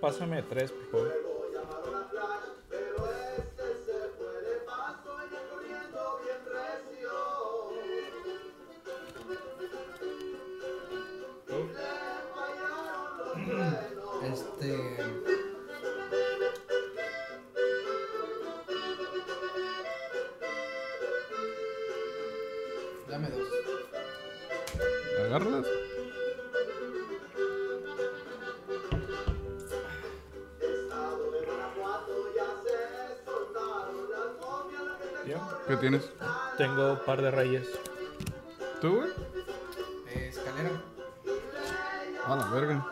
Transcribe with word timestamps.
Pásame 0.00 0.42
tres, 0.42 0.70
por 0.70 0.86
favor. 0.86 1.37
Tengo 36.58 36.98
par 37.04 37.22
de 37.22 37.30
reyes. 37.30 37.68
¿Tú, 38.80 38.96
güey? 38.96 39.10
Eh, 40.10 40.28
escalera. 40.28 40.70
A 42.26 42.36
la 42.36 42.46
verga. 42.46 42.86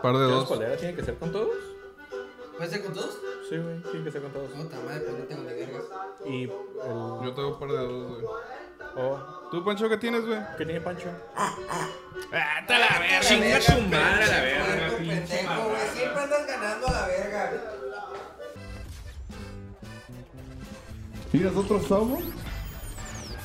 Par 0.00 0.12
de 0.12 0.18
¿Tienes 0.18 0.34
dos. 0.36 0.48
colera? 0.48 0.76
¿Tiene 0.76 0.94
que 0.94 1.04
ser 1.04 1.18
con 1.18 1.32
todos? 1.32 1.56
¿Puede 2.56 2.70
ser 2.70 2.84
con 2.84 2.94
todos? 2.94 3.18
Sí, 3.48 3.56
güey, 3.58 3.82
tiene 3.82 4.04
que 4.04 4.12
ser 4.12 4.22
con 4.22 4.32
todos. 4.32 4.52
Puta 4.52 4.76
madre, 4.86 5.00
pues 5.00 5.18
no 5.18 5.24
tengo 5.24 5.42
ni 5.42 5.52
vergas. 5.52 5.82
Y 6.24 6.42
el... 6.44 6.48
Yo 6.48 7.32
tengo 7.34 7.58
par 7.58 7.68
de 7.70 7.78
dos, 7.78 8.08
güey. 8.12 8.24
Oh, 8.94 9.48
¿Tú, 9.50 9.64
Pancho, 9.64 9.88
qué 9.88 9.96
tienes, 9.96 10.24
güey? 10.24 10.38
¿Qué 10.56 10.64
tiene 10.64 10.80
Pancho? 10.80 11.08
¡Hasta 11.34 12.78
la 12.78 12.98
verga! 13.00 13.20
¡Chinga 13.20 13.60
su 13.60 13.80
madre 13.82 14.24
a 14.24 14.28
la 14.28 14.40
verga! 14.42 14.96
Pendejo, 14.96 15.68
güey. 15.68 15.88
Siempre 15.94 16.22
andas 16.22 16.46
ganando 16.46 16.86
a 16.86 16.92
la 16.92 17.06
verga. 17.08 17.52
Y 21.32 21.38
nosotros 21.38 21.86
somos 21.86 22.22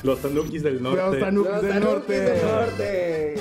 Los 0.02 0.22
Tanukis 0.22 0.62
del 0.62 0.80
los 0.82 1.18
Tanukis 1.18 1.62
del 1.62 1.80
Norte. 1.80 2.40
norte. 2.42 3.34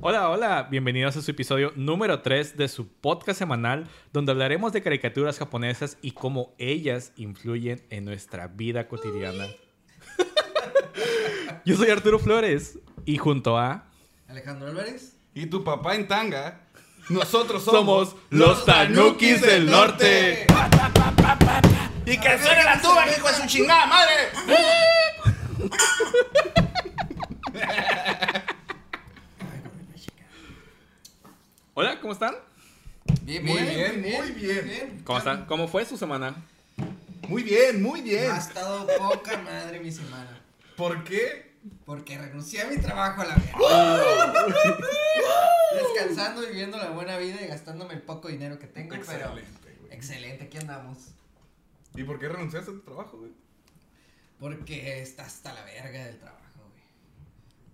Hola, 0.00 0.30
hola, 0.30 0.68
bienvenidos 0.70 1.16
a 1.18 1.22
su 1.22 1.30
episodio 1.30 1.72
número 1.76 2.22
3 2.22 2.56
de 2.56 2.66
su 2.68 2.88
podcast 2.88 3.38
semanal, 3.38 3.86
donde 4.12 4.32
hablaremos 4.32 4.72
de 4.72 4.82
caricaturas 4.82 5.38
japonesas 5.38 5.98
y 6.00 6.12
cómo 6.12 6.54
ellas 6.56 7.12
influyen 7.16 7.82
en 7.90 8.06
nuestra 8.06 8.46
vida 8.46 8.88
cotidiana. 8.88 9.48
Yo 11.66 11.76
soy 11.76 11.90
Arturo 11.90 12.18
Flores 12.18 12.78
y 13.04 13.18
junto 13.18 13.58
a... 13.58 13.84
Alejandro 14.28 14.68
Álvarez. 14.68 15.18
Y 15.34 15.46
tu 15.46 15.62
papá 15.62 15.94
en 15.94 16.08
tanga. 16.08 16.62
Nosotros 17.10 17.62
somos, 17.62 18.10
Somos 18.10 18.16
los 18.30 18.64
Tanukis 18.64 19.42
del 19.42 19.70
Norte. 19.70 20.46
¡Y 22.06 22.18
que 22.18 22.38
suene 22.38 22.64
la 22.64 22.80
tuba, 22.80 23.04
hijo 23.14 23.28
de 23.28 23.34
su 23.34 23.46
chingada 23.46 23.86
madre! 23.86 24.14
Hola, 31.74 32.00
¿cómo 32.00 32.12
están? 32.12 32.34
Bien, 33.22 33.44
Muy 33.44 33.62
bien, 33.62 34.02
bien, 34.02 34.20
muy 34.20 34.30
bien. 34.32 35.02
¿Cómo 35.04 35.18
están? 35.18 35.46
¿Cómo 35.46 35.68
fue 35.68 35.84
su 35.84 35.96
semana? 35.96 36.34
Muy 37.28 37.42
bien, 37.42 37.82
muy 37.82 38.00
bien. 38.02 38.30
Ha 38.30 38.38
estado 38.38 38.86
poca 38.98 39.38
madre 39.38 39.80
mi 39.80 39.92
semana. 39.92 40.40
¿Por 40.76 41.04
qué? 41.04 41.50
Porque 41.84 42.18
renuncié 42.18 42.62
a 42.62 42.66
mi 42.66 42.78
trabajo 42.78 43.22
a 43.22 43.26
la 43.26 43.36
verga. 43.36 44.46
Descansando, 45.74 46.40
viviendo 46.42 46.76
la 46.78 46.90
buena 46.90 47.16
vida 47.18 47.40
y 47.42 47.46
gastándome 47.46 47.94
el 47.94 48.02
poco 48.02 48.28
dinero 48.28 48.58
que 48.58 48.66
tengo, 48.66 48.90
pero 48.90 49.00
Excelente, 49.02 49.76
güey. 49.80 49.92
excelente, 49.92 50.44
aquí 50.44 50.58
andamos. 50.58 50.98
¿Y 51.94 52.02
por 52.04 52.18
qué 52.18 52.28
renunciaste 52.28 52.70
a 52.70 52.74
tu 52.74 52.80
trabajo, 52.80 53.18
güey? 53.18 53.30
Porque 54.40 55.02
está 55.02 55.26
hasta 55.26 55.52
la 55.52 55.62
verga 55.64 56.06
del 56.06 56.18
trabajo, 56.18 56.40
güey. 56.70 56.82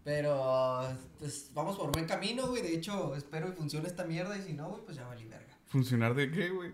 Pero, 0.05 0.99
pues, 1.19 1.51
vamos 1.55 1.79
por 1.79 1.93
buen 1.93 2.07
camino, 2.07 2.49
güey. 2.49 2.63
De 2.63 2.75
hecho, 2.75 3.15
espero 3.15 3.47
que 3.51 3.57
funcione 3.57 3.89
esta 3.89 4.05
mierda 4.05 4.37
y 4.37 4.43
si 4.43 4.53
no, 4.53 4.69
güey, 4.69 4.83
pues 4.85 4.97
ya 4.97 5.07
valí 5.07 5.25
verga. 5.27 5.47
¿Funcionar 5.69 6.15
de 6.15 6.31
qué, 6.31 6.51
güey? 6.51 6.73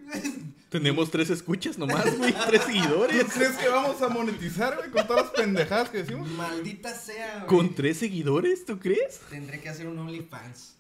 Tenemos 0.70 1.10
tres 1.10 1.28
escuchas 1.30 1.76
nomás, 1.78 2.16
güey, 2.16 2.32
tres 2.46 2.62
¿Tú 2.62 2.72
seguidores. 2.72 3.24
crees 3.32 3.56
que 3.56 3.68
vamos 3.68 4.00
a 4.00 4.08
monetizar, 4.08 4.76
güey, 4.76 4.90
con 4.90 5.06
todas 5.06 5.26
las 5.26 5.32
pendejadas 5.32 5.90
que 5.90 5.98
decimos? 5.98 6.28
Maldita 6.30 6.94
sea, 6.94 7.36
güey. 7.36 7.46
¿Con 7.46 7.74
tres 7.74 7.98
seguidores, 7.98 8.64
tú 8.64 8.78
crees? 8.78 9.20
Tendré 9.28 9.60
que 9.60 9.68
hacer 9.68 9.86
un 9.86 9.98
OnlyFans. 9.98 10.76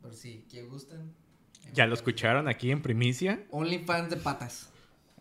Por 0.00 0.14
si, 0.14 0.44
que 0.48 0.62
gustan. 0.62 1.12
Ya 1.72 1.86
lo 1.86 1.94
escucharon 1.94 2.46
aquí 2.46 2.70
en 2.70 2.80
primicia. 2.82 3.44
OnlyFans 3.50 4.10
de 4.10 4.16
patas. 4.16 4.68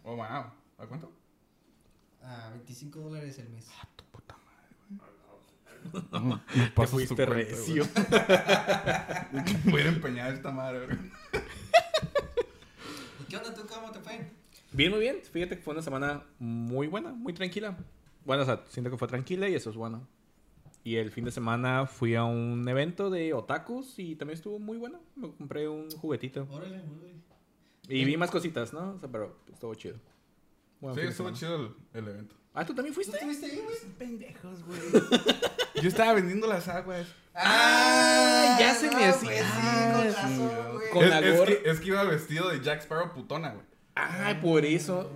Oh, 0.04 0.16
wow. 0.16 0.26
¿A 0.26 0.86
cuánto? 0.88 1.12
A 2.26 2.50
25 2.52 3.00
dólares 3.00 3.38
el 3.40 3.50
mes. 3.50 3.68
Me 5.94 6.66
Te 6.66 6.72
pasas 6.72 6.92
tu 6.92 6.98
fuiste 6.98 7.16
cuenta, 7.16 7.34
recio. 7.34 7.86
güey. 7.94 9.62
Voy 9.72 9.82
a 9.82 9.88
empeñar 9.88 10.34
esta 10.34 10.52
madre, 10.52 10.86
güey. 10.88 10.98
¿Y 13.22 13.24
qué 13.26 13.38
onda 13.38 13.54
tú? 13.54 13.62
¿Cómo 13.68 13.92
te 13.92 14.00
fue? 14.00 14.32
Bien, 14.72 14.92
muy 14.92 15.00
bien. 15.02 15.18
Fíjate 15.32 15.58
que 15.58 15.62
fue 15.62 15.74
una 15.74 15.84
semana 15.84 16.24
muy 16.40 16.88
buena, 16.88 17.12
muy 17.12 17.34
tranquila. 17.34 17.78
Bueno, 18.26 18.42
o 18.44 18.46
sea, 18.46 18.64
siento 18.70 18.90
que 18.90 18.98
fue 18.98 19.08
tranquila 19.08 19.48
y 19.48 19.54
eso 19.56 19.70
es 19.70 19.76
bueno. 19.76 20.08
Y 20.84 20.96
el 20.98 21.12
fin 21.12 21.26
de 21.26 21.32
semana 21.32 21.86
fui 21.86 22.16
a 22.16 22.24
un 22.24 22.68
evento 22.68 23.10
de 23.10 23.34
otakus 23.34 23.98
y 24.00 24.16
también 24.16 24.36
estuvo 24.38 24.58
muy 24.60 24.78
bueno. 24.78 25.00
Me 25.16 25.32
compré 25.32 25.68
un 25.68 25.90
juguetito. 25.92 26.48
Órale, 26.50 26.80
órale. 26.82 27.14
Y 27.88 28.04
vi 28.06 28.18
más 28.18 28.32
cositas, 28.32 28.74
¿no? 28.74 28.94
O 28.94 29.00
sea, 29.00 29.10
pero 29.12 29.38
estuvo 29.52 29.74
chido. 29.76 29.98
Sí, 30.94 31.00
estuvo 31.02 31.32
chido 31.32 31.56
el, 31.56 31.76
el 31.94 32.08
evento. 32.10 32.36
Ah, 32.54 32.66
¿tú 32.66 32.74
también 32.74 32.94
¿Tú 32.94 33.02
fuiste? 33.02 33.18
estuviste 33.18 33.46
ahí, 33.48 33.62
güey? 33.64 33.76
Pendejos, 33.98 34.64
güey. 34.64 34.80
Yo 35.82 35.90
estaba 35.90 36.14
vendiendo 36.14 36.48
las 36.48 36.68
aguas. 36.68 37.08
Ah, 37.34 38.56
ya 38.60 38.74
se 38.74 38.88
me 38.88 38.94
no, 38.94 39.00
hacía- 39.14 39.30
pues 39.30 40.16
sí, 40.16 40.18
Ah, 40.18 40.70
con. 40.72 40.90
Con 40.92 41.04
es, 41.04 41.10
la 41.10 41.20
es 41.20 41.42
que, 41.42 41.62
es 41.70 41.80
que 41.82 41.88
iba 41.88 42.04
vestido 42.06 42.50
de 42.50 42.62
Jack 42.62 42.82
Sparrow 42.82 43.14
putona, 43.14 43.50
güey. 43.52 43.66
Ay, 43.96 44.36
por 44.36 44.64
eso. 44.64 45.12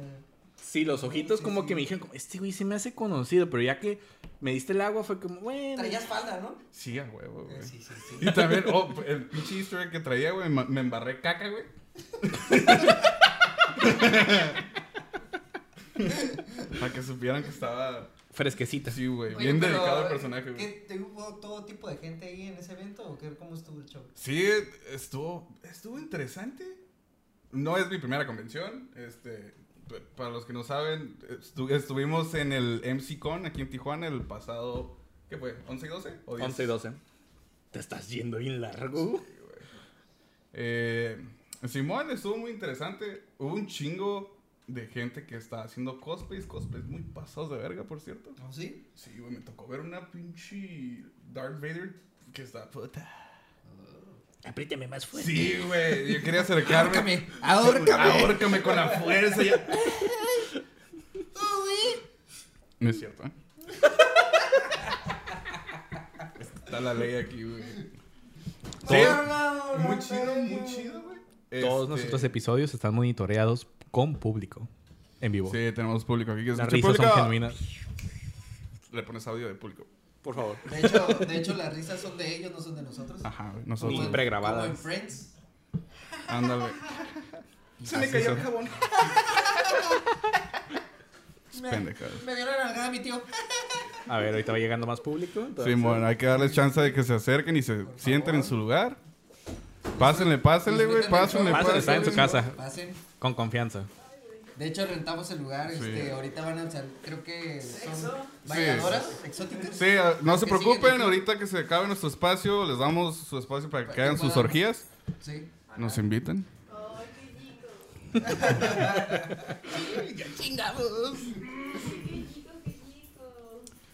Sí, 0.61 0.83
los 0.85 1.03
ojitos 1.03 1.39
Sí, 1.39 1.45
como 1.45 1.61
sí. 1.61 1.67
que 1.67 1.75
me 1.75 1.81
dijeron, 1.81 1.99
como, 2.01 2.13
este 2.13 2.37
güey 2.39 2.51
se 2.51 2.65
me 2.65 2.75
hace 2.75 2.93
conocido, 2.93 3.49
pero 3.49 3.63
ya 3.63 3.79
que 3.79 3.99
me 4.41 4.51
diste 4.51 4.73
el 4.73 4.81
agua 4.81 5.03
fue 5.03 5.19
como, 5.19 5.39
bueno. 5.39 5.77
Traías 5.77 6.05
falda, 6.05 6.39
¿no? 6.41 6.55
Sí, 6.71 6.99
a 6.99 7.05
huevo, 7.05 7.45
güey. 7.45 7.61
Sí, 7.63 7.81
sí, 7.81 7.93
sí. 8.09 8.17
Y 8.19 8.31
también, 8.33 8.65
oh, 8.71 8.93
el 9.07 9.25
pinche 9.29 9.57
easter 9.57 9.79
egg 9.81 9.91
que 9.91 9.99
traía, 10.01 10.31
güey, 10.31 10.49
me 10.49 10.65
me 10.65 10.81
embarré 10.81 11.21
caca, 11.21 11.47
güey. 11.49 11.63
Para 16.79 16.93
que 16.93 17.01
supieran 17.03 17.43
que 17.43 17.49
estaba 17.49 18.09
Fresquecita. 18.31 18.89
así, 18.91 19.07
güey. 19.07 19.35
Oye, 19.35 19.45
Bien 19.45 19.59
pero, 19.59 19.73
dedicado 19.73 20.01
al 20.03 20.09
personaje, 20.09 20.51
güey. 20.51 20.57
¿Qué, 20.57 20.85
¿Te 20.87 20.99
hubo 20.99 21.35
todo 21.35 21.65
tipo 21.65 21.89
de 21.89 21.97
gente 21.97 22.25
ahí 22.27 22.43
en 22.47 22.53
ese 22.55 22.73
evento 22.73 23.03
o 23.07 23.17
qué, 23.17 23.33
cómo 23.35 23.55
estuvo 23.55 23.79
el 23.79 23.85
show? 23.85 24.01
Sí, 24.15 24.45
estuvo, 24.91 25.47
estuvo 25.63 25.99
interesante. 25.99 26.63
No 27.51 27.77
es 27.77 27.89
mi 27.89 27.97
primera 27.97 28.25
convención. 28.27 28.89
Este, 28.95 29.53
para 30.15 30.29
los 30.29 30.45
que 30.45 30.53
no 30.53 30.63
saben, 30.63 31.17
estu- 31.29 31.71
estuvimos 31.71 32.33
en 32.35 32.51
el 32.53 32.81
MCCon 32.85 33.45
aquí 33.47 33.61
en 33.61 33.69
Tijuana 33.69 34.07
el 34.07 34.21
pasado, 34.21 34.95
¿qué 35.29 35.37
fue? 35.37 35.55
¿11 35.67 35.85
y 35.85 35.87
12? 35.87 36.15
¿O 36.27 36.35
10? 36.37 36.49
11 36.49 36.63
y 36.63 36.65
12. 36.67 36.91
Te 37.71 37.79
estás 37.79 38.09
yendo 38.09 38.37
bien 38.37 38.61
largo. 38.61 39.23
Eh, 40.53 41.17
Simón 41.67 42.09
estuvo 42.11 42.37
muy 42.37 42.51
interesante. 42.51 43.23
Hubo 43.37 43.53
un 43.53 43.67
chingo 43.67 44.38
de 44.69 44.87
gente 44.87 45.25
que 45.25 45.35
está 45.35 45.63
haciendo 45.63 45.99
cosplays, 45.99 46.45
cosplays 46.45 46.85
muy 46.85 47.01
pasados 47.01 47.49
de 47.49 47.57
verga, 47.57 47.83
por 47.83 47.99
cierto. 47.99 48.33
¿Oh, 48.47 48.51
sí? 48.53 48.87
Sí, 48.93 49.11
güey, 49.17 49.33
me 49.33 49.39
tocó 49.39 49.67
ver 49.67 49.79
una 49.79 50.11
pinche 50.11 51.03
Darth 51.33 51.59
Vader 51.59 51.95
que 52.33 52.43
está 52.43 52.69
puta. 52.69 53.07
Apriétame 54.45 54.87
más 54.87 55.05
fuerte. 55.05 55.29
Sí, 55.29 55.57
güey, 55.65 56.13
yo 56.13 56.23
quería 56.23 56.41
acercarme. 56.41 56.77
Ahórcame, 56.81 57.27
ahórcame. 57.41 58.21
Ahórcame 58.21 58.61
con 58.61 58.75
la 58.75 58.89
fuerza. 58.89 59.43
Ya. 59.43 59.67
No 62.79 62.89
es 62.89 62.99
cierto, 62.99 63.23
¿eh? 63.25 63.31
Está 66.39 66.79
la 66.79 66.93
ley 66.93 67.15
aquí, 67.15 67.43
güey. 67.43 67.63
Sí, 68.87 68.95
muy 69.79 69.99
chido, 69.99 70.35
muy 70.35 70.65
chido, 70.65 71.01
güey. 71.01 71.19
Todos 71.61 71.81
Este, 71.81 71.89
nuestros 71.89 72.23
episodios 72.23 72.73
están 72.73 72.93
monitoreados 72.93 73.67
con 73.91 74.15
público. 74.15 74.67
En 75.21 75.31
vivo. 75.31 75.47
Sí, 75.51 75.71
tenemos 75.73 76.05
público 76.05 76.31
aquí. 76.31 76.45
que 76.45 76.51
Las 76.53 76.69
risas 76.69 76.95
son 76.95 77.11
genuinas. 77.11 77.55
Le 78.91 79.03
pones 79.03 79.27
audio 79.27 79.47
de 79.47 79.55
público. 79.55 79.85
Por 80.21 80.35
favor. 80.35 80.57
De 80.69 80.79
hecho, 80.79 81.07
de 81.07 81.37
hecho, 81.37 81.53
las 81.55 81.73
risas 81.73 81.99
son 81.99 82.17
de 82.17 82.35
ellos, 82.35 82.51
no 82.51 82.59
son 82.61 82.75
de 82.75 82.81
nosotros. 82.83 83.23
Ajá. 83.23 83.53
Ni 83.57 83.69
Nosotros. 83.69 84.05
En- 84.05 84.11
pregrabadas. 84.11 84.61
Como 84.63 84.71
en 84.71 84.77
Friends. 84.77 85.33
Ándale. 86.27 86.65
Se 87.83 87.97
me 87.97 88.09
cayó 88.09 88.25
son. 88.25 88.37
el 88.37 88.43
jabón. 88.43 88.69
Me, 91.61 91.71
me 91.71 92.35
dio 92.35 92.45
la 92.45 92.63
nalgada 92.65 92.89
mi 92.89 92.99
tío. 93.01 93.21
A 94.07 94.17
ver, 94.19 94.29
ahorita 94.33 94.53
va 94.53 94.59
llegando 94.59 94.87
más 94.87 95.01
público. 95.01 95.41
entonces- 95.41 95.73
Sí, 95.75 95.81
bueno, 95.81 96.05
hay 96.05 96.15
que 96.15 96.25
darles 96.25 96.53
chance 96.53 96.79
de 96.79 96.93
que 96.93 97.03
se 97.03 97.13
acerquen 97.13 97.57
y 97.57 97.61
se 97.61 97.83
Por 97.83 97.99
sienten 97.99 98.35
en 98.35 98.43
su 98.45 98.55
lugar. 98.55 98.97
Pásenle, 99.97 100.37
pásenle, 100.37 100.85
güey. 100.85 101.09
Pásenle. 101.09 101.51
Pásenle, 101.51 101.79
está 101.79 101.95
en 101.95 102.05
su 102.05 102.13
casa. 102.15 102.53
Pasen. 102.55 102.93
Con 103.19 103.33
confianza. 103.33 103.83
De 104.59 104.67
hecho, 104.67 104.85
rentamos 104.85 105.31
el 105.31 105.39
lugar. 105.39 105.71
Sí. 105.71 105.77
Este, 105.77 106.11
ahorita 106.11 106.43
van 106.43 106.59
a 106.59 106.69
salir, 106.69 106.91
creo 107.01 107.23
que 107.23 107.61
son 107.61 108.11
bailadoras 108.45 109.05
exóticas. 109.23 109.69
Sí, 109.73 109.85
ah, 109.97 110.15
no 110.21 110.37
se 110.37 110.47
preocupen, 110.47 111.01
ahorita 111.01 111.39
que 111.39 111.47
se 111.47 111.59
acabe 111.59 111.87
nuestro 111.87 112.09
espacio, 112.09 112.65
les 112.65 112.77
damos 112.77 113.15
su 113.15 113.37
espacio 113.37 113.69
para 113.69 113.83
que 113.83 113.87
Para 113.87 113.95
que 113.95 114.01
hagan 114.01 114.17
sus 114.17 114.35
orgías. 114.35 114.87
Sí. 115.21 115.47
Nos 115.77 115.97
invitan. 115.97 116.45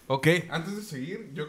Ok, 0.08 0.28
antes 0.52 0.76
de 0.76 0.84
seguir, 0.84 1.32
yo 1.34 1.48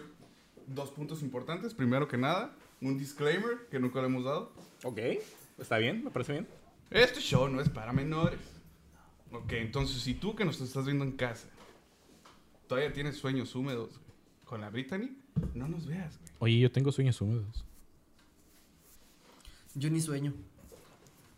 dos 0.67 0.91
puntos 0.91 1.23
importantes. 1.23 1.75
Primero 1.75 2.09
que 2.09 2.17
nada, 2.17 2.55
un 2.81 2.97
disclaimer 2.97 3.67
que 3.71 3.79
nunca 3.79 4.01
le 4.01 4.07
hemos 4.07 4.25
dado. 4.25 4.51
Ok. 4.83 4.99
Está 5.59 5.77
bien, 5.77 6.03
me 6.03 6.11
parece 6.11 6.33
bien. 6.33 6.49
Este 6.91 7.21
show 7.21 7.49
no 7.49 7.61
es 7.61 7.69
para 7.69 7.93
menores. 7.93 8.41
Ok, 9.33 9.53
entonces 9.53 10.03
si 10.03 10.15
tú 10.15 10.35
que 10.37 10.45
nos 10.45 10.61
estás 10.61 10.85
viendo 10.85 11.05
en 11.05 11.13
casa 11.13 11.49
todavía 12.67 12.93
tienes 12.93 13.17
sueños 13.17 13.55
húmedos 13.55 13.91
güey, 13.91 14.11
con 14.45 14.61
la 14.61 14.71
Brittany, 14.71 15.17
no 15.55 15.69
nos 15.69 15.87
veas, 15.87 16.19
güey. 16.19 16.33
Oye, 16.39 16.59
yo 16.61 16.73
tengo 16.73 16.93
sueños 16.93 17.21
húmedos. 17.21 17.65
Yo 19.75 19.91
ni 19.91 20.01
sueño. 20.01 20.35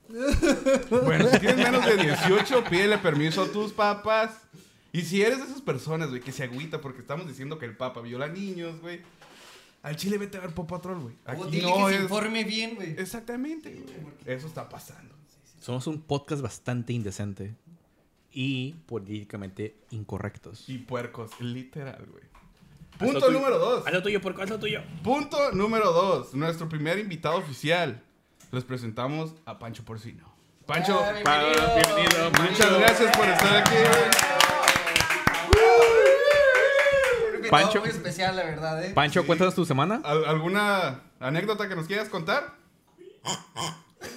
Bueno, 0.90 1.28
si 1.30 1.38
tienes 1.38 1.58
menos 1.58 1.84
de 1.84 1.96
18, 1.98 2.64
pídele 2.64 2.96
permiso 2.98 3.42
a 3.42 3.48
tus 3.52 3.72
papás. 3.72 4.40
Y 4.90 5.02
si 5.02 5.20
eres 5.20 5.38
de 5.38 5.44
esas 5.44 5.60
personas, 5.60 6.08
güey, 6.08 6.22
que 6.22 6.32
se 6.32 6.44
agüita 6.44 6.80
porque 6.80 7.00
estamos 7.00 7.28
diciendo 7.28 7.58
que 7.58 7.66
el 7.66 7.76
papa 7.76 8.00
viola 8.00 8.26
niños, 8.26 8.80
güey. 8.80 9.02
Al 9.82 9.96
chile 9.96 10.16
vete 10.16 10.38
a 10.38 10.40
ver 10.40 10.54
Pop 10.54 10.68
Patrol, 10.68 10.98
güey. 10.98 11.14
O 11.26 11.30
Aquí 11.30 11.56
dile 11.56 11.68
no 11.68 11.86
que 11.86 11.92
se 11.92 11.96
es... 11.96 12.02
informe 12.02 12.44
bien, 12.44 12.74
güey. 12.74 12.92
Exactamente, 12.98 13.74
güey. 13.74 14.14
Eso 14.24 14.46
está 14.46 14.68
pasando. 14.68 15.14
Somos 15.60 15.86
un 15.86 16.00
podcast 16.00 16.40
bastante 16.42 16.92
indecente 16.92 17.54
y 18.32 18.72
políticamente 18.86 19.76
incorrectos. 19.90 20.68
Y 20.68 20.78
puercos, 20.78 21.32
literal, 21.40 22.06
güey. 22.10 22.24
Punto 22.98 23.20
tuyo. 23.26 23.38
número 23.38 23.58
dos. 23.58 23.86
Haz 23.86 23.92
lo 23.92 24.02
tuyo, 24.02 24.20
porco, 24.20 24.42
haz 24.42 24.50
lo 24.50 24.58
tuyo. 24.58 24.80
Punto 25.02 25.52
número 25.52 25.92
dos. 25.92 26.34
Nuestro 26.34 26.68
primer 26.68 26.98
invitado 26.98 27.36
oficial. 27.36 28.02
Les 28.50 28.64
presentamos 28.64 29.34
a 29.44 29.58
Pancho 29.58 29.84
Porcino. 29.84 30.24
Pancho, 30.66 30.98
Ah, 31.00 31.14
Pa- 31.24 31.44
bienvenido, 31.44 32.30
muchas 32.42 32.78
gracias 32.78 33.16
por 33.16 33.28
estar 33.28 33.56
aquí. 33.56 33.76
Un 37.28 37.36
invitado 37.36 37.50
Pancho. 37.62 37.80
Muy 37.80 37.88
especial, 37.90 38.36
la 38.36 38.44
verdad, 38.44 38.84
¿eh? 38.84 38.90
Pancho, 38.94 39.26
cuéntanos 39.26 39.54
tu 39.54 39.64
semana. 39.64 40.00
¿Al- 40.04 40.24
¿Alguna 40.24 41.02
anécdota 41.20 41.68
que 41.68 41.76
nos 41.76 41.86
quieras 41.86 42.08
contar? 42.08 42.56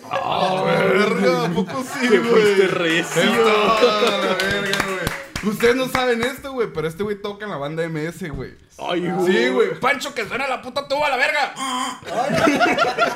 ¡Ah, 0.10 0.64
verga! 0.66 1.46
¿A 1.46 1.50
poco 1.50 1.84
sí, 1.84 2.08
güey? 2.08 2.56
recio. 2.68 3.22
Esto, 3.22 4.12
la 4.12 4.18
verga, 4.36 4.78
güey. 4.86 5.52
Ustedes 5.54 5.76
no 5.76 5.88
saben 5.88 6.22
esto, 6.22 6.54
güey, 6.54 6.72
pero 6.72 6.88
este 6.88 7.02
güey 7.04 7.20
toca 7.20 7.46
en 7.46 7.52
la 7.52 7.58
banda 7.58 7.88
MS, 7.90 8.30
güey. 8.30 8.54
Ay, 8.78 9.12
Sí, 9.26 9.48
güey. 9.50 9.80
Pancho, 9.80 10.14
que 10.14 10.28
suena 10.28 10.48
la 10.48 10.62
puta 10.62 10.88
tuba 10.88 11.10
la 11.10 11.18
verga. 11.18 11.54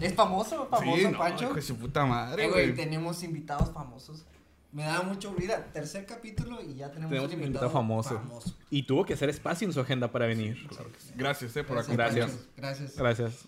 Es 0.00 0.14
famoso, 0.14 0.66
famoso 0.68 0.96
Sí, 0.98 1.06
no, 1.06 1.18
Pancho. 1.18 1.44
hijo 1.44 1.54
de 1.54 1.62
su 1.62 1.76
puta 1.76 2.04
madre, 2.04 2.44
Eh, 2.44 2.48
güey, 2.50 2.64
güey. 2.72 2.76
tenemos 2.76 3.22
invitados 3.22 3.70
famosos. 3.72 4.24
Me 4.72 4.84
da 4.84 5.02
mucho 5.02 5.34
mira, 5.38 5.66
tercer 5.72 6.06
capítulo 6.06 6.62
y 6.62 6.76
ya 6.76 6.90
tenemos, 6.90 7.10
Tenemos 7.10 7.30
un 7.30 7.42
invitado 7.42 7.66
invitado 7.66 7.70
famoso. 7.70 8.22
Y 8.70 8.84
tuvo 8.84 9.04
que 9.04 9.12
hacer 9.12 9.28
espacio 9.28 9.66
en 9.66 9.74
su 9.74 9.80
agenda 9.80 10.10
para 10.10 10.26
venir. 10.26 10.66
Gracias, 11.14 11.54
eh, 11.56 11.64
por 11.64 11.78
acompañarnos. 11.78 12.48
Gracias. 12.56 12.96
Gracias. 12.96 13.44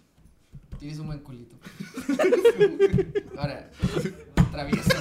Tienes 0.78 0.98
un 0.98 1.06
buen 1.06 1.20
culito. 1.20 1.56
Ahora, 3.38 3.70
travieso. 4.50 4.90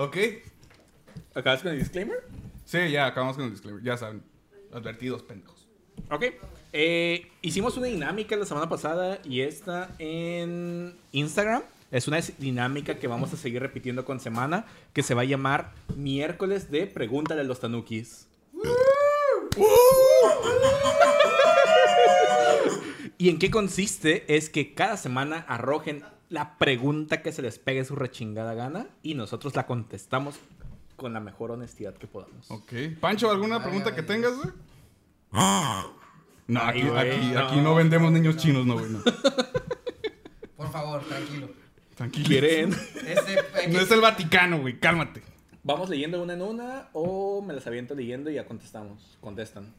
Ok. 0.00 0.16
¿Acabas 1.34 1.62
con 1.62 1.72
el 1.72 1.78
disclaimer? 1.78 2.24
Sí, 2.64 2.90
ya, 2.90 3.06
acabamos 3.06 3.36
con 3.36 3.44
el 3.44 3.50
disclaimer. 3.50 3.84
Ya 3.84 3.98
saben. 3.98 4.22
Advertidos, 4.72 5.22
pendejos. 5.22 5.68
Ok. 6.10 6.24
Eh, 6.72 7.30
hicimos 7.42 7.76
una 7.76 7.86
dinámica 7.86 8.36
la 8.36 8.46
semana 8.46 8.68
pasada 8.68 9.18
y 9.24 9.40
esta 9.40 9.90
en 9.98 10.94
Instagram. 11.12 11.62
Es 11.90 12.06
una 12.06 12.20
dinámica 12.38 12.98
que 13.00 13.08
vamos 13.08 13.32
a 13.32 13.36
seguir 13.36 13.60
repitiendo 13.60 14.04
con 14.04 14.20
semana 14.20 14.64
que 14.92 15.02
se 15.02 15.14
va 15.14 15.22
a 15.22 15.24
llamar 15.24 15.72
miércoles 15.96 16.70
de 16.70 16.86
Pregúntale 16.86 17.40
a 17.40 17.44
los 17.44 17.58
Tanukis. 17.58 18.28
¿Y 23.18 23.28
en 23.28 23.38
qué 23.38 23.50
consiste? 23.50 24.34
Es 24.34 24.48
que 24.48 24.72
cada 24.72 24.96
semana 24.96 25.44
arrojen 25.48 26.04
la 26.28 26.56
pregunta 26.58 27.22
que 27.22 27.32
se 27.32 27.42
les 27.42 27.58
pegue 27.58 27.84
su 27.84 27.96
rechingada 27.96 28.54
gana 28.54 28.86
y 29.02 29.14
nosotros 29.14 29.56
la 29.56 29.66
contestamos 29.66 30.36
con 30.96 31.12
la 31.12 31.20
mejor 31.20 31.50
honestidad 31.50 31.94
que 31.94 32.06
podamos. 32.06 32.50
Ok. 32.50 32.72
Pancho, 33.00 33.30
¿alguna 33.30 33.56
Ay, 33.56 33.62
pregunta 33.62 33.88
ay, 33.90 33.94
que 33.96 34.00
ay. 34.02 34.06
tengas, 34.06 34.36
güey? 34.36 34.52
No, 36.50 36.60
aquí, 36.62 36.80
Ay, 36.80 36.88
güey, 36.88 37.10
aquí, 37.12 37.26
no. 37.32 37.38
aquí 37.40 37.56
no 37.60 37.74
vendemos 37.76 38.10
niños 38.12 38.36
chinos, 38.36 38.66
no, 38.66 38.74
güey. 38.78 38.90
No. 38.90 38.98
Por 40.56 40.70
favor, 40.70 41.02
tranquilo. 41.04 41.48
Tranquilo. 41.94 42.26
¿Quieren? 42.28 42.72
Este, 43.06 43.68
No 43.68 43.78
es 43.80 43.90
el 43.90 44.00
Vaticano, 44.00 44.60
güey. 44.60 44.78
Cálmate. 44.80 45.22
¿Vamos 45.62 45.88
leyendo 45.90 46.22
una 46.22 46.32
en 46.34 46.42
una 46.42 46.88
o 46.92 47.42
me 47.42 47.52
las 47.54 47.66
aviento 47.66 47.94
leyendo 47.94 48.30
y 48.30 48.34
ya 48.34 48.46
contestamos? 48.46 49.16
Contestan. 49.20 49.72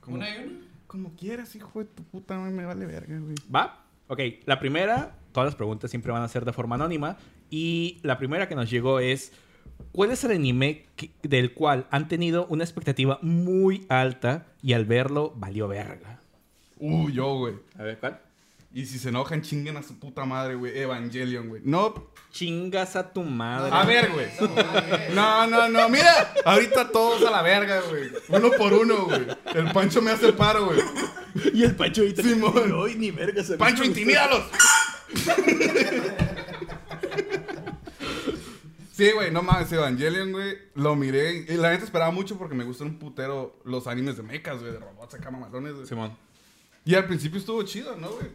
Como, 0.00 0.16
¿Una 0.16 0.28
y 0.30 0.38
una? 0.42 0.52
como 0.86 1.14
quieras, 1.14 1.54
hijo 1.54 1.78
de 1.78 1.84
tu 1.84 2.02
puta, 2.04 2.38
madre, 2.38 2.52
me 2.54 2.64
vale 2.64 2.86
verga, 2.86 3.18
güey. 3.18 3.34
¿Va? 3.54 3.84
Ok, 4.08 4.18
la 4.46 4.58
primera, 4.58 5.14
todas 5.32 5.46
las 5.48 5.54
preguntas 5.54 5.90
siempre 5.90 6.10
van 6.10 6.22
a 6.22 6.28
ser 6.28 6.44
de 6.44 6.52
forma 6.52 6.74
anónima. 6.74 7.18
Y 7.50 7.98
la 8.02 8.18
primera 8.18 8.48
que 8.48 8.54
nos 8.56 8.68
llegó 8.70 8.98
es, 8.98 9.32
¿cuál 9.92 10.10
es 10.10 10.24
el 10.24 10.32
anime 10.32 10.86
que- 10.96 11.10
del 11.22 11.52
cual 11.52 11.86
han 11.90 12.08
tenido 12.08 12.46
una 12.46 12.64
expectativa 12.64 13.18
muy 13.22 13.86
alta 13.88 14.46
y 14.62 14.72
al 14.74 14.84
verlo 14.84 15.32
valió 15.36 15.68
verga? 15.68 16.20
Uh, 16.78 17.10
yo, 17.10 17.36
güey. 17.36 17.54
A 17.78 17.82
ver, 17.82 17.98
¿cuál? 17.98 18.20
Y 18.72 18.86
si 18.86 18.98
se 19.00 19.08
enojan, 19.08 19.42
chinguen 19.42 19.76
a 19.76 19.82
su 19.82 19.98
puta 19.98 20.24
madre, 20.24 20.54
güey. 20.54 20.78
Evangelion, 20.78 21.48
güey. 21.48 21.60
No. 21.64 21.92
Chingas 22.30 22.94
a 22.94 23.12
tu 23.12 23.24
madre. 23.24 23.70
A 23.74 23.84
ver, 23.84 24.10
güey. 24.12 24.28
No, 25.12 25.46
no, 25.48 25.68
no. 25.68 25.88
Mira, 25.88 26.32
ahorita 26.44 26.88
todos 26.92 27.26
a 27.26 27.30
la 27.32 27.42
verga, 27.42 27.80
güey. 27.90 28.10
Uno 28.28 28.50
por 28.56 28.72
uno, 28.72 29.06
güey. 29.06 29.26
El 29.56 29.72
Pancho 29.72 30.00
me 30.00 30.12
hace 30.12 30.26
el 30.28 30.34
paro, 30.34 30.66
güey. 30.66 30.78
Y 31.52 31.64
el 31.64 31.74
Pancho 31.74 32.02
ahorita... 32.02 32.22
Simón. 32.22 32.52
Ay, 32.86 32.94
ni 32.96 33.10
verga. 33.10 33.42
se 33.42 33.56
Pancho, 33.56 33.82
intimídalos. 33.84 34.44
Sí, 39.00 39.12
güey, 39.12 39.30
no 39.30 39.42
mames, 39.42 39.72
Evangelion, 39.72 40.30
güey. 40.32 40.58
Lo 40.74 40.94
miré. 40.94 41.46
Y 41.48 41.54
la 41.56 41.70
neta 41.70 41.84
esperaba 41.84 42.10
mucho 42.10 42.36
porque 42.36 42.54
me 42.54 42.64
gustan 42.64 42.88
un 42.88 42.98
putero 42.98 43.58
los 43.64 43.86
animes 43.86 44.18
de 44.18 44.22
mechas, 44.22 44.60
güey, 44.60 44.72
de 44.72 44.78
robots 44.78 45.14
acá 45.14 45.30
mamalones, 45.30 45.72
güey. 45.74 45.86
Simón. 45.86 46.16
Y 46.84 46.94
al 46.94 47.06
principio 47.06 47.38
estuvo 47.38 47.62
chido, 47.62 47.96
¿no, 47.96 48.10
güey? 48.10 48.28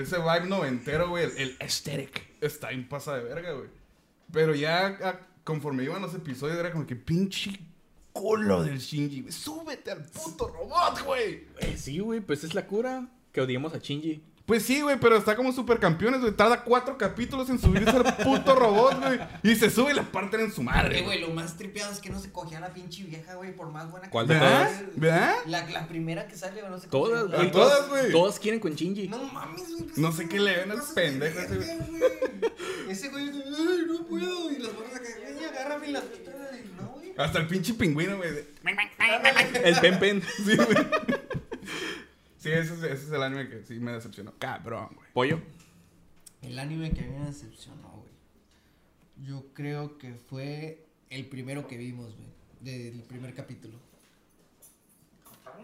Ese 0.00 0.18
vibe 0.18 0.46
noventero, 0.46 1.08
güey, 1.08 1.24
el, 1.24 1.36
el 1.38 1.56
aesthetic 1.58 2.24
está 2.40 2.70
en 2.70 2.88
pasa 2.88 3.16
de 3.16 3.24
verga, 3.24 3.52
güey. 3.52 3.68
Pero 4.32 4.54
ya 4.54 4.86
a- 5.02 5.20
conforme 5.42 5.82
iban 5.82 6.00
los 6.02 6.14
episodios 6.14 6.56
era 6.56 6.70
como 6.70 6.86
que 6.86 6.94
pinche 6.94 7.58
culo 8.12 8.62
del 8.62 8.78
Shinji, 8.78 9.22
güey. 9.22 9.32
Súbete 9.32 9.90
al 9.90 10.04
puto 10.04 10.46
robot, 10.46 11.04
güey. 11.04 11.48
Eh, 11.58 11.76
sí, 11.76 11.98
güey, 11.98 12.20
pues 12.20 12.44
es 12.44 12.54
la 12.54 12.64
cura 12.68 13.08
que 13.32 13.40
odiemos 13.40 13.74
a 13.74 13.78
Shinji. 13.78 14.22
Pues 14.44 14.64
sí, 14.64 14.80
güey, 14.80 14.98
pero 14.98 15.16
está 15.16 15.36
como 15.36 15.52
supercampeones, 15.52 16.20
güey. 16.20 16.32
Tarda 16.32 16.64
cuatro 16.64 16.98
capítulos 16.98 17.48
en 17.48 17.60
subirse 17.60 17.90
al 17.90 18.16
puto 18.16 18.54
robot, 18.56 18.98
güey. 19.00 19.20
Y 19.44 19.54
se 19.54 19.70
sube 19.70 19.92
y 19.92 19.94
le 19.94 20.02
parten 20.02 20.40
en 20.40 20.52
su 20.52 20.62
madre. 20.64 21.02
Güey. 21.02 21.20
lo 21.20 21.28
más 21.28 21.56
tripeado 21.56 21.92
es 21.92 22.00
que 22.00 22.10
no 22.10 22.18
se 22.20 22.32
cogía 22.32 22.58
a 22.58 22.60
la 22.60 22.74
pinche 22.74 23.04
vieja, 23.04 23.34
güey, 23.34 23.54
por 23.54 23.70
más 23.70 23.90
buena 23.90 24.10
¿Cuál 24.10 24.26
que. 24.26 24.32
¿Verdad? 24.34 24.82
¿Verdad? 24.96 25.34
La, 25.46 25.64
la 25.70 25.86
primera 25.86 26.26
que 26.26 26.36
sale, 26.36 26.60
güey, 26.60 26.72
no 26.72 26.78
sé 26.80 26.88
cómo 26.88 27.04
Todas, 27.06 27.20
se 27.22 27.28
llama. 27.28 27.38
güey. 27.38 27.52
Todas, 27.52 27.88
güey. 27.88 28.12
Todas 28.12 28.38
quieren 28.40 28.60
con 28.60 28.74
Shinji. 28.74 29.08
No 29.08 29.22
mames, 29.24 29.68
güey. 29.70 29.82
pues, 29.84 29.98
No 29.98 30.10
sé 30.12 30.28
qué 30.28 30.40
le 30.40 30.56
ven 30.56 30.70
al 30.72 30.82
pendejo 30.94 31.38
ese, 31.38 31.56
güey. 31.56 31.70
Ese 32.88 33.08
güey, 33.10 33.24
ay, 33.30 33.84
no 33.86 34.06
puedo. 34.06 34.50
Y 34.50 34.58
las 34.58 34.72
morras 34.74 34.96
acá, 34.96 35.08
agárrame 35.50 35.88
la. 35.88 36.00
Y 36.00 36.80
no, 36.80 36.88
güey. 36.88 37.12
Hasta 37.16 37.38
el 37.38 37.46
pinche 37.46 37.74
pingüino, 37.74 38.16
güey. 38.16 38.30
El 39.64 39.76
pen 39.80 39.98
pen. 40.00 40.22
Sí, 40.44 40.56
güey. 40.56 40.68
Sí, 42.42 42.50
ese 42.50 42.74
es, 42.74 42.82
ese 42.82 42.92
es 43.06 43.12
el 43.12 43.22
anime 43.22 43.48
que 43.48 43.62
sí 43.62 43.74
me 43.78 43.92
decepcionó. 43.92 44.32
Cabrón, 44.38 44.88
güey. 44.96 45.08
Pollo. 45.12 45.40
El 46.42 46.58
anime 46.58 46.90
que 46.92 47.02
a 47.02 47.06
mí 47.06 47.16
me 47.18 47.26
decepcionó, 47.26 47.88
güey. 47.90 48.12
Yo 49.28 49.44
creo 49.54 49.96
que 49.98 50.14
fue 50.14 50.84
el 51.10 51.26
primero 51.26 51.68
que 51.68 51.76
vimos, 51.76 52.14
güey. 52.16 52.28
Del 52.60 53.02
primer 53.04 53.34
capítulo. 53.34 53.78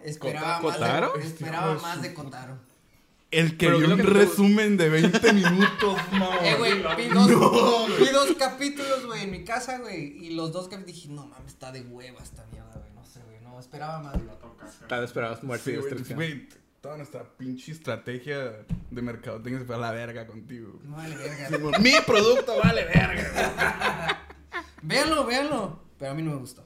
Esperaba 0.05 0.61
más 0.61 0.79
de, 0.79 1.27
esperaba 1.27 1.75
más 1.81 2.03
de 2.03 2.15
Kotaro. 2.15 2.59
El 3.31 3.59
que 3.59 3.67
Pero 3.67 3.79
vio 3.79 3.91
un 3.91 3.97
que 3.97 4.03
no- 4.05 4.11
resumen 4.11 4.77
de 4.77 4.89
20 4.89 5.33
minutos, 5.35 5.99
mamá. 6.13 6.39
Eh, 6.49 6.55
güey, 6.57 6.75
vi 6.97 7.09
dos, 7.09 7.29
vi 7.99 8.07
dos 8.07 8.33
capítulos, 8.39 9.05
güey, 9.07 9.25
en 9.25 9.31
mi 9.33 9.45
casa, 9.45 9.79
güey. 9.79 10.25
Y 10.27 10.31
los 10.31 10.53
dos 10.53 10.69
capítulos 10.69 10.95
dije, 10.95 11.09
no 11.09 11.27
mames, 11.27 11.53
está 11.53 11.71
de 11.73 11.83
hueva 11.83 12.23
esta 12.23 12.47
mierda, 12.47 12.73
güey. 12.79 12.91
No 12.95 13.05
sé, 13.05 13.21
güey, 13.25 13.41
no 13.43 13.61
esperaba 13.61 14.01
más. 14.01 14.15
vez 15.01 15.09
esperabas 15.11 15.43
muerte 15.43 15.65
Sí, 15.65 15.71
y 15.73 16.15
güey, 16.15 16.49
toda 16.89 16.97
nuestra 16.97 17.23
pinche 17.37 17.71
estrategia 17.71 18.65
de 18.91 19.03
mercadotecnia 19.03 19.61
se 19.61 19.67
fue 19.67 19.75
a 19.75 19.79
la 19.79 19.93
verga 19.93 20.27
contigo. 20.27 20.81
No 20.85 20.97
vale 20.97 21.17
verga. 21.17 21.79
Mi 21.81 21.93
producto 22.07 22.57
vale 22.65 22.87
verga. 22.87 24.25
Véanlo, 24.83 25.27
véanlo. 25.27 25.83
Pero 25.99 26.13
a 26.13 26.15
mí 26.15 26.23
no 26.23 26.31
me 26.31 26.37
gustó. 26.39 26.65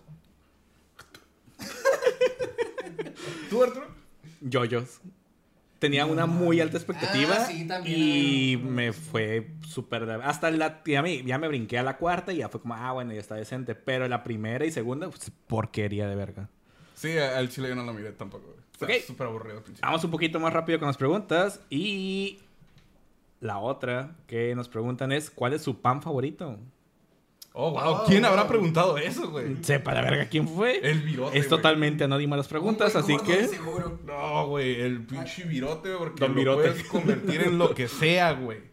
¿Tú, 3.50 3.64
Arturo? 3.64 3.88
Yoyos. 4.40 5.00
Tenía 5.80 6.06
una 6.06 6.26
muy 6.26 6.60
alta 6.60 6.76
expectativa 6.76 7.34
Ah, 7.40 7.46
sí, 7.46 7.66
también. 7.66 7.98
y 7.98 8.56
me 8.58 8.92
fue 8.92 9.50
súper... 9.66 10.08
Hasta 10.22 10.52
la... 10.52 10.82
Ya 10.84 11.02
me, 11.02 11.24
ya 11.24 11.38
me 11.38 11.48
brinqué 11.48 11.80
a 11.80 11.82
la 11.82 11.96
cuarta 11.96 12.32
y 12.32 12.36
ya 12.36 12.48
fue 12.48 12.60
como, 12.60 12.74
ah, 12.74 12.92
bueno, 12.92 13.12
ya 13.12 13.18
está 13.18 13.34
decente. 13.34 13.74
Pero 13.74 14.06
la 14.06 14.22
primera 14.22 14.64
y 14.64 14.70
segunda, 14.70 15.08
pues, 15.08 15.32
porquería 15.48 16.06
de 16.06 16.14
verga. 16.14 16.48
Sí, 16.94 17.18
al 17.18 17.48
chile 17.48 17.70
yo 17.70 17.74
no 17.74 17.82
lo 17.82 17.92
miré 17.92 18.12
tampoco, 18.12 18.46
güey. 18.46 18.62
Está 18.82 18.94
Ok. 18.98 19.02
súper 19.06 19.26
aburrido 19.26 19.56
al 19.58 19.62
principio. 19.62 19.86
Vamos 19.88 20.04
un 20.04 20.10
poquito 20.10 20.40
más 20.40 20.52
rápido 20.52 20.78
con 20.78 20.86
las 20.88 20.96
preguntas. 20.96 21.60
Y 21.70 22.38
la 23.40 23.58
otra 23.58 24.16
que 24.26 24.54
nos 24.54 24.68
preguntan 24.68 25.12
es, 25.12 25.30
¿cuál 25.30 25.52
es 25.54 25.62
su 25.62 25.80
pan 25.80 26.02
favorito? 26.02 26.58
Oh, 27.54 27.70
wow. 27.72 27.80
Oh, 27.84 28.04
¿Quién 28.06 28.22
wow. 28.22 28.30
habrá 28.30 28.48
preguntado 28.48 28.96
eso, 28.96 29.30
güey? 29.30 29.56
Sepa 29.62 29.92
la 29.92 30.00
verga 30.00 30.26
quién 30.30 30.48
fue. 30.48 30.78
El 30.88 31.02
virote, 31.02 31.38
Es 31.38 31.48
totalmente 31.48 32.04
anónima 32.04 32.34
las 32.36 32.48
preguntas, 32.48 32.96
así 32.96 33.14
que... 33.18 33.46
Seguro. 33.46 33.98
No, 34.06 34.46
güey, 34.48 34.80
el 34.80 35.04
pinche 35.04 35.44
virote, 35.44 35.90
porque 35.98 36.20
Don 36.20 36.30
lo 36.30 36.36
Virote. 36.36 36.68
puedes 36.70 36.84
convertir 36.84 37.42
en 37.42 37.58
lo 37.58 37.74
que 37.74 37.88
sea, 37.88 38.32
güey. 38.32 38.71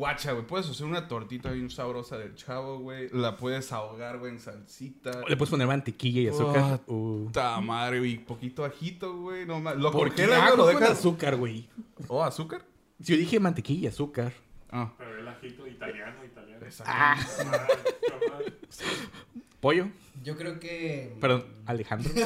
Guacha, 0.00 0.32
güey, 0.32 0.46
puedes 0.46 0.66
hacer 0.66 0.86
una 0.86 1.06
tortita 1.08 1.50
bien 1.50 1.68
sabrosa 1.68 2.16
del 2.16 2.34
chavo, 2.34 2.78
güey. 2.78 3.10
La 3.12 3.36
puedes 3.36 3.70
ahogar, 3.70 4.16
güey, 4.18 4.32
en 4.32 4.40
salsita. 4.40 5.10
Le 5.28 5.36
puedes 5.36 5.50
poner 5.50 5.66
mantequilla 5.66 6.22
y 6.22 6.28
azúcar. 6.28 6.80
Uh. 6.86 7.26
Puta 7.26 7.60
madre, 7.60 7.98
güey, 7.98 8.16
poquito 8.16 8.64
ajito, 8.64 9.14
güey. 9.18 9.44
No 9.44 9.60
¿Lo 9.74 9.92
¿Por 9.92 10.14
qué 10.14 10.22
congelas, 10.24 10.56
lo 10.56 10.66
dejas? 10.68 10.92
azúcar, 10.92 11.36
güey? 11.36 11.68
¿Oh, 12.08 12.24
azúcar? 12.24 12.64
Si 13.02 13.12
yo 13.12 13.18
dije 13.18 13.38
mantequilla 13.38 13.80
y 13.82 13.86
azúcar. 13.88 14.32
Ah, 14.70 14.90
Pero 14.96 15.18
el 15.18 15.28
ajito 15.28 15.66
italiano, 15.66 16.24
italiano. 16.24 16.64
exacto. 16.64 16.90
Ah, 16.96 17.18
pollo. 19.60 19.86
Yo 20.24 20.34
creo 20.34 20.58
que. 20.58 21.14
Perdón, 21.20 21.44
Alejandro. 21.66 22.10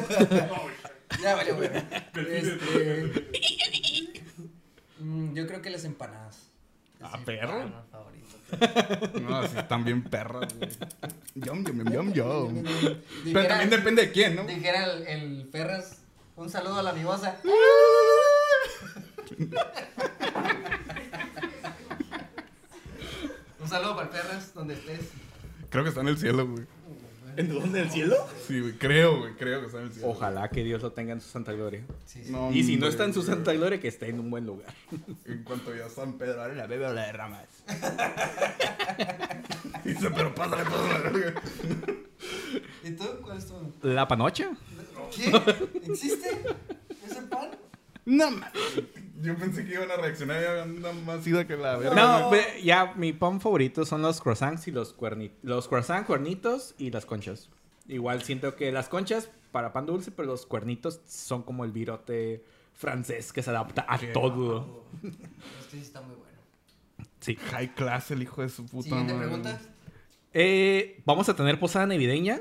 Ya 1.20 1.34
valió, 1.34 1.56
güey. 1.56 1.70
Este. 2.28 3.28
mm, 5.00 5.34
Yo 5.34 5.46
creo 5.48 5.60
que 5.60 5.70
las 5.70 5.84
empanadas. 5.84 6.43
Ah, 7.02 7.18
perro. 7.24 7.64
No, 9.20 9.42
sí, 9.48 9.56
están 9.58 9.84
bien 9.84 10.04
perras, 10.04 10.54
güey. 10.56 10.70
Yum, 11.34 11.64
yum, 11.64 11.90
yum, 11.92 12.12
yum. 12.12 12.64
Pero 13.24 13.48
también 13.48 13.70
depende 13.70 14.02
de 14.02 14.12
quién, 14.12 14.36
¿no? 14.36 14.44
Dijera 14.44 14.84
el, 14.84 15.06
el 15.08 15.48
Ferras. 15.50 16.02
Un 16.36 16.48
saludo 16.50 16.78
a 16.78 16.82
la 16.82 16.92
mimosa. 16.92 17.36
Un 23.60 23.68
saludo 23.68 23.96
para 23.96 24.08
el 24.08 24.14
Ferras, 24.14 24.54
donde 24.54 24.74
estés. 24.74 25.08
Creo 25.70 25.82
que 25.84 25.88
está 25.88 26.02
en 26.02 26.08
el 26.08 26.18
cielo, 26.18 26.46
güey. 26.46 26.66
¿En 27.36 27.48
dónde? 27.48 27.80
¿En 27.80 27.84
el 27.86 27.90
cielo? 27.90 28.16
Sí, 28.46 28.60
güey, 28.60 28.72
creo, 28.74 29.18
güey, 29.18 29.32
creo 29.34 29.60
que 29.60 29.66
está 29.66 29.78
en 29.80 29.86
el 29.86 29.92
cielo. 29.92 30.08
Ojalá 30.08 30.48
que 30.50 30.62
Dios 30.64 30.82
lo 30.82 30.92
tenga 30.92 31.12
en 31.12 31.20
su 31.20 31.28
santa 31.28 31.52
gloria. 31.52 31.84
Sí, 32.06 32.22
sí. 32.24 32.32
No, 32.32 32.50
Y 32.52 32.62
si 32.64 32.76
no 32.76 32.86
está 32.86 33.04
en 33.04 33.14
su 33.14 33.22
santa 33.22 33.52
gloria, 33.52 33.80
que 33.80 33.88
esté 33.88 34.08
en 34.08 34.20
un 34.20 34.30
buen 34.30 34.46
lugar. 34.46 34.72
En 35.24 35.42
cuanto 35.42 35.74
ya 35.74 35.88
San 35.88 36.14
Pedro 36.14 36.42
abre 36.42 36.54
la 36.54 36.66
bebe 36.66 36.86
o 36.86 36.92
la 36.92 37.06
derramas. 37.06 37.46
Dice, 39.84 40.10
pero 40.10 40.34
pásale, 40.34 40.64
pásale. 40.64 41.34
¿Y 42.84 42.90
tú? 42.92 43.04
¿Cuál 43.22 43.38
es 43.38 43.46
tu.? 43.46 43.54
¿La 43.82 44.06
panocha? 44.08 44.50
¿Qué? 45.14 45.30
¿Existe? 45.86 46.28
¿Ese 47.06 47.22
pan? 47.22 47.50
No 48.06 48.30
mames. 48.30 48.52
Yo 49.22 49.36
pensé 49.36 49.64
que 49.64 49.74
iban 49.74 49.90
a 49.90 49.96
reaccionar 49.96 50.42
y 50.42 50.60
anda 50.60 50.92
más 50.92 51.26
ida 51.26 51.46
que 51.46 51.56
la 51.56 51.76
verga. 51.76 51.94
No, 51.94 52.30
ya 52.62 52.92
mi 52.96 53.12
pan 53.12 53.40
favorito 53.40 53.86
son 53.86 54.02
los 54.02 54.20
croissants 54.20 54.68
y 54.68 54.70
los 54.70 54.92
cuernitos. 54.92 55.38
Los 55.42 55.68
croissants, 55.68 56.06
cuernitos 56.06 56.74
y 56.76 56.90
las 56.90 57.06
conchas. 57.06 57.48
Igual 57.88 58.22
siento 58.22 58.54
que 58.56 58.70
las 58.72 58.88
conchas 58.88 59.30
para 59.52 59.72
pan 59.72 59.86
dulce, 59.86 60.10
pero 60.10 60.28
los 60.28 60.44
cuernitos 60.44 61.00
son 61.06 61.42
como 61.42 61.64
el 61.64 61.72
virote 61.72 62.44
francés 62.74 63.32
que 63.32 63.42
se 63.42 63.50
adapta 63.50 63.86
a 63.88 63.98
Qué 63.98 64.08
todo. 64.08 64.84
Este 65.02 65.16
sí 65.70 65.78
está 65.78 66.00
muy 66.02 66.16
bueno. 66.16 66.38
Sí. 67.20 67.36
High 67.36 67.74
class 67.74 68.10
el 68.10 68.22
hijo 68.22 68.42
de 68.42 68.48
su 68.50 68.66
puta 68.66 68.88
Siguiente 68.88 69.14
madre. 69.14 69.26
pregunta. 69.28 69.60
Eh, 70.34 71.00
¿Vamos 71.06 71.28
a 71.28 71.36
tener 71.36 71.58
posada 71.58 71.86
navideña? 71.86 72.40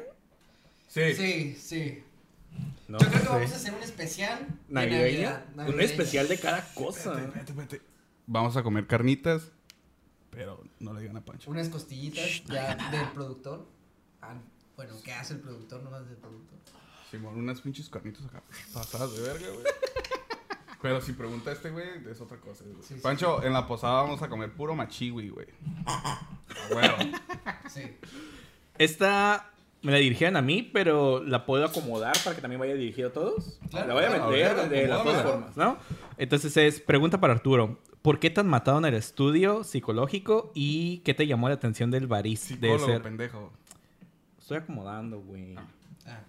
Sí. 0.87 1.13
Sí, 1.13 1.55
sí. 1.57 2.03
No 2.93 2.99
Yo 2.99 3.07
creo 3.07 3.21
que 3.23 3.27
vamos 3.29 3.51
a 3.51 3.55
hacer 3.55 3.73
un 3.73 3.81
especial. 3.81 4.47
de 4.67 4.73
¿Navideña? 4.73 5.45
Navidad, 5.55 5.73
Un 5.73 5.81
especial 5.81 6.27
de 6.27 6.37
cada 6.39 6.61
cosa. 6.75 7.13
Espérate, 7.13 7.25
espérate, 7.39 7.51
espérate. 7.51 7.81
Vamos 8.27 8.55
a 8.55 8.61
comer 8.61 8.85
carnitas, 8.85 9.51
pero 10.29 10.63
no 10.79 10.93
le 10.93 11.01
digan 11.01 11.17
a 11.17 11.25
Pancho. 11.25 11.49
Unas 11.49 11.69
costillitas 11.69 12.43
ya 12.45 12.75
del 12.91 13.09
productor. 13.09 13.65
Ah, 14.21 14.35
bueno, 14.75 14.93
¿qué 15.03 15.11
hace 15.11 15.33
el 15.33 15.39
productor? 15.39 15.81
No 15.81 15.89
más 15.89 16.07
del 16.07 16.17
productor. 16.17 16.59
Simón, 17.09 17.35
unas 17.35 17.61
pinches 17.61 17.89
carnitas 17.89 18.25
acá 18.25 18.43
pasadas 18.71 19.11
de 19.15 19.21
verga, 19.23 19.47
güey. 19.49 19.65
Pero 20.83 21.01
si 21.01 21.13
pregunta 21.13 21.51
este, 21.51 21.71
güey, 21.71 21.87
es 22.11 22.21
otra 22.21 22.37
cosa. 22.37 22.63
güey. 22.63 22.75
Sí, 22.83 22.93
sí, 22.93 22.99
Pancho, 23.01 23.41
en 23.43 23.53
la 23.53 23.65
posada 23.65 24.03
vamos 24.03 24.21
a 24.21 24.29
comer 24.29 24.53
puro 24.53 24.75
machiwi, 24.75 25.29
güey. 25.29 25.47
Bueno, 26.71 26.93
Sí. 27.69 27.97
Esta 28.77 29.52
me 29.83 29.91
la 29.91 29.97
dirigieron 29.97 30.37
a 30.37 30.41
mí, 30.41 30.63
pero 30.63 31.21
la 31.23 31.45
puedo 31.45 31.65
acomodar 31.65 32.15
para 32.23 32.35
que 32.35 32.41
también 32.41 32.59
vaya 32.59 32.73
dirigido 32.73 33.09
a 33.09 33.13
todos. 33.13 33.59
Claro, 33.69 33.89
la 33.89 33.93
voy 33.93 34.03
a 34.05 34.09
meter 34.09 34.21
a 34.21 34.55
ver, 34.55 34.69
de 34.69 34.87
las 34.87 35.03
dos 35.03 35.21
formas, 35.21 35.57
¿no? 35.57 35.77
Entonces 36.17 36.55
es 36.55 36.79
pregunta 36.79 37.19
para 37.19 37.33
Arturo. 37.33 37.77
¿Por 38.01 38.19
qué 38.19 38.29
te 38.29 38.39
han 38.39 38.47
matado 38.47 38.77
en 38.79 38.85
el 38.85 38.93
estudio 38.93 39.63
psicológico 39.63 40.51
y 40.55 40.99
qué 40.99 41.13
te 41.13 41.27
llamó 41.27 41.49
la 41.49 41.55
atención 41.55 41.91
del 41.91 42.07
barista? 42.07 42.55
De 42.55 42.79
ser... 42.79 43.01
pendejo. 43.01 43.51
Estoy 44.39 44.57
acomodando, 44.57 45.19
güey. 45.19 45.55
Ah, 46.05 46.21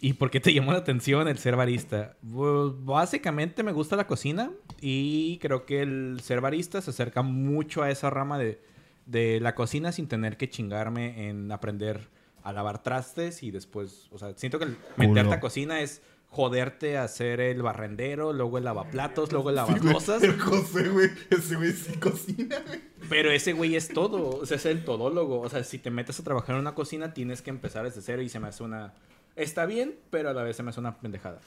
¿Y 0.00 0.12
por 0.12 0.30
qué 0.30 0.40
te 0.40 0.52
llamó 0.52 0.72
la 0.72 0.78
atención 0.78 1.28
el 1.28 1.38
ser 1.38 1.56
barista? 1.56 2.16
Pues, 2.30 2.72
básicamente 2.84 3.62
me 3.62 3.72
gusta 3.72 3.96
la 3.96 4.06
cocina 4.06 4.50
y 4.82 5.38
creo 5.38 5.64
que 5.64 5.80
el 5.80 6.20
ser 6.22 6.42
barista 6.42 6.82
se 6.82 6.90
acerca 6.90 7.22
mucho 7.22 7.82
a 7.82 7.90
esa 7.90 8.10
rama 8.10 8.38
de, 8.38 8.60
de 9.06 9.40
la 9.40 9.54
cocina 9.54 9.92
sin 9.92 10.08
tener 10.08 10.36
que 10.36 10.50
chingarme 10.50 11.28
en 11.28 11.50
aprender 11.50 12.15
a 12.46 12.52
lavar 12.52 12.80
trastes 12.80 13.42
y 13.42 13.50
después, 13.50 14.06
o 14.12 14.18
sea, 14.18 14.32
siento 14.36 14.60
que 14.60 14.66
el 14.66 14.76
meterte 14.96 15.34
a 15.34 15.40
cocina 15.40 15.80
es 15.80 16.00
joderte 16.30 16.96
a 16.96 17.02
hacer 17.02 17.40
el 17.40 17.60
barrendero, 17.60 18.32
luego 18.32 18.58
el 18.58 18.64
lavaplatos, 18.64 19.32
luego 19.32 19.50
el 19.50 19.56
lavacosas. 19.56 20.22
El 20.22 20.38
José, 20.38 20.88
güey, 20.90 21.10
ese 21.28 21.56
güey 21.56 21.72
sí 21.72 21.94
cocina, 21.94 22.62
güey. 22.64 22.80
Pero 23.08 23.32
ese 23.32 23.52
güey 23.52 23.74
es 23.74 23.88
todo, 23.88 24.38
o 24.38 24.46
sea, 24.46 24.58
es 24.58 24.66
el 24.66 24.84
todólogo. 24.84 25.40
O 25.40 25.48
sea, 25.48 25.64
si 25.64 25.78
te 25.78 25.90
metes 25.90 26.20
a 26.20 26.22
trabajar 26.22 26.54
en 26.54 26.60
una 26.60 26.76
cocina, 26.76 27.12
tienes 27.12 27.42
que 27.42 27.50
empezar 27.50 27.82
desde 27.82 28.00
cero 28.00 28.22
y 28.22 28.28
se 28.28 28.38
me 28.38 28.46
hace 28.46 28.62
una... 28.62 28.94
Está 29.34 29.66
bien, 29.66 29.96
pero 30.10 30.30
a 30.30 30.32
la 30.32 30.44
vez 30.44 30.54
se 30.54 30.62
me 30.62 30.70
hace 30.70 30.78
una 30.78 30.98
pendejada. 30.98 31.40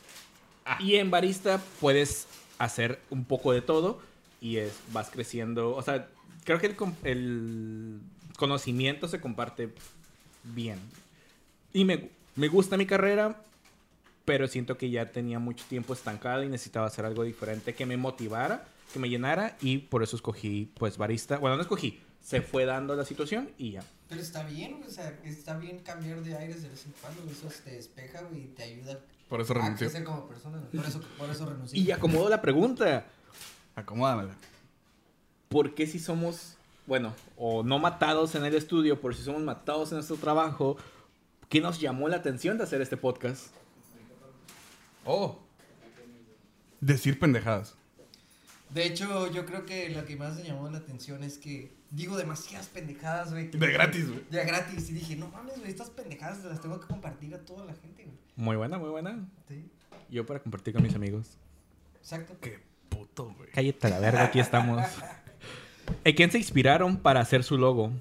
Y 0.79 0.95
en 0.95 1.11
barista 1.11 1.61
puedes 1.79 2.27
hacer 2.57 2.99
un 3.09 3.23
poco 3.23 3.53
de 3.53 3.61
todo 3.61 4.01
y 4.41 4.57
es, 4.57 4.73
vas 4.91 5.09
creciendo. 5.09 5.77
O 5.77 5.81
sea, 5.81 6.09
creo 6.43 6.59
que 6.59 6.67
el, 6.67 6.75
el 7.03 7.99
conocimiento 8.35 9.07
se 9.07 9.21
comparte 9.21 9.73
bien. 10.43 10.79
Y 11.73 11.85
me, 11.85 12.09
me 12.35 12.47
gusta 12.47 12.77
mi 12.77 12.85
carrera, 12.85 13.41
pero 14.25 14.47
siento 14.47 14.77
que 14.77 14.89
ya 14.89 15.11
tenía 15.11 15.39
mucho 15.39 15.65
tiempo 15.67 15.93
estancada 15.93 16.43
y 16.45 16.49
necesitaba 16.49 16.87
hacer 16.87 17.05
algo 17.05 17.23
diferente 17.23 17.73
que 17.73 17.85
me 17.85 17.97
motivara, 17.97 18.65
que 18.93 18.99
me 18.99 19.09
llenara 19.09 19.57
y 19.61 19.79
por 19.79 20.03
eso 20.03 20.15
escogí 20.15 20.71
pues 20.75 20.97
barista. 20.97 21.37
Bueno, 21.37 21.55
no 21.55 21.61
escogí, 21.61 21.99
se 22.21 22.41
fue 22.41 22.65
dando 22.65 22.95
la 22.95 23.05
situación 23.05 23.49
y 23.57 23.71
ya. 23.71 23.83
Pero 24.07 24.21
está 24.21 24.43
bien, 24.43 24.83
o 24.87 24.89
sea, 24.89 25.19
está 25.23 25.57
bien 25.57 25.79
cambiar 25.79 26.21
de 26.21 26.35
aires 26.35 26.63
de 26.63 26.69
vez 26.69 26.85
en 26.85 26.93
cuando, 26.99 27.21
eso 27.31 27.47
te 27.63 27.71
despeja, 27.71 28.21
y 28.35 28.47
te 28.55 28.63
ayuda 28.63 28.99
Por 29.27 29.39
eso 29.39 29.53
a 29.53 29.75
crecer 29.75 30.03
como 30.03 30.27
persona, 30.27 30.59
por 30.73 30.85
eso, 30.85 31.01
por 31.17 31.29
eso 31.29 31.45
renuncié. 31.45 31.79
Y 31.79 31.91
acomodo 31.91 32.27
la 32.27 32.41
pregunta, 32.41 33.05
Acomódamela. 33.75 34.35
¿por 35.47 35.73
qué 35.73 35.87
si 35.87 35.99
somos, 35.99 36.55
bueno, 36.89 37.13
o 37.37 37.61
no 37.61 37.77
matados 37.77 38.33
en 38.33 38.43
el 38.43 38.55
estudio, 38.55 38.99
por 38.99 39.15
si 39.15 39.21
somos 39.21 39.43
matados 39.43 39.91
en 39.91 39.97
nuestro 39.97 40.17
trabajo, 40.17 40.75
qué 41.47 41.61
nos 41.61 41.79
llamó 41.79 42.09
la 42.09 42.15
atención 42.17 42.57
de 42.57 42.63
hacer 42.63 42.81
este 42.81 42.97
podcast? 42.97 43.53
Oh. 45.05 45.37
Decir 46.81 47.19
pendejadas. 47.19 47.75
De 48.71 48.85
hecho, 48.85 49.31
yo 49.31 49.45
creo 49.45 49.67
que 49.67 49.89
lo 49.89 50.03
que 50.03 50.15
más 50.15 50.35
me 50.35 50.43
llamó 50.43 50.67
la 50.69 50.79
atención 50.79 51.23
es 51.23 51.37
que 51.37 51.71
digo 51.91 52.17
demasiadas 52.17 52.69
pendejadas, 52.69 53.31
güey. 53.31 53.49
De 53.49 53.71
gratis, 53.71 54.07
güey. 54.09 54.25
De 54.31 54.43
gratis, 54.43 54.89
y 54.89 54.93
dije, 54.93 55.15
no 55.15 55.27
mames, 55.29 55.59
güey, 55.59 55.69
estas 55.69 55.91
pendejadas 55.91 56.43
las 56.43 56.59
tengo 56.59 56.79
que 56.79 56.87
compartir 56.87 57.35
a 57.35 57.39
toda 57.45 57.65
la 57.65 57.73
gente, 57.75 58.03
güey. 58.03 58.17
Muy 58.35 58.55
buena, 58.55 58.79
muy 58.79 58.89
buena. 58.89 59.27
Sí, 59.47 59.63
Yo 60.09 60.25
para 60.25 60.39
compartir 60.39 60.73
con 60.73 60.81
mis 60.81 60.95
amigos. 60.95 61.37
exacto. 61.99 62.35
Qué 62.41 62.59
puto, 62.89 63.31
güey. 63.37 63.51
Cállate 63.51 63.85
a 63.85 63.89
la 63.91 63.99
verga, 63.99 64.23
aquí 64.23 64.39
estamos. 64.39 64.83
¿En 66.03 66.15
quién 66.15 66.31
se 66.31 66.37
inspiraron 66.37 66.97
para 66.97 67.19
hacer 67.19 67.43
su 67.43 67.57
logo? 67.57 67.91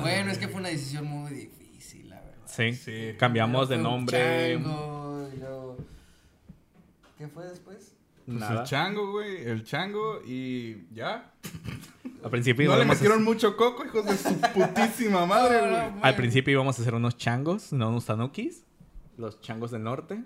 Bueno, 0.00 0.30
es 0.30 0.38
que 0.38 0.48
fue 0.48 0.60
una 0.60 0.68
decisión 0.68 1.04
muy 1.06 1.30
difícil, 1.32 2.08
la 2.08 2.16
verdad. 2.20 2.32
Sí. 2.46 2.72
Sí. 2.74 3.14
Cambiamos 3.18 3.68
de 3.68 3.78
nombre. 3.78 4.54
chango, 4.56 5.28
y 5.34 5.38
luego- 5.38 5.76
¿Qué 7.18 7.28
fue 7.28 7.44
después? 7.46 7.92
Pues 8.24 8.38
Nada. 8.38 8.60
el 8.62 8.66
chango, 8.66 9.12
güey. 9.12 9.44
El 9.46 9.64
chango 9.64 10.20
y 10.26 10.84
ya. 10.94 11.32
Al 12.24 12.30
principio, 12.30 12.68
No 12.70 12.76
le 12.76 12.82
a- 12.82 12.86
metieron 12.86 13.22
mucho 13.24 13.56
coco, 13.56 13.84
hijos 13.84 14.04
de 14.04 14.16
su 14.16 14.36
putísima 14.52 15.26
madre, 15.26 15.60
No, 15.60 15.66
no, 15.66 15.90
güey. 15.92 16.00
al 16.02 16.16
principio 16.16 16.52
íbamos 16.52 16.78
a 16.78 16.82
hacer 16.82 16.94
unos 16.94 17.16
changos, 17.16 17.72
no 17.72 17.88
unos 17.88 18.04
tanukis. 18.06 18.62
Los 19.16 19.40
changos 19.40 19.70
del 19.70 19.82
norte. 19.84 20.22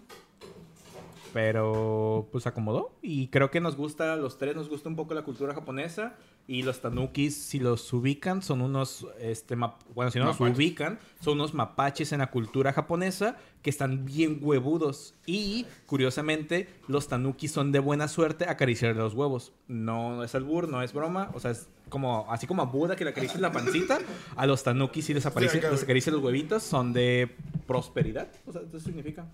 Pero 1.32 2.28
pues 2.32 2.46
acomodó. 2.46 2.96
Y 3.02 3.28
creo 3.28 3.50
que 3.50 3.60
nos 3.60 3.76
gusta, 3.76 4.16
los 4.16 4.38
tres 4.38 4.56
nos 4.56 4.68
gusta 4.68 4.88
un 4.88 4.96
poco 4.96 5.14
la 5.14 5.22
cultura 5.22 5.54
japonesa. 5.54 6.14
Y 6.46 6.62
los 6.64 6.80
tanukis, 6.80 7.36
si 7.36 7.60
los 7.60 7.92
ubican, 7.92 8.42
son 8.42 8.60
unos, 8.60 9.06
este, 9.20 9.54
bueno, 9.94 10.10
si 10.10 10.18
no 10.18 10.24
los 10.24 10.40
Mapaches. 10.40 10.56
ubican, 10.58 10.98
son 11.20 11.34
unos 11.34 11.54
mapaches 11.54 12.10
en 12.12 12.18
la 12.18 12.30
cultura 12.32 12.72
japonesa 12.72 13.36
que 13.62 13.70
están 13.70 14.04
bien 14.04 14.40
huevudos. 14.42 15.14
Y, 15.26 15.66
curiosamente, 15.86 16.68
los 16.88 17.06
tanukis 17.06 17.52
son 17.52 17.70
de 17.70 17.78
buena 17.78 18.08
suerte 18.08 18.46
acariciar 18.48 18.96
los 18.96 19.14
huevos. 19.14 19.52
No, 19.68 20.24
es 20.24 20.34
albur, 20.34 20.68
no 20.68 20.82
es 20.82 20.92
broma. 20.92 21.30
O 21.34 21.38
sea, 21.40 21.52
es 21.52 21.68
como, 21.88 22.26
así 22.32 22.48
como 22.48 22.62
a 22.62 22.64
Buda 22.64 22.96
que 22.96 23.04
le 23.04 23.10
acaricias 23.10 23.40
la 23.40 23.52
pancita, 23.52 23.98
a 24.34 24.46
los 24.46 24.64
tanukis 24.64 25.04
si 25.04 25.14
les, 25.14 25.26
aparece- 25.26 25.52
Sí, 25.58 25.60
les 25.60 25.70
güey. 25.70 25.82
acaricias 25.84 26.12
los 26.12 26.24
huevitos, 26.24 26.64
son 26.64 26.92
de 26.92 27.30
prosperidad. 27.68 28.28
O 28.46 28.52
sea, 28.52 28.62
eso 28.62 28.80
significa. 28.80 29.24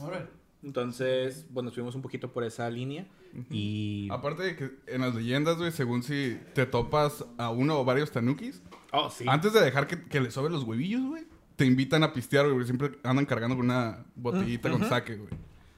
Órale. 0.00 0.26
Entonces, 0.64 1.46
bueno, 1.50 1.68
estuvimos 1.68 1.94
un 1.94 2.02
poquito 2.02 2.32
por 2.32 2.42
esa 2.42 2.68
línea. 2.70 3.06
Y... 3.50 4.08
Aparte 4.10 4.42
de 4.42 4.56
que 4.56 4.70
en 4.86 5.02
las 5.02 5.14
leyendas, 5.14 5.58
güey, 5.58 5.70
según 5.72 6.02
si 6.02 6.38
te 6.54 6.64
topas 6.66 7.24
a 7.36 7.50
uno 7.50 7.78
o 7.78 7.84
varios 7.84 8.10
tanukis, 8.10 8.62
Oh, 8.92 9.10
sí. 9.10 9.24
antes 9.28 9.52
de 9.52 9.60
dejar 9.60 9.86
que, 9.86 10.02
que 10.04 10.20
le 10.20 10.30
sobe 10.30 10.50
los 10.50 10.62
huevillos, 10.62 11.02
güey, 11.02 11.24
te 11.56 11.66
invitan 11.66 12.02
a 12.02 12.12
pistear, 12.12 12.50
güey, 12.50 12.64
siempre 12.64 12.92
andan 13.02 13.26
cargando 13.26 13.56
con 13.56 13.66
una 13.66 14.04
botellita 14.16 14.70
con 14.70 14.88
saque, 14.88 15.16
güey. 15.16 15.30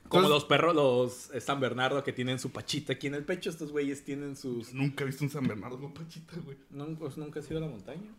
Como 0.09 0.28
los 0.28 0.45
perros, 0.45 0.75
los 0.75 1.31
San 1.43 1.59
Bernardo 1.59 2.05
que 2.05 2.12
tienen 2.12 2.38
su 2.38 2.50
pachita 2.50 2.93
aquí 2.93 3.09
en 3.09 3.14
el 3.14 3.25
pecho, 3.25 3.50
estos 3.50 3.73
güeyes 3.73 4.05
tienen 4.05 4.37
sus... 4.37 4.73
Nunca 4.73 5.02
he 5.02 5.07
visto 5.07 5.25
un 5.25 5.31
San 5.31 5.49
Bernardo 5.49 5.81
con 5.81 5.93
pachita, 5.93 6.37
güey. 6.45 6.57
Nunca, 6.71 7.00
pues, 7.00 7.16
nunca 7.16 7.40
has 7.40 7.50
ido 7.50 7.59
a 7.59 7.62
la 7.62 7.69
montaña. 7.69 8.12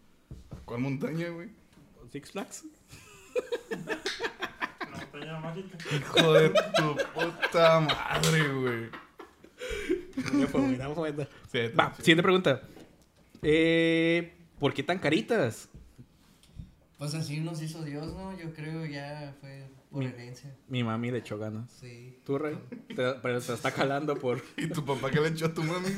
¿Cuál 0.66 0.82
montaña, 0.82 1.30
güey? 1.30 1.50
Six 2.12 2.32
Flags. 2.32 2.66
Mágica. 5.42 5.78
Hijo 5.96 6.34
de 6.34 6.50
tu 6.50 6.96
puta 7.14 7.80
madre, 7.80 8.48
güey. 8.54 8.90
Sí, 11.52 11.68
Va, 11.80 11.94
siguiente 11.98 12.24
pregunta. 12.24 12.62
Eh, 13.42 14.34
¿Por 14.60 14.74
qué 14.74 14.84
tan 14.84 15.00
caritas? 15.00 15.70
Pues 16.98 17.14
así 17.14 17.40
nos 17.40 17.62
hizo 17.62 17.84
Dios, 17.84 18.08
¿no? 18.16 18.36
Yo 18.38 18.54
creo 18.54 18.86
ya 18.86 19.36
fue 19.40 19.70
por 19.92 20.04
herencia. 20.04 20.56
Mi 20.68 20.84
mami 20.84 21.12
le 21.12 21.20
echó 21.20 21.38
ganas. 21.38 21.70
Sí. 21.72 22.20
¿Tú, 22.26 22.38
Rey? 22.40 22.58
Te- 22.96 23.14
pero 23.22 23.40
se 23.40 23.54
está 23.54 23.72
calando 23.72 24.16
por... 24.16 24.42
¿Y 24.58 24.68
tu 24.68 24.84
papá 24.84 25.12
qué 25.12 25.20
le 25.22 25.30
echó 25.30 25.46
a 25.46 25.54
tu 25.54 25.64
mami? 25.64 25.90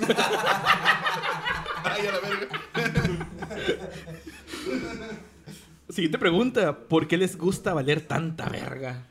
Ay, 1.83 2.07
a 2.07 2.11
la 2.11 2.19
verga. 2.19 2.47
Siguiente 5.99 6.17
pregunta. 6.17 6.87
¿Por 6.87 7.09
qué 7.09 7.17
les 7.17 7.37
gusta 7.37 7.73
valer 7.73 7.99
tanta 7.99 8.47
verga? 8.47 9.05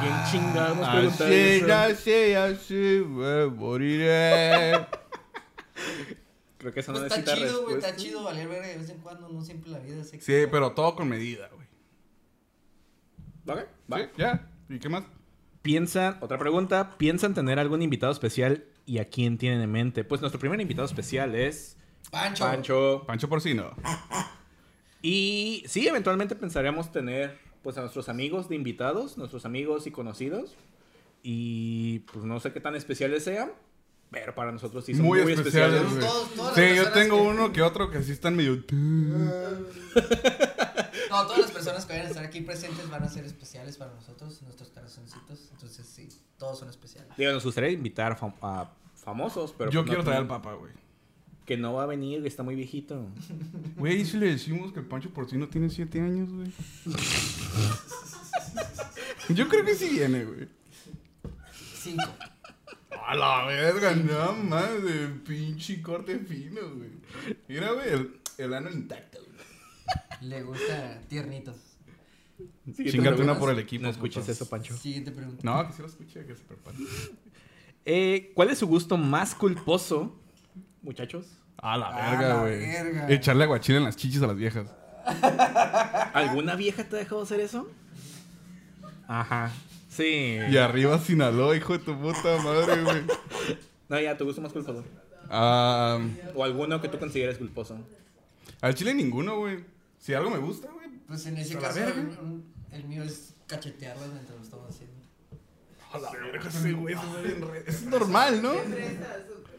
¿Quién 0.00 0.14
chingados 0.42 0.76
nos 0.76 0.88
pregunta 0.88 1.24
Así, 1.26 1.34
eso? 1.34 1.74
así, 1.74 2.32
así, 2.34 3.04
me 3.06 3.46
moriré. 3.46 4.72
Creo 6.58 6.72
que 6.72 6.80
eso 6.80 6.90
no 6.92 6.98
Pues 6.98 7.12
está 7.12 7.20
necesita 7.20 7.34
chido, 7.36 7.62
güey. 7.62 7.74
respuesta. 7.74 7.88
Está 7.90 7.96
chido 8.02 8.24
valer 8.24 8.48
verga 8.48 8.66
de 8.66 8.78
vez 8.78 8.90
en 8.90 8.98
cuando. 8.98 9.28
No 9.28 9.42
siempre 9.42 9.70
la 9.70 9.78
vida 9.78 10.00
es 10.02 10.10
Sí, 10.10 10.18
pero 10.50 10.72
todo 10.72 10.96
con 10.96 11.08
medida, 11.08 11.48
güey. 11.54 11.68
Ok, 13.46 13.68
va. 13.92 13.98
Sí, 13.98 14.04
ya. 14.18 14.50
¿Y 14.68 14.80
qué 14.80 14.88
más? 14.88 15.04
Piensan, 15.62 16.18
otra 16.20 16.36
pregunta, 16.36 16.96
¿piensan 16.98 17.32
tener 17.32 17.60
algún 17.60 17.80
invitado 17.80 18.10
especial 18.10 18.64
y 18.86 18.98
a 18.98 19.04
quién 19.04 19.38
tienen 19.38 19.60
en 19.60 19.70
mente? 19.70 20.02
Pues 20.02 20.20
nuestro 20.20 20.40
primer 20.40 20.60
invitado 20.60 20.84
especial 20.86 21.36
es 21.36 21.76
Pancho. 22.10 22.44
Pancho. 22.44 23.04
Pancho 23.06 23.28
Porcino. 23.28 23.76
Y 25.02 25.64
sí, 25.66 25.86
eventualmente 25.88 26.34
pensaríamos 26.36 26.92
tener 26.92 27.38
pues 27.62 27.76
a 27.76 27.80
nuestros 27.80 28.08
amigos 28.08 28.48
de 28.48 28.54
invitados, 28.56 29.18
nuestros 29.18 29.44
amigos 29.44 29.86
y 29.86 29.90
conocidos. 29.90 30.54
Y 31.22 32.00
pues 32.12 32.24
no 32.24 32.40
sé 32.40 32.52
qué 32.52 32.60
tan 32.60 32.74
especiales 32.74 33.22
sean, 33.24 33.52
pero 34.10 34.34
para 34.34 34.50
nosotros 34.52 34.84
sí 34.84 34.94
son 34.94 35.04
Muy, 35.04 35.22
muy, 35.22 35.32
especiales, 35.32 35.80
especiales. 35.82 36.08
Todos- 36.08 36.34
todas 36.34 36.54
Sí, 36.54 36.74
yo 36.76 36.90
tengo 36.92 37.16
que- 37.16 37.22
uno 37.28 37.52
que 37.52 37.62
otro 37.62 37.90
que 37.90 38.02
sí 38.02 38.12
están 38.12 38.34
medio... 38.36 38.62
No, 41.10 41.26
todas 41.26 41.40
las 41.42 41.50
personas 41.50 41.84
que 41.84 41.92
vayan 41.92 42.06
a 42.06 42.08
estar 42.08 42.24
aquí 42.24 42.40
presentes 42.40 42.88
van 42.88 43.02
a 43.02 43.08
ser 43.08 43.24
especiales 43.26 43.76
para 43.76 43.92
nosotros, 43.92 44.40
nuestros 44.42 44.70
corazoncitos. 44.70 45.50
Entonces, 45.52 45.86
sí, 45.86 46.08
todos 46.38 46.58
son 46.58 46.70
especiales. 46.70 47.14
Digo, 47.18 47.32
nos 47.32 47.44
gustaría 47.44 47.70
invitar 47.70 48.18
fam- 48.18 48.34
a 48.40 48.70
famosos, 48.96 49.54
pero 49.56 49.70
Yo 49.70 49.80
pues, 49.80 49.88
no 49.88 49.90
quiero 49.90 50.04
traer 50.04 50.20
al 50.22 50.26
papá, 50.28 50.54
güey. 50.54 50.72
Que 51.46 51.56
no 51.56 51.72
va 51.74 51.82
a 51.82 51.86
venir, 51.86 52.22
que 52.22 52.28
está 52.28 52.42
muy 52.42 52.54
viejito. 52.54 53.08
Güey, 53.76 54.02
¿y 54.02 54.04
si 54.04 54.16
le 54.16 54.26
decimos 54.26 54.72
que 54.72 54.80
el 54.80 54.86
Pancho 54.86 55.10
Porcino 55.10 55.48
tiene 55.48 55.68
7 55.70 56.00
años, 56.00 56.30
güey? 56.32 56.52
Yo 59.30 59.48
creo 59.48 59.64
que 59.64 59.74
sí 59.74 59.88
viene, 59.90 60.24
güey. 60.24 60.48
Cinco. 61.74 62.04
A 63.04 63.16
la 63.16 63.44
verga, 63.46 63.94
nada 63.96 64.32
más 64.32 64.82
de 64.82 65.08
pinche 65.26 65.82
corte 65.82 66.18
fino, 66.20 66.60
güey. 66.76 66.90
Mira, 67.48 67.72
güey, 67.72 67.88
el, 67.88 68.20
el 68.38 68.54
ano 68.54 68.70
intacto, 68.70 69.18
güey. 69.18 70.28
Le 70.30 70.42
gusta 70.44 71.00
tiernitos. 71.08 71.56
Siguiente 72.64 72.90
Chingate 72.92 73.16
pregunta. 73.16 73.32
una 73.32 73.38
por 73.40 73.50
el 73.50 73.58
equipo. 73.58 73.82
No 73.82 73.90
escuches 73.90 74.28
eso, 74.28 74.48
Pancho. 74.48 74.76
Siguiente 74.76 75.10
pregunta. 75.10 75.40
No, 75.42 75.66
que 75.66 75.72
sí 75.72 75.82
lo 75.82 75.88
escuche, 75.88 76.24
que 76.24 76.34
se 76.36 76.44
prepare. 76.44 76.76
Eh, 77.84 78.30
¿Cuál 78.34 78.50
es 78.50 78.58
su 78.58 78.66
gusto 78.68 78.96
más 78.96 79.34
culposo, 79.34 80.16
muchachos? 80.82 81.26
A 81.58 81.76
la 81.76 81.86
A 81.88 82.10
verga, 82.10 82.28
la 82.28 82.40
güey. 82.40 82.58
verga. 82.58 83.06
Echarle 83.10 83.44
aguachile 83.44 83.78
en 83.78 83.84
las 83.84 83.96
chichis 83.96 84.22
a 84.22 84.26
las 84.26 84.36
viejas. 84.36 84.66
¿Alguna 86.14 86.54
vieja 86.56 86.84
te 86.84 86.96
ha 86.96 86.98
dejado 87.00 87.22
hacer 87.22 87.40
eso? 87.40 87.68
Ajá. 89.08 89.50
Sí. 89.88 90.38
Y 90.50 90.56
arriba 90.56 90.98
Sinaloa, 90.98 91.56
hijo 91.56 91.74
de 91.74 91.80
tu 91.80 91.98
puta 92.00 92.38
madre, 92.42 92.82
güey. 92.82 93.02
No, 93.88 94.00
ya, 94.00 94.16
tu 94.16 94.24
gusto 94.24 94.40
más 94.40 94.52
culposo. 94.52 94.84
Ah, 95.28 95.98
O 96.34 96.44
alguno 96.44 96.80
que 96.80 96.88
tú 96.88 96.98
consideres 96.98 97.38
culposo. 97.38 97.78
al 98.60 98.74
chile 98.74 98.94
ninguno, 98.94 99.38
güey. 99.38 99.64
Si 99.98 100.14
algo 100.14 100.30
me 100.30 100.38
gusta, 100.38 100.68
güey. 100.72 100.88
Pues 101.06 101.26
en 101.26 101.36
ese 101.36 101.56
¿A 101.58 101.60
la 101.60 101.68
caso, 101.68 101.80
el, 101.80 102.42
el 102.72 102.84
mío 102.84 103.02
es 103.02 103.34
cachetearlas 103.46 104.08
mientras 104.08 104.36
lo 104.38 104.42
estamos 104.44 104.70
haciendo. 104.70 104.96
A 105.92 105.98
la 105.98 106.10
verga, 106.10 106.50
sí, 106.50 106.72
güey. 106.72 106.96
Es 107.66 107.82
normal, 107.84 108.42
¿no? 108.42 108.52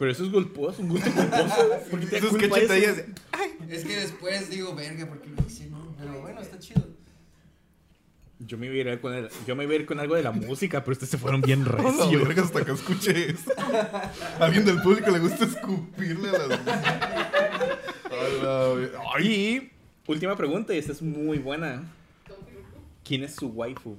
Pero 0.04 0.12
eso 0.12 0.26
es 0.26 0.32
culposo, 0.32 0.82
un 0.82 0.90
gusto 0.90 1.10
culposo. 1.12 1.70
¿Por 1.90 2.00
qué 2.02 2.06
te 2.08 2.18
Esos 2.18 2.34
cachetadillas 2.38 2.98
de- 2.98 3.06
Es 3.70 3.86
que 3.86 3.96
después 3.96 4.50
digo, 4.50 4.76
verga, 4.76 5.06
porque 5.08 5.30
lo 5.30 5.42
hice, 5.48 5.68
no. 5.70 5.96
Pero 5.98 6.20
bueno, 6.20 6.42
está 6.42 6.60
chido. 6.60 6.84
Yo 8.40 8.58
me 8.58 8.66
iba 8.66 8.92
a 8.92 8.96
ir 8.96 9.00
con 9.00 9.14
el- 9.14 9.30
yo 9.48 9.56
me 9.56 9.64
iba 9.64 9.72
a 9.72 9.76
ir 9.78 9.86
con 9.86 10.02
algo 10.02 10.16
de 10.16 10.24
la 10.24 10.34
música, 10.34 10.82
pero 10.84 10.92
ustedes 10.92 11.12
se 11.12 11.18
fueron 11.18 11.40
bien 11.40 11.64
recio. 11.66 12.20
verga, 12.26 12.44
hasta 12.44 12.66
que 12.66 12.74
escuché 12.74 13.32
eso. 13.32 13.50
A 13.62 14.12
alguien 14.44 14.66
del 14.66 14.82
público 14.82 15.10
le 15.10 15.20
gusta 15.20 15.46
escupirle 15.46 16.28
a 16.28 16.48
las 16.48 16.60
Ay, 19.16 19.26
Y 19.26 19.72
última 20.12 20.36
pregunta, 20.36 20.74
y 20.74 20.80
esta 20.80 20.92
es 20.92 21.02
muy 21.02 21.38
buena. 21.38 21.82
¿Quién 23.06 23.24
es 23.24 23.36
su 23.36 23.48
waifu? 23.48 23.96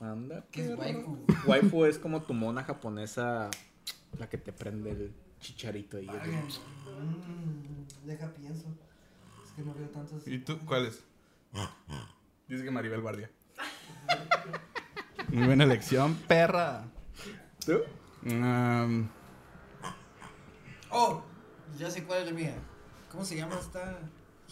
Anda. 0.00 0.46
¿Qué 0.50 0.64
es 0.64 0.78
waifu? 0.78 1.18
Waifu 1.46 1.84
es 1.84 1.98
como 1.98 2.22
tu 2.22 2.32
mona 2.32 2.64
japonesa, 2.64 3.50
la 4.18 4.28
que 4.28 4.38
te 4.38 4.52
prende 4.52 4.90
el 4.90 5.12
chicharito 5.40 5.96
ahí. 5.96 6.06
Mm, 6.06 8.06
deja 8.06 8.32
pienso. 8.34 8.66
Es 9.44 9.52
que 9.52 9.62
no 9.62 9.74
veo 9.74 9.88
tantos. 9.88 10.26
¿Y 10.26 10.38
tú 10.38 10.58
cuál 10.66 10.86
es? 10.86 11.02
Dice 12.48 12.64
que 12.64 12.70
Maribel 12.70 13.00
Guardia. 13.00 13.30
Muy 15.28 15.46
buena 15.46 15.64
elección, 15.64 16.14
perra. 16.28 16.84
¿Tú? 17.64 17.80
Um, 18.24 19.08
Oh, 20.94 21.22
ya 21.78 21.90
sé 21.90 22.04
cuál 22.04 22.20
es 22.20 22.26
la 22.26 22.32
mía. 22.32 22.54
¿Cómo 23.10 23.24
se 23.24 23.36
llama 23.36 23.56
esta? 23.58 23.98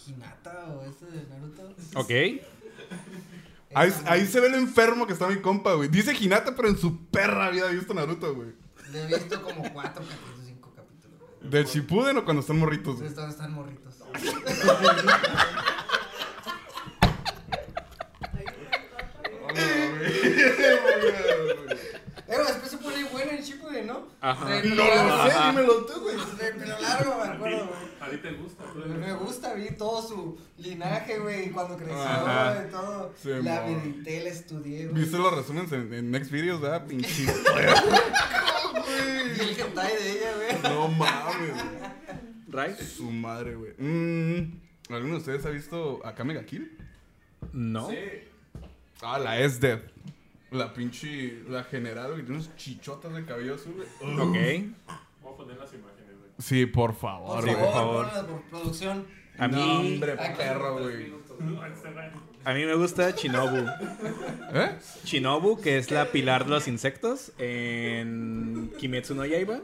¿Hinata 0.07 0.73
o 0.73 0.83
este 0.83 1.05
de 1.05 1.27
Naruto? 1.27 1.75
Ok. 1.95 2.09
ahí, 3.75 3.93
ahí 4.05 4.25
se 4.25 4.39
ve 4.39 4.49
lo 4.49 4.57
enfermo 4.57 5.05
que 5.05 5.13
está 5.13 5.27
mi 5.27 5.39
compa, 5.39 5.75
güey. 5.75 5.87
Dice 5.87 6.15
Hinata, 6.19 6.55
pero 6.55 6.67
en 6.67 6.77
su 6.77 7.05
perra 7.05 7.45
había 7.45 7.67
visto 7.67 7.93
Naruto, 7.93 8.33
güey. 8.33 8.49
Le 8.91 9.03
he 9.03 9.07
visto 9.07 9.41
como 9.41 9.61
cuatro 9.73 10.03
capítulos, 10.03 10.39
cinco 10.45 10.73
capítulos. 10.75 11.19
¿Del 11.41 11.65
Shippuden 11.65 12.17
o 12.17 12.25
cuando 12.25 12.41
están 12.41 12.57
morritos, 12.59 12.97
güey? 12.97 13.09
Ustedes 13.09 13.29
están 13.29 13.53
morritos. 13.53 13.95
Eh, 22.31 22.37
después 22.47 22.71
se 22.71 22.77
pone 22.77 23.03
bueno 23.11 23.31
el 23.31 23.43
chico 23.43 23.69
de. 23.69 23.91
Ajá. 24.21 24.45
No 24.63 25.07
lo 25.07 25.29
sé, 25.29 25.37
dímelo 25.47 25.85
tú, 25.85 25.99
güey. 26.01 26.15
De 26.15 26.53
pelo 26.53 26.79
largo, 26.79 27.17
me 27.17 27.29
acuerdo, 27.33 27.67
güey. 27.67 27.91
A 27.99 28.09
ti 28.09 28.17
te 28.17 28.31
gusta. 28.33 28.63
tú 28.73 28.79
Me 28.87 29.13
gusta, 29.13 29.53
vi 29.53 29.71
todo 29.71 30.01
su 30.01 30.37
linaje, 30.57 31.19
güey, 31.19 31.51
cuando 31.51 31.75
creció 31.75 32.01
Ajá. 32.01 32.65
y 32.67 32.71
todo. 32.71 33.13
Sí, 33.21 33.29
la 33.41 33.61
medité, 33.63 34.23
la 34.23 34.29
estudié, 34.29 34.87
güey. 34.87 35.01
¿Viste 35.01 35.17
los 35.17 35.35
resúmenes 35.35 35.71
en, 35.73 35.93
en 35.93 36.11
Next 36.11 36.31
Videos, 36.31 36.61
verdad? 36.61 36.85
Pinche. 36.87 37.25
Vi 38.73 39.41
el 39.49 39.59
hentai 39.59 39.93
de 39.95 40.11
ella, 40.11 40.31
güey. 40.35 40.73
No 40.75 40.87
mames, 40.89 41.53
güey. 41.53 42.67
¿Right? 42.67 42.77
Su 42.79 43.09
madre, 43.11 43.55
güey. 43.55 43.73
Mm, 43.77 44.59
¿Alguno 44.89 45.13
de 45.13 45.19
ustedes 45.19 45.45
ha 45.45 45.49
visto 45.49 46.05
a 46.05 46.13
Kamega 46.15 46.45
Kill? 46.45 46.77
No. 47.53 47.89
Ah, 49.01 49.17
la 49.19 49.39
S-Death. 49.39 49.81
La 50.51 50.73
pinche. 50.73 51.43
La 51.47 51.63
general, 51.63 52.11
güey. 52.11 52.21
Tiene 52.23 52.35
unos 52.41 52.55
chichotas 52.57 53.13
de 53.13 53.23
cabello 53.25 53.55
azul, 53.55 53.73
güey. 53.75 53.87
Ok. 54.19 54.73
Voy 55.21 55.33
a 55.33 55.37
poner 55.37 55.57
las 55.57 55.73
imágenes, 55.73 56.17
güey. 56.19 56.31
Sí, 56.39 56.65
por 56.65 56.91
Por 56.91 56.99
favor, 56.99 57.43
Sí, 57.43 57.49
güey. 57.49 57.55
por 57.63 57.73
favor, 57.73 58.05
favor. 58.07 58.23
ponla 58.25 58.27
por 58.27 58.41
producción. 58.49 59.05
A 59.37 59.47
No, 59.47 59.57
mí, 59.57 59.93
hombre, 59.93 60.15
perro, 60.37 60.79
güey. 60.79 61.13
A 62.43 62.53
mí 62.53 62.65
me 62.65 62.75
gusta 62.75 63.11
Shinobu. 63.11 63.65
¿Eh? 64.53 64.75
Shinobu, 65.05 65.59
que 65.61 65.77
es 65.77 65.91
la 65.91 66.05
pilar 66.11 66.45
de 66.45 66.51
los 66.51 66.67
insectos 66.67 67.31
en 67.37 68.71
Kimetsu 68.79 69.15
no 69.15 69.25
Yaiba. 69.25 69.59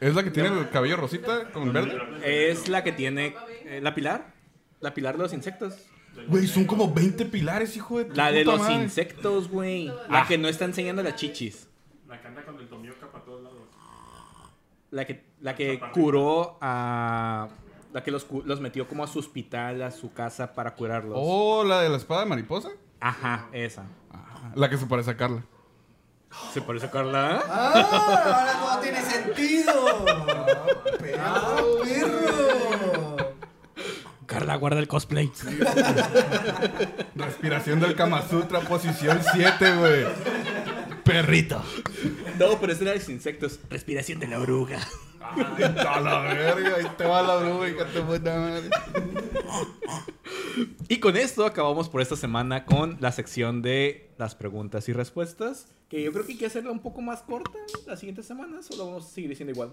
¿Es 0.00 0.14
la 0.14 0.22
que 0.22 0.30
tiene 0.30 0.48
el 0.48 0.70
cabello 0.70 0.96
rosita 0.96 1.50
con 1.50 1.72
verde? 1.72 1.98
Es 2.24 2.68
la 2.68 2.84
que 2.84 2.92
tiene 2.92 3.34
eh, 3.64 3.80
la 3.82 3.94
pilar. 3.94 4.32
La 4.80 4.94
pilar 4.94 5.16
de 5.16 5.24
los 5.24 5.32
insectos. 5.32 5.74
Güey, 6.28 6.46
son 6.46 6.64
como 6.64 6.92
20 6.92 7.26
pilares, 7.26 7.76
hijo 7.76 7.98
de 7.98 8.04
tu 8.06 8.14
La 8.14 8.30
de 8.30 8.44
puta 8.44 8.56
los 8.56 8.60
madre. 8.68 8.82
insectos, 8.82 9.48
güey. 9.48 9.90
La 10.08 10.26
que 10.26 10.38
no 10.38 10.48
está 10.48 10.64
enseñando 10.64 11.02
las 11.02 11.16
chichis. 11.16 11.68
La 12.06 12.20
que 12.20 12.28
anda 12.28 12.44
con 12.44 12.58
el 12.60 12.68
tomioka 12.68 13.10
para 13.10 13.24
todos 13.24 13.42
lados. 13.42 13.58
La 14.90 15.04
que, 15.04 15.24
la 15.40 15.54
que 15.54 15.80
curó 15.92 16.58
a... 16.60 17.48
La 17.92 18.02
que 18.02 18.10
los, 18.10 18.26
los 18.44 18.60
metió 18.60 18.86
como 18.86 19.02
a 19.02 19.06
su 19.06 19.18
hospital, 19.18 19.82
a 19.82 19.90
su 19.90 20.12
casa 20.12 20.54
para 20.54 20.74
curarlos. 20.74 21.18
Oh, 21.20 21.64
la 21.64 21.80
de 21.80 21.88
la 21.88 21.96
espada 21.96 22.20
de 22.22 22.26
mariposa. 22.26 22.70
Ajá, 23.00 23.48
esa. 23.52 23.86
Ah, 24.12 24.52
la 24.54 24.68
que 24.68 24.76
se 24.76 24.86
parece 24.86 25.10
a 25.10 25.16
Carla. 25.16 25.44
¿Se 26.52 26.60
parece 26.60 26.90
Carla? 26.90 27.42
¡Ah! 27.48 27.72
Ahora 27.72 28.52
todo 28.60 28.80
tiene 28.80 29.00
sentido. 29.02 29.72
¡Ah, 31.18 31.56
perro! 31.78 33.16
Carla, 34.26 34.56
guarda 34.56 34.78
el 34.78 34.88
cosplay. 34.88 35.32
Respiración 37.14 37.80
del 37.80 37.94
Kama 37.94 38.20
Sutra, 38.28 38.60
posición 38.60 39.20
7, 39.32 39.76
güey. 39.76 40.04
Perrito. 41.02 41.62
No, 42.38 42.60
pero 42.60 42.74
ese 42.74 42.82
era 42.82 42.92
de 42.92 42.98
los 42.98 43.08
insectos. 43.08 43.60
Respiración 43.70 44.20
de 44.20 44.26
la 44.26 44.38
oruga. 44.38 44.78
A 45.36 46.00
la 46.00 46.20
verga, 46.20 46.76
ahí 46.76 46.86
te 46.96 47.04
va 47.04 47.22
la 47.22 47.40
madre. 47.40 48.70
Y 50.88 50.98
con 51.00 51.16
esto 51.16 51.44
acabamos 51.44 51.88
por 51.88 52.00
esta 52.00 52.16
semana 52.16 52.64
con 52.64 52.96
la 53.00 53.12
sección 53.12 53.62
de 53.62 54.10
las 54.18 54.34
preguntas 54.34 54.88
y 54.88 54.92
respuestas. 54.92 55.66
Que 55.88 56.02
yo 56.02 56.12
creo 56.12 56.26
que 56.26 56.32
hay 56.32 56.38
que 56.38 56.46
hacerla 56.46 56.70
un 56.70 56.80
poco 56.80 57.00
más 57.00 57.22
corta 57.22 57.58
la 57.86 57.96
siguiente 57.96 58.22
semana. 58.22 58.62
Solo 58.62 58.86
vamos 58.86 59.06
a 59.06 59.08
seguir 59.08 59.30
diciendo 59.30 59.52
igual. 59.52 59.72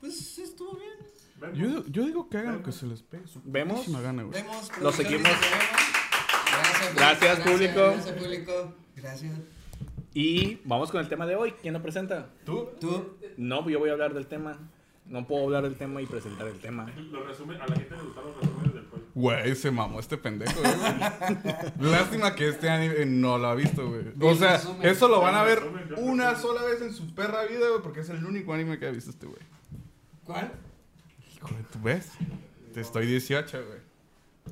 Pues 0.00 0.38
estuvo 0.38 0.76
bien. 0.76 1.54
Yo, 1.54 1.84
yo 1.86 2.04
digo 2.04 2.28
que 2.28 2.38
hagan 2.38 2.58
lo 2.58 2.62
que 2.62 2.72
se 2.72 2.86
les 2.86 3.02
pegue 3.02 3.24
¿Vemos? 3.44 3.88
gana, 4.02 4.24
güey. 4.24 4.42
Vemos. 4.42 4.70
Lo 4.80 4.92
seguimos. 4.92 5.30
Gracias, 6.50 6.94
Gracias, 6.94 7.40
público. 7.40 7.80
Gracias, 7.80 8.16
público. 8.16 8.74
Gracias. 8.96 9.32
Y 10.20 10.60
vamos 10.64 10.90
con 10.90 11.00
el 11.00 11.08
tema 11.08 11.26
de 11.26 11.36
hoy. 11.36 11.52
¿Quién 11.62 11.74
lo 11.74 11.80
presenta? 11.80 12.30
¿Tú? 12.44 12.70
Tú. 12.80 13.16
No, 13.36 13.68
yo 13.70 13.78
voy 13.78 13.90
a 13.90 13.92
hablar 13.92 14.14
del 14.14 14.26
tema. 14.26 14.58
No 15.06 15.24
puedo 15.28 15.44
hablar 15.44 15.62
del 15.62 15.76
tema 15.76 16.02
y 16.02 16.06
presentar 16.06 16.48
el 16.48 16.58
tema. 16.58 16.92
Los 17.12 17.24
resumen, 17.24 17.60
a 17.60 17.68
la 17.68 17.76
gente 17.76 17.94
le 17.94 18.02
gustaron 18.02 18.32
los 18.32 18.40
resúmenes 18.40 18.74
del 18.74 18.86
juego. 18.86 19.04
Güey, 19.14 19.54
se 19.54 19.70
mamó 19.70 20.00
este 20.00 20.18
pendejo, 20.18 20.60
güey. 20.60 20.72
Lástima 21.92 22.34
que 22.34 22.48
este 22.48 22.68
anime 22.68 23.06
no 23.06 23.38
lo 23.38 23.46
ha 23.46 23.54
visto, 23.54 23.88
güey. 23.88 24.06
O 24.20 24.34
sea, 24.34 24.60
eso 24.82 25.06
lo 25.06 25.20
van 25.20 25.36
a 25.36 25.44
ver 25.44 25.62
una 25.98 26.34
sola 26.34 26.64
vez 26.64 26.82
en 26.82 26.92
su 26.92 27.14
perra 27.14 27.44
vida, 27.44 27.68
güey, 27.68 27.80
porque 27.80 28.00
es 28.00 28.10
el 28.10 28.24
único 28.24 28.52
anime 28.52 28.76
que 28.76 28.88
ha 28.88 28.90
visto 28.90 29.10
este 29.10 29.26
güey. 29.26 29.42
¿Cuál? 30.24 30.50
Hijo 31.36 31.54
de 31.54 31.62
tu 31.62 31.80
ves. 31.80 32.10
Te 32.74 32.80
estoy 32.80 33.06
18, 33.06 33.66
güey. 33.66 33.87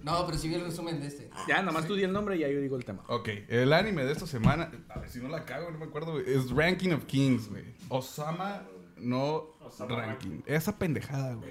No, 0.02 0.24
pero 0.26 0.38
sí 0.38 0.48
vi 0.48 0.54
el 0.54 0.64
resumen 0.64 1.00
de 1.00 1.06
este. 1.06 1.30
Ya, 1.48 1.60
nada 1.60 1.72
más 1.72 1.86
tú 1.86 1.94
di 1.94 2.02
el 2.04 2.12
nombre 2.12 2.36
y 2.36 2.40
ya 2.40 2.48
yo 2.48 2.60
digo 2.60 2.76
el 2.76 2.84
tema. 2.84 3.02
Ok, 3.08 3.28
el 3.48 3.72
anime 3.72 4.04
de 4.04 4.12
esta 4.12 4.26
semana, 4.26 4.70
a 4.88 4.98
ver 4.98 5.08
si 5.08 5.20
no 5.20 5.28
la 5.28 5.44
cago, 5.44 5.70
no 5.70 5.78
me 5.78 5.86
acuerdo, 5.86 6.12
güey, 6.12 6.24
es 6.32 6.50
Ranking 6.50 6.90
of 6.90 7.04
Kings, 7.04 7.48
güey. 7.48 7.64
Osama 7.88 8.62
no 8.96 9.56
Osama 9.60 9.96
Ranking. 9.96 10.42
Esa 10.46 10.78
pendejada, 10.78 11.34
güey. 11.34 11.50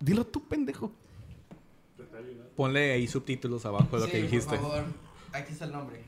Dilo 0.00 0.26
tú, 0.26 0.46
pendejo. 0.46 0.92
Ponle 2.56 2.92
ahí 2.92 3.08
subtítulos 3.08 3.66
abajo 3.66 3.96
de 3.96 4.00
lo 4.00 4.06
sí, 4.06 4.12
que 4.12 4.22
dijiste. 4.22 4.56
Por 4.56 4.70
favor. 4.70 4.84
Aquí 5.32 5.52
está 5.52 5.64
el 5.64 5.72
nombre. 5.72 6.02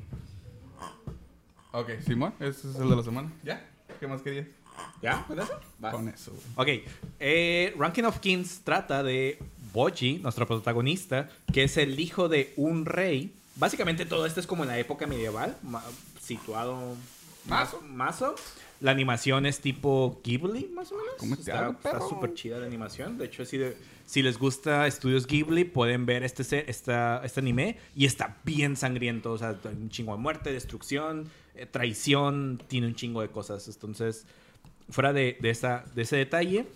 Ok, 1.72 1.90
Simón, 2.04 2.32
ese 2.38 2.70
es 2.70 2.76
el 2.76 2.88
de 2.88 2.96
la 2.96 3.02
semana. 3.02 3.32
¿Ya? 3.42 3.68
¿Qué 3.98 4.06
más 4.06 4.22
querías? 4.22 4.46
¿Ya? 5.02 5.24
¿Con 5.26 5.40
eso? 5.40 5.60
Va. 5.82 5.90
Con 5.90 6.08
eso, 6.08 6.32
güey. 6.32 6.78
Ok, 6.78 6.88
eh, 7.18 7.74
Ranking 7.76 8.04
of 8.04 8.20
Kings 8.20 8.60
trata 8.62 9.02
de 9.02 9.38
Boji, 9.76 10.20
nuestro 10.22 10.46
protagonista, 10.46 11.28
que 11.52 11.64
es 11.64 11.76
el 11.76 12.00
hijo 12.00 12.30
de 12.30 12.54
un 12.56 12.86
rey. 12.86 13.30
Básicamente 13.56 14.06
todo 14.06 14.24
esto 14.24 14.40
es 14.40 14.46
como 14.46 14.62
en 14.64 14.68
la 14.70 14.78
época 14.78 15.06
medieval, 15.06 15.54
situado 16.20 16.96
Mazo. 17.46 17.82
mazo. 17.82 18.34
La 18.80 18.90
animación 18.90 19.44
es 19.46 19.60
tipo 19.60 20.18
Ghibli, 20.24 20.70
más 20.74 20.90
o 20.92 20.96
menos. 20.96 21.12
Cómete 21.18 21.42
Está 21.42 21.72
perro. 21.78 22.08
súper 22.08 22.32
chida 22.34 22.58
la 22.58 22.66
animación. 22.66 23.18
De 23.18 23.26
hecho, 23.26 23.44
si, 23.44 23.56
de- 23.58 23.76
si 24.06 24.22
les 24.22 24.38
gusta 24.38 24.86
Estudios 24.86 25.26
Ghibli, 25.26 25.64
pueden 25.64 26.06
ver 26.06 26.22
este, 26.24 26.70
esta, 26.70 27.22
este 27.24 27.40
anime. 27.40 27.76
Y 27.94 28.04
está 28.06 28.36
bien 28.44 28.76
sangriento. 28.76 29.32
O 29.32 29.38
sea, 29.38 29.54
un 29.64 29.88
chingo 29.90 30.12
de 30.12 30.18
muerte, 30.22 30.52
destrucción, 30.52 31.28
eh, 31.54 31.66
traición. 31.66 32.62
Tiene 32.68 32.86
un 32.88 32.94
chingo 32.94 33.20
de 33.22 33.28
cosas. 33.28 33.66
Entonces, 33.68 34.26
fuera 34.90 35.12
de, 35.14 35.36
de, 35.40 35.50
esa, 35.50 35.84
de 35.94 36.02
ese 36.02 36.16
detalle, 36.16 36.66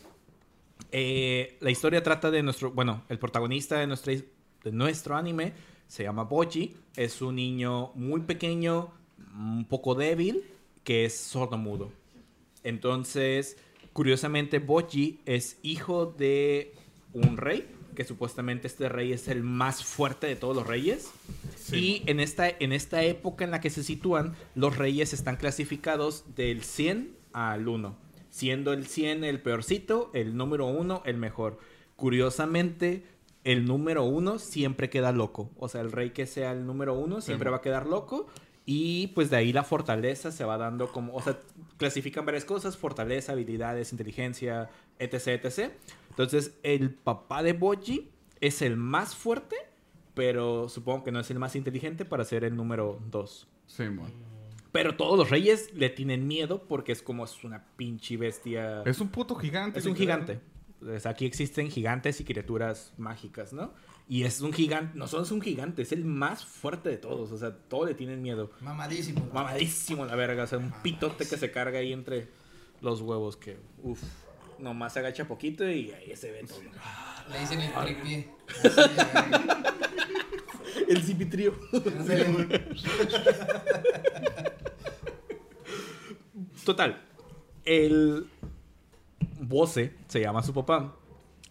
eh, 0.92 1.56
la 1.60 1.70
historia 1.70 2.02
trata 2.02 2.30
de 2.30 2.42
nuestro, 2.42 2.70
bueno, 2.72 3.04
el 3.08 3.18
protagonista 3.18 3.78
de 3.78 3.86
nuestro, 3.86 4.12
de 4.12 4.72
nuestro 4.72 5.16
anime 5.16 5.52
se 5.86 6.04
llama 6.04 6.24
Boji, 6.24 6.76
es 6.96 7.20
un 7.20 7.36
niño 7.36 7.90
muy 7.94 8.20
pequeño, 8.20 8.92
un 9.34 9.64
poco 9.64 9.94
débil, 9.94 10.44
que 10.84 11.04
es 11.04 11.16
sordomudo. 11.16 11.90
Entonces, 12.62 13.56
curiosamente, 13.92 14.60
Boji 14.60 15.20
es 15.26 15.58
hijo 15.62 16.06
de 16.06 16.74
un 17.12 17.36
rey, 17.36 17.68
que 17.96 18.04
supuestamente 18.04 18.68
este 18.68 18.88
rey 18.88 19.12
es 19.12 19.28
el 19.28 19.42
más 19.42 19.82
fuerte 19.84 20.26
de 20.26 20.36
todos 20.36 20.54
los 20.54 20.66
reyes. 20.66 21.10
Y 21.72 22.02
en 22.06 22.20
esta, 22.20 22.48
en 22.48 22.72
esta 22.72 23.02
época 23.02 23.44
en 23.44 23.50
la 23.50 23.60
que 23.60 23.70
se 23.70 23.82
sitúan, 23.82 24.34
los 24.54 24.76
reyes 24.76 25.12
están 25.12 25.36
clasificados 25.36 26.24
del 26.36 26.62
100 26.62 27.16
al 27.32 27.66
1. 27.68 27.96
Siendo 28.30 28.72
el 28.72 28.86
100 28.86 29.24
el 29.24 29.42
peorcito, 29.42 30.10
el 30.14 30.36
número 30.36 30.66
1 30.66 31.02
el 31.04 31.16
mejor. 31.16 31.58
Curiosamente, 31.96 33.04
el 33.44 33.64
número 33.66 34.04
1 34.04 34.38
siempre 34.38 34.88
queda 34.88 35.12
loco. 35.12 35.50
O 35.58 35.68
sea, 35.68 35.80
el 35.80 35.92
rey 35.92 36.10
que 36.10 36.26
sea 36.26 36.52
el 36.52 36.64
número 36.66 36.94
1 36.94 37.20
siempre 37.20 37.50
va 37.50 37.58
a 37.58 37.60
quedar 37.60 37.86
loco. 37.86 38.28
Y 38.66 39.08
pues 39.08 39.30
de 39.30 39.36
ahí 39.36 39.52
la 39.52 39.64
fortaleza 39.64 40.30
se 40.30 40.44
va 40.44 40.56
dando 40.56 40.92
como, 40.92 41.14
o 41.14 41.22
sea, 41.22 41.38
clasifican 41.76 42.24
varias 42.24 42.44
cosas, 42.44 42.76
fortaleza, 42.76 43.32
habilidades, 43.32 43.90
inteligencia, 43.90 44.70
etc, 44.98 45.44
etc. 45.44 45.72
Entonces, 46.10 46.52
el 46.62 46.90
papá 46.94 47.42
de 47.42 47.52
Boji 47.52 48.10
es 48.40 48.62
el 48.62 48.76
más 48.76 49.16
fuerte, 49.16 49.56
pero 50.14 50.68
supongo 50.68 51.02
que 51.04 51.12
no 51.12 51.20
es 51.20 51.30
el 51.30 51.38
más 51.38 51.56
inteligente 51.56 52.04
para 52.04 52.24
ser 52.24 52.44
el 52.44 52.54
número 52.54 53.00
2. 53.10 53.48
Simón. 53.66 54.29
Pero 54.72 54.96
todos 54.96 55.18
los 55.18 55.30
reyes 55.30 55.72
le 55.74 55.90
tienen 55.90 56.26
miedo 56.26 56.64
porque 56.68 56.92
es 56.92 57.02
como 57.02 57.24
es 57.24 57.42
una 57.44 57.64
pinche 57.76 58.16
bestia. 58.16 58.82
Es 58.84 59.00
un 59.00 59.08
puto 59.08 59.34
gigante. 59.34 59.78
Es 59.78 59.86
un 59.86 59.96
gigante. 59.96 60.40
Pues 60.80 61.06
aquí 61.06 61.26
existen 61.26 61.70
gigantes 61.70 62.20
y 62.20 62.24
criaturas 62.24 62.94
mágicas, 62.96 63.52
¿no? 63.52 63.74
Y 64.08 64.24
es 64.24 64.40
un 64.40 64.52
gigante, 64.52 64.98
no 64.98 65.06
solo 65.06 65.22
es 65.22 65.30
un 65.30 65.40
gigante, 65.40 65.82
es 65.82 65.92
el 65.92 66.04
más 66.04 66.44
fuerte 66.44 66.88
de 66.88 66.96
todos. 66.96 67.30
O 67.32 67.38
sea, 67.38 67.54
todos 67.54 67.88
le 67.88 67.94
tienen 67.94 68.22
miedo. 68.22 68.50
Mamadísimo. 68.60 69.28
Mamadísimo 69.32 70.06
la 70.06 70.16
verga, 70.16 70.44
o 70.44 70.46
sea, 70.46 70.58
un 70.58 70.72
pitote 70.82 71.28
que 71.28 71.36
se 71.36 71.50
carga 71.50 71.78
ahí 71.78 71.92
entre 71.92 72.28
los 72.80 73.02
huevos 73.02 73.36
que, 73.36 73.58
uff, 73.82 74.02
nomás 74.58 74.94
se 74.94 75.00
agacha 75.00 75.28
poquito 75.28 75.68
y 75.68 75.92
ahí 75.92 76.16
se 76.16 76.32
ve 76.32 76.44
todo. 76.44 76.60
Le 77.30 77.40
dicen 77.40 77.60
el 77.60 77.72
tripié. 77.72 78.30
El 80.88 81.02
cipitrío. 81.02 81.54
Total, 86.64 87.02
el 87.64 88.26
Bose 89.40 89.94
se 90.08 90.20
llama 90.20 90.42
su 90.42 90.52
papá. 90.52 90.96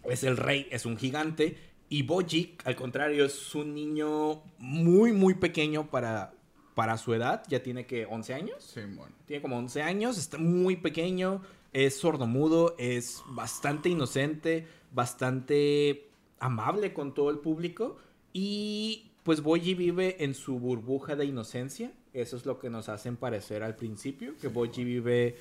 Es 0.04 0.24
el 0.24 0.36
rey, 0.36 0.66
es 0.70 0.86
un 0.86 0.96
gigante. 0.96 1.56
Y 1.88 2.02
Boji, 2.04 2.56
al 2.64 2.76
contrario, 2.76 3.24
es 3.24 3.54
un 3.54 3.74
niño 3.74 4.42
muy, 4.58 5.12
muy 5.12 5.34
pequeño 5.34 5.90
para, 5.90 6.32
para 6.74 6.96
su 6.96 7.12
edad. 7.14 7.42
Ya 7.48 7.62
tiene 7.62 7.86
que 7.86 8.06
11 8.06 8.34
años. 8.34 8.62
Simón. 8.62 9.10
Tiene 9.26 9.42
como 9.42 9.58
11 9.58 9.82
años, 9.82 10.16
está 10.16 10.38
muy 10.38 10.76
pequeño. 10.76 11.42
es 11.72 11.98
sordomudo, 11.98 12.76
es 12.78 13.22
bastante 13.26 13.88
inocente, 13.88 14.66
bastante 14.92 16.10
amable 16.38 16.92
con 16.92 17.12
todo 17.12 17.30
el 17.30 17.38
público 17.38 17.98
y 18.32 19.10
pues 19.22 19.42
Boji 19.42 19.74
vive 19.74 20.24
en 20.24 20.34
su 20.34 20.58
burbuja 20.58 21.16
de 21.16 21.26
inocencia. 21.26 21.92
Eso 22.12 22.36
es 22.36 22.46
lo 22.46 22.58
que 22.58 22.70
nos 22.70 22.88
hacen 22.88 23.16
parecer 23.16 23.62
al 23.62 23.76
principio, 23.76 24.34
que 24.40 24.48
Boji 24.48 24.84
vive 24.84 25.36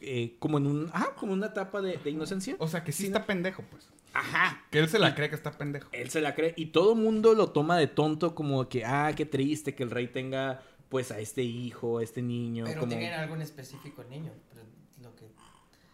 eh, 0.00 0.36
como 0.38 0.58
en 0.58 0.66
un, 0.66 0.90
ah, 0.92 1.12
como 1.16 1.32
una 1.32 1.46
etapa 1.46 1.80
de, 1.80 1.96
de 1.96 2.10
inocencia. 2.10 2.56
O 2.58 2.68
sea, 2.68 2.84
que 2.84 2.92
sí 2.92 3.06
está 3.06 3.26
pendejo, 3.26 3.64
pues. 3.70 3.88
Ajá. 4.12 4.62
Que 4.70 4.78
él 4.78 4.88
se 4.88 4.98
la 4.98 5.14
cree 5.14 5.28
que 5.28 5.34
está 5.34 5.52
pendejo. 5.52 5.88
Él 5.92 6.10
se 6.10 6.20
la 6.20 6.34
cree 6.34 6.54
y 6.56 6.66
todo 6.66 6.92
el 6.92 6.98
mundo 6.98 7.34
lo 7.34 7.50
toma 7.50 7.76
de 7.76 7.86
tonto 7.86 8.34
como 8.34 8.68
que, 8.68 8.84
ah, 8.84 9.12
qué 9.14 9.26
triste 9.26 9.74
que 9.74 9.82
el 9.82 9.90
rey 9.90 10.08
tenga 10.08 10.62
pues 10.88 11.10
a 11.10 11.18
este 11.18 11.42
hijo, 11.42 11.98
a 11.98 12.02
este 12.02 12.22
niño. 12.22 12.64
Pero 12.66 12.80
como... 12.80 12.90
tienen 12.90 13.12
algo 13.12 13.34
en 13.34 13.42
específico 13.42 14.02
el 14.02 14.10
niño. 14.10 14.32
pero 14.48 14.64
lo 15.02 15.14
que... 15.16 15.26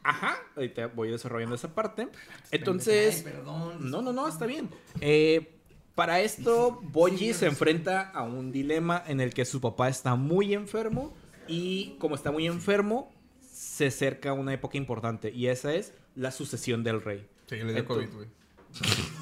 Ajá, 0.05 0.37
ahorita 0.57 0.89
voy 0.89 1.11
desarrollando 1.11 1.55
esa 1.55 1.75
parte. 1.75 2.03
Ay, 2.13 2.49
Entonces, 2.53 3.23
perdón. 3.23 3.91
no, 3.91 4.03
no, 4.03 4.13
no, 4.13 4.29
está 4.29 4.47
bien. 4.47 4.69
Eh, 5.01 5.59
para 5.95 6.21
esto, 6.21 6.81
Boji 6.83 7.35
se 7.35 7.47
enfrenta 7.47 8.11
a 8.11 8.23
un 8.23 8.51
dilema 8.53 9.03
en 9.07 9.21
el 9.21 9.35
que 9.35 9.45
su 9.45 9.61
papá 9.61 9.89
está 9.89 10.15
muy 10.15 10.55
enfermo 10.55 11.13
y 11.49 11.97
como 11.99 12.15
está 12.15 12.31
muy 12.31 12.47
enfermo, 12.47 13.13
se 13.53 13.87
acerca 13.89 14.33
una 14.33 14.53
época 14.55 14.77
importante 14.79 15.31
y 15.31 15.49
esa 15.49 15.75
es 15.75 15.93
la 16.15 16.31
sucesión 16.31 16.83
del 16.85 17.03
rey. 17.03 17.27
Sí, 17.47 17.57
le 17.57 17.65
dio 17.73 17.79
Entonces- 17.79 18.09
COVID, 18.11 18.17
güey. 18.17 18.29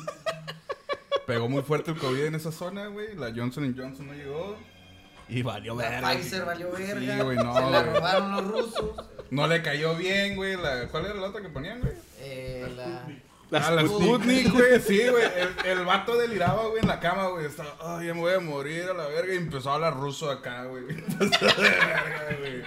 Pegó 1.27 1.49
muy 1.49 1.63
fuerte 1.63 1.93
el 1.93 1.97
COVID 1.99 2.25
en 2.25 2.35
esa 2.35 2.51
zona, 2.51 2.87
güey. 2.89 3.15
La 3.17 3.33
Johnson 3.35 3.73
Johnson 3.77 4.07
no 4.09 4.15
llegó. 4.15 4.57
Y 5.29 5.43
valió 5.43 5.77
La 5.77 5.89
verga. 5.91 6.11
Pfizer 6.15 6.45
valió 6.45 6.73
verga. 6.73 7.17
Sí, 7.19 7.23
güey, 7.23 7.37
no, 7.37 7.55
Se 7.55 7.61
la 7.71 7.83
güey. 7.83 7.95
robaron 7.95 8.33
los 8.33 8.49
rusos. 8.49 8.91
No 9.31 9.47
le 9.47 9.63
cayó 9.63 9.95
bien, 9.95 10.35
güey. 10.35 10.57
La... 10.57 10.89
¿Cuál 10.89 11.05
era 11.07 11.15
la 11.15 11.29
otra 11.29 11.41
que 11.41 11.49
ponían, 11.49 11.81
güey? 11.81 11.93
Eh, 12.19 12.67
la... 12.77 13.07
La 13.51 13.67
ah, 13.67 13.71
la 13.73 13.87
Sputnik. 13.87 14.53
Güey. 14.53 14.81
Sí, 14.81 15.09
güey. 15.09 15.25
El, 15.37 15.79
el 15.79 15.85
vato 15.85 16.17
deliraba, 16.17 16.67
güey, 16.69 16.83
en 16.83 16.89
la 16.89 17.01
cama, 17.01 17.29
güey. 17.29 17.47
Estaba, 17.47 17.77
ay, 17.81 18.07
ya 18.07 18.15
me 18.15 18.21
voy 18.21 18.35
a 18.35 18.41
morir 18.41 18.85
a 18.85 18.95
la 18.95 19.07
verga. 19.09 19.35
Y 19.35 19.39
empezó 19.39 19.71
a 19.71 19.75
hablar 19.75 19.97
ruso 19.97 20.31
acá, 20.31 20.65
güey. 20.65 20.85
verga, 21.19 22.37
güey. 22.39 22.63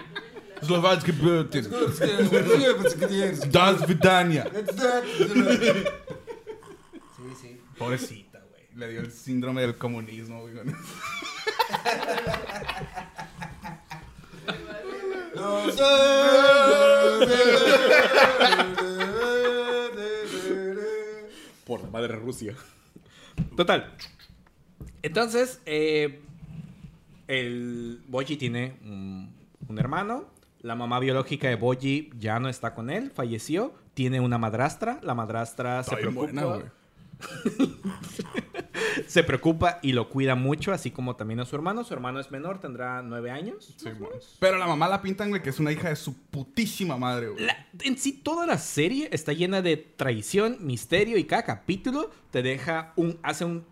Slovatsky 0.62 1.12
Putin. 1.14 1.70
Das 3.52 3.88
Vidania. 3.88 4.46
Sí, 7.16 7.24
sí. 7.42 7.62
Pobrecita, 7.78 8.40
güey. 8.40 8.68
Le 8.76 8.90
dio 8.90 9.02
el 9.02 9.12
síndrome 9.12 9.62
del 9.62 9.78
comunismo, 9.78 10.42
güey. 10.42 10.54
Por 21.66 21.82
la 21.82 21.90
madre 21.90 22.16
Rusia. 22.16 22.56
Total. 23.56 23.94
Entonces, 25.02 25.62
eh, 25.66 26.22
el 27.28 28.02
Boji 28.08 28.38
tiene 28.38 28.78
un, 28.84 29.34
un 29.68 29.80
hermano. 29.80 30.26
La 30.62 30.76
mamá 30.76 31.00
biológica 31.00 31.50
de 31.50 31.56
Boji 31.56 32.12
ya 32.18 32.40
no 32.40 32.50
está 32.50 32.74
con 32.74 32.90
él, 32.90 33.12
falleció. 33.12 33.74
Tiene 33.94 34.20
una 34.20 34.38
madrastra. 34.38 35.00
La 35.04 35.14
madrastra 35.14 35.84
se 35.84 35.96
preocupa, 35.96 36.22
buena. 36.32 36.72
se 39.08 39.24
preocupa 39.24 39.80
y 39.82 39.94
lo 39.94 40.10
cuida 40.10 40.36
mucho, 40.36 40.72
así 40.72 40.92
como 40.92 41.16
también 41.16 41.40
a 41.40 41.46
su 41.46 41.56
hermano. 41.56 41.84
Su 41.84 41.94
hermano 41.94 42.20
es 42.20 42.32
menor, 42.32 42.60
tendrá 42.60 43.02
nueve 43.02 43.32
años. 43.32 43.76
Sí. 43.78 43.90
Pero 44.40 44.58
la 44.58 44.68
mamá 44.68 44.88
la 44.88 45.02
pintan, 45.02 45.30
güey, 45.30 45.42
que 45.42 45.50
es 45.50 45.60
una 45.60 45.72
hija 45.72 45.90
de 45.90 45.96
su 45.96 46.14
putísima 46.28 46.98
madre, 46.98 47.30
güey. 47.30 47.46
La- 47.46 47.68
en 47.82 47.98
sí, 47.98 48.14
toda 48.14 48.46
la 48.46 48.58
serie 48.58 49.10
está 49.12 49.34
llena 49.34 49.62
de 49.62 49.78
traición, 49.78 50.58
misterio 50.62 51.18
y 51.18 51.26
cada 51.26 51.44
capítulo 51.44 52.12
te 52.32 52.42
deja 52.44 52.94
un. 52.96 53.20
hace 53.24 53.46
un 53.46 53.66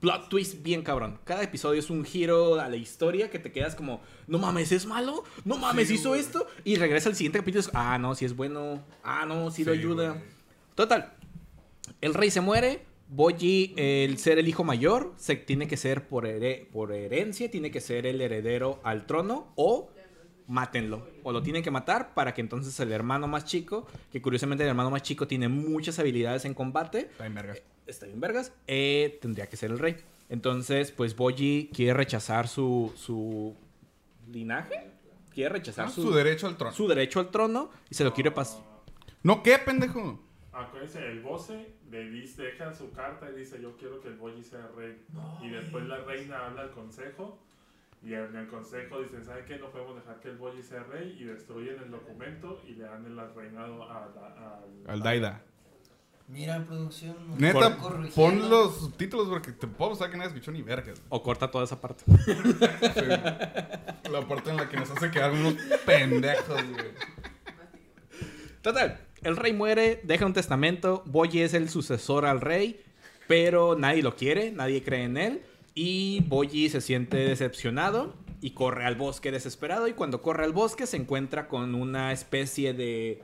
plot 0.00 0.28
twist 0.28 0.62
bien 0.62 0.82
cabrón. 0.82 1.18
Cada 1.24 1.42
episodio 1.42 1.80
es 1.80 1.88
un 1.90 2.04
giro 2.04 2.60
a 2.60 2.68
la 2.68 2.76
historia 2.76 3.30
que 3.30 3.38
te 3.38 3.50
quedas 3.50 3.74
como, 3.74 4.02
no 4.26 4.38
mames, 4.38 4.70
es 4.70 4.84
malo, 4.86 5.24
no 5.44 5.56
mames, 5.56 5.88
Sí, 5.88 5.94
hizo 5.94 6.10
güey. 6.10 6.20
esto. 6.20 6.46
Y 6.64 6.76
regresa 6.76 7.08
al 7.08 7.16
siguiente 7.16 7.38
capítulo 7.38 7.60
y 7.62 7.66
es, 7.66 7.70
ah, 7.74 7.96
no, 7.98 8.14
si 8.14 8.24
es 8.26 8.36
bueno, 8.36 8.82
ah, 9.02 9.24
no, 9.26 9.50
si 9.50 9.64
lo 9.64 9.72
Sí, 9.72 9.78
ayuda. 9.78 10.10
güey. 10.10 10.22
Total, 10.74 11.14
el 12.00 12.14
rey 12.14 12.30
se 12.30 12.40
muere. 12.40 12.84
Boji, 13.08 13.72
el 13.76 14.18
ser 14.18 14.38
el 14.40 14.48
hijo 14.48 14.64
mayor, 14.64 15.14
se 15.16 15.36
tiene 15.36 15.68
que 15.68 15.76
ser 15.76 16.08
por, 16.08 16.26
here- 16.26 16.66
por 16.72 16.92
herencia, 16.92 17.48
tiene 17.48 17.70
que 17.70 17.80
ser 17.80 18.04
el 18.04 18.20
heredero 18.20 18.80
al 18.82 19.06
trono 19.06 19.52
o 19.54 19.90
mátenlo. 20.48 21.06
O 21.22 21.30
lo 21.32 21.40
tienen 21.42 21.62
que 21.62 21.70
matar 21.70 22.14
para 22.14 22.34
que 22.34 22.40
entonces 22.40 22.78
el 22.80 22.90
hermano 22.90 23.28
más 23.28 23.44
chico, 23.44 23.86
que 24.10 24.20
curiosamente 24.20 24.64
el 24.64 24.70
hermano 24.70 24.90
más 24.90 25.02
chico 25.02 25.26
tiene 25.28 25.46
muchas 25.48 25.98
habilidades 26.00 26.44
en 26.46 26.54
combate, 26.54 26.98
Está 27.10 27.22
bien 27.24 27.34
vergas. 27.34 27.62
está 27.86 28.06
bien 28.06 28.20
vergas, 28.20 28.52
eh, 28.66 29.18
tendría 29.22 29.46
que 29.48 29.56
ser 29.56 29.70
el 29.70 29.78
rey. 29.78 29.96
Entonces, 30.28 30.90
pues 30.90 31.14
Boji 31.14 31.70
quiere 31.72 31.94
rechazar 31.94 32.48
su, 32.48 32.92
su 32.96 33.54
linaje, 34.32 34.84
quiere 35.32 35.50
rechazar 35.50 35.86
Ah, 35.86 35.90
su, 35.90 36.02
su 36.02 36.10
derecho 36.12 36.48
al 36.48 36.56
trono. 36.56 36.74
su 36.74 36.88
derecho 36.88 37.20
al 37.20 37.30
trono 37.30 37.70
y 37.88 37.94
se 37.94 38.02
lo 38.02 38.12
quiere 38.12 38.32
pasar. 38.32 38.62
¿No 39.22 39.44
qué, 39.44 39.58
pendejo? 39.58 40.18
Acuérdense, 40.52 41.06
el 41.06 41.20
Bose 41.20 41.75
le 41.90 42.10
dice, 42.10 42.42
deja 42.42 42.72
su 42.72 42.90
carta 42.92 43.30
y 43.30 43.38
dice, 43.38 43.60
yo 43.60 43.76
quiero 43.76 44.00
que 44.00 44.08
el 44.08 44.16
Boyi 44.16 44.42
sea 44.42 44.68
rey. 44.76 45.00
y 45.42 45.50
después 45.50 45.84
la 45.86 45.98
reina 45.98 46.46
habla 46.46 46.62
al 46.62 46.70
consejo. 46.72 47.38
Y 48.02 48.12
en 48.14 48.36
el 48.36 48.46
consejo 48.48 49.00
dicen, 49.02 49.24
¿saben 49.24 49.44
qué? 49.46 49.58
No 49.58 49.70
podemos 49.70 49.96
dejar 49.96 50.20
que 50.20 50.28
el 50.28 50.36
Boyi 50.36 50.62
sea 50.62 50.82
rey. 50.84 51.16
Y 51.18 51.24
destruyen 51.24 51.78
el 51.82 51.90
documento 51.90 52.60
y 52.66 52.74
le 52.74 52.84
dan 52.84 53.04
el 53.06 53.16
reinado 53.34 53.82
a, 53.84 54.04
a- 54.04 54.60
al... 54.62 54.90
Al 54.90 55.00
Daida. 55.02 55.42
Mira, 56.28 56.60
producción. 56.64 57.16
Neta, 57.38 57.76
pon 58.14 58.50
los 58.50 58.78
subtítulos 58.80 59.28
porque 59.28 59.52
te 59.52 59.68
puedo 59.68 59.92
pensar 59.92 60.10
que 60.10 60.16
nadie 60.16 60.30
escuchó 60.30 60.50
ni 60.50 60.60
vergas. 60.60 61.00
O 61.08 61.22
corta 61.22 61.50
toda 61.52 61.64
esa 61.64 61.80
parte. 61.80 62.02
Sí. 62.06 63.02
La 64.10 64.26
parte 64.28 64.50
en 64.50 64.56
la 64.56 64.68
que 64.68 64.76
nos 64.76 64.90
hace 64.90 65.10
quedar 65.12 65.30
unos 65.30 65.54
pendejos, 65.86 66.62
güey. 66.72 66.90
Total, 68.62 68.98
el 69.26 69.36
rey 69.36 69.52
muere, 69.52 70.00
deja 70.04 70.24
un 70.26 70.32
testamento, 70.32 71.02
Boyi 71.06 71.40
es 71.40 71.54
el 71.54 71.68
sucesor 71.68 72.24
al 72.26 72.40
rey, 72.40 72.80
pero 73.26 73.76
nadie 73.76 74.02
lo 74.02 74.16
quiere, 74.16 74.52
nadie 74.52 74.82
cree 74.82 75.04
en 75.04 75.16
él, 75.16 75.42
y 75.74 76.20
Boyi 76.28 76.68
se 76.70 76.80
siente 76.80 77.16
decepcionado 77.16 78.14
y 78.40 78.50
corre 78.50 78.84
al 78.84 78.94
bosque 78.94 79.32
desesperado, 79.32 79.88
y 79.88 79.92
cuando 79.94 80.22
corre 80.22 80.44
al 80.44 80.52
bosque 80.52 80.86
se 80.86 80.96
encuentra 80.96 81.48
con 81.48 81.74
una 81.74 82.12
especie 82.12 82.72
de... 82.72 83.22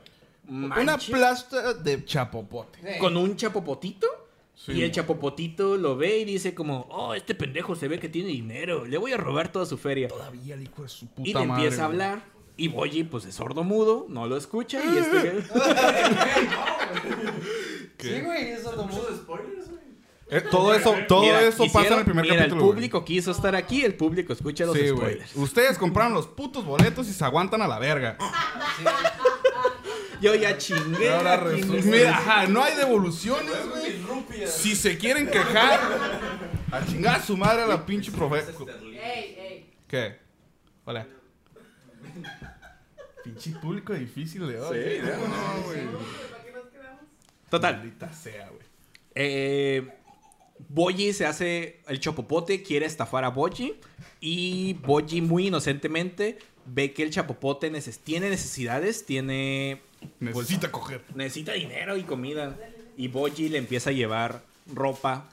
Una 0.49 0.97
plasta 0.97 1.73
de 1.73 2.03
chapopote. 2.03 2.79
Sí. 2.79 2.99
Con 2.99 3.15
un 3.15 3.37
chapopotito. 3.37 4.07
Sí, 4.55 4.73
y 4.73 4.83
el 4.83 4.91
chapopotito 4.91 5.77
lo 5.77 5.95
ve 5.97 6.19
y 6.19 6.25
dice 6.25 6.53
como, 6.53 6.81
oh, 6.91 7.15
este 7.15 7.33
pendejo 7.33 7.75
se 7.75 7.87
ve 7.87 7.97
que 7.99 8.07
tiene 8.09 8.29
dinero, 8.29 8.85
le 8.85 8.97
voy 8.97 9.11
a 9.13 9.17
robar 9.17 9.51
toda 9.51 9.65
su 9.65 9.77
feria. 9.77 10.09
Todavía 10.09 10.55
el 10.55 10.63
hijo 10.63 10.83
de 10.83 10.89
su 10.89 11.07
puta 11.07 11.29
Y 11.29 11.33
le 11.33 11.45
madre, 11.45 11.63
empieza 11.63 11.85
a 11.85 11.87
güey. 11.87 12.01
hablar. 12.01 12.32
Y 12.55 12.67
Boyi, 12.67 13.03
pues 13.03 13.25
es 13.25 13.35
sordo 13.35 13.63
mudo, 13.63 14.05
no 14.09 14.27
lo 14.27 14.37
escucha. 14.37 14.79
Y 14.83 14.97
este. 14.97 15.43
Sí, 17.99 18.19
güey, 18.21 18.51
es 18.51 18.63
lo 18.65 18.83
Muchos 18.83 19.17
spoilers, 19.17 19.69
güey. 19.69 19.81
Eh, 20.29 20.41
todo 20.41 20.73
eso, 20.73 20.93
todo 21.07 21.21
Mira, 21.21 21.41
eso 21.41 21.63
pasa 21.71 21.93
en 21.93 21.99
el 21.99 22.05
primer 22.05 22.23
mira, 22.25 22.35
capítulo. 22.37 22.59
El 22.59 22.65
güey. 22.65 22.73
público 22.75 23.05
quiso 23.05 23.31
estar 23.31 23.55
aquí, 23.55 23.83
el 23.85 23.95
público 23.95 24.33
escucha 24.33 24.65
los 24.65 24.75
Sí, 24.75 24.89
güey. 24.89 24.97
spoilers. 24.97 25.35
Ustedes 25.35 25.77
compraron 25.77 26.13
los 26.13 26.27
putos 26.27 26.65
boletos 26.65 27.07
y 27.07 27.13
se 27.13 27.23
aguantan 27.23 27.61
a 27.61 27.67
la 27.67 27.79
verga. 27.79 28.17
Yo 30.21 30.35
ya 30.35 30.57
chingué. 30.57 31.13
Ahora 31.13 31.37
resulta- 31.37 31.85
Mira, 31.85 32.09
ajá, 32.17 32.47
no 32.47 32.61
hay 32.63 32.75
devoluciones, 32.75 33.53
güey. 33.69 34.47
Si 34.47 34.75
se 34.75 34.97
quieren 34.97 35.29
quejar, 35.29 35.79
a 36.71 36.85
chingar 36.85 37.19
a 37.21 37.23
su 37.23 37.37
madre 37.37 37.63
a 37.63 37.67
la 37.67 37.85
pinche 37.85 38.11
profe. 38.11 38.39
Ey, 38.39 39.35
ey. 39.39 39.73
¿Qué? 39.87 40.17
Hola. 40.85 41.07
Pinche 43.23 43.51
público 43.61 43.93
difícil 43.93 44.47
de 44.47 44.59
hoy. 44.59 44.77
Sí, 44.77 44.99
no, 45.01 45.63
güey. 45.63 45.85
¿Para 46.31 46.43
qué 46.43 46.51
nos 46.51 46.67
quedamos? 46.67 47.01
Total. 47.49 47.77
Maldita 47.77 48.11
sea, 48.13 48.49
güey. 48.49 48.61
Eh, 49.15 49.87
Boyi 50.69 51.13
se 51.13 51.25
hace 51.25 51.79
el 51.87 51.99
chopopote, 51.99 52.63
quiere 52.63 52.85
estafar 52.85 53.23
a 53.23 53.29
Boyi. 53.29 53.75
Y 54.19 54.73
Boyi, 54.73 55.21
muy 55.21 55.47
inocentemente, 55.47 56.37
ve 56.65 56.93
que 56.93 57.03
el 57.03 57.11
chapopote 57.11 57.71
neces- 57.71 57.99
tiene 58.03 58.29
necesidades, 58.29 59.05
tiene. 59.05 59.81
Necesita 60.19 60.71
coger. 60.71 61.01
necesita 61.15 61.53
dinero 61.53 61.95
y 61.97 62.03
comida. 62.03 62.57
Y 62.97 63.07
Boji 63.07 63.49
le 63.49 63.57
empieza 63.57 63.89
a 63.89 63.93
llevar 63.93 64.43
ropa, 64.73 65.29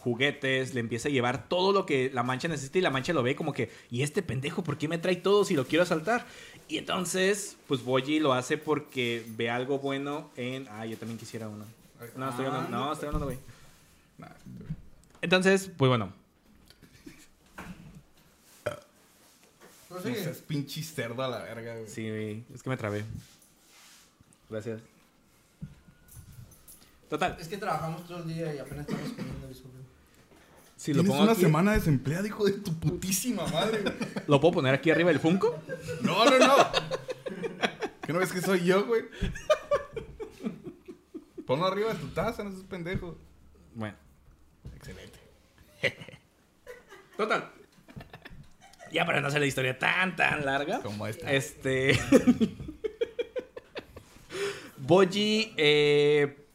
juguetes, 0.00 0.74
le 0.74 0.80
empieza 0.80 1.08
a 1.08 1.12
llevar 1.12 1.48
todo 1.48 1.72
lo 1.72 1.86
que 1.86 2.10
la 2.12 2.22
mancha 2.22 2.48
necesita 2.48 2.78
y 2.78 2.82
la 2.82 2.90
mancha 2.90 3.12
lo 3.12 3.22
ve 3.22 3.36
como 3.36 3.52
que, 3.52 3.70
¿y 3.90 4.02
este 4.02 4.22
pendejo 4.22 4.64
por 4.64 4.78
qué 4.78 4.88
me 4.88 4.98
trae 4.98 5.16
todo 5.16 5.44
si 5.44 5.54
lo 5.54 5.66
quiero 5.66 5.82
asaltar? 5.82 6.26
Y 6.68 6.78
entonces, 6.78 7.56
pues 7.68 7.82
Boji 7.84 8.18
lo 8.18 8.32
hace 8.32 8.58
porque 8.58 9.24
ve 9.36 9.50
algo 9.50 9.78
bueno 9.78 10.30
en... 10.36 10.66
Ah, 10.68 10.84
yo 10.84 10.96
también 10.96 11.18
quisiera 11.18 11.48
uno. 11.48 11.64
No, 12.16 12.28
estoy 12.28 12.46
hablando, 12.46 12.70
no, 12.70 12.92
estoy 12.92 13.06
hablando, 13.06 13.26
güey. 13.26 13.38
Entonces, 15.22 15.70
pues 15.76 15.88
bueno, 15.88 16.12
Prosigue. 19.88 20.30
es 20.30 20.38
pinche 20.38 20.82
cerdo 20.82 21.22
a 21.22 21.28
la 21.28 21.38
verga, 21.38 21.74
güey. 21.74 21.88
sí, 21.88 22.44
es 22.54 22.62
que 22.62 22.70
me 22.70 22.76
trabé. 22.76 23.04
Gracias. 24.50 24.80
Total. 27.08 27.36
Es 27.40 27.48
que 27.48 27.56
trabajamos 27.56 28.06
todo 28.06 28.18
el 28.18 28.28
día 28.28 28.54
y 28.54 28.58
apenas 28.58 28.88
estamos 28.88 29.12
comiendo, 29.12 29.48
disculpen. 29.48 29.75
Si 30.76 30.92
lo 30.92 31.00
Tienes 31.00 31.10
pongo 31.12 31.22
una 31.24 31.32
aquí- 31.32 31.40
semana 31.40 31.72
desempleada, 31.72 32.26
hijo 32.26 32.44
de 32.44 32.52
tu 32.52 32.78
putísima 32.78 33.46
madre. 33.46 33.82
güey. 33.82 33.94
¿Lo 34.26 34.40
puedo 34.40 34.54
poner 34.54 34.74
aquí 34.74 34.90
arriba 34.90 35.10
del 35.10 35.20
Funko? 35.20 35.58
No, 36.02 36.24
no, 36.26 36.38
no. 36.38 36.54
¿Qué 38.02 38.12
no 38.12 38.18
ves 38.18 38.32
que 38.32 38.42
soy 38.42 38.64
yo, 38.64 38.84
güey? 38.86 39.02
Ponlo 41.46 41.66
arriba 41.66 41.92
de 41.92 41.98
tu 41.98 42.08
taza, 42.08 42.44
no 42.44 42.50
seas 42.52 42.64
pendejo. 42.64 43.16
Bueno. 43.74 43.96
Excelente. 44.76 45.18
Total. 47.16 47.50
Ya 48.92 49.04
para 49.06 49.20
no 49.20 49.28
hacer 49.28 49.40
la 49.40 49.46
historia 49.46 49.78
tan, 49.78 50.14
tan 50.14 50.44
larga. 50.44 50.80
Como 50.82 51.06
esta. 51.06 51.32
Este. 51.32 51.98
Boji, 54.78 55.52
eh, 55.56 56.45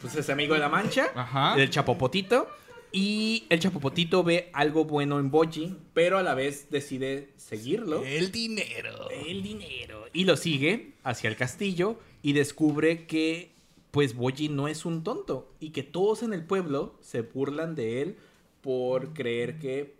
pues 0.00 0.14
es 0.16 0.30
amigo 0.30 0.54
de 0.54 0.60
la 0.60 0.68
mancha, 0.68 1.10
Ajá. 1.14 1.54
del 1.56 1.70
chapopotito. 1.70 2.48
Y 2.90 3.44
el 3.50 3.60
chapopotito 3.60 4.24
ve 4.24 4.48
algo 4.54 4.84
bueno 4.84 5.18
en 5.18 5.30
Boji, 5.30 5.76
pero 5.92 6.16
a 6.16 6.22
la 6.22 6.34
vez 6.34 6.70
decide 6.70 7.32
seguirlo. 7.36 8.02
El 8.04 8.32
dinero. 8.32 9.10
El 9.10 9.42
dinero. 9.42 10.06
Y 10.14 10.24
lo 10.24 10.36
sigue 10.36 10.94
hacia 11.04 11.28
el 11.28 11.36
castillo 11.36 11.98
y 12.22 12.32
descubre 12.32 13.06
que, 13.06 13.52
pues, 13.90 14.14
Boji 14.14 14.48
no 14.48 14.68
es 14.68 14.86
un 14.86 15.04
tonto. 15.04 15.52
Y 15.60 15.70
que 15.70 15.82
todos 15.82 16.22
en 16.22 16.32
el 16.32 16.44
pueblo 16.44 16.98
se 17.02 17.20
burlan 17.20 17.74
de 17.74 18.00
él 18.00 18.16
por 18.62 19.12
creer 19.12 19.58
que, 19.58 19.94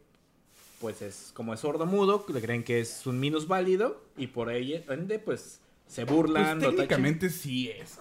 pues, 0.80 1.02
es 1.02 1.30
como 1.34 1.52
es 1.52 1.60
sordo 1.60 1.84
mudo, 1.84 2.24
le 2.32 2.40
creen 2.40 2.64
que 2.64 2.80
es 2.80 3.06
un 3.06 3.20
minusválido 3.20 4.02
y 4.16 4.28
por 4.28 4.50
ello, 4.50 4.80
ende, 4.90 5.18
pues, 5.18 5.60
se 5.86 6.04
burlan. 6.04 6.58
Pues 6.58 6.70
técnicamente 6.70 7.28
sí 7.28 7.70
es. 7.70 7.98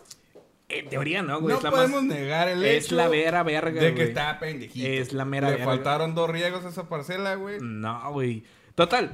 En 0.70 0.90
teoría, 0.90 1.22
¿no, 1.22 1.40
güey? 1.40 1.54
No 1.54 1.58
es 1.60 1.64
la 1.64 1.72
podemos 1.72 2.04
más- 2.04 2.18
negar 2.18 2.50
el 2.50 2.64
es 2.66 2.86
hecho 2.86 2.96
la 2.96 3.08
vera 3.08 3.42
verga, 3.44 3.82
de 3.82 3.90
que 3.92 3.96
güey. 3.96 4.08
está 4.10 4.38
pendejito. 4.40 4.86
Es 4.88 5.14
la 5.14 5.24
mera 5.24 5.48
Le 5.50 5.58
verga. 5.58 5.66
faltaron 5.66 6.14
dos 6.14 6.30
riegos 6.30 6.66
a 6.66 6.70
esa 6.70 6.90
parcela, 6.90 7.36
güey. 7.36 7.60
No, 7.62 8.12
güey. 8.12 8.44
Total. 8.76 9.12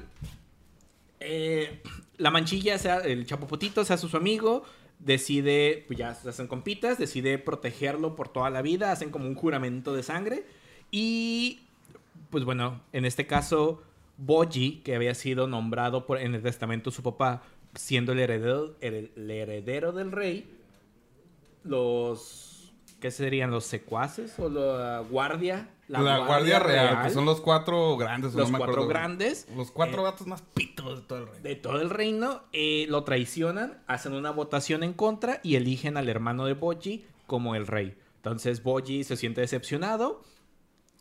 Eh, 1.20 1.82
la 2.18 2.32
manchilla, 2.32 2.78
sea, 2.78 2.98
el 2.98 3.26
chapopotito, 3.26 3.86
se 3.86 3.94
hace 3.94 4.08
su 4.08 4.18
amigo. 4.18 4.64
Decide, 5.00 5.84
pues 5.88 6.00
ya 6.00 6.14
se 6.16 6.30
hacen 6.30 6.48
compitas. 6.48 6.98
Decide 6.98 7.38
protegerlo 7.38 8.16
por 8.16 8.30
toda 8.30 8.50
la 8.50 8.62
vida. 8.62 8.92
Hacen 8.92 9.10
como 9.12 9.28
un 9.28 9.36
juramento 9.36 9.94
de 9.94 10.04
sangre. 10.04 10.46
Y, 10.92 11.62
pues 12.30 12.46
bueno, 12.46 12.82
en 12.94 13.06
este 13.06 13.28
caso, 13.28 13.82
Boji, 14.18 14.82
que 14.84 14.96
había 14.96 15.14
sido 15.14 15.48
nombrado 15.48 16.06
por, 16.06 16.20
en 16.20 16.36
el 16.36 16.42
testamento 16.42 16.90
de 16.90 16.96
su 16.96 17.04
papá, 17.04 17.44
siendo 17.76 18.12
el 18.14 18.20
heredero, 18.20 18.76
el, 18.82 19.12
el 19.16 19.32
heredero 19.32 19.92
del 19.92 20.12
rey, 20.12 20.48
los. 21.64 22.74
¿Qué 23.00 23.12
serían? 23.12 23.52
¿Los 23.52 23.66
secuaces? 23.66 24.38
¿O 24.40 24.50
la 24.50 25.04
guardia? 25.10 25.70
La, 25.90 26.20
Guardia 26.20 26.60
Real, 26.60 27.04
que 27.04 27.10
son 27.10 27.26
los 27.26 27.42
cuatro 27.42 27.98
grandes. 27.98 28.34
Los 28.34 28.50
no 28.50 28.58
cuatro 28.58 28.74
acuerdo. 28.74 28.90
grandes. 28.90 29.48
Los 29.56 29.70
cuatro 29.70 30.02
Eh, 30.02 30.06
gatos 30.06 30.28
más 30.28 30.42
pitos 30.42 31.02
de 31.02 31.06
todo 31.06 31.20
el 31.20 31.26
reino. 31.28 31.44
de 31.44 31.56
todo 31.56 31.82
el 31.82 31.90
reino, 31.90 32.42
eh, 32.54 32.86
lo 32.88 33.04
traicionan, 33.04 33.82
hacen 33.86 34.14
una 34.14 34.32
votación 34.32 34.84
en 34.84 34.94
contra 34.94 35.42
y 35.44 35.56
eligen 35.56 35.98
al 35.98 36.08
hermano 36.08 36.46
de 36.46 36.54
Boji 36.54 37.06
como 37.28 37.56
el 37.56 37.68
rey. 37.68 37.98
Entonces 38.16 38.64
Boji 38.64 39.04
se 39.04 39.18
siente 39.18 39.42
decepcionado 39.42 40.24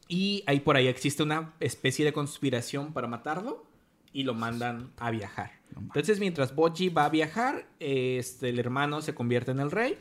y 0.09 0.43
ahí 0.49 0.59
por 0.61 0.77
ahí 0.77 0.89
existe 0.89 1.23
una 1.23 1.55
especie 1.61 2.05
de 2.05 2.13
conspiración 2.13 2.93
para 2.93 3.07
matarlo 3.07 3.65
y 4.13 4.25
lo 4.25 4.35
mandan 4.35 4.91
a 4.99 5.11
viajar. 5.13 5.53
Entonces 5.77 6.19
mientras 6.19 6.55
Boji 6.57 6.89
va 6.89 7.05
a 7.05 7.09
viajar, 7.09 7.67
este, 7.79 8.49
el 8.49 8.59
hermano 8.59 9.01
se 9.01 9.15
convierte 9.15 9.53
en 9.53 9.61
el 9.61 9.71
rey 9.71 9.97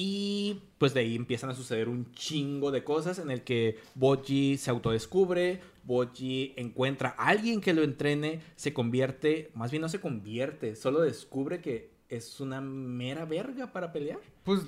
y 0.00 0.62
pues 0.78 0.94
de 0.94 1.00
ahí 1.00 1.16
empiezan 1.16 1.50
a 1.50 1.54
suceder 1.54 1.88
un 1.88 2.12
chingo 2.12 2.70
de 2.70 2.84
cosas 2.84 3.18
en 3.18 3.32
el 3.32 3.42
que 3.42 3.78
Boji 3.96 4.56
se 4.56 4.70
autodescubre, 4.70 5.60
Boji 5.82 6.54
encuentra 6.56 7.16
a 7.18 7.26
alguien 7.26 7.60
que 7.60 7.72
lo 7.74 7.82
entrene, 7.82 8.40
se 8.54 8.72
convierte, 8.72 9.50
más 9.56 9.72
bien 9.72 9.80
no 9.80 9.88
se 9.88 10.00
convierte, 10.00 10.76
solo 10.76 11.00
descubre 11.00 11.60
que 11.60 11.90
es 12.08 12.38
una 12.38 12.60
mera 12.60 13.24
verga 13.24 13.72
para 13.72 13.90
pelear. 13.92 14.20
Pues. 14.44 14.60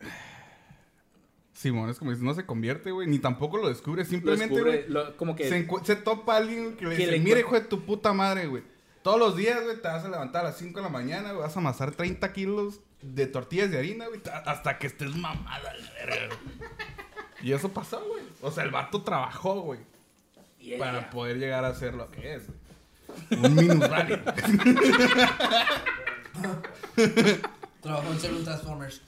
Simón, 1.52 1.88
es 1.88 1.98
como 1.98 2.10
dices, 2.10 2.22
no 2.22 2.34
se 2.34 2.44
convierte, 2.44 2.90
güey. 2.90 3.08
Ni 3.08 3.18
tampoco 3.18 3.56
lo 3.56 3.68
descubre. 3.68 4.04
Lo 4.04 4.08
Simplemente, 4.10 4.54
descubre, 4.54 4.82
güey. 4.82 4.90
lo- 4.90 5.16
como 5.16 5.34
que 5.34 5.48
Se, 5.48 5.96
topa 5.96 6.34
a 6.34 6.36
alguien 6.36 6.76
que 6.76 6.84
le 6.84 6.90
Que 6.96 7.06
dice: 7.06 7.10
le 7.18 7.22
encuent- 7.24 7.40
hijo 7.40 7.54
de 7.54 7.62
tu 7.62 7.86
puta 7.86 8.12
madre, 8.12 8.46
güey. 8.46 8.62
Todos 9.02 9.18
los 9.18 9.34
días, 9.34 9.64
güey, 9.64 9.76
te 9.80 9.88
vas 9.88 10.04
a 10.04 10.08
levantar 10.10 10.44
a 10.44 10.50
las 10.50 10.58
5 10.58 10.78
de 10.78 10.82
la 10.84 10.88
mañana. 10.90 11.32
Vas 11.32 11.56
a 11.56 11.60
amasar 11.60 11.92
30 11.92 12.32
kilos 12.32 12.80
de 13.02 13.26
tortillas 13.26 13.70
de 13.70 13.78
harina, 13.78 14.06
güey. 14.08 14.20
ta- 14.20 14.38
Hasta 14.38 14.78
que 14.78 14.86
estés 14.88 15.14
mamada, 15.14 15.72
la 15.74 15.92
verga, 15.92 16.26
güey. 16.26 16.40
Y 17.42 17.52
eso 17.52 17.68
pasó, 17.68 18.04
güey. 18.04 18.22
O 18.42 18.50
sea, 18.50 18.64
el 18.64 18.70
vato 18.70 19.02
trabajó, 19.02 19.60
güey. 19.62 19.80
Yeah. 20.60 20.78
Para 20.78 21.10
poder 21.10 21.38
llegar 21.38 21.64
a 21.64 21.74
ser 21.74 21.94
lo 21.94 22.10
que 22.10 22.34
es, 22.34 22.42
güey. 22.46 22.58
Un 23.44 23.54
minusválido. 23.54 24.18
Trabajó 27.80 28.12
en 28.12 28.20
ser 28.20 28.32
un 28.34 28.44
Transformers. 28.44 29.00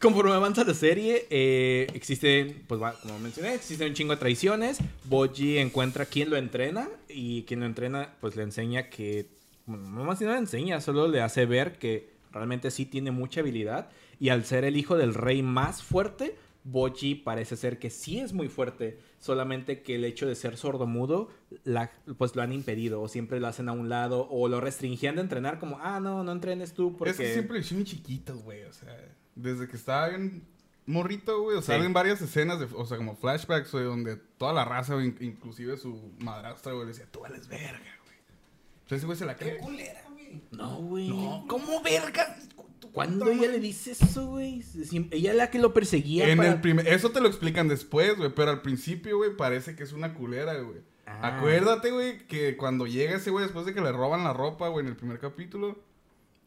Conforme 0.00 0.32
avanza 0.32 0.64
la 0.64 0.74
serie, 0.74 1.26
eh, 1.30 1.86
existe, 1.94 2.62
pues 2.66 2.80
va, 2.80 2.92
como 3.00 3.18
mencioné, 3.20 3.54
existe 3.54 3.86
un 3.86 3.94
chingo 3.94 4.14
de 4.14 4.18
traiciones. 4.20 4.78
Boji 5.04 5.58
encuentra 5.58 6.06
quien 6.06 6.30
lo 6.30 6.36
entrena 6.36 6.88
y 7.08 7.42
quien 7.44 7.60
lo 7.60 7.66
entrena, 7.66 8.14
pues 8.20 8.34
le 8.34 8.42
enseña 8.42 8.88
que, 8.88 9.26
bueno, 9.66 9.88
no 9.90 10.04
más 10.04 10.18
si 10.18 10.24
no 10.24 10.32
le 10.32 10.38
enseña, 10.38 10.80
solo 10.80 11.08
le 11.08 11.20
hace 11.20 11.46
ver 11.46 11.78
que 11.78 12.10
realmente 12.32 12.70
sí 12.70 12.86
tiene 12.86 13.10
mucha 13.10 13.40
habilidad. 13.40 13.90
Y 14.18 14.28
al 14.30 14.44
ser 14.44 14.64
el 14.64 14.76
hijo 14.76 14.96
del 14.96 15.14
rey 15.14 15.42
más 15.42 15.82
fuerte, 15.82 16.36
Boji 16.64 17.16
parece 17.16 17.56
ser 17.56 17.78
que 17.80 17.90
sí 17.90 18.20
es 18.20 18.32
muy 18.32 18.48
fuerte, 18.48 18.98
solamente 19.18 19.82
que 19.82 19.96
el 19.96 20.04
hecho 20.04 20.26
de 20.28 20.36
ser 20.36 20.56
sordomudo, 20.56 21.28
la, 21.64 21.90
pues 22.18 22.36
lo 22.36 22.42
han 22.42 22.52
impedido, 22.52 23.02
o 23.02 23.08
siempre 23.08 23.40
lo 23.40 23.48
hacen 23.48 23.68
a 23.68 23.72
un 23.72 23.88
lado, 23.88 24.28
o 24.30 24.48
lo 24.48 24.60
restringían 24.60 25.16
de 25.16 25.22
entrenar, 25.22 25.58
como, 25.58 25.78
ah, 25.80 25.98
no, 25.98 26.22
no 26.22 26.30
entrenes 26.32 26.72
tú, 26.72 26.96
porque... 26.96 27.10
Es 27.10 27.16
que 27.16 27.32
siempre 27.32 27.54
lo 27.54 27.60
hicieron 27.60 27.84
chiquito, 27.84 28.36
güey. 28.38 28.62
O 28.62 28.72
sea, 28.72 28.96
desde 29.34 29.66
que 29.66 29.76
estaba 29.76 30.08
bien 30.10 30.44
morrito, 30.86 31.42
güey. 31.42 31.56
O 31.56 31.62
sea, 31.62 31.78
Sí. 31.80 31.84
en 31.84 31.92
varias 31.92 32.22
escenas, 32.22 32.60
de, 32.60 32.66
o 32.76 32.86
sea, 32.86 32.96
como 32.96 33.16
flashbacks, 33.16 33.72
güey, 33.72 33.84
donde 33.84 34.16
toda 34.16 34.52
la 34.52 34.64
raza, 34.64 34.94
güey, 34.94 35.14
inclusive 35.20 35.76
su 35.76 36.12
madrastra, 36.20 36.72
güey, 36.72 36.86
le 36.86 36.92
decía, 36.92 37.06
tú 37.10 37.20
vales 37.20 37.48
verga. 37.48 37.91
Entonces 38.82 38.98
ese 38.98 39.06
güey 39.06 39.18
se 39.18 39.24
la 39.26 39.36
Qué 39.36 39.44
cree. 39.44 39.58
culera, 39.58 40.02
güey. 40.10 40.42
No, 40.52 40.76
güey. 40.76 41.08
No, 41.08 41.44
¿cómo 41.48 41.80
verga? 41.82 42.36
¿Cuándo 42.92 43.30
ella 43.30 43.48
le 43.48 43.58
dice 43.58 43.92
eso, 43.92 44.26
güey? 44.26 44.62
Ella 45.10 45.30
es 45.30 45.36
la 45.36 45.50
que 45.50 45.58
lo 45.58 45.72
perseguía. 45.72 46.28
En 46.28 46.36
para- 46.36 46.50
el 46.52 46.60
primer, 46.60 46.86
eso 46.88 47.10
te 47.10 47.20
lo 47.20 47.28
explican 47.28 47.68
después, 47.68 48.16
güey, 48.18 48.30
pero 48.34 48.50
al 48.50 48.60
principio, 48.60 49.16
güey, 49.16 49.34
parece 49.36 49.74
que 49.76 49.82
es 49.82 49.92
una 49.92 50.12
culera, 50.14 50.54
güey. 50.58 50.80
Ah. 51.06 51.36
Acuérdate, 51.38 51.90
güey, 51.90 52.26
que 52.26 52.56
cuando 52.56 52.86
llega 52.86 53.16
ese 53.16 53.30
güey 53.30 53.44
después 53.44 53.64
de 53.66 53.72
que 53.74 53.80
le 53.80 53.92
roban 53.92 54.24
la 54.24 54.32
ropa, 54.34 54.68
güey, 54.68 54.84
en 54.84 54.90
el 54.90 54.96
primer 54.96 55.18
capítulo, 55.18 55.78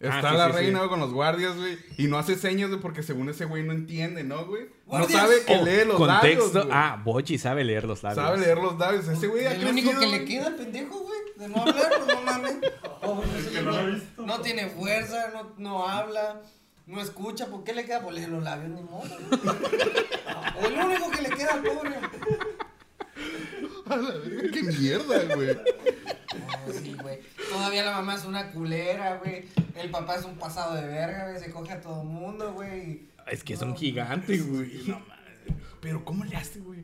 Ah, 0.01 0.17
está 0.17 0.31
sí, 0.31 0.37
la 0.37 0.47
sí, 0.49 0.53
reina, 0.57 0.87
con 0.89 0.99
los 0.99 1.13
guardias, 1.13 1.55
güey, 1.55 1.77
y 1.97 2.07
no 2.07 2.17
hace 2.19 2.35
señas, 2.35 2.69
güey, 2.69 2.81
porque 2.81 3.01
según 3.01 3.29
ese 3.29 3.45
güey 3.45 3.63
no 3.63 3.71
entiende, 3.71 4.23
¿no, 4.25 4.45
güey? 4.45 4.67
No 4.87 5.07
sabe 5.07 5.35
que 5.47 5.55
Oh, 5.55 5.63
lee 5.65 5.85
los 5.87 5.95
contexto. 5.95 6.59
labios, 6.59 6.67
ah, 6.69 7.01
Bochi 7.03 7.37
sabe 7.37 7.63
leer 7.63 7.85
los 7.85 8.03
labios. 8.03 8.23
Sabe 8.23 8.39
leer 8.39 8.57
los 8.57 8.77
labios. 8.77 9.07
Ese 9.07 9.25
güey 9.27 9.45
ha 9.45 9.53
El 9.53 9.65
único 9.67 9.91
que 9.97 10.05
le 10.05 10.17
güey. 10.17 10.25
queda 10.25 10.47
al 10.47 10.55
pendejo, 10.55 10.99
güey, 10.99 11.14
de 11.37 11.47
no 11.49 11.61
hablar, 11.61 11.91
pues 11.97 12.07
no 12.15 12.21
mames. 12.21 12.55
Pobre 13.01 13.29
Es 13.29 13.45
ese 13.45 13.51
que 13.51 13.61
no 13.61 13.85
visto. 13.85 14.25
No 14.25 14.41
tiene 14.41 14.67
fuerza, 14.67 15.29
no, 15.33 15.53
no 15.57 15.87
habla, 15.87 16.41
no 16.85 17.01
escucha. 17.01 17.47
¿Por 17.47 17.63
qué 17.63 17.73
le 17.73 17.85
queda? 17.85 18.01
Pues 18.01 18.27
los 18.27 18.43
labios, 18.43 18.69
ni 18.69 18.81
modo. 18.81 19.03
El 20.61 20.73
único 20.73 21.11
que 21.11 21.21
le 21.21 21.29
queda 21.29 21.53
al 21.53 21.63
pobre. 21.63 21.95
A 23.87 23.95
la 23.97 24.11
verga, 24.11 24.51
qué 24.51 24.63
mierda, 24.63 25.35
güey. 25.35 25.55
No, 25.55 26.73
sí, 26.73 26.95
güey. 27.01 27.19
Todavía 27.49 27.83
la 27.83 27.91
mamá 27.91 28.15
es 28.15 28.25
una 28.25 28.51
culera, 28.51 29.17
güey. 29.17 29.45
El 29.75 29.91
papá 29.91 30.15
es 30.15 30.25
un 30.25 30.37
pasado 30.37 30.75
de 30.75 30.85
verga, 30.85 31.29
güey. 31.29 31.39
Se 31.39 31.51
coge 31.51 31.73
a 31.73 31.81
todo 31.81 32.03
mundo, 32.03 32.53
güey. 32.53 33.07
Es 33.27 33.43
que 33.43 33.53
es 33.53 33.61
un 33.61 33.75
gigante, 33.75 34.37
güey. 34.39 34.95
Pero 35.81 36.03
¿cómo 36.03 36.23
le 36.25 36.35
hace, 36.35 36.59
güey? 36.59 36.83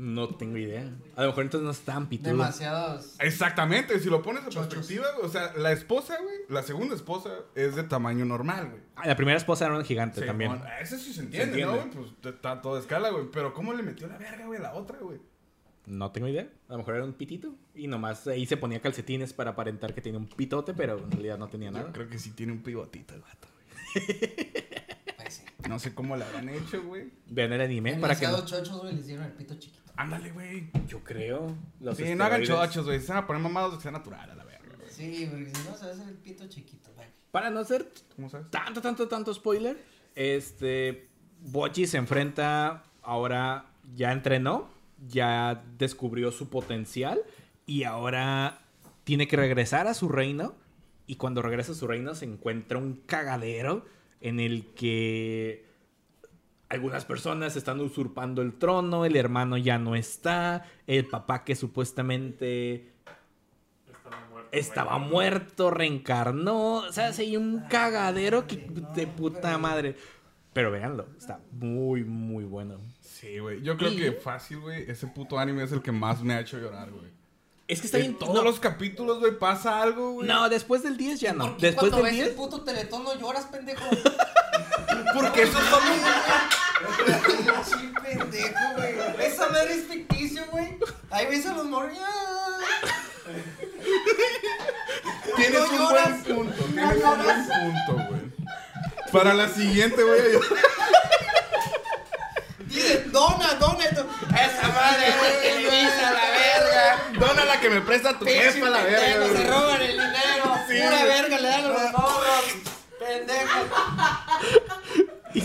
No 0.00 0.28
tengo 0.28 0.56
idea. 0.56 0.88
A 1.16 1.22
lo 1.22 1.26
mejor 1.28 1.42
entonces 1.42 1.64
no 1.64 1.72
es 1.72 1.80
tan 1.80 2.08
pitudo. 2.08 2.28
Demasiados. 2.30 3.16
Exactamente, 3.18 3.98
si 3.98 4.08
lo 4.08 4.22
pones 4.22 4.44
a 4.44 4.48
Chochos. 4.48 4.68
perspectiva, 4.68 5.06
güey, 5.16 5.26
o 5.26 5.28
sea, 5.28 5.52
la 5.56 5.72
esposa, 5.72 6.16
güey, 6.22 6.36
la 6.48 6.62
segunda 6.62 6.94
esposa 6.94 7.30
es 7.56 7.74
de 7.74 7.82
tamaño 7.82 8.24
normal, 8.24 8.68
güey. 8.70 8.82
Ah, 8.94 9.08
la 9.08 9.16
primera 9.16 9.36
esposa 9.36 9.66
era 9.66 9.76
un 9.76 9.84
gigante 9.84 10.20
Sí, 10.20 10.26
también. 10.28 10.52
bueno, 10.52 10.64
Ese 10.80 10.98
sí 11.00 11.12
se 11.12 11.22
entiende, 11.22 11.56
Se 11.58 11.64
¿no, 11.64 11.72
entiende. 11.74 11.96
güey? 11.98 12.10
Pues 12.22 12.34
está 12.36 12.62
todo 12.62 12.76
a 12.76 12.78
escala, 12.78 13.10
güey. 13.10 13.24
Pero 13.32 13.52
¿cómo 13.52 13.74
le 13.74 13.82
metió 13.82 14.06
la 14.06 14.18
verga, 14.18 14.46
güey, 14.46 14.60
a 14.60 14.62
la 14.62 14.74
otra, 14.74 14.98
güey? 14.98 15.18
No 15.86 16.12
tengo 16.12 16.28
idea. 16.28 16.48
A 16.68 16.72
lo 16.72 16.78
mejor 16.78 16.94
era 16.94 17.04
un 17.04 17.14
pitito. 17.14 17.52
Y 17.74 17.88
nomás 17.88 18.24
ahí 18.28 18.46
se 18.46 18.56
ponía 18.56 18.80
calcetines 18.80 19.32
para 19.32 19.50
aparentar 19.50 19.94
que 19.94 20.00
tenía 20.00 20.20
un 20.20 20.28
pitote, 20.28 20.74
pero 20.74 20.96
en 20.98 21.10
realidad 21.10 21.38
no 21.38 21.48
tenía 21.48 21.72
nada. 21.72 21.86
Yo 21.86 21.92
creo 21.92 22.08
que 22.08 22.20
sí 22.20 22.30
tiene 22.32 22.52
un 22.52 22.62
pivotito 22.62 23.14
el 23.14 23.20
vato, 23.22 23.48
güey. 23.94 24.06
sí. 25.28 25.42
No 25.68 25.78
sé 25.80 25.92
cómo 25.94 26.16
lo 26.16 26.24
habrán 26.24 26.50
hecho, 26.50 26.82
güey. 26.84 27.10
Vean 27.26 27.52
el 27.52 27.62
anime 27.62 27.94
para 27.96 28.14
que. 28.16 28.26
Chochos, 28.26 28.80
güey, 28.80 28.94
les 28.94 29.06
dieron 29.06 29.24
el 29.24 29.32
pito 29.32 29.54
chiquito. 29.56 29.87
Ándale, 29.98 30.30
güey. 30.30 30.70
Yo 30.86 31.02
creo. 31.02 31.56
Los 31.80 31.96
Sí, 31.96 32.14
no 32.14 32.22
hagan 32.24 32.44
chochos, 32.44 32.86
güey. 32.86 33.00
Se 33.00 33.08
van 33.08 33.24
a 33.24 33.26
poner 33.26 33.42
mamados 33.42 33.72
de 33.72 33.76
que 33.78 33.82
sea 33.82 33.90
natural 33.90 34.30
a 34.30 34.34
la 34.36 34.44
verga, 34.44 34.76
güey. 34.76 34.88
Sí, 34.88 35.26
porque 35.28 35.46
si 35.46 35.68
no 35.68 35.76
se 35.76 35.84
va 35.86 35.90
a 35.90 35.94
hacer 35.94 36.08
el 36.08 36.14
pito 36.14 36.46
chiquito, 36.48 36.90
güey. 36.94 37.08
Para 37.32 37.50
no 37.50 37.64
ser 37.64 37.92
¿Cómo 38.14 38.30
sabes? 38.30 38.48
tanto, 38.50 38.80
tanto, 38.80 39.08
tanto 39.08 39.34
spoiler, 39.34 39.76
este. 40.14 41.08
Bochi 41.40 41.88
se 41.88 41.96
enfrenta. 41.96 42.84
Ahora 43.02 43.66
ya 43.96 44.12
entrenó. 44.12 44.70
Ya 45.08 45.64
descubrió 45.78 46.30
su 46.30 46.48
potencial. 46.48 47.20
Y 47.66 47.82
ahora 47.82 48.60
tiene 49.02 49.26
que 49.26 49.36
regresar 49.36 49.88
a 49.88 49.94
su 49.94 50.08
reino. 50.08 50.54
Y 51.08 51.16
cuando 51.16 51.42
regresa 51.42 51.72
a 51.72 51.74
su 51.74 51.88
reino 51.88 52.14
se 52.14 52.24
encuentra 52.24 52.78
un 52.78 53.02
cagadero 53.06 53.84
en 54.20 54.38
el 54.38 54.66
que 54.74 55.67
algunas 56.68 57.04
personas 57.04 57.56
están 57.56 57.80
usurpando 57.80 58.42
el 58.42 58.54
trono, 58.58 59.04
el 59.04 59.16
hermano 59.16 59.56
ya 59.56 59.78
no 59.78 59.94
está, 59.96 60.66
el 60.86 61.06
papá 61.06 61.44
que 61.44 61.54
supuestamente 61.56 62.92
Estaba 63.86 64.20
muerto. 64.30 64.48
estaba 64.52 64.98
muerto, 64.98 65.70
reencarnó, 65.70 66.74
o 66.74 66.92
sea, 66.92 67.06
hay 67.16 67.36
un 67.36 67.60
cagadero 67.68 68.46
que 68.46 68.66
de 68.94 69.06
puta 69.06 69.56
madre. 69.58 69.96
Pero 70.52 70.70
véanlo, 70.70 71.06
está 71.16 71.40
muy, 71.52 72.04
muy 72.04 72.44
bueno. 72.44 72.80
Sí, 73.00 73.38
güey. 73.38 73.62
Yo 73.62 73.76
creo 73.76 73.92
Y- 73.92 73.96
que 73.96 74.12
fácil, 74.12 74.60
güey. 74.60 74.90
Ese 74.90 75.06
puto 75.06 75.38
anime 75.38 75.62
es 75.62 75.72
el 75.72 75.82
que 75.82 75.92
más 75.92 76.22
me 76.22 76.34
ha 76.34 76.40
hecho 76.40 76.58
llorar, 76.58 76.90
güey. 76.90 77.06
Es 77.68 77.80
que 77.80 77.86
está 77.86 77.98
bien 77.98 78.12
En 78.12 78.18
todos 78.18 78.34
no, 78.34 78.42
los 78.42 78.58
capítulos, 78.58 79.20
güey, 79.20 79.38
pasa 79.38 79.80
algo, 79.82 80.12
güey. 80.12 80.26
No, 80.26 80.48
después 80.48 80.82
del 80.82 80.96
10 80.96 81.20
ya 81.20 81.32
no. 81.34 81.44
¿Por 81.44 81.56
qué 81.58 81.66
Después 81.66 81.90
cuando 81.90 81.96
del 81.98 82.06
ves 82.06 82.14
10 82.14 82.28
el 82.28 82.34
puto 82.34 82.62
teletón 82.64 83.04
no 83.04 83.14
lloras, 83.20 83.44
pendejo? 83.46 83.84
Porque 85.14 85.42
esos 85.42 85.62
son 85.70 85.80
Sí, 87.64 87.92
pendejo, 88.02 88.58
güey. 88.76 88.94
Esa 89.26 89.48
madre 89.48 89.74
es 89.74 89.86
ficticio, 89.86 90.44
güey. 90.50 90.78
Ahí 91.10 91.26
ves 91.26 91.46
a 91.46 91.54
los 91.54 91.66
morros. 91.66 91.92
Tienes 95.36 95.60
No 95.60 95.66
un 95.66 95.78
lloras. 95.78 96.24
buen 96.24 96.36
punto. 96.36 96.62
No 96.68 96.72
Tienes 96.74 96.94
un 96.94 97.00
lloras. 97.00 97.46
buen 97.46 97.74
punto, 97.86 98.06
güey. 98.08 98.20
Para 99.12 99.34
la 99.34 99.48
siguiente, 99.48 100.02
güey. 100.02 100.20
Dice, 102.66 103.04
dona, 103.06 103.54
dona. 103.54 103.84
tú, 103.90 104.04
Esa 104.34 104.68
madre 104.68 105.08
es 105.08 105.22
de 105.22 105.30
Televisa, 105.48 106.12
la 106.12 106.30
verga. 106.30 107.02
Dona 107.26 107.44
la 107.44 107.60
que 107.60 107.70
me 107.70 107.80
presta 107.80 108.18
tu 108.18 108.24
Pinche 108.24 108.52
jefa, 108.52 108.68
la 108.68 108.82
verga. 108.82 108.98
pendejo, 109.00 109.26
se 109.26 109.32
güey. 109.32 109.46
roban 109.46 109.82
el 109.82 109.92
dinero. 109.92 110.54
Sí, 110.68 110.74
Pura 110.80 110.90
güey. 110.98 111.04
verga 111.08 111.38
le 111.38 111.48
dan 111.48 111.64
a 111.64 111.68
los 111.68 111.92
morros. 111.92 112.44
Pendejo. 112.98 113.58
y 115.34 115.40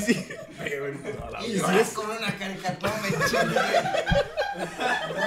sí. 0.60 1.48
Y 1.48 1.50
si 1.60 1.78
es 1.80 1.90
con 1.90 2.10
una 2.10 2.32
caricatura, 2.38 2.94
me 3.02 3.10
chingue. 3.28 3.62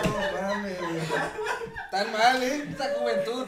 No 0.05 0.11
mames, 0.41 0.79
güey. 0.81 1.01
Tan 1.91 2.07
mal, 2.13 2.43
¿eh? 2.43 2.65
Esta 2.71 2.85
juventud. 2.99 3.47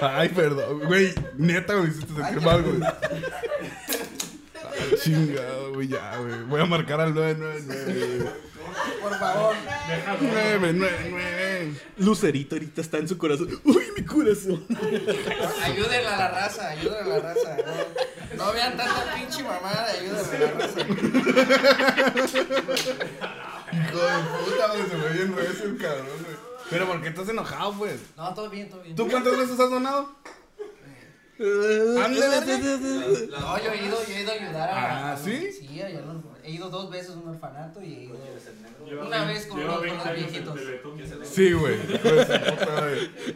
Ay, 0.00 0.28
perdón. 0.30 0.80
Güey, 0.80 1.14
neta, 1.36 1.74
me 1.76 1.88
hiciste 1.88 2.12
sentir 2.14 2.40
mal, 2.40 2.62
güey. 2.62 2.80
Ay, 2.82 2.92
chingado, 5.02 5.74
güey, 5.74 5.88
ya, 5.88 6.16
güey. 6.16 6.42
Voy 6.44 6.60
a 6.60 6.64
marcar 6.66 7.00
al 7.00 7.14
999, 7.14 8.18
güey. 8.18 8.32
Por 9.02 9.18
favor. 9.18 9.54
999. 10.20 11.41
Lucerito 11.98 12.54
ahorita 12.56 12.80
está 12.80 12.98
en 12.98 13.08
su 13.08 13.16
corazón. 13.18 13.48
Uy, 13.64 13.84
mi 13.96 14.04
corazón. 14.04 14.64
Ayúdenle 15.62 16.06
a 16.08 16.16
la 16.18 16.28
raza, 16.30 16.68
ayúdenle 16.70 17.14
a 17.14 17.18
la 17.18 17.20
raza. 17.20 17.56
No, 18.36 18.46
no 18.46 18.52
vean 18.52 18.76
tanta 18.76 19.14
pinche 19.14 19.42
mamada, 19.42 19.86
ayúdenle 19.90 20.36
a 20.36 20.40
la 20.40 20.50
raza. 20.52 20.80
Hijo 23.72 23.98
de 23.98 24.18
puta, 24.44 24.66
güey, 24.68 24.86
se 24.90 24.96
me 24.96 25.04
ve 25.04 25.12
bien 25.14 25.36
recio 25.36 25.64
el 25.64 25.76
cabrón, 25.78 26.06
güey. 26.24 26.36
Pero 26.70 26.86
¿por 26.86 27.02
qué 27.02 27.08
estás 27.08 27.28
enojado, 27.28 27.72
pues? 27.74 28.00
No, 28.16 28.32
todo 28.34 28.48
bien, 28.50 28.68
todo 28.70 28.82
bien. 28.82 28.96
¿Tú 28.96 29.08
cuántas 29.08 29.36
veces 29.36 29.58
has 29.60 29.70
donado? 29.70 30.14
Ándale, 31.38 32.46
No, 33.30 33.58
yo 33.58 33.72
he 33.72 33.84
ido, 33.86 34.06
yo 34.06 34.14
he 34.14 34.20
ido 34.22 34.30
a 34.30 34.34
ayudar 34.34 34.68
a. 34.70 35.12
Ah, 35.12 35.16
¿sí? 35.16 35.50
Sí, 35.52 35.82
allá 35.82 36.00
no- 36.02 36.31
he 36.44 36.50
ido 36.50 36.68
dos 36.70 36.90
veces 36.90 37.10
a 37.10 37.18
un 37.18 37.28
orfanato 37.28 37.82
y 37.82 37.92
he 37.94 38.02
ido. 38.04 38.16
Una 39.06 39.24
vez 39.24 39.46
con 39.46 39.60
unos- 39.60 39.80
20 39.80 39.88
con 39.88 39.98
los 39.98 40.06
años 40.06 40.18
en 40.18 40.32
viejitos. 40.32 40.54
Teletón. 40.54 41.26
Sí, 41.26 41.52
güey. 41.52 41.76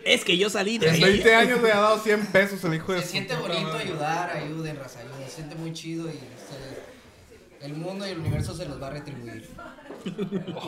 Es 0.05 0.25
que 0.25 0.37
yo 0.37 0.51
salí 0.51 0.79
de 0.79 0.89
En 0.89 0.95
ahí. 0.95 1.01
20 1.03 1.35
años 1.35 1.63
le 1.63 1.73
ha 1.73 1.81
dado 1.81 1.99
100 1.99 2.27
pesos 2.27 2.63
el 2.65 2.75
hijo 2.75 2.93
de 2.93 3.03
Se 3.03 3.09
siente 3.09 3.35
bonito 3.37 3.63
madre. 3.63 3.85
ayudar, 3.85 4.31
ayuden, 4.37 4.77
raza, 4.77 5.01
ayuden. 5.01 5.25
Se 5.29 5.35
siente 5.37 5.55
muy 5.55 5.73
chido 5.73 6.09
y 6.09 6.13
se- 6.13 7.67
el 7.67 7.75
mundo 7.75 8.07
y 8.07 8.11
el 8.11 8.19
universo 8.19 8.55
se 8.55 8.67
los 8.67 8.81
va 8.81 8.89
a 8.89 8.91
retribuir. 8.91 9.49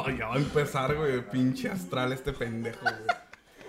Ay, 0.06 0.16
ya 0.18 0.26
va 0.28 0.34
a 0.34 0.38
empezar, 0.38 0.94
güey. 0.96 1.28
Pinche 1.30 1.68
astral 1.68 2.12
este 2.12 2.32
pendejo, 2.32 2.80
güey. 2.82 3.18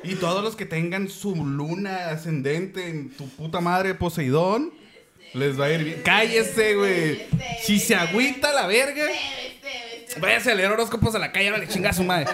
Y 0.01 0.15
todos 0.15 0.41
los 0.43 0.55
que 0.55 0.65
tengan 0.65 1.09
su 1.09 1.35
luna 1.35 2.09
ascendente 2.09 2.87
en 2.89 3.09
tu 3.11 3.27
puta 3.29 3.59
madre 3.59 3.93
Poseidón, 3.95 4.71
les 5.33 5.59
va 5.59 5.65
a 5.65 5.71
ir 5.73 5.83
bien. 5.83 6.01
Cállese, 6.03 6.75
güey. 6.75 7.27
Si 7.63 7.79
se 7.79 7.95
agüita 7.95 8.53
la 8.53 8.67
verga, 8.67 9.05
váyase 10.19 10.51
a 10.51 10.55
leer 10.55 10.71
horóscopos 10.71 11.13
a 11.15 11.19
la 11.19 11.31
calle, 11.31 11.49
ahora 11.49 11.59
le 11.59 11.67
chinga 11.67 11.89
a 11.89 11.93
su 11.93 12.03
madre. 12.03 12.27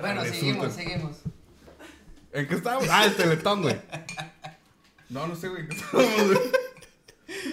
Bueno, 0.00 0.22
Resulta. 0.22 0.38
seguimos, 0.40 0.72
seguimos. 0.74 1.16
¿En 2.32 2.46
qué 2.48 2.54
estábamos? 2.54 2.88
Ah, 2.90 3.04
el 3.04 3.14
teletón, 3.14 3.62
güey. 3.62 3.76
No, 5.08 5.26
no 5.26 5.36
sé, 5.36 5.48
güey. 5.48 5.62
¿en 5.62 5.68
qué 5.68 5.74
estábamos, 5.76 6.26
güey? 6.26 6.38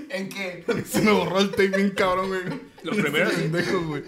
¿En 0.09 0.29
qué? 0.29 0.65
Se 0.85 1.01
me 1.01 1.11
borró 1.11 1.39
el 1.39 1.49
tape 1.51 1.67
bien 1.69 1.89
cabrón, 1.91 2.27
güey. 2.29 2.41
Los 2.83 2.95
primeros- 2.97 3.33
Pendejo, 3.33 3.81
güey. 3.85 4.03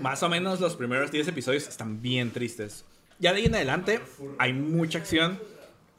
Más 0.00 0.22
o 0.22 0.28
menos 0.28 0.60
los 0.60 0.76
primeros 0.76 1.10
10 1.10 1.28
episodios 1.28 1.68
están 1.68 2.00
bien 2.00 2.30
tristes. 2.32 2.84
Ya 3.18 3.32
de 3.32 3.38
ahí 3.40 3.46
en 3.46 3.54
adelante 3.54 4.00
hay 4.38 4.52
mucha 4.52 4.98
acción, 4.98 5.40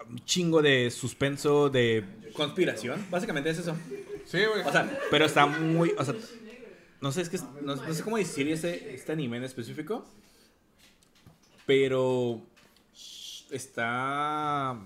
un 0.10 0.24
chingo 0.26 0.62
de 0.62 0.90
suspenso, 0.92 1.70
de 1.70 2.04
conspiración. 2.36 3.06
Básicamente 3.10 3.50
es 3.50 3.60
eso. 3.60 3.76
Sí, 4.26 4.40
güey. 4.46 4.62
O 4.66 4.72
sea, 4.72 5.00
pero 5.10 5.26
está 5.26 5.46
muy. 5.46 5.94
O 5.98 6.04
sea, 6.04 6.14
no 7.02 7.12
sé, 7.12 7.22
es 7.22 7.30
que. 7.30 7.40
No, 7.62 7.76
no 7.76 7.94
sé 7.94 8.04
cómo 8.04 8.18
decir 8.18 8.48
ese, 8.48 8.94
este 8.94 9.12
anime 9.12 9.38
en 9.38 9.44
específico. 9.44 10.06
Pero. 11.66 12.42
Está. 13.52 14.78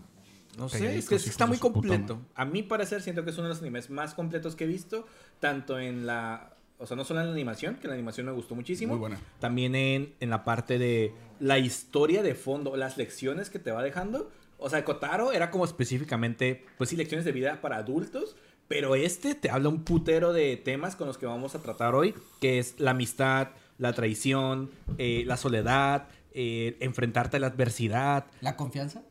No 0.57 0.67
sé, 0.67 0.97
es 0.97 1.07
que 1.07 1.15
está 1.15 1.45
muy 1.45 1.57
completo. 1.57 2.19
A 2.35 2.43
mi 2.43 2.63
parecer, 2.63 3.01
siento 3.01 3.23
que 3.23 3.31
es 3.31 3.37
uno 3.37 3.47
de 3.47 3.53
los 3.53 3.61
animes 3.61 3.89
más 3.89 4.13
completos 4.13 4.55
que 4.55 4.65
he 4.65 4.67
visto. 4.67 5.07
Tanto 5.39 5.79
en 5.79 6.05
la. 6.05 6.53
O 6.77 6.87
sea, 6.87 6.95
no 6.95 7.03
solo 7.03 7.19
en 7.19 7.27
la 7.27 7.33
animación, 7.33 7.75
que 7.75 7.87
la 7.87 7.93
animación 7.93 8.25
me 8.25 8.31
gustó 8.31 8.55
muchísimo. 8.55 8.93
Muy 8.93 8.99
buena. 8.99 9.19
También 9.39 9.75
en, 9.75 10.13
en 10.19 10.29
la 10.29 10.45
parte 10.45 10.77
de 10.77 11.13
la 11.39 11.59
historia 11.59 12.23
de 12.23 12.35
fondo, 12.35 12.75
las 12.77 12.97
lecciones 12.97 13.49
que 13.49 13.59
te 13.59 13.71
va 13.71 13.83
dejando. 13.83 14.31
O 14.59 14.69
sea, 14.69 14.83
Kotaro 14.83 15.31
era 15.31 15.51
como 15.51 15.65
específicamente, 15.65 16.65
pues 16.77 16.89
sí, 16.89 16.95
lecciones 16.95 17.25
de 17.25 17.31
vida 17.31 17.61
para 17.61 17.77
adultos. 17.77 18.35
Pero 18.67 18.93
este 18.93 19.33
te 19.33 19.49
habla 19.49 19.69
un 19.69 19.83
putero 19.83 20.31
de 20.31 20.55
temas 20.55 20.95
con 20.95 21.07
los 21.07 21.17
que 21.17 21.25
vamos 21.25 21.55
a 21.55 21.59
tratar 21.59 21.95
hoy, 21.95 22.13
que 22.39 22.59
es 22.59 22.75
la 22.79 22.91
amistad, 22.91 23.47
la 23.79 23.93
traición, 23.93 24.69
eh, 24.99 25.23
la 25.25 25.37
soledad, 25.37 26.07
eh, 26.33 26.77
enfrentarte 26.79 27.37
a 27.37 27.39
la 27.39 27.47
adversidad, 27.47 28.27
¿La 28.41 28.55
confianza? 28.55 29.01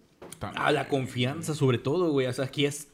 Ah, 0.40 0.70
la 0.70 0.86
confianza, 0.88 1.54
sobre 1.54 1.78
todo, 1.78 2.12
güey. 2.12 2.28
O 2.28 2.32
sea, 2.32 2.44
aquí 2.44 2.66
es, 2.66 2.88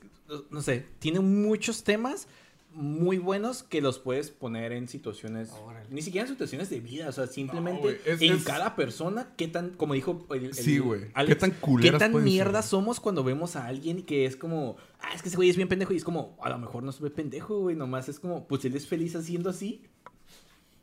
no 0.51 0.63
sé, 0.63 0.87
tiene 1.01 1.21
muchos 1.21 1.85
temas 1.85 2.29
muy 2.75 3.19
buenos 3.19 3.63
que 3.63 3.81
los 3.81 3.99
puedes 3.99 4.31
poner 4.31 4.73
en 4.73 4.89
situaciones, 4.89 5.51
Órale. 5.65 5.87
ni 5.91 6.03
siquiera 6.03 6.27
en 6.27 6.33
situaciones 6.35 6.69
de 6.71 6.81
vida, 6.81 7.09
o 7.09 7.13
sea, 7.13 7.27
simplemente 7.27 8.01
es- 8.05 8.21
en 8.21 8.35
es- 8.35 8.45
cada 8.45 8.77
persona, 8.77 9.29
qué 9.37 9.49
tan, 9.49 9.71
como 9.71 9.95
dijo 9.95 10.27
el, 10.31 10.45
el- 10.47 10.55
Sí, 10.55 10.79
güey, 10.79 11.07
Alex, 11.15 11.35
qué 11.35 11.41
tan 11.41 11.51
qué 11.81 11.93
tan 11.93 12.13
ser, 12.13 12.23
mierda 12.23 12.63
somos 12.63 13.01
cuando 13.01 13.25
vemos 13.25 13.57
a 13.57 13.67
alguien 13.67 14.03
que 14.05 14.27
es 14.27 14.37
como, 14.37 14.77
ah, 15.01 15.09
es 15.15 15.23
que 15.23 15.29
ese 15.29 15.37
güey 15.37 15.49
es 15.51 15.57
bien 15.57 15.69
pendejo 15.69 15.93
y 15.93 15.97
es 15.97 16.05
como, 16.05 16.37
a 16.43 16.49
lo 16.51 16.59
mejor 16.59 16.83
no 16.83 16.93
se 16.93 17.03
ve 17.03 17.11
pendejo, 17.11 17.61
güey, 17.61 17.77
nomás 17.77 18.09
es 18.09 18.19
como, 18.21 18.47
pues 18.49 18.65
él 18.65 18.75
es 18.77 18.87
feliz 18.87 19.15
haciendo 19.17 19.51
así. 19.51 19.83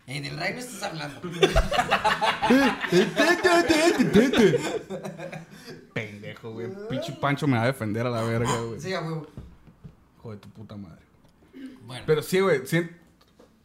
Eh, 0.07 0.19
del 0.19 0.35
rey 0.37 0.53
no 0.53 0.59
estás 0.59 0.83
hablando. 0.83 1.21
Pendejo, 5.93 6.51
güey. 6.53 6.67
Pinche 6.89 7.13
Pancho 7.13 7.47
me 7.47 7.57
va 7.57 7.63
a 7.63 7.67
defender 7.67 8.05
a 8.05 8.09
la 8.09 8.21
verga, 8.23 8.59
güey. 8.61 8.79
Sí, 8.79 8.93
a 8.93 9.01
huevo. 9.01 9.27
Hijo 10.19 10.31
de 10.31 10.37
tu 10.37 10.49
puta 10.49 10.75
madre. 10.77 11.01
Bueno. 12.01 12.05
Pero 12.07 12.23
sí, 12.23 12.39
güey, 12.39 12.61
sí, 12.65 12.87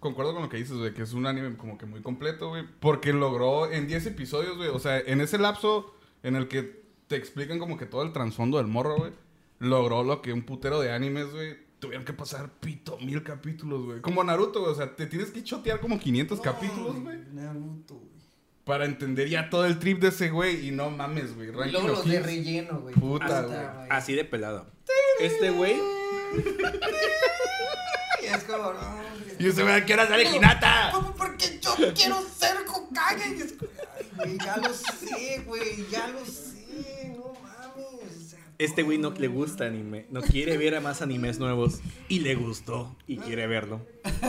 concuerdo 0.01 0.33
con 0.33 0.43
lo 0.43 0.49
que 0.49 0.57
dices, 0.57 0.77
güey, 0.77 0.95
que 0.95 1.03
es 1.03 1.13
un 1.13 1.27
anime 1.27 1.57
como 1.57 1.79
que 1.79 1.87
muy 1.87 2.01
completo, 2.01 2.51
güey. 2.51 2.65
Porque 2.81 3.13
logró 3.13 3.71
en 3.71 3.87
10 3.87 4.07
episodios, 4.07 4.57
güey, 4.57 4.69
o 4.69 4.79
sea, 4.79 4.99
en 4.99 5.21
ese 5.21 5.39
lapso 5.39 5.95
en 6.23 6.37
el 6.37 6.49
que 6.49 6.83
te 7.09 7.17
explican 7.17 7.59
como 7.59 7.77
que 7.77 7.87
todo 7.87 8.03
el 8.03 8.13
trasfondo 8.13 8.59
del 8.59 8.67
morro, 8.67 8.97
güey, 8.97 9.13
logró 9.59 10.03
lo 10.03 10.23
que 10.23 10.33
un 10.33 10.43
putero 10.43 10.81
de 10.81 10.93
animes, 10.93 11.33
güey, 11.33 11.57
tuvieron 11.79 12.05
que 12.05 12.13
pasar 12.13 12.51
pito 12.61 12.99
mil 12.99 13.23
capítulos, 13.23 13.85
güey. 13.85 14.01
Como 14.01 14.23
Naruto, 14.25 14.61
güey, 14.61 14.73
o 14.73 14.77
sea, 14.77 14.95
te 14.95 15.07
tienes 15.07 15.31
que 15.31 15.43
chotear 15.43 15.81
como 15.81 15.99
500 15.99 16.41
capítulos, 16.41 17.01
güey. 17.01 17.19
Naruto, 17.33 17.95
güey. 17.95 18.17
Para 18.65 18.85
entender 18.85 19.29
ya 19.29 19.49
todo 19.49 19.65
el 19.65 19.79
trip 19.79 20.01
de 20.01 20.09
ese 20.09 20.29
güey 20.29 20.67
y 20.69 20.73
no 20.73 20.91
mames, 20.91 21.37
güey. 21.37 21.51
Y 21.51 21.53
luego 21.53 21.87
los 21.87 22.05
de 22.05 22.21
relleno, 22.21 22.81
güey. 22.81 22.97
Puta, 22.97 23.43
Puta, 23.45 23.73
güey. 23.75 23.89
Así 23.91 24.15
de 24.15 24.25
pelado. 24.25 24.67
Este 25.21 25.51
güey. 25.51 25.77
como, 28.47 28.73
güey. 28.73 29.37
Y 29.39 29.47
ese 29.49 29.63
güey, 29.63 29.85
¿qué 29.87 29.95
hora 29.95 30.07
sale 30.09 30.25
Hinata? 30.25 30.91
¿Cómo? 30.93 31.15
Porque 31.15 31.59
yo 31.61 31.71
quiero 31.95 32.21
ser 32.23 32.57
Hokage. 32.67 33.37
Y 33.37 33.41
es 33.43 33.53
como, 33.53 33.71
Ay, 33.79 34.17
güey, 34.17 34.39
ya 34.39 34.57
lo 34.57 34.73
sé, 34.73 35.43
güey, 35.47 35.87
ya 35.91 36.09
lo 36.09 36.25
sé, 36.25 37.15
no 37.17 37.33
mames. 37.43 38.17
o 38.17 38.29
sea, 38.31 38.39
Este 38.59 38.83
güey 38.83 38.97
no 38.99 39.11
le 39.11 39.29
gusta 39.29 39.67
anime, 39.67 40.07
no 40.11 40.23
quiere 40.23 40.57
ver 40.57 40.75
a 40.75 40.81
más 40.81 41.03
animes 41.03 41.39
nuevos 41.39 41.81
y 42.09 42.21
le 42.21 42.35
gustó 42.35 42.97
y 43.07 43.19
quiere 43.19 43.47
verlo. 43.47 43.85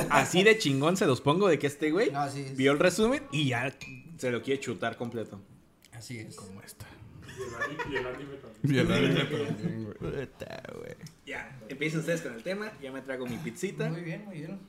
Así 0.09 0.43
de 0.43 0.57
chingón 0.57 0.97
se 0.97 1.05
los 1.05 1.21
pongo 1.21 1.47
de 1.47 1.57
que 1.59 1.67
este 1.67 1.91
güey 1.91 2.11
No, 2.11 2.29
sí, 2.29 2.41
es- 2.41 2.57
vio 2.57 2.71
el 2.73 2.79
resumen 2.79 3.23
y 3.31 3.47
ya 3.49 3.73
se 4.17 4.31
lo 4.31 4.41
quiere 4.41 4.59
chutar 4.59 4.97
completo. 4.97 5.39
Así 5.93 6.19
es. 6.19 6.35
¿Cómo 6.35 6.61
está? 6.61 6.85
Y 7.37 7.41
el 7.43 7.55
anime, 7.63 7.83
y 7.89 7.97
el 7.97 8.07
anime 8.07 8.35
también. 8.37 8.75
Y 8.75 8.77
el 8.79 8.91
anime 8.91 9.23
también, 9.23 9.93
güey. 9.99 10.95
Ya, 11.27 11.59
empiecen 11.67 11.99
ustedes 11.99 12.21
con 12.21 12.33
el 12.33 12.41
tema, 12.41 12.71
ya 12.81 12.91
me 12.91 13.01
traigo 13.01 13.25
mi 13.27 13.37
pizzita. 13.37 13.89
Muy 13.89 14.01
bien, 14.01 14.23
muy 14.25 14.37
bien. 14.37 14.59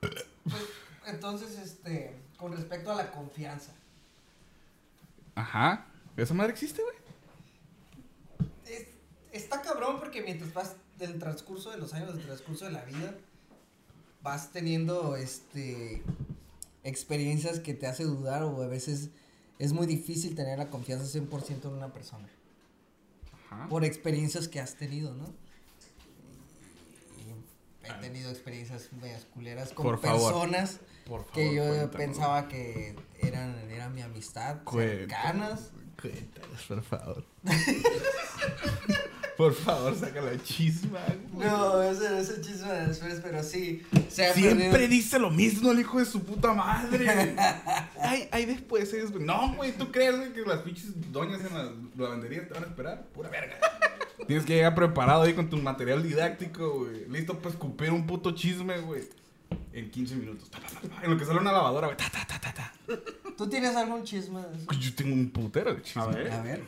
Pues, 0.00 0.62
entonces, 1.06 1.58
este, 1.58 2.14
con 2.36 2.52
respecto 2.52 2.92
a 2.92 2.94
la 2.94 3.10
confianza. 3.10 3.72
Ajá. 5.34 5.86
¿Esa 6.16 6.34
madre 6.34 6.52
existe, 6.52 6.82
güey? 6.82 6.96
Es- 8.66 8.88
está 9.32 9.62
cabrón 9.62 9.98
porque 9.98 10.20
mientras 10.20 10.52
vas 10.52 10.76
del 10.98 11.18
transcurso 11.18 11.70
de 11.70 11.78
los 11.78 11.94
años, 11.94 12.14
del 12.14 12.24
transcurso 12.26 12.66
de 12.66 12.72
la 12.72 12.84
vida, 12.84 13.14
vas 14.22 14.50
teniendo 14.52 15.16
este 15.16 16.02
experiencias 16.84 17.60
que 17.60 17.72
te 17.74 17.86
hace 17.86 18.04
dudar 18.04 18.42
o 18.42 18.62
a 18.62 18.66
veces 18.66 19.08
es 19.58 19.72
muy 19.72 19.86
difícil 19.86 20.34
tener 20.34 20.58
la 20.58 20.68
confianza 20.70 21.06
100% 21.06 21.68
en 21.68 21.74
una 21.74 21.92
persona. 21.92 22.28
Ajá. 23.50 23.68
Por 23.68 23.84
experiencias 23.84 24.48
que 24.48 24.60
has 24.60 24.74
tenido, 24.74 25.14
¿no? 25.14 25.32
He 27.88 28.00
tenido 28.00 28.30
experiencias 28.30 28.92
medias 28.92 29.24
culeras 29.24 29.72
con 29.72 29.84
Por 29.86 30.00
favor. 30.00 30.32
personas 30.32 30.80
Por 31.06 31.20
favor. 31.20 31.32
que 31.32 31.54
yo 31.54 31.64
cuéntanos. 31.66 31.96
pensaba 31.96 32.48
que 32.48 32.94
eran, 33.20 33.56
era 33.70 33.88
mi 33.88 34.02
amistad, 34.02 34.58
cercanas. 34.70 35.72
Cuéntanos, 36.00 36.62
por 36.68 36.82
favor. 36.82 37.24
Por 39.38 39.54
favor, 39.54 39.94
saca 39.94 40.20
la 40.20 40.36
chisma. 40.42 40.98
güey. 41.32 41.48
No, 41.48 41.80
ese, 41.80 42.18
ese 42.18 42.40
chisme 42.42 42.72
de 42.72 42.86
después, 42.88 43.20
pero 43.22 43.42
sí. 43.42 43.82
Se 44.10 44.26
ha 44.26 44.34
Siempre 44.34 44.68
perdido- 44.70 44.88
dice 44.90 45.18
lo 45.20 45.30
mismo 45.30 45.70
el 45.70 45.78
hijo 45.80 45.98
de 46.00 46.04
su 46.04 46.22
puta 46.24 46.52
madre. 46.52 47.36
ay, 48.00 48.28
ay, 48.32 48.44
después, 48.46 48.92
ay, 48.92 48.98
después. 49.00 49.22
No, 49.24 49.54
güey, 49.54 49.72
¿tú 49.78 49.90
crees 49.92 50.16
güey, 50.16 50.32
que 50.32 50.40
las 50.42 50.58
pinches 50.62 50.86
doñas 51.12 51.40
en 51.40 51.54
la 51.56 51.72
lavandería 51.96 52.46
te 52.48 52.54
van 52.54 52.64
a 52.64 52.66
esperar? 52.66 53.04
Pura 53.14 53.30
verga. 53.30 53.56
Tienes 54.26 54.44
que 54.44 54.56
llegar 54.56 54.74
preparado 54.74 55.22
ahí 55.22 55.32
con 55.34 55.48
tu 55.48 55.56
material 55.56 56.02
didáctico, 56.02 56.80
güey. 56.80 57.08
Listo 57.08 57.38
para 57.38 57.50
escupir 57.50 57.92
un 57.92 58.06
puto 58.06 58.32
chisme, 58.32 58.78
güey. 58.80 59.04
En 59.72 59.88
15 59.88 60.16
minutos. 60.16 60.50
Ta, 60.50 60.58
ta, 60.58 60.66
ta, 60.68 60.80
ta. 60.88 61.04
En 61.04 61.10
lo 61.12 61.16
que 61.16 61.24
sale 61.24 61.38
una 61.38 61.52
lavadora, 61.52 61.86
güey. 61.86 61.96
Ta, 61.96 62.10
ta, 62.10 62.26
ta, 62.26 62.40
ta, 62.40 62.52
ta. 62.52 62.72
¿Tú 63.36 63.48
tienes 63.48 63.76
algún 63.76 64.02
chisme 64.02 64.40
de 64.42 64.56
eso? 64.56 64.72
Yo 64.72 64.94
tengo 64.96 65.14
un 65.14 65.30
putero 65.30 65.72
de 65.74 65.80
chisme. 65.82 66.02
A 66.02 66.06
ver. 66.06 66.32
A 66.32 66.42
ver. 66.42 66.62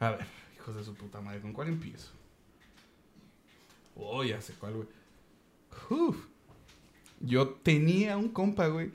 A 0.00 0.10
ver, 0.10 0.26
hijos 0.68 0.76
de 0.76 0.84
su 0.84 0.94
puta 0.94 1.20
madre, 1.20 1.40
¿con 1.40 1.52
cuál 1.52 1.68
empiezo? 1.68 2.08
Oh, 3.96 4.22
ya 4.22 4.40
sé 4.40 4.52
cuál, 4.54 4.74
güey. 4.74 4.88
Uf. 5.90 6.16
Yo 7.20 7.48
tenía 7.48 8.16
un 8.16 8.28
compa, 8.28 8.68
güey. 8.68 8.90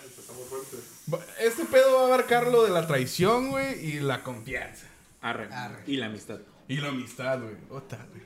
Ay, 0.00 0.08
fuerte. 0.48 0.76
Va- 1.12 1.24
Este 1.40 1.64
pedo 1.64 1.94
va 1.96 2.02
a 2.02 2.06
abarcar 2.06 2.46
lo 2.48 2.64
de 2.64 2.70
la 2.70 2.86
traición, 2.86 3.50
güey, 3.50 3.84
y 3.84 4.00
la 4.00 4.22
confianza. 4.22 4.86
Arre. 5.20 5.52
Arre. 5.52 5.82
Y 5.86 5.96
la 5.96 6.06
amistad. 6.06 6.38
Y 6.68 6.76
la 6.76 6.88
amistad, 6.88 7.40
güey. 7.40 7.56
Ota, 7.70 7.96
güey. 8.10 8.22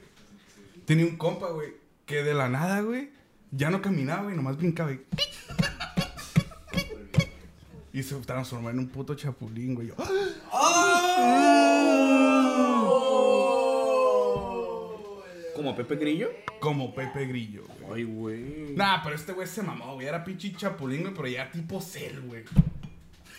Tenía 0.85 1.07
un 1.07 1.17
compa, 1.17 1.49
güey, 1.51 1.75
que 2.05 2.23
de 2.25 2.35
la 2.35 2.49
nada, 2.49 2.81
güey, 2.81 3.11
ya 3.53 3.71
no 3.71 3.81
caminaba, 3.81 4.25
güey, 4.25 4.37
nomás 4.37 4.57
brincaba 4.59 4.93
y... 4.93 5.01
Y 7.93 8.03
se 8.03 8.15
transformó 8.17 8.71
en 8.71 8.79
un 8.79 8.89
puto 8.89 9.15
chapulín, 9.15 9.75
güey. 9.75 9.89
Yo, 9.89 9.95
¡ah! 9.99 11.03
¿Como 15.55 15.77
Pepe 15.77 15.97
Grillo? 15.97 16.31
Como 16.59 16.95
Pepe 16.95 17.27
Grillo, 17.27 17.65
güey. 17.81 18.01
Ay, 18.01 18.05
güey. 18.05 18.75
Nah, 18.75 19.03
pero 19.03 19.15
este 19.15 19.33
güey 19.33 19.47
se 19.47 19.63
mamó, 19.63 19.95
güey. 19.95 20.07
Era 20.07 20.25
pinche 20.25 20.55
chapulín, 20.57 21.03
güey, 21.03 21.13
pero 21.13 21.29
ya 21.29 21.51
tipo 21.51 21.83
cel, 21.83 22.23
güey. 22.23 22.45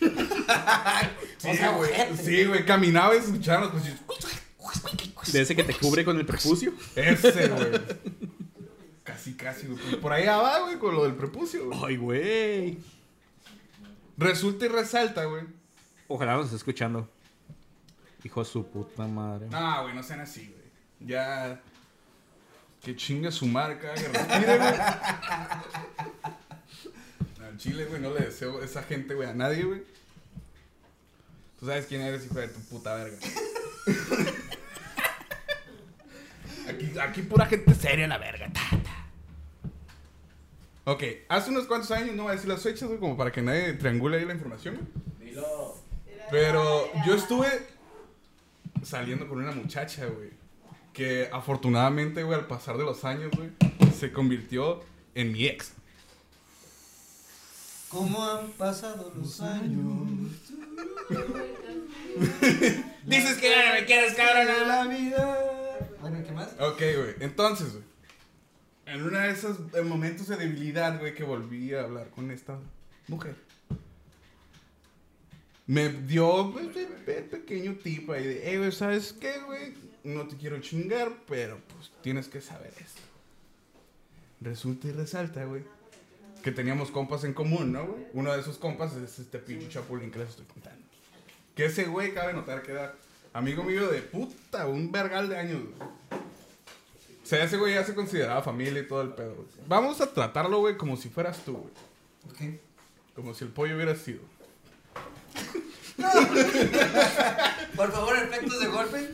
sí, 1.38 1.48
O 1.48 1.54
sea, 1.54 1.70
güey. 1.72 1.90
Sí, 2.16 2.44
güey. 2.44 2.64
Caminaba 2.64 3.14
y 3.16 3.18
escuchaba 3.18 3.62
los 3.62 3.70
coches. 3.72 3.96
De 5.32 5.40
ese 5.40 5.56
que 5.56 5.64
te 5.64 5.74
cubre 5.74 6.04
con 6.04 6.16
el 6.16 6.24
prepucio. 6.24 6.72
Ese, 6.94 7.48
güey. 7.48 7.72
Casi, 9.02 9.34
casi, 9.34 9.66
güey. 9.66 10.00
Por 10.00 10.12
ahí 10.12 10.26
va, 10.26 10.60
güey, 10.60 10.78
con 10.78 10.94
lo 10.94 11.02
del 11.04 11.14
prepucio, 11.14 11.66
güey. 11.66 11.80
Ay, 11.84 11.96
güey. 11.96 12.78
Resulta 14.16 14.66
y 14.66 14.68
resalta, 14.68 15.24
güey. 15.24 15.44
Ojalá 16.08 16.34
nos 16.34 16.46
esté 16.46 16.56
escuchando. 16.56 17.10
Hijo 18.22 18.40
de 18.42 18.46
su 18.46 18.66
puta 18.66 19.06
madre. 19.06 19.48
No, 19.48 19.82
güey, 19.82 19.94
no 19.94 20.02
sean 20.02 20.20
así, 20.20 20.46
güey. 20.46 20.64
Ya. 21.00 21.60
Que 22.82 22.94
chingue 22.96 23.30
su 23.32 23.46
marca, 23.46 23.94
que 23.94 24.08
respire, 24.08 24.58
güey. 24.58 24.74
Al 27.46 27.56
chile, 27.58 27.84
güey, 27.86 28.00
no 28.00 28.12
le 28.12 28.20
deseo 28.20 28.62
esa 28.62 28.82
gente, 28.82 29.14
güey, 29.14 29.28
a 29.28 29.34
nadie, 29.34 29.64
güey. 29.64 29.82
Tú 31.58 31.66
sabes 31.66 31.86
quién 31.86 32.02
eres, 32.02 32.26
hijo 32.26 32.34
de 32.34 32.48
tu 32.48 32.60
puta 32.60 32.94
verga. 32.94 33.16
aquí, 36.68 36.98
aquí 36.98 37.22
pura 37.22 37.46
gente 37.46 37.74
seria, 37.74 38.06
la 38.06 38.18
verga. 38.18 38.50
Ta. 38.52 38.60
Ok, 40.86 41.02
hace 41.28 41.50
unos 41.50 41.66
cuantos 41.66 41.90
años, 41.92 42.14
no 42.14 42.24
voy 42.24 42.32
a 42.32 42.34
decir 42.34 42.48
las 42.48 42.62
fechas, 42.62 42.88
güey, 42.88 43.00
como 43.00 43.16
para 43.16 43.32
que 43.32 43.40
nadie 43.40 43.72
triangule 43.72 44.18
ahí 44.18 44.26
la 44.26 44.34
información, 44.34 44.76
güey. 44.76 45.34
Pero 46.30 46.90
yo 47.06 47.14
estuve 47.14 47.48
saliendo 48.82 49.26
con 49.28 49.38
una 49.38 49.52
muchacha, 49.52 50.06
güey. 50.06 50.30
Que 50.92 51.28
afortunadamente, 51.32 52.22
güey, 52.22 52.38
al 52.38 52.46
pasar 52.46 52.76
de 52.76 52.84
los 52.84 53.04
años, 53.04 53.30
güey, 53.34 53.50
se 53.98 54.12
convirtió 54.12 54.82
en 55.14 55.32
mi 55.32 55.46
ex. 55.46 55.72
¿Cómo 57.88 58.22
han 58.28 58.50
pasado 58.52 59.12
los 59.16 59.40
años? 59.40 60.32
Dices 63.06 63.38
que 63.38 63.50
ya 63.50 63.68
no 63.68 63.74
me 63.74 63.86
quieres, 63.86 64.14
cabrón. 64.14 64.46
de 64.46 64.66
la 64.66 64.84
vida. 64.84 65.88
Bueno, 66.00 66.18
¿qué 66.26 66.32
más? 66.32 66.48
Ok, 66.60 66.78
güey. 66.78 67.14
Entonces, 67.20 67.72
güey. 67.72 67.93
En 68.86 69.02
uno 69.02 69.18
de 69.18 69.30
esos 69.30 69.58
momentos 69.84 70.28
de 70.28 70.36
debilidad, 70.36 70.98
güey, 70.98 71.14
que 71.14 71.24
volví 71.24 71.72
a 71.74 71.82
hablar 71.84 72.10
con 72.10 72.30
esta 72.30 72.58
mujer. 73.08 73.34
Me 75.66 75.88
dio 75.88 76.50
pues, 76.52 76.66
pe- 76.68 76.86
pe- 77.06 77.22
pequeño 77.22 77.76
tip 77.82 78.10
ahí 78.10 78.24
de, 78.26 78.52
eh, 78.52 78.58
güey, 78.58 78.70
¿sabes 78.72 79.14
qué, 79.14 79.38
güey? 79.46 79.72
No 80.04 80.26
te 80.28 80.36
quiero 80.36 80.60
chingar, 80.60 81.10
pero 81.26 81.58
pues 81.74 81.90
tienes 82.02 82.28
que 82.28 82.42
saber 82.42 82.72
esto. 82.78 83.00
Resulta 84.42 84.88
y 84.88 84.92
resalta, 84.92 85.44
güey, 85.46 85.62
que 86.42 86.52
teníamos 86.52 86.90
compas 86.90 87.24
en 87.24 87.32
común, 87.32 87.72
¿no, 87.72 87.86
güey? 87.86 88.04
Uno 88.12 88.34
de 88.34 88.40
esos 88.40 88.58
compas 88.58 88.94
es 88.96 89.18
este 89.18 89.38
pinche 89.38 89.70
chapulín 89.70 90.10
que 90.10 90.18
les 90.18 90.28
estoy 90.30 90.44
contando. 90.44 90.84
Que 91.56 91.64
ese 91.66 91.84
güey, 91.84 92.12
cabe 92.12 92.34
notar 92.34 92.62
que 92.62 92.72
era 92.72 92.94
amigo 93.32 93.62
mío 93.64 93.88
de 93.90 94.02
puta, 94.02 94.66
un 94.66 94.92
vergal 94.92 95.30
de 95.30 95.38
años, 95.38 95.62
güey. 95.62 95.88
O 97.24 97.26
sea, 97.26 97.42
ese 97.42 97.56
güey 97.56 97.72
ya 97.72 97.82
se 97.84 97.94
consideraba 97.94 98.42
familia 98.42 98.82
y 98.82 98.86
todo 98.86 99.00
el 99.00 99.14
pedo. 99.14 99.34
güey. 99.34 99.48
Vamos 99.66 100.00
a 100.02 100.12
tratarlo, 100.12 100.58
güey, 100.60 100.76
como 100.76 100.96
si 100.98 101.08
fueras 101.08 101.38
tú, 101.44 101.56
güey. 101.56 101.72
Ok. 102.30 102.60
Como 103.16 103.32
si 103.32 103.44
el 103.44 103.50
pollo 103.50 103.76
hubiera 103.76 103.96
sido. 103.96 104.20
Por 107.76 107.92
favor, 107.92 108.16
efectos 108.16 108.60
de 108.60 108.66
golpe. 108.66 109.08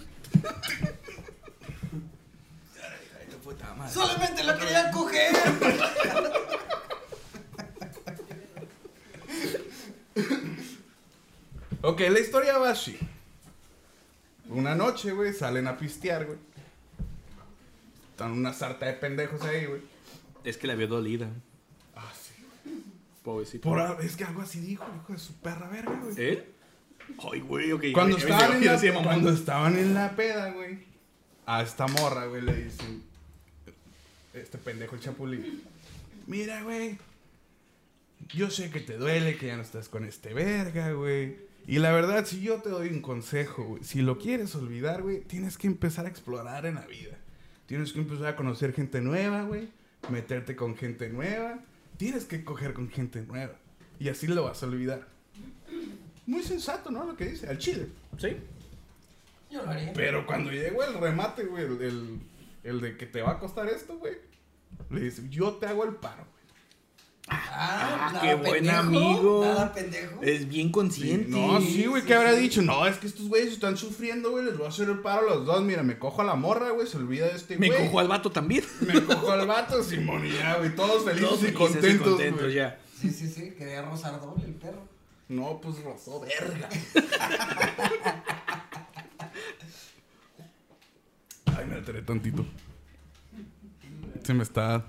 Solamente 3.93 4.45
lo 4.45 4.59
quería 4.59 4.91
coger. 4.91 5.35
Ok, 11.83 12.01
la 12.01 12.21
historia 12.21 12.59
va 12.59 12.71
así. 12.71 12.99
Una 14.49 14.75
noche, 14.75 15.13
güey, 15.13 15.33
salen 15.33 15.67
a 15.67 15.79
pistear, 15.79 16.27
güey. 16.27 16.39
Están 18.21 18.33
una 18.37 18.53
sarta 18.53 18.85
de 18.85 18.93
pendejos 18.93 19.41
ahí, 19.45 19.65
güey. 19.65 19.81
Es 20.45 20.59
que 20.59 20.67
la 20.67 20.75
vio 20.75 20.87
dolida. 20.89 21.31
Ah, 21.97 22.13
sí. 22.15 22.35
Pobrecito. 23.23 23.67
Por, 23.67 23.81
a- 23.81 23.97
es 24.03 24.15
que 24.15 24.25
algo 24.25 24.43
así 24.43 24.61
dijo, 24.61 24.85
hijo 24.95 25.15
de 25.15 25.19
su 25.19 25.33
perra 25.41 25.71
verga, 25.71 25.99
güey. 26.05 26.15
¿Él? 26.19 26.45
Ay, 27.33 27.41
güey, 27.41 27.73
ok. 27.73 27.85
Cuando 27.95 28.19
estaban, 28.19 28.63
en 28.63 28.67
la, 28.67 29.03
cuando 29.03 29.31
estaban 29.31 29.79
en 29.79 29.95
la 29.95 30.15
peda, 30.17 30.51
güey, 30.51 30.81
a 31.47 31.63
esta 31.63 31.87
morra, 31.87 32.27
güey, 32.27 32.43
le 32.43 32.65
dicen, 32.65 33.03
este 34.35 34.59
pendejo 34.59 34.97
el 34.97 35.01
chapulín, 35.01 35.63
mira, 36.27 36.63
güey, 36.63 36.99
yo 38.35 38.51
sé 38.51 38.69
que 38.71 38.81
te 38.81 38.99
duele 38.99 39.39
que 39.39 39.47
ya 39.47 39.57
no 39.57 39.63
estás 39.63 39.89
con 39.89 40.05
este 40.05 40.35
verga, 40.35 40.93
güey. 40.93 41.39
Y 41.67 41.79
la 41.79 41.91
verdad, 41.91 42.27
si 42.27 42.43
yo 42.43 42.61
te 42.61 42.69
doy 42.69 42.89
un 42.91 43.01
consejo, 43.01 43.65
güey, 43.65 43.83
si 43.83 44.03
lo 44.03 44.19
quieres 44.19 44.55
olvidar, 44.57 45.01
güey, 45.01 45.21
tienes 45.23 45.57
que 45.57 45.67
empezar 45.69 46.05
a 46.05 46.11
explorar 46.11 46.67
en 46.67 46.75
la 46.75 46.87
vida. 46.87 47.17
Tienes 47.71 47.93
que 47.93 48.01
empezar 48.01 48.27
a 48.27 48.35
conocer 48.35 48.73
gente 48.73 49.01
nueva, 49.01 49.43
güey. 49.43 49.69
Meterte 50.09 50.57
con 50.57 50.77
gente 50.77 51.09
nueva. 51.09 51.61
Tienes 51.99 52.25
que 52.25 52.45
coger 52.45 52.73
con 52.73 52.91
gente 52.91 53.23
nueva. 53.23 53.55
Y 54.01 54.09
así 54.09 54.27
lo 54.27 54.43
vas 54.43 54.65
a 54.65 54.67
olvidar. 54.67 55.07
Muy 56.27 56.43
sensato, 56.43 56.91
¿no? 56.91 57.05
Lo 57.05 57.17
que 57.17 57.27
dice, 57.27 57.47
al 57.47 57.59
chile. 57.59 57.87
Sí. 58.19 58.39
Yo 59.53 59.63
lo 59.63 59.71
haría. 59.71 59.93
Pero 59.93 60.27
cuando 60.27 60.51
llegó 60.51 60.83
el 60.83 60.95
remate, 60.95 61.45
güey, 61.45 61.65
el, 61.65 61.81
el, 61.81 62.21
el 62.65 62.81
de 62.81 62.97
que 62.97 63.07
te 63.07 63.23
va 63.23 63.35
a 63.35 63.39
costar 63.39 63.69
esto, 63.69 63.99
güey, 63.99 64.15
le 64.91 65.03
dice, 65.03 65.29
yo 65.31 65.53
te 65.53 65.67
hago 65.67 65.85
el 65.85 65.95
paro, 65.95 66.25
güey. 66.25 66.40
Ah, 67.33 68.19
qué 68.23 68.35
buen 68.35 68.69
amigo. 68.69 69.45
Nada 69.45 69.73
pendejo. 69.73 70.21
Es 70.23 70.49
bien 70.49 70.67
Sí, 70.67 70.73
consciente. 70.73 71.31
No, 71.31 71.61
sí, 71.61 71.87
güey, 71.87 72.03
¿qué 72.05 72.15
habrá 72.15 72.33
dicho? 72.33 72.61
No, 72.63 72.87
es 72.87 72.97
que 72.99 73.07
estos 73.07 73.29
güeyes 73.29 73.53
están 73.53 73.77
sufriendo, 73.77 74.31
güey, 74.33 74.45
les 74.45 74.57
voy 74.57 74.67
a 74.67 74.71
hacer 74.71 74.89
el 74.89 74.99
paro 74.99 75.31
a 75.31 75.35
los 75.37 75.47
dos. 75.47 75.63
Mira, 75.63 75.83
me 75.83 75.99
cojo 75.99 76.23
a 76.23 76.25
la 76.25 76.35
morra, 76.35 76.71
güey, 76.71 76.87
se 76.87 76.97
olvida 76.97 77.27
de 77.27 77.37
este 77.37 77.57
Me 77.59 77.69
güey. 77.69 77.87
cojo 77.87 78.01
al 78.01 78.09
vato 78.09 78.31
también. 78.31 78.65
Me 78.81 79.01
cojo 79.05 79.31
al 79.31 79.47
vato, 79.47 79.83
Simón, 79.83 80.27
y 80.27 80.33
ya, 80.33 80.57
güey, 80.59 80.75
todos 80.75 81.05
felices 81.05 81.29
Todos 81.29 81.45
y 81.49 81.53
contentos, 81.53 82.09
contentos 82.09 82.43
güey. 82.43 82.55
ya. 82.55 82.79
Sí, 83.01 83.11
sí, 83.11 83.29
sí. 83.29 83.55
Quería 83.57 83.83
rozar 83.83 84.21
doble 84.21 84.45
el 84.45 84.55
perro. 84.55 84.83
No, 85.29 85.61
pues 85.61 85.83
rozó 85.85 86.21
verga. 86.21 86.69
Ay, 91.57 91.67
me 91.67 91.75
alteré 91.77 92.03
tantito. 92.03 92.45
Se 94.25 94.35
me 94.35 94.43
está... 94.43 94.85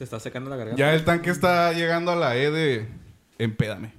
Se 0.00 0.04
está 0.04 0.18
secando 0.18 0.48
la 0.48 0.56
garganta. 0.56 0.80
Ya 0.80 0.94
el 0.94 1.04
tanque 1.04 1.28
está 1.28 1.74
llegando 1.74 2.10
a 2.10 2.16
la 2.16 2.34
E 2.34 2.50
de 2.50 2.88
empédame. 3.36 3.92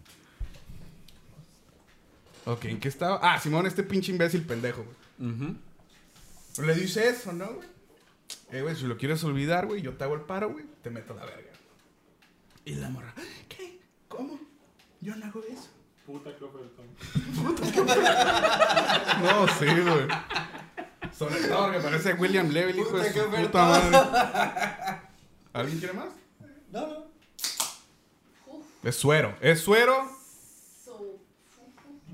Ok, 2.46 2.66
¿en 2.66 2.80
qué 2.80 2.88
estaba? 2.88 3.20
Ah, 3.22 3.40
Simón, 3.40 3.68
este 3.68 3.84
pinche 3.84 4.12
imbécil 4.12 4.42
pendejo, 4.42 4.84
güey. 5.20 6.66
Le 6.66 6.74
dice 6.74 7.08
eso, 7.08 7.32
¿no, 7.34 7.54
güey? 7.54 7.68
Eh, 8.52 8.64
güey, 8.64 8.76
si 8.76 8.88
lo 8.88 8.98
quieres 8.98 9.24
olvidar, 9.24 9.68
güey, 9.68 9.84
yo 9.84 9.94
te 9.94 10.04
hago 10.04 10.16
el 10.16 10.22
paro, 10.22 10.50
güey, 10.50 10.66
te 10.82 10.90
meto 10.90 11.14
a 11.14 11.18
la 11.18 11.26
verga. 11.26 11.52
Y 12.66 12.74
la 12.74 12.90
morra, 12.90 13.14
¿qué? 13.48 13.78
¿Cómo? 14.08 14.40
Yo 15.02 15.16
no 15.16 15.26
hago 15.28 15.44
eso. 15.44 15.70
Puta 16.08 16.36
que 16.36 16.44
ofertón. 16.44 16.88
No, 19.22 19.48
sí, 19.50 19.66
güey. 19.68 20.08
Sobre 21.16 21.48
todo 21.48 21.72
que 21.72 21.78
parece 21.78 22.14
William 22.16 22.50
Levy, 22.50 22.80
hijo 22.80 22.90
Puta, 22.90 23.04
de 23.04 23.14
su 23.14 23.30
puta 23.30 23.66
madre. 23.68 25.01
¿Alguien 25.54 25.80
quiere 25.80 25.94
más? 25.94 26.10
No, 26.72 26.88
no. 26.88 27.06
Es 28.84 28.96
suero. 28.96 29.36
Es 29.42 29.62
suero. 29.62 30.10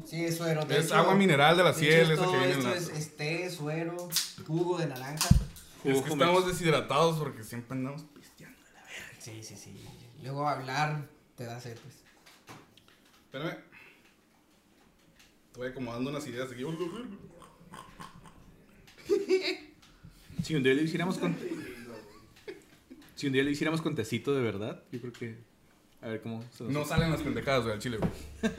Sí, 0.05 0.23
es 0.25 0.37
suero. 0.37 0.63
de 0.65 0.77
Es 0.77 0.85
hecho- 0.85 0.95
agua 0.95 1.15
mineral 1.15 1.57
de 1.57 1.63
la 1.63 1.73
de 1.73 1.79
ciel, 1.79 2.11
hecho, 2.11 2.23
esa 2.23 2.31
que 2.31 2.37
viene 2.37 2.53
en 2.53 2.59
esto 2.59 2.69
la... 2.69 2.75
es 2.77 2.89
este, 2.89 3.49
suero, 3.49 4.09
jugo 4.47 4.77
de 4.77 4.87
naranja. 4.87 5.27
Es 5.83 6.01
que 6.01 6.09
estamos 6.09 6.47
deshidratados 6.47 7.19
porque 7.19 7.43
siempre 7.43 7.77
andamos 7.77 8.03
pisteando. 8.13 8.57
Sí, 9.19 9.43
sí, 9.43 9.55
sí. 9.57 9.85
Luego 10.23 10.47
hablar 10.47 11.07
te 11.35 11.43
da 11.45 11.59
sed, 11.59 11.77
pues. 11.77 11.95
Espérame. 13.25 13.57
Estoy 15.47 15.67
acomodando 15.69 16.09
unas 16.09 16.25
ideas 16.27 16.49
aquí. 16.51 16.63
Si 20.43 20.55
un 20.55 20.63
día 20.63 20.73
lo 20.75 20.81
hiciéramos 20.81 21.17
con... 21.17 21.35
Si 23.17 23.25
un 23.25 23.33
día 23.33 23.43
lo 23.43 23.49
hiciéramos 23.49 23.81
con 23.81 23.95
tecito 23.95 24.35
de 24.35 24.41
verdad, 24.41 24.83
yo 24.91 25.01
creo 25.01 25.11
que... 25.11 25.37
A 26.01 26.07
ver 26.07 26.21
cómo... 26.21 26.43
se 26.55 26.63
No 26.65 26.85
salen 26.85 27.09
las 27.09 27.21
pendejadas, 27.23 27.63
güey, 27.63 27.73
al 27.73 27.81
chile, 27.81 27.97
güey. 27.97 28.11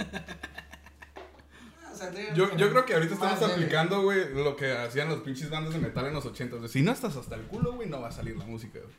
Ah, 2.01 2.11
Yo, 2.33 2.49
creo 2.49 2.87
que 2.87 2.95
ahorita 2.95 3.15
estamos 3.15 3.41
más 3.41 3.51
aplicando, 3.51 4.03
güey, 4.03 4.33
lo 4.33 4.55
que 4.55 4.71
hacían 4.71 5.09
los 5.09 5.21
pinches 5.23 5.51
bandas 5.51 5.75
de 5.75 5.81
metal 5.81 6.07
en 6.07 6.15
los 6.15 6.25
80. 6.25 6.57
güey. 6.57 6.69
Si 6.69 6.81
no 6.81 6.93
estás 6.93 7.17
hasta 7.17 7.35
el 7.35 7.43
culo, 7.43 7.73
güey, 7.73 7.89
no 7.89 8.01
va 8.01 8.07
a 8.07 8.13
salir 8.13 8.37
la 8.37 8.45
música, 8.45 8.79
güey. 8.79 8.95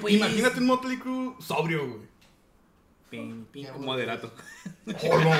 Pues. 0.00 0.14
Imagínate 0.14 0.58
un 0.58 0.66
Motley 0.66 0.98
Crue 0.98 1.36
sobrio, 1.38 1.86
güey. 1.86 2.08
Pin, 3.10 3.46
pin, 3.52 3.66
Qué 3.66 3.68
como 3.70 3.86
bueno. 3.86 3.92
moderato. 3.92 4.34
Oh, 4.86 5.18
no, 5.18 5.24
güey. 5.24 5.38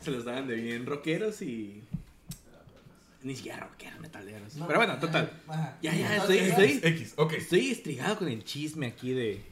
Se 0.00 0.10
los 0.10 0.24
daban 0.24 0.46
de 0.48 0.54
bien 0.56 0.86
rockeros 0.86 1.42
y... 1.42 1.82
Ni 3.22 3.36
siquiera 3.36 3.58
rockeros, 3.60 4.00
metaleros. 4.00 4.56
No, 4.56 4.66
Pero 4.66 4.78
bueno, 4.78 4.98
total. 4.98 5.30
ajá. 5.46 5.76
Ya, 5.82 5.94
ya, 5.94 6.14
Entonces, 6.14 6.48
estoy- 6.48 6.64
X, 6.72 6.80
X, 6.84 7.12
ok. 7.16 7.32
Estoy 7.34 7.70
estrigado 7.70 8.16
con 8.18 8.28
el 8.28 8.42
chisme 8.44 8.86
aquí 8.86 9.12
de 9.12 9.42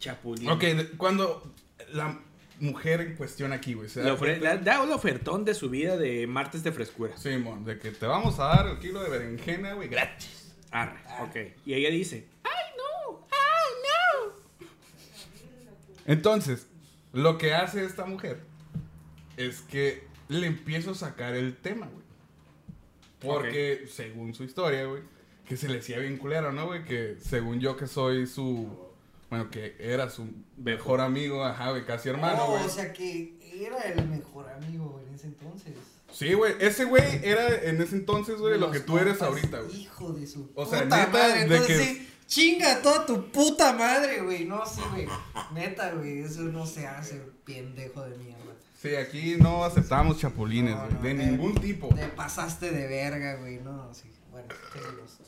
Chapulín. 0.00 0.48
Ok, 0.48 0.64
cuando 0.96 1.52
la 1.92 2.18
mujer 2.58 3.02
en 3.02 3.16
cuestión 3.16 3.52
aquí, 3.52 3.74
güey, 3.74 3.90
se 3.90 4.00
da 4.00 4.16
ofre- 4.16 4.38
el 4.42 4.92
ofertón 4.92 5.44
de 5.44 5.52
su 5.54 5.68
vida 5.68 5.98
de 5.98 6.26
martes 6.26 6.62
de 6.64 6.72
frescura. 6.72 7.16
Simón, 7.18 7.66
de 7.66 7.78
que 7.78 7.90
te 7.90 8.06
vamos 8.06 8.38
a 8.38 8.44
dar 8.44 8.66
el 8.68 8.78
kilo 8.78 9.02
de 9.02 9.10
berenjena, 9.10 9.74
güey, 9.74 9.88
gratis. 9.88 10.54
Arre, 10.70 10.98
ok. 11.20 11.36
Y 11.66 11.74
ella 11.74 11.90
dice, 11.90 12.26
Entonces, 16.06 16.66
lo 17.12 17.36
que 17.36 17.54
hace 17.54 17.84
esta 17.84 18.06
mujer 18.06 18.40
es 19.38 19.60
que 19.62 20.04
le 20.28 20.46
empiezo 20.46 20.90
a 20.90 20.94
sacar 20.94 21.34
el 21.34 21.56
tema, 21.56 21.86
güey. 21.86 22.04
Porque, 23.20 23.88
según 23.90 24.34
su 24.34 24.44
historia, 24.44 24.84
güey, 24.84 25.02
que 25.46 25.56
se 25.56 25.68
le 25.68 25.76
decía 25.76 25.98
bien 25.98 26.18
culero, 26.18 26.52
¿no, 26.52 26.66
güey? 26.66 26.84
Que 26.84 27.16
según 27.20 27.58
yo 27.60 27.76
que 27.76 27.86
soy 27.86 28.26
su... 28.26 28.86
Bueno, 29.30 29.50
que 29.50 29.76
era 29.78 30.08
su 30.08 30.26
mejor 30.56 31.00
amigo, 31.00 31.44
ajá, 31.44 31.70
güey, 31.70 31.84
casi 31.84 32.08
hermano, 32.08 32.44
Oh, 32.44 32.50
güey. 32.52 32.64
o 32.64 32.68
sea 32.68 32.92
que 32.94 33.34
era 33.52 33.78
el 33.80 34.08
mejor 34.08 34.48
amigo 34.48 35.02
en 35.06 35.14
ese 35.14 35.26
entonces. 35.26 35.74
Sí, 36.10 36.32
güey, 36.32 36.54
ese 36.60 36.84
güey 36.86 37.02
era 37.22 37.46
en 37.64 37.82
ese 37.82 37.96
entonces, 37.96 38.36
güey, 38.38 38.58
lo 38.58 38.70
que 38.70 38.80
tú 38.80 38.96
eres 38.98 39.20
ahorita, 39.20 39.60
güey. 39.60 39.82
Hijo 39.82 40.12
de 40.14 40.26
su 40.26 40.50
O 40.54 40.64
sea, 40.64 40.84
puta 40.84 40.96
neta, 41.06 41.12
madre. 41.12 41.34
de 41.34 41.42
Entonces, 41.56 41.66
que- 41.78 41.84
sí, 41.84 42.08
chinga 42.26 42.80
toda 42.80 43.04
tu 43.04 43.30
puta 43.30 43.74
madre, 43.74 44.22
güey. 44.22 44.46
No, 44.46 44.64
sí, 44.64 44.80
güey. 44.92 45.06
Neta, 45.52 45.92
güey. 45.92 46.20
Eso 46.20 46.40
no 46.44 46.64
se 46.64 46.86
hace, 46.86 47.20
pendejo 47.44 48.00
de 48.08 48.16
mierda. 48.16 48.47
Sí, 48.80 48.94
aquí 48.94 49.36
no 49.40 49.64
aceptamos 49.64 50.18
chapulines, 50.18 50.76
No, 50.76 51.02
de 51.02 51.12
ningún 51.12 51.54
tipo. 51.56 51.88
Te 51.88 52.06
pasaste 52.06 52.70
de 52.70 52.86
verga, 52.86 53.34
güey. 53.34 53.58
No, 53.58 53.92
sí. 53.92 54.08
Bueno, 54.30 54.46
seguimos. 54.72 55.18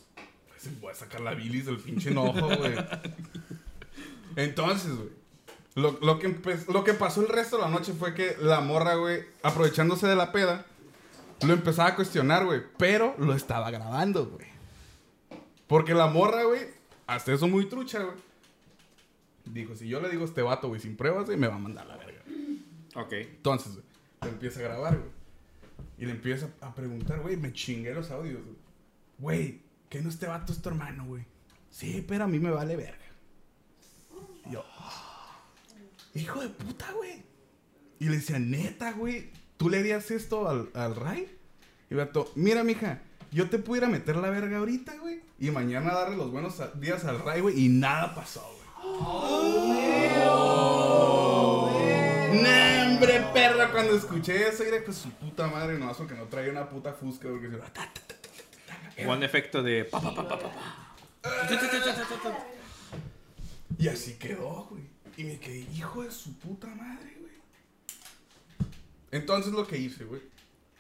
Pues 0.49 0.81
voy 0.81 0.93
a 0.93 0.95
sacar 0.95 1.21
la 1.21 1.35
bilis 1.35 1.67
del 1.67 1.79
pinche 1.79 2.11
enojo, 2.11 2.47
güey. 2.47 2.77
Entonces, 4.37 4.95
güey. 4.95 5.09
Lo, 5.75 5.99
lo, 6.01 6.19
que 6.21 6.37
lo 6.69 6.85
que 6.85 6.95
pasó 6.95 7.23
el 7.23 7.29
resto 7.29 7.57
de 7.57 7.63
la 7.63 7.69
noche 7.71 7.93
fue 7.93 8.15
que 8.15 8.37
la 8.41 8.61
morra, 8.61 8.95
güey, 8.95 9.25
aprovechándose 9.43 10.07
de 10.07 10.17
la 10.17 10.31
peda, 10.31 10.65
lo 11.43 11.53
empezaba 11.53 11.89
a 11.89 11.97
cuestionar, 11.97 12.45
güey. 12.45 12.63
Pero 12.77 13.17
lo 13.19 13.35
estaba 13.35 13.71
grabando, 13.73 14.27
güey. 14.27 14.47
Porque 15.67 15.95
la 15.95 16.07
morra, 16.07 16.45
güey, 16.45 16.69
hasta 17.07 17.33
eso 17.33 17.49
muy 17.49 17.67
trucha, 17.67 18.01
güey. 18.01 18.17
Dijo, 19.45 19.75
si 19.75 19.89
yo 19.89 20.01
le 20.01 20.09
digo 20.09 20.23
a 20.23 20.27
este 20.27 20.43
vato, 20.43 20.69
güey, 20.69 20.81
sin 20.81 20.97
pruebas, 20.97 21.27
güey, 21.27 21.37
me 21.37 21.49
va 21.49 21.57
a 21.57 21.59
mandar 21.59 21.87
la 21.87 21.97
verga. 21.97 22.10
Ok. 22.95 23.13
Entonces, 23.13 23.73
güey, 23.73 23.85
lo 24.23 24.29
empieza 24.29 24.61
a 24.61 24.63
grabar, 24.63 24.97
güey. 24.99 25.11
Y 25.99 26.07
le 26.07 26.13
empieza 26.13 26.49
a 26.61 26.75
preguntar, 26.75 27.21
güey, 27.21 27.37
me 27.37 27.53
chingué 27.53 27.93
los 27.95 28.11
audios, 28.11 28.43
güey. 28.43 28.57
Güey, 29.19 29.61
que 29.89 30.01
no 30.03 30.09
este 30.09 30.27
vato 30.27 30.53
es 30.53 30.63
tu 30.63 30.69
hermano, 30.71 31.05
güey. 31.07 31.25
Sí, 31.71 32.05
pero 32.07 32.25
a 32.25 32.27
mí 32.29 32.39
me 32.39 32.51
vale 32.51 32.77
verga. 32.77 32.97
Y 34.47 34.53
yo, 34.53 34.65
"Ah, 34.79 35.41
hijo 36.15 36.41
de 36.41 36.49
puta, 36.49 36.91
güey. 36.93 37.23
Y 37.99 38.07
le 38.07 38.17
decía, 38.17 38.39
neta, 38.39 38.93
güey, 38.93 39.31
¿tú 39.57 39.69
le 39.69 39.79
harías 39.81 40.11
esto 40.11 40.49
al, 40.49 40.71
al 40.75 40.97
Ray? 40.97 41.37
Y 41.91 41.95
el 41.95 41.99
vato, 41.99 42.33
mira, 42.35 42.65
mija, 42.65 43.03
yo 43.31 43.51
te 43.51 43.59
pudiera 43.59 43.89
meter 43.89 44.17
la 44.17 44.31
verga 44.31 44.59
ahorita, 44.59 44.97
güey. 44.99 45.21
Y 45.39 45.51
mañana 45.51 45.93
darle 45.93 46.17
los 46.17 46.31
buenos 46.33 46.61
días 46.81 47.05
al 47.05 47.21
Ray, 47.21 47.41
güey. 47.43 47.61
Y 47.65 47.69
nada 47.69 48.15
pasó, 48.15 48.43
güey. 48.43 48.61
¡No, 52.43 52.80
hombre, 53.01 53.25
perra! 53.33 53.71
Cuando 53.71 53.95
escuché 53.97 54.49
eso, 54.49 54.63
era 54.63 54.85
pues 54.85 54.99
su 54.99 55.11
puta 55.11 55.47
madre, 55.47 55.79
no, 55.79 55.93
porque 55.93 56.15
no 56.15 56.25
traía 56.25 56.51
una 56.51 56.69
puta 56.69 56.93
fusca, 56.93 57.29
porque 57.29 57.49
se. 57.49 59.05
Buen 59.05 59.23
efecto 59.23 59.63
de... 59.63 59.85
pa, 59.85 60.01
pa, 60.01 60.15
pa, 60.15 60.29
pa, 60.29 60.39
pa, 60.39 60.53
pa. 60.53 60.91
Y 63.79 63.89
así 63.89 64.15
quedó, 64.15 64.67
güey. 64.71 64.83
Y 65.17 65.25
me 65.25 65.39
quedé, 65.39 65.67
hijo 65.75 66.03
de 66.03 66.11
su 66.11 66.39
puta 66.39 66.67
madre, 66.67 67.17
güey. 67.21 67.33
Entonces 69.11 69.53
lo 69.53 69.67
que 69.67 69.79
hice, 69.79 70.05
güey. 70.05 70.21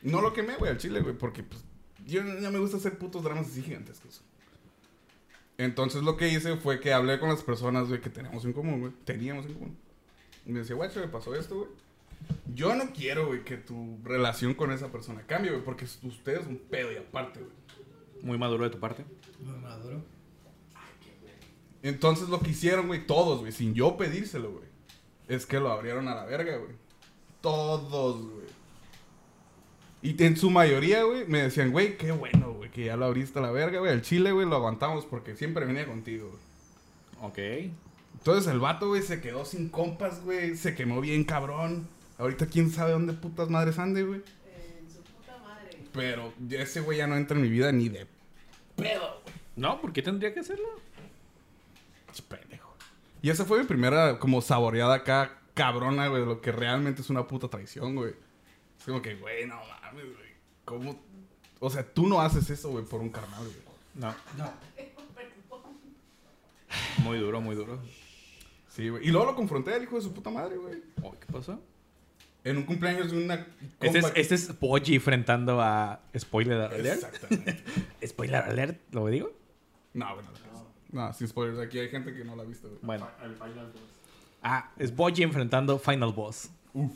No 0.02 0.20
lo 0.20 0.32
quemé, 0.32 0.56
güey, 0.56 0.70
al 0.70 0.78
chile, 0.78 1.00
güey, 1.00 1.16
porque 1.16 1.42
pues 1.42 1.62
yo 2.06 2.22
no 2.22 2.50
me 2.50 2.58
gusta 2.58 2.76
hacer 2.76 2.98
putos 2.98 3.22
dramas 3.22 3.48
así 3.48 3.62
gigantescos. 3.62 4.22
Entonces 5.58 6.02
lo 6.02 6.16
que 6.16 6.28
hice 6.28 6.56
fue 6.56 6.80
que 6.80 6.92
hablé 6.92 7.18
con 7.18 7.28
las 7.28 7.42
personas, 7.42 7.88
güey, 7.88 8.00
que 8.00 8.10
tenemos 8.10 8.44
en 8.44 8.52
común, 8.52 8.80
güey. 8.80 8.92
Teníamos 9.04 9.46
en 9.46 9.54
común. 9.54 9.76
Y 10.46 10.52
me 10.52 10.60
decía, 10.60 10.74
güey, 10.74 10.90
se 10.90 11.00
me 11.00 11.08
pasó 11.08 11.34
esto, 11.34 11.56
güey. 11.56 11.68
Yo 12.54 12.74
no 12.74 12.90
quiero, 12.92 13.28
güey, 13.28 13.44
que 13.44 13.56
tu 13.56 13.98
relación 14.02 14.54
con 14.54 14.72
esa 14.72 14.90
persona 14.90 15.22
cambie, 15.26 15.50
güey, 15.50 15.64
porque 15.64 15.84
usted 15.84 16.40
es 16.40 16.46
un 16.46 16.58
pedo 16.58 16.92
y 16.92 16.96
aparte, 16.96 17.40
güey. 17.40 17.52
Muy 18.22 18.38
maduro 18.38 18.64
de 18.64 18.70
tu 18.70 18.78
parte. 18.78 19.04
Muy 19.40 19.58
maduro. 19.58 20.02
Entonces 21.82 22.28
lo 22.28 22.40
que 22.40 22.50
hicieron, 22.50 22.88
güey, 22.88 23.06
todos, 23.06 23.40
güey, 23.40 23.52
sin 23.52 23.74
yo 23.74 23.96
pedírselo, 23.96 24.52
güey, 24.52 24.64
es 25.28 25.46
que 25.46 25.60
lo 25.60 25.70
abrieron 25.70 26.08
a 26.08 26.14
la 26.14 26.24
verga, 26.26 26.58
güey. 26.58 26.72
Todos, 27.40 28.22
güey. 28.22 28.46
Y 30.02 30.22
en 30.22 30.36
su 30.36 30.50
mayoría, 30.50 31.04
güey, 31.04 31.26
me 31.26 31.42
decían, 31.42 31.72
güey, 31.72 31.96
qué 31.96 32.12
bueno, 32.12 32.52
güey, 32.52 32.70
que 32.70 32.84
ya 32.84 32.96
lo 32.96 33.06
abriste 33.06 33.38
a 33.38 33.42
la 33.42 33.50
verga, 33.50 33.78
güey. 33.78 33.92
El 33.92 34.02
chile, 34.02 34.32
güey, 34.32 34.46
lo 34.46 34.56
aguantamos 34.56 35.06
porque 35.06 35.36
siempre 35.36 35.64
venía 35.64 35.86
contigo, 35.86 36.28
güey. 36.28 37.30
Ok. 37.30 37.72
Entonces 38.14 38.50
el 38.52 38.60
vato, 38.60 38.88
güey, 38.88 39.02
se 39.02 39.20
quedó 39.20 39.44
sin 39.44 39.70
compas, 39.70 40.22
güey. 40.22 40.56
Se 40.56 40.74
quemó 40.74 41.00
bien 41.00 41.24
cabrón. 41.24 41.88
Ahorita 42.20 42.46
quién 42.46 42.70
sabe 42.70 42.92
dónde 42.92 43.14
putas 43.14 43.48
madres 43.48 43.78
ande, 43.78 44.02
güey. 44.02 44.20
En 44.20 44.90
su 44.92 45.00
puta 45.00 45.38
madre. 45.42 45.78
Pero 45.90 46.34
ese 46.50 46.82
güey 46.82 46.98
ya 46.98 47.06
no 47.06 47.16
entra 47.16 47.34
en 47.34 47.42
mi 47.42 47.48
vida 47.48 47.72
ni 47.72 47.88
de 47.88 48.06
No, 49.56 49.80
¿por 49.80 49.94
qué 49.94 50.02
tendría 50.02 50.34
que 50.34 50.40
hacerlo? 50.40 50.68
pendejo. 52.28 52.76
Y 53.22 53.30
esa 53.30 53.46
fue 53.46 53.60
mi 53.60 53.64
primera 53.64 54.18
como 54.18 54.42
saboreada 54.42 54.96
acá 54.96 55.38
cabrona, 55.54 56.08
güey, 56.08 56.20
de 56.20 56.26
lo 56.26 56.42
que 56.42 56.52
realmente 56.52 57.00
es 57.00 57.08
una 57.08 57.26
puta 57.26 57.48
traición, 57.48 57.94
güey. 57.96 58.14
Es 58.78 58.84
como 58.84 59.00
que, 59.00 59.14
güey, 59.14 59.46
no 59.46 59.56
mames, 59.56 60.04
güey. 60.04 60.30
¿Cómo? 60.66 61.00
O 61.58 61.70
sea, 61.70 61.82
tú 61.82 62.06
no 62.06 62.20
haces 62.20 62.50
eso, 62.50 62.68
güey, 62.68 62.84
por 62.84 63.00
un 63.00 63.08
carnal, 63.08 63.44
güey. 63.44 63.56
No. 63.94 64.14
No. 64.36 64.52
Muy 66.98 67.18
duro, 67.18 67.40
muy 67.40 67.56
duro. 67.56 67.80
Sí, 68.68 68.90
güey. 68.90 69.08
Y 69.08 69.10
luego 69.10 69.26
lo 69.26 69.34
confronté 69.34 69.72
al 69.72 69.82
hijo 69.82 69.96
de 69.96 70.02
su 70.02 70.12
puta 70.12 70.28
madre, 70.28 70.58
güey. 70.58 70.82
Oh, 71.02 71.12
¿Qué 71.18 71.32
pasó? 71.32 71.58
En 72.42 72.56
un 72.56 72.62
cumpleaños 72.64 73.10
de 73.10 73.22
una 73.22 73.46
Este 73.80 73.98
es, 73.98 74.12
este 74.14 74.34
es 74.34 74.46
Poggi 74.48 74.94
enfrentando 74.94 75.60
a 75.60 76.00
Spoiler 76.18 76.60
Alert. 76.60 76.86
Exactamente. 76.86 77.62
Spoiler 78.06 78.42
Alert, 78.42 78.78
¿lo 78.92 79.06
digo? 79.06 79.32
no, 79.94 80.14
bueno. 80.14 80.28
No, 80.92 81.12
sin 81.12 81.28
spoilers. 81.28 81.58
Aquí 81.60 81.78
hay 81.78 81.88
gente 81.88 82.12
que 82.12 82.24
no 82.24 82.34
la 82.34 82.42
ha 82.42 82.46
visto, 82.46 82.68
güey. 82.68 82.80
Bueno. 82.82 83.08
Al 83.20 83.34
Final 83.34 83.70
Boss. 83.72 83.82
Ah, 84.42 84.70
es 84.78 84.90
Poggi 84.90 85.22
enfrentando 85.22 85.78
Final 85.78 86.12
Boss. 86.12 86.50
Uf. 86.74 86.92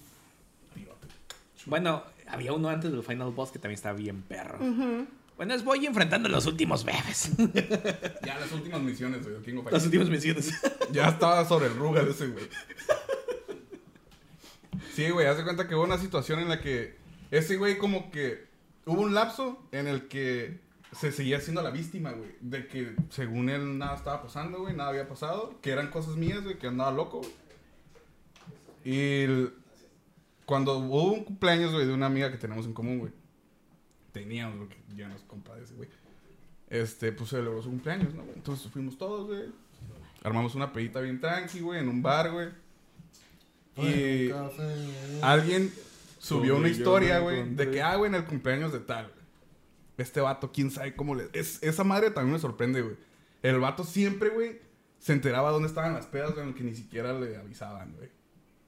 Bueno, 1.67 2.03
había 2.27 2.53
uno 2.53 2.69
antes 2.69 2.91
del 2.91 3.03
Final 3.03 3.31
Boss 3.31 3.51
que 3.51 3.59
también 3.59 3.77
estaba 3.77 3.97
bien 3.97 4.23
perro. 4.23 4.59
Bueno, 5.37 5.55
es 5.55 5.63
Poggi 5.63 5.87
enfrentando 5.87 6.29
a 6.29 6.33
los 6.33 6.47
últimos 6.47 6.85
bebés. 6.85 7.31
Ya 8.25 8.39
las 8.39 8.53
últimas 8.53 8.81
misiones, 8.83 9.23
güey. 9.23 9.65
Las 9.71 9.85
últimas 9.85 10.09
misiones. 10.09 10.53
Ya 10.93 11.09
estaba 11.09 11.45
sobre 11.45 11.67
el 11.67 11.77
Rugal 11.77 12.09
ese, 12.09 12.29
güey. 12.29 12.45
Sí, 14.95 15.11
güey, 15.11 15.27
haz 15.27 15.37
de 15.37 15.43
cuenta 15.43 15.67
que 15.67 15.75
hubo 15.75 15.83
una 15.83 15.99
situación 15.99 16.39
en 16.39 16.49
la 16.49 16.61
que 16.61 16.95
ese 17.33 17.57
güey 17.57 17.79
como 17.79 18.13
que 18.13 18.47
hubo 18.87 19.03
un 19.03 19.13
lapso 19.13 19.61
en 19.73 19.89
el 19.89 20.07
que 20.07 20.61
se 20.93 21.11
seguía 21.11 21.41
siendo 21.41 21.63
la 21.63 21.71
víctima, 21.71 22.13
güey. 22.13 22.37
De 22.41 22.69
que 22.69 22.95
según 23.11 23.49
él 23.49 23.77
nada 23.77 23.97
estaba 23.97 24.23
pasando, 24.23 24.61
güey, 24.61 24.77
nada 24.77 24.91
había 24.91 25.09
pasado. 25.09 25.59
Que 25.61 25.73
eran 25.73 25.91
cosas 25.91 26.15
mías, 26.15 26.45
güey, 26.45 26.59
que 26.59 26.69
andaba 26.69 26.93
loco, 26.93 27.23
güey. 27.23 27.33
Y 28.85 29.51
cuando 30.45 30.79
hubo 30.79 31.13
un 31.13 31.25
cumpleaños, 31.25 31.73
güey, 31.73 31.87
de 31.87 31.93
una 31.93 32.07
amiga 32.07 32.31
que 32.31 32.39
tenemos 32.39 32.65
en 32.65 32.73
común, 32.73 33.01
güey. 33.01 33.13
Teníamos, 34.13 34.59
porque 34.59 34.77
ya 34.95 35.09
nos 35.09 35.23
compa 35.23 35.57
de 35.57 35.65
ese, 35.65 35.75
güey. 35.75 35.89
Este, 36.71 37.11
pues 37.11 37.31
celebró 37.31 37.61
su 37.63 37.71
cumpleaños, 37.71 38.15
¿no? 38.15 38.23
Entonces 38.33 38.71
fuimos 38.71 38.97
todos, 38.97 39.27
güey. 39.27 39.47
Armamos 40.23 40.55
una 40.55 40.73
pedita 40.73 41.01
bien 41.01 41.21
tranqui, 41.21 41.59
güey, 41.59 41.81
en 41.81 41.89
un 41.89 42.01
bar, 42.01 42.31
güey. 42.31 42.49
Y 43.77 44.31
alguien 45.23 45.73
subió 46.19 46.57
una 46.57 46.69
historia, 46.69 47.19
güey, 47.19 47.55
de 47.55 47.71
que, 47.71 47.83
ah, 47.83 47.97
güey, 47.97 48.09
en 48.09 48.15
el 48.15 48.25
cumpleaños 48.25 48.73
de 48.73 48.81
tal, 48.81 49.07
güey. 49.07 49.25
Este 49.97 50.21
vato, 50.21 50.51
quién 50.53 50.71
sabe 50.71 50.97
cómo 50.97 51.15
le... 51.15 51.29
Es, 51.33 51.63
esa 51.63 51.85
madre 51.85 52.11
también 52.11 52.33
me 52.33 52.41
sorprende, 52.41 52.83
güey. 52.83 52.97
El 53.43 53.61
vato 53.61 53.85
siempre, 53.85 54.31
güey, 54.31 54.61
se 54.99 55.13
enteraba 55.13 55.51
dónde 55.51 55.69
estaban 55.69 55.95
las 55.95 56.07
pedas, 56.07 56.35
güey, 56.35 56.55
que 56.55 56.65
ni 56.65 56.75
siquiera 56.75 57.13
le 57.13 57.37
avisaban, 57.37 57.95
güey. 57.97 58.09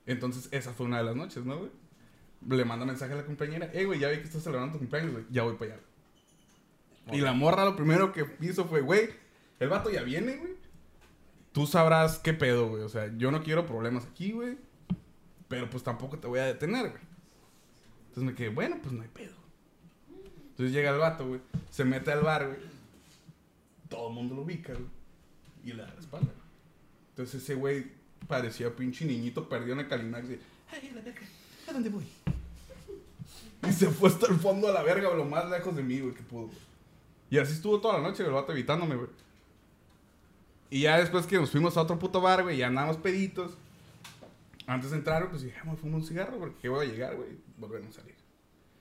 Entonces, 0.07 0.49
esa 0.53 0.73
fue 0.73 0.87
una 0.87 0.99
de 0.99 1.05
las 1.05 1.17
noches, 1.17 1.45
¿no, 1.45 1.59
güey? 1.59 1.71
Le 2.49 2.65
manda 2.65 2.87
mensaje 2.87 3.13
a 3.13 3.17
la 3.17 3.25
compañera, 3.25 3.71
eh, 3.73 3.85
güey, 3.85 3.99
ya 3.99 4.09
vi 4.09 4.19
que 4.19 4.25
estás 4.25 4.43
celebrando 4.43 4.75
tu 4.75 4.79
cumpleaños, 4.79 5.13
güey, 5.13 5.25
ya 5.31 5.43
voy 5.43 5.55
para 5.55 5.75
allá. 5.75 5.83
Y 7.13 7.21
la 7.21 7.33
morra 7.33 7.65
lo 7.65 7.77
primero 7.77 8.13
que 8.13 8.27
hizo 8.41 8.67
fue, 8.67 8.81
güey, 8.81 9.11
el 9.59 9.69
vato 9.69 9.91
ya 9.91 10.03
viene, 10.03 10.37
güey. 10.37 10.55
Tú 11.53 11.67
sabrás 11.67 12.19
qué 12.19 12.35
pedo, 12.35 12.69
güey. 12.69 12.83
O 12.83 12.89
sea, 12.89 13.11
yo 13.17 13.31
no 13.31 13.43
quiero 13.43 13.65
problemas 13.67 14.05
aquí, 14.05 14.33
güey. 14.33 14.59
Pero 15.49 15.69
pues 15.71 15.83
tampoco 15.83 16.19
te 16.19 16.27
voy 16.27 16.39
a 16.41 16.45
detener, 16.47 16.91
güey. 16.91 17.03
Entonces 18.09 18.25
me 18.25 18.35
quedé, 18.35 18.49
bueno, 18.49 18.79
pues 18.83 18.93
no 18.95 19.03
hay 19.03 19.09
pedo. 19.09 19.35
Entonces 20.51 20.73
llega 20.75 20.91
el 20.91 20.99
vato, 20.99 21.27
güey. 21.29 21.41
Se 21.71 21.85
mete 21.85 22.11
al 22.13 22.23
bar, 22.23 22.47
güey. 22.47 22.59
Todo 23.89 24.09
el 24.09 24.15
mundo 24.15 24.35
lo 24.35 24.43
ubica, 24.43 24.73
güey. 24.73 24.87
Y 25.65 25.73
le 25.73 25.83
da 25.83 25.93
la 25.93 26.01
espalda, 26.01 26.27
güey. 26.33 26.47
Entonces 27.11 27.43
ese 27.43 27.55
güey 27.55 27.87
parecía 28.27 28.75
pinche 28.75 29.05
niñito 29.05 29.49
perdido 29.49 29.75
en 29.75 29.81
el 29.81 29.89
Calimax. 29.89 30.31
Y, 30.31 30.41
Ay, 30.73 30.91
la 30.95 31.01
verga, 31.03 31.21
¿a 31.69 31.73
dónde 31.73 31.91
voy? 31.91 32.05
Y 33.69 33.73
se 33.73 33.89
fue 33.89 34.09
hasta 34.09 34.27
el 34.29 34.37
fondo 34.37 34.69
a 34.69 34.73
la 34.73 34.83
verga, 34.83 35.13
lo 35.15 35.25
más 35.25 35.49
lejos 35.51 35.75
de 35.77 35.83
mí, 35.83 36.01
güey, 36.01 36.15
que 36.15 36.23
pudo. 36.23 36.47
güey. 36.47 36.59
Y 37.31 37.39
así 37.39 37.53
estuvo 37.53 37.81
toda 37.81 37.95
la 37.95 38.03
noche, 38.03 38.23
güey, 38.23 38.29
el 38.29 38.41
vato 38.41 38.53
evitándome, 38.53 38.97
güey. 38.97 39.09
Y 40.71 40.83
ya 40.83 40.99
después 40.99 41.27
que 41.27 41.37
nos 41.37 41.51
fuimos 41.51 41.77
a 41.77 41.83
otro 41.83 41.99
puto 41.99 42.21
bar, 42.21 42.43
güey, 42.43 42.57
ya 42.59 42.67
andamos 42.69 42.97
peditos. 42.97 43.53
Antes 44.67 44.91
de 44.91 44.97
entrar, 44.97 45.29
pues 45.31 45.43
dije, 45.43 45.57
vamos 45.61 45.79
a 45.79 45.81
fumar 45.81 46.01
un 46.01 46.07
cigarro, 46.07 46.39
porque 46.39 46.57
¿qué 46.61 46.69
voy 46.69 46.87
a 46.87 46.91
llegar, 46.91 47.15
güey? 47.15 47.31
Volvemos 47.57 47.97
a 47.97 48.01
salir. 48.01 48.17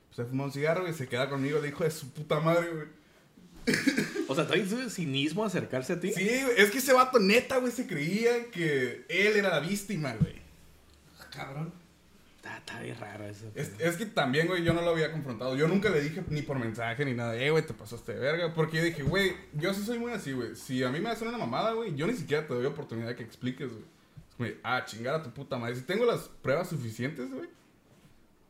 Pues 0.07 0.15
se 0.15 0.25
fumó 0.25 0.45
un 0.45 0.51
cigarro 0.51 0.87
y 0.87 0.93
se 0.93 1.07
queda 1.07 1.29
conmigo 1.29 1.59
el 1.59 1.65
hijo 1.67 1.83
de 1.83 1.91
su 1.91 2.11
puta 2.11 2.39
madre, 2.39 2.69
güey. 2.71 2.87
O 4.27 4.33
sea, 4.33 4.47
¿trae 4.47 4.65
su 4.65 4.89
cinismo 4.89 5.45
acercarse 5.45 5.93
a 5.93 5.99
ti? 5.99 6.11
Sí, 6.11 6.27
es 6.57 6.71
que 6.71 6.79
ese 6.79 6.93
vato 6.93 7.19
neta, 7.19 7.57
güey, 7.57 7.71
se 7.71 7.85
creía 7.85 8.49
que 8.51 9.05
él 9.07 9.35
era 9.35 9.49
la 9.49 9.59
víctima, 9.59 10.15
güey. 10.19 10.41
Cabrón. 11.31 11.71
Está, 12.37 12.57
está 12.57 12.79
bien 12.81 12.99
raro 12.99 13.25
eso. 13.25 13.51
Es, 13.53 13.71
es 13.79 13.97
que 13.97 14.05
también, 14.05 14.47
güey, 14.47 14.63
yo 14.63 14.73
no 14.73 14.81
lo 14.81 14.91
había 14.91 15.11
confrontado. 15.11 15.55
Yo 15.55 15.67
nunca 15.67 15.89
le 15.89 16.01
dije 16.01 16.23
ni 16.29 16.41
por 16.41 16.57
mensaje 16.57 17.05
ni 17.05 17.13
nada, 17.13 17.35
eh, 17.35 17.51
güey, 17.51 17.65
te 17.65 17.73
pasaste 17.73 18.13
de 18.13 18.19
verga. 18.19 18.53
Porque 18.53 18.77
yo 18.77 18.83
dije, 18.83 19.03
güey, 19.03 19.35
yo 19.53 19.73
sí 19.73 19.83
soy 19.83 19.99
muy 19.99 20.11
así, 20.11 20.31
güey. 20.31 20.55
Si 20.55 20.83
a 20.83 20.89
mí 20.89 20.99
me 20.99 21.09
hacen 21.09 21.27
una 21.27 21.37
mamada, 21.37 21.73
güey, 21.73 21.95
yo 21.95 22.07
ni 22.07 22.13
siquiera 22.13 22.47
te 22.47 22.53
doy 22.53 22.65
oportunidad 22.65 23.09
de 23.09 23.15
que 23.15 23.23
expliques, 23.23 23.71
güey. 23.71 23.83
Como, 24.37 24.49
ah, 24.63 24.83
chingar 24.85 25.15
a 25.15 25.23
tu 25.23 25.31
puta 25.31 25.57
madre. 25.57 25.75
Si 25.75 25.81
tengo 25.83 26.05
las 26.05 26.27
pruebas 26.27 26.69
suficientes, 26.69 27.31
güey, 27.31 27.49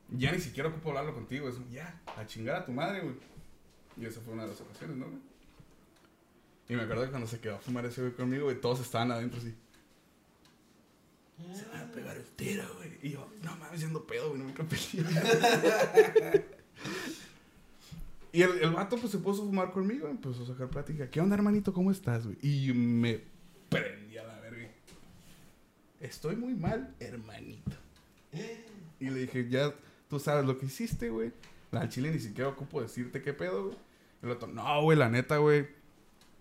ya 0.10 0.32
ni 0.32 0.40
siquiera 0.40 0.70
ocupo 0.70 0.90
hablarlo 0.90 1.14
contigo. 1.14 1.48
Es 1.48 1.56
ya, 1.72 2.02
a 2.18 2.26
chingar 2.26 2.56
a 2.56 2.66
tu 2.66 2.72
madre, 2.72 3.02
güey. 3.02 3.16
Y 3.98 4.06
esa 4.06 4.22
fue 4.22 4.34
una 4.34 4.44
de 4.44 4.50
las 4.50 4.62
ocasiones, 4.62 4.98
¿no, 4.98 5.06
güey? 5.06 5.22
Y 6.68 6.76
me 6.76 6.82
acuerdo 6.82 7.04
que 7.04 7.10
cuando 7.12 7.28
se 7.28 7.40
quedó 7.40 7.56
a 7.56 7.60
fumar 7.60 7.86
ese 7.86 8.02
güey 8.02 8.14
conmigo, 8.14 8.46
güey, 8.46 8.60
todos 8.60 8.80
estaban 8.80 9.12
adentro 9.12 9.40
así. 9.40 9.54
Se 11.54 11.66
van 11.68 11.82
a 11.82 11.92
pegar 11.92 12.16
el 12.16 12.24
tiro, 12.24 12.64
güey. 12.78 12.98
Y 13.04 13.12
yo, 13.12 13.30
no 13.44 13.56
mames, 13.58 13.80
siendo 13.80 14.06
pedo, 14.08 14.30
güey, 14.30 14.42
no 14.42 14.46
me 14.46 14.54
y 18.32 18.42
el, 18.42 18.64
el 18.64 18.72
vato, 18.72 18.98
pues, 18.98 19.12
se 19.12 19.20
puso 19.20 19.44
a 19.44 19.46
fumar 19.46 19.72
conmigo, 19.72 20.08
empezó 20.08 20.44
a 20.44 20.48
sacar 20.48 20.70
plática. 20.70 21.10
¿Qué 21.10 21.22
onda, 21.22 21.36
hermanito? 21.36 21.74
¿Cómo 21.74 21.92
estás, 21.92 22.26
güey? 22.26 22.38
Y 22.42 22.74
me 22.74 23.22
prendí 23.70 24.18
a 24.18 24.24
la 24.24 24.40
verga. 24.40 24.70
Estoy 26.06 26.36
muy 26.36 26.54
mal, 26.54 26.94
hermanito. 27.00 27.72
Y 29.00 29.10
le 29.10 29.22
dije, 29.22 29.50
ya, 29.50 29.74
tú 30.08 30.20
sabes 30.20 30.46
lo 30.46 30.60
que 30.60 30.68
hiciste, 30.68 31.10
güey. 31.10 31.32
Al 31.72 31.90
chile 31.90 32.12
ni 32.12 32.20
siquiera 32.20 32.50
ocupo 32.50 32.80
decirte 32.80 33.24
qué 33.24 33.34
pedo, 33.34 33.66
güey. 33.66 33.78
El 34.22 34.30
otro, 34.30 34.48
no, 34.48 34.84
güey, 34.84 34.98
la 34.98 35.10
neta, 35.10 35.38
güey. 35.38 35.68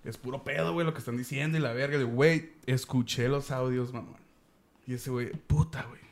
Es 0.04 0.18
puro 0.18 0.44
pedo, 0.44 0.74
güey, 0.74 0.84
lo 0.84 0.92
que 0.92 0.98
están 0.98 1.16
diciendo 1.16 1.56
y 1.56 1.62
la 1.62 1.72
verga. 1.72 1.96
Le 1.96 2.04
güey, 2.04 2.52
escuché 2.66 3.26
los 3.28 3.50
audios, 3.50 3.92
mamón. 3.94 4.18
Y 4.86 4.94
ese 4.94 5.10
güey, 5.10 5.32
puta, 5.32 5.82
güey. 5.88 6.02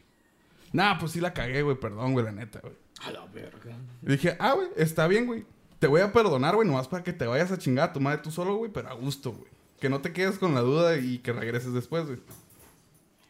Nah, 0.72 0.98
pues 0.98 1.12
sí 1.12 1.20
la 1.20 1.34
cagué, 1.34 1.60
güey, 1.60 1.78
perdón, 1.78 2.14
güey, 2.14 2.24
la 2.24 2.32
neta, 2.32 2.60
güey. 2.60 2.74
A 3.04 3.10
la 3.10 3.26
verga. 3.26 3.76
Le 4.00 4.12
dije, 4.12 4.34
ah, 4.40 4.54
güey, 4.54 4.68
está 4.76 5.06
bien, 5.06 5.26
güey. 5.26 5.44
Te 5.78 5.88
voy 5.88 6.00
a 6.00 6.10
perdonar, 6.10 6.54
güey, 6.54 6.66
nomás 6.66 6.88
para 6.88 7.04
que 7.04 7.12
te 7.12 7.26
vayas 7.26 7.52
a 7.52 7.58
chingar 7.58 7.90
a 7.90 7.92
tu 7.92 8.00
madre 8.00 8.22
tú 8.22 8.30
solo, 8.30 8.56
güey, 8.56 8.72
pero 8.72 8.88
a 8.88 8.94
gusto, 8.94 9.32
güey. 9.32 9.50
Que 9.78 9.90
no 9.90 10.00
te 10.00 10.14
quedes 10.14 10.38
con 10.38 10.54
la 10.54 10.60
duda 10.60 10.96
y 10.96 11.18
que 11.18 11.34
regreses 11.34 11.74
después, 11.74 12.06
güey. 12.06 12.18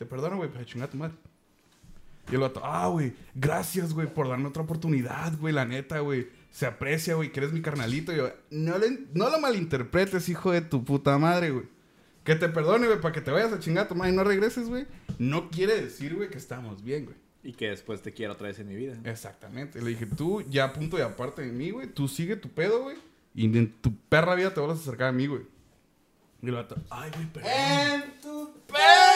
Te 0.02 0.06
perdono, 0.06 0.36
güey, 0.36 0.50
para 0.50 0.64
chingar 0.64 0.88
a 0.88 0.90
tu 0.90 0.96
madre. 0.96 1.14
Y 2.28 2.34
el 2.34 2.40
vato, 2.40 2.60
ah, 2.64 2.88
güey, 2.88 3.12
gracias, 3.36 3.92
güey, 3.94 4.12
por 4.12 4.28
darme 4.28 4.48
otra 4.48 4.64
oportunidad, 4.64 5.38
güey, 5.38 5.54
la 5.54 5.64
neta, 5.64 6.00
güey. 6.00 6.26
Se 6.50 6.66
aprecia, 6.66 7.14
güey, 7.14 7.30
que 7.30 7.38
eres 7.38 7.52
mi 7.52 7.62
carnalito. 7.62 8.12
Y 8.12 8.16
yo, 8.16 8.32
no, 8.50 8.78
le- 8.78 9.06
no 9.14 9.30
lo 9.30 9.38
malinterpretes, 9.38 10.28
hijo 10.28 10.50
de 10.50 10.60
tu 10.60 10.84
puta 10.84 11.16
madre, 11.18 11.50
güey. 11.50 11.66
Que 12.24 12.34
te 12.34 12.48
perdone, 12.48 12.88
güey, 12.88 13.00
para 13.00 13.14
que 13.14 13.20
te 13.20 13.30
vayas 13.30 13.52
a 13.52 13.60
chingar 13.60 13.84
a 13.84 13.88
tu 13.88 13.94
madre 13.94 14.12
y 14.12 14.16
no 14.16 14.24
regreses, 14.24 14.68
güey. 14.68 14.86
No 15.18 15.50
quiere 15.50 15.80
decir, 15.80 16.16
güey, 16.16 16.30
que 16.30 16.38
estamos 16.38 16.82
bien, 16.82 17.04
güey. 17.04 17.16
Y 17.44 17.52
que 17.52 17.68
después 17.68 18.02
te 18.02 18.12
quiera 18.12 18.32
otra 18.32 18.48
vez 18.48 18.58
en 18.58 18.66
mi 18.68 18.74
vida. 18.74 18.96
Exactamente. 19.04 19.80
Le 19.80 19.90
dije, 19.90 20.06
tú 20.06 20.42
ya 20.42 20.72
punto 20.72 20.98
y 20.98 21.02
aparte 21.02 21.42
de 21.42 21.52
mí, 21.52 21.70
güey. 21.70 21.86
Tú 21.86 22.08
sigue 22.08 22.34
tu 22.34 22.48
pedo, 22.48 22.82
güey. 22.82 22.96
Y 23.36 23.44
en 23.46 23.72
tu 23.80 23.94
perra 24.08 24.34
vida 24.34 24.52
te 24.52 24.60
vas 24.60 24.70
a 24.78 24.80
acercar 24.80 25.08
a 25.08 25.12
mí, 25.12 25.26
güey. 25.28 25.42
Y 26.42 26.46
el 26.48 26.54
vato, 26.54 26.76
ay, 26.90 27.10
güey, 27.14 27.26
perdón. 27.32 27.50
En 27.52 28.20
tu 28.20 28.52
vida 28.68 29.11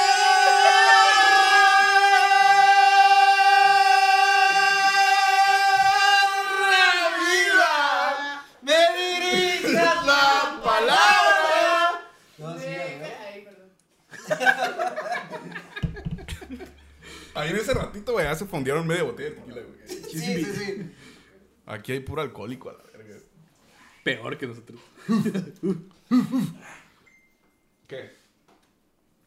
Ahí 17.47 17.51
en 17.53 17.57
ese 17.59 17.74
ratito, 17.74 18.12
güey, 18.12 18.24
ya 18.26 18.34
se 18.34 18.47
fundieron 18.47 18.86
media 18.86 19.03
botella 19.05 19.30
de 19.30 19.36
tequila, 19.36 19.61
güey. 19.62 19.88
Sí, 19.88 20.20
sí, 20.20 20.44
sí. 20.44 20.92
Aquí 21.66 21.92
hay 21.92 22.01
puro 22.01 22.22
alcohólico 22.22 22.70
a 22.70 22.74
la 22.74 22.82
verga. 22.92 23.16
Peor 24.05 24.38
que 24.38 24.47
nosotros. 24.47 24.80
¿Qué? 27.86 28.11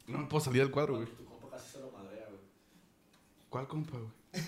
No 0.08 0.18
me 0.20 0.26
puedo 0.26 0.44
salir 0.44 0.62
del 0.62 0.72
cuadro, 0.72 0.96
güey. 0.96 1.08
Tu 1.08 1.26
compa 1.26 1.50
casi 1.52 1.72
se 1.74 1.80
lo 1.80 1.92
madrea, 1.92 2.26
güey. 2.28 2.40
¿Cuál 3.50 3.68
compa, 3.68 3.98
güey? 3.98 4.12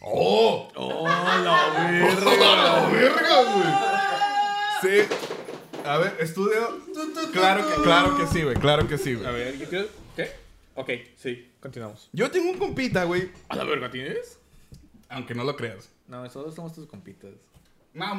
¡Oh! 0.00 0.68
¡Oh, 0.76 1.08
la 1.08 1.38
¡La 1.38 2.88
verga, 2.90 3.42
güey! 3.52 3.64
Sí. 4.82 5.14
A 5.84 5.98
ver, 5.98 6.16
estudio. 6.20 6.80
Claro 7.32 7.68
que, 7.68 7.82
claro 7.82 8.16
que 8.16 8.26
sí, 8.26 8.42
güey. 8.42 8.56
Claro 8.56 8.86
que 8.88 8.98
sí, 8.98 9.12
A 9.14 9.16
güey. 9.30 9.34
ver, 9.34 9.58
¿qué? 9.58 9.66
qué- 9.68 9.88
¿Qué? 10.16 10.43
Ok, 10.74 10.90
sí, 11.16 11.50
continuamos. 11.60 12.08
Yo 12.12 12.30
tengo 12.30 12.50
un 12.50 12.58
compita, 12.58 13.04
güey. 13.04 13.30
¿A 13.48 13.56
la 13.56 13.64
verga 13.64 13.90
tienes? 13.90 14.38
Aunque 15.08 15.34
no 15.34 15.44
lo 15.44 15.56
creas. 15.56 15.88
No, 16.08 16.22
nosotros 16.22 16.54
somos 16.54 16.74
tus 16.74 16.86
compitas. 16.86 17.30
O 17.94 18.14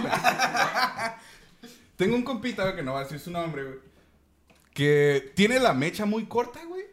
menos. 0.00 0.18
Tengo 1.96 2.16
un 2.16 2.24
compita, 2.24 2.64
güey, 2.64 2.76
que 2.76 2.82
no 2.82 2.94
va 2.94 3.00
a 3.00 3.02
decir 3.04 3.20
su 3.20 3.30
nombre, 3.30 3.62
güey. 3.62 3.78
Que 4.72 5.32
tiene 5.36 5.60
la 5.60 5.72
mecha 5.72 6.04
muy 6.04 6.24
corta, 6.26 6.64
güey. 6.64 6.82
Y 6.82 6.86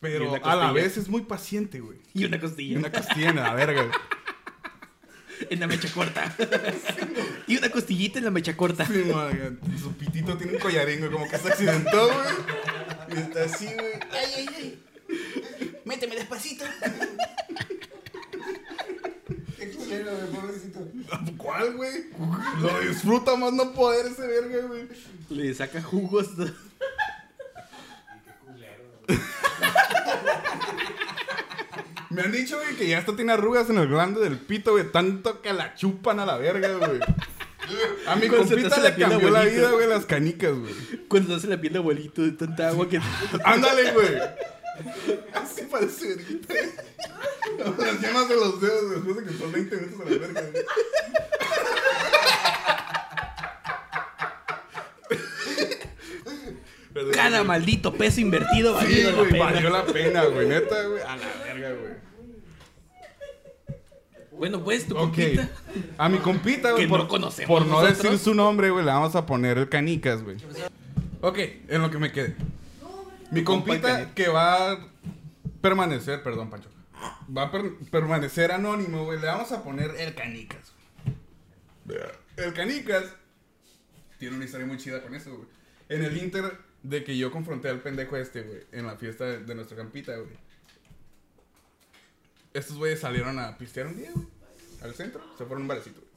Pero 0.00 0.34
a 0.44 0.56
la 0.56 0.70
vez 0.72 0.96
es 0.96 1.08
muy 1.08 1.22
paciente, 1.22 1.80
güey. 1.80 1.98
Y 2.14 2.24
una 2.24 2.36
Y 2.36 2.40
costilla. 2.40 2.78
una 2.78 2.92
costilla 2.92 3.30
en 3.30 3.36
la 3.36 3.54
verga, 3.54 3.82
güey. 3.82 3.94
En 5.50 5.60
la 5.60 5.66
mecha 5.66 5.88
corta. 5.92 6.34
y 7.46 7.56
una 7.56 7.70
costillita 7.70 8.18
en 8.18 8.24
la 8.24 8.30
mecha 8.30 8.56
corta. 8.56 8.86
Sí, 8.86 9.04
man, 9.12 9.58
su 9.80 9.92
pitito 9.94 10.36
tiene 10.36 10.54
un 10.54 10.58
collarín, 10.58 11.00
güey, 11.00 11.10
como 11.10 11.28
que 11.28 11.38
se 11.38 11.48
accidentó, 11.48 12.06
güey. 12.06 13.16
Y 13.16 13.20
está 13.20 13.44
así, 13.44 13.66
güey. 13.66 13.94
Ay, 14.10 14.32
ay, 14.36 14.48
ay. 14.56 14.82
Méteme 15.84 16.14
despacito. 16.16 16.64
Qué 19.58 19.70
culero, 19.70 20.10
güey, 20.16 20.26
pobrecito. 20.28 20.88
¿Cuál, 21.36 21.74
güey? 21.74 22.04
Lo 22.60 22.80
disfruta 22.80 23.36
más 23.36 23.52
no 23.52 23.72
poder 23.72 24.06
ese 24.06 24.26
verga, 24.26 24.66
güey. 24.66 24.88
Le 25.28 25.54
saca 25.54 25.82
jugos. 25.82 26.28
Me 32.12 32.22
han 32.22 32.32
dicho, 32.32 32.58
güey, 32.58 32.76
que 32.76 32.86
ya 32.86 32.98
hasta 32.98 33.16
tiene 33.16 33.32
arrugas 33.32 33.70
en 33.70 33.78
el 33.78 33.88
glande 33.88 34.20
del 34.20 34.38
pito, 34.38 34.72
güey. 34.72 34.90
Tanto 34.90 35.40
que 35.40 35.52
la 35.52 35.74
chupan 35.74 36.20
a 36.20 36.26
la 36.26 36.36
verga, 36.36 36.72
güey. 36.74 37.00
A 38.06 38.16
mi 38.16 38.28
compita 38.28 38.76
la 38.76 38.90
le 38.90 38.96
cambió 38.96 39.30
la 39.30 39.44
vida, 39.44 39.70
güey, 39.70 39.88
las 39.88 40.04
canicas, 40.04 40.52
güey. 40.54 40.74
Cuando 41.08 41.30
se 41.30 41.34
hace 41.36 41.46
la 41.48 41.60
piel 41.60 41.72
de 41.72 41.78
abuelito 41.78 42.22
de 42.22 42.32
tanta 42.32 42.68
agua 42.68 42.88
que. 42.88 43.00
Ándale, 43.44 43.92
güey. 43.92 44.18
Así 45.32 45.62
parece 45.70 46.08
verguita. 46.08 46.54
Las 47.78 48.00
llamas 48.00 48.28
de 48.28 48.36
los 48.36 48.60
dedos 48.60 48.90
después 48.90 49.16
de 49.16 49.24
que 49.24 49.38
son 49.38 49.52
20 49.52 49.76
minutos 49.76 50.00
a 50.00 50.10
la 50.10 50.18
verga, 50.18 50.40
güey. 50.40 50.64
Cada 57.10 57.42
maldito 57.44 57.92
peso 57.94 58.20
invertido 58.20 58.78
Sí, 58.80 58.84
valido 58.86 59.10
la 59.12 59.16
güey, 59.18 59.30
pena. 59.32 59.44
valió 59.44 59.70
la 59.70 59.84
pena, 59.86 60.24
güey. 60.24 60.48
Neta, 60.48 60.82
güey. 60.84 61.02
A 61.02 61.16
la 61.16 61.26
verga, 61.44 61.72
güey. 61.72 61.92
Bueno, 64.32 64.62
pues 64.64 64.86
tu 64.86 64.94
compita. 64.94 65.48
A 65.98 66.08
mi 66.08 66.18
compita, 66.18 66.72
güey. 66.72 66.84
Que 66.84 66.88
por, 66.88 67.00
no 67.00 67.08
conocemos 67.08 67.48
Por 67.48 67.66
no 67.66 67.80
nosotros. 67.80 68.02
decir 68.02 68.18
su 68.18 68.34
nombre, 68.34 68.70
güey, 68.70 68.84
le 68.84 68.90
vamos 68.90 69.14
a 69.14 69.24
poner 69.26 69.58
el 69.58 69.68
canicas, 69.68 70.22
güey. 70.22 70.36
Ok, 71.20 71.38
en 71.68 71.82
lo 71.82 71.90
que 71.90 71.98
me 71.98 72.10
quede. 72.10 72.34
Mi 73.30 73.44
compita 73.44 74.12
que 74.14 74.28
va 74.28 74.72
a 74.72 74.78
permanecer, 75.60 76.22
perdón, 76.22 76.50
Pancho. 76.50 76.68
Va 77.36 77.44
a 77.44 77.50
per- 77.52 77.76
permanecer 77.90 78.50
anónimo, 78.52 79.04
güey. 79.04 79.20
Le 79.20 79.26
vamos 79.26 79.52
a 79.52 79.62
poner 79.62 79.92
el 79.98 80.14
canicas. 80.14 80.72
güey. 81.84 81.98
El 82.36 82.52
canicas 82.52 83.04
tiene 84.18 84.36
una 84.36 84.44
historia 84.44 84.66
muy 84.66 84.76
chida 84.78 85.02
con 85.02 85.14
eso, 85.14 85.30
güey. 85.34 85.48
En 85.88 86.04
el 86.04 86.16
inter 86.16 86.58
de 86.82 87.04
que 87.04 87.16
yo 87.16 87.30
confronté 87.30 87.68
al 87.68 87.80
pendejo 87.80 88.16
este, 88.16 88.42
güey, 88.42 88.60
en 88.72 88.86
la 88.86 88.96
fiesta 88.96 89.24
de, 89.24 89.44
de 89.44 89.54
nuestra 89.54 89.76
campita, 89.76 90.16
güey. 90.16 90.36
Estos 92.54 92.76
güeyes 92.76 93.00
salieron 93.00 93.38
a 93.38 93.56
pistear 93.56 93.86
un 93.86 93.96
día, 93.96 94.10
güey. 94.12 94.26
Al 94.82 94.94
centro. 94.94 95.22
Se 95.38 95.44
fueron 95.44 95.58
a 95.58 95.62
un 95.62 95.68
barecito, 95.68 96.00
güey. 96.00 96.12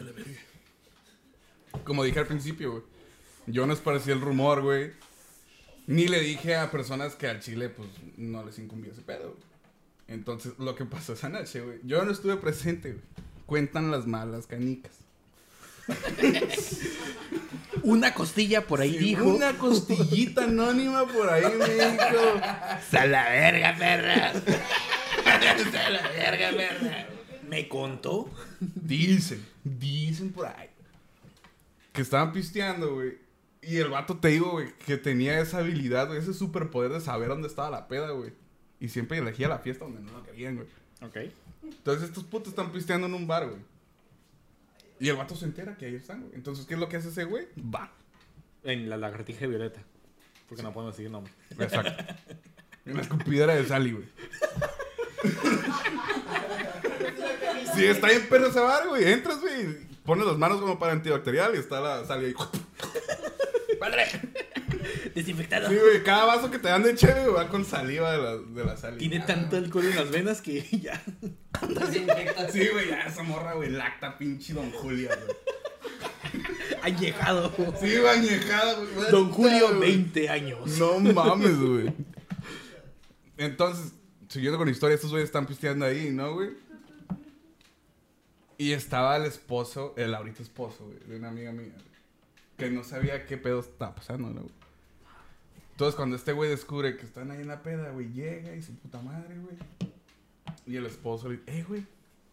A 0.00 0.04
la 0.04 0.12
verga. 0.12 0.38
Como 1.84 2.04
dije 2.04 2.18
al 2.20 2.26
principio, 2.26 2.72
güey. 2.72 2.82
Yo 3.46 3.66
no 3.66 3.72
esparcí 3.72 4.10
el 4.10 4.20
rumor, 4.20 4.62
güey. 4.62 4.92
Ni 5.86 6.06
le 6.06 6.20
dije 6.20 6.54
a 6.54 6.70
personas 6.70 7.14
que 7.14 7.26
al 7.26 7.40
chile, 7.40 7.70
pues, 7.70 7.88
no 8.18 8.44
les 8.44 8.58
incumbía 8.58 8.92
ese 8.92 9.00
pedo, 9.00 9.30
güey. 9.30 9.42
Entonces, 10.08 10.52
lo 10.58 10.74
que 10.74 10.84
pasó 10.84 11.14
esa 11.14 11.30
noche, 11.30 11.62
güey. 11.62 11.80
Yo 11.84 12.04
no 12.04 12.12
estuve 12.12 12.36
presente, 12.36 12.92
güey. 12.92 13.04
Cuentan 13.46 13.90
las 13.90 14.06
malas 14.06 14.46
canicas. 14.46 14.92
Una 17.88 18.12
costilla 18.12 18.66
por 18.66 18.82
ahí 18.82 18.98
dijo. 18.98 19.24
Una 19.24 19.56
costillita 19.56 20.44
anónima 20.44 21.06
por 21.06 21.30
ahí 21.30 21.44
me 21.56 21.68
dijo. 21.68 22.40
¡A 22.98 23.06
la 23.06 23.28
verga, 23.30 23.76
perra! 23.78 24.32
¡A 25.24 25.90
la 25.90 26.08
verga, 26.10 26.50
perra! 26.50 27.06
Me 27.48 27.66
contó. 27.66 28.30
Dicen, 28.60 29.42
dicen 29.64 30.32
por 30.32 30.46
ahí. 30.48 30.68
Que 31.92 32.02
estaban 32.02 32.32
pisteando, 32.32 32.94
güey. 32.96 33.18
Y 33.62 33.78
el 33.78 33.88
vato, 33.88 34.18
te 34.18 34.28
digo, 34.28 34.50
güey, 34.50 34.68
que 34.84 34.98
tenía 34.98 35.40
esa 35.40 35.58
habilidad, 35.58 36.08
güey, 36.08 36.18
ese 36.18 36.34
superpoder 36.34 36.92
de 36.92 37.00
saber 37.00 37.28
dónde 37.28 37.48
estaba 37.48 37.70
la 37.70 37.88
peda, 37.88 38.10
güey. 38.10 38.32
Y 38.80 38.88
siempre 38.88 39.16
elegía 39.16 39.48
la 39.48 39.60
fiesta 39.60 39.86
donde 39.86 40.02
no 40.02 40.12
lo 40.12 40.22
querían, 40.24 40.56
güey. 40.56 40.68
Ok. 41.00 41.32
Entonces 41.62 42.08
estos 42.10 42.24
putos 42.24 42.48
están 42.50 42.70
pisteando 42.70 43.06
en 43.06 43.14
un 43.14 43.26
bar, 43.26 43.46
güey. 43.46 43.60
Y 45.00 45.08
el 45.08 45.16
vato 45.16 45.36
se 45.36 45.44
entera 45.44 45.76
que 45.76 45.86
ahí 45.86 45.94
están, 45.94 46.22
güey. 46.22 46.34
Entonces, 46.34 46.66
¿qué 46.66 46.74
es 46.74 46.80
lo 46.80 46.88
que 46.88 46.96
hace 46.96 47.08
ese 47.08 47.24
güey? 47.24 47.46
Va. 47.58 47.92
En 48.64 48.90
la 48.90 48.96
lagartija 48.96 49.40
de 49.40 49.46
violeta. 49.46 49.80
Porque 50.48 50.62
no 50.62 50.72
podemos 50.72 50.96
decir 50.96 51.10
nombre. 51.10 51.32
Exacto. 51.58 52.14
En 52.84 52.96
la 52.96 53.02
escupidera 53.02 53.54
de 53.54 53.66
Sally, 53.66 53.92
güey. 53.92 54.04
Sí, 57.74 57.84
está 57.84 58.08
bien 58.08 58.28
perro 58.28 58.48
ese 58.48 58.60
bar, 58.60 58.88
güey. 58.88 59.12
Entras, 59.12 59.40
güey. 59.40 59.86
Pones 60.04 60.26
las 60.26 60.38
manos 60.38 60.60
como 60.60 60.78
para 60.78 60.92
antibacterial 60.92 61.54
y 61.54 61.58
está 61.58 61.80
la 61.80 62.04
Sally 62.04 62.26
ahí. 62.26 62.34
¡Padre! 63.78 64.06
Desinfectado. 65.18 65.68
Sí, 65.68 65.74
güey. 65.74 66.04
Cada 66.04 66.26
vaso 66.26 66.48
que 66.48 66.60
te 66.60 66.68
dan 66.68 66.84
de 66.84 66.94
chévere 66.94 67.26
va 67.26 67.48
con 67.48 67.64
saliva 67.64 68.12
de 68.12 68.18
la, 68.18 68.36
de 68.36 68.64
la 68.64 68.76
Sally. 68.76 68.98
Tiene 68.98 69.18
tanto 69.18 69.56
alcohol 69.56 69.86
en 69.86 69.96
las 69.96 70.10
venas 70.12 70.40
que 70.40 70.62
ya. 70.80 71.02
Sí, 72.52 72.68
güey. 72.72 72.88
Ya 72.88 73.02
esa 73.02 73.24
morra, 73.24 73.54
güey. 73.54 73.68
Lacta 73.70 74.16
pinche 74.16 74.54
Don 74.54 74.70
Julia, 74.70 75.10
güey. 75.16 76.44
ha 76.82 76.88
llegado. 76.90 77.52
Sí, 77.80 77.98
bañejada, 77.98 78.74
güey. 78.74 79.10
Don 79.10 79.30
Julio, 79.32 79.76
güey. 79.76 79.90
20 79.96 80.28
años. 80.28 80.78
No 80.78 81.00
mames, 81.00 81.58
güey. 81.58 81.92
Entonces, 83.36 83.92
siguiendo 84.28 84.56
con 84.56 84.68
la 84.68 84.72
historia, 84.72 84.94
estos 84.94 85.10
güeyes 85.10 85.28
están 85.28 85.46
pisteando 85.46 85.84
ahí, 85.84 86.10
¿no, 86.10 86.34
güey? 86.34 86.50
Y 88.56 88.70
estaba 88.70 89.16
el 89.16 89.24
esposo, 89.24 89.94
el 89.96 90.14
ahorita 90.14 90.44
esposo, 90.44 90.84
güey, 90.84 90.98
de 91.08 91.16
una 91.16 91.28
amiga 91.28 91.50
mía, 91.50 91.72
güey, 91.72 91.86
que 92.56 92.70
no 92.70 92.82
sabía 92.84 93.26
qué 93.26 93.36
pedo 93.36 93.60
estaba 93.60 93.94
pasando, 93.94 94.28
¿no, 94.30 94.42
güey? 94.42 94.57
Entonces, 95.78 95.94
cuando 95.94 96.16
este 96.16 96.32
güey 96.32 96.50
descubre 96.50 96.96
que 96.96 97.06
están 97.06 97.30
ahí 97.30 97.40
en 97.40 97.46
la 97.46 97.62
peda, 97.62 97.90
güey, 97.90 98.12
llega 98.12 98.52
y 98.52 98.62
su 98.62 98.74
puta 98.74 99.00
madre, 99.00 99.36
güey. 99.38 99.56
Y 100.66 100.74
el 100.74 100.86
esposo 100.86 101.28
le 101.28 101.36
dice, 101.36 101.56
eh, 101.56 101.64
güey, 101.68 101.86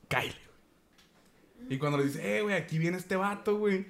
cállate, 0.07 0.39
güey. 1.59 1.75
Y 1.75 1.77
cuando 1.77 1.99
le 1.99 2.05
dice, 2.05 2.39
eh, 2.39 2.41
güey, 2.41 2.55
aquí 2.55 2.79
viene 2.79 2.97
este 2.97 3.15
vato, 3.15 3.59
güey. 3.59 3.85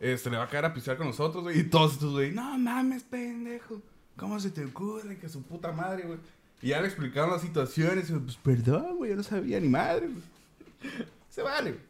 Este, 0.00 0.28
le 0.28 0.38
va 0.38 0.42
a 0.42 0.48
caer 0.48 0.64
a 0.64 0.74
pistear 0.74 0.96
con 0.96 1.06
nosotros, 1.06 1.44
güey. 1.44 1.60
Y 1.60 1.62
todos 1.62 1.92
estos, 1.92 2.14
güey, 2.14 2.32
no 2.32 2.58
mames, 2.58 3.04
pendejo. 3.04 3.80
¿Cómo 4.16 4.40
se 4.40 4.50
te 4.50 4.64
ocurre 4.64 5.18
que 5.18 5.28
su 5.28 5.44
puta 5.44 5.70
madre, 5.70 6.08
güey? 6.08 6.18
Y 6.60 6.70
ya 6.70 6.80
le 6.80 6.88
explicaron 6.88 7.30
las 7.30 7.42
situaciones. 7.42 8.10
Y, 8.10 8.14
pues, 8.14 8.38
perdón, 8.38 8.96
güey, 8.96 9.10
yo 9.10 9.16
no 9.18 9.22
sabía 9.22 9.60
ni 9.60 9.68
madre, 9.68 10.08
güey. 10.08 11.06
Se 11.30 11.42
vale, 11.42 11.70
güey. 11.70 11.84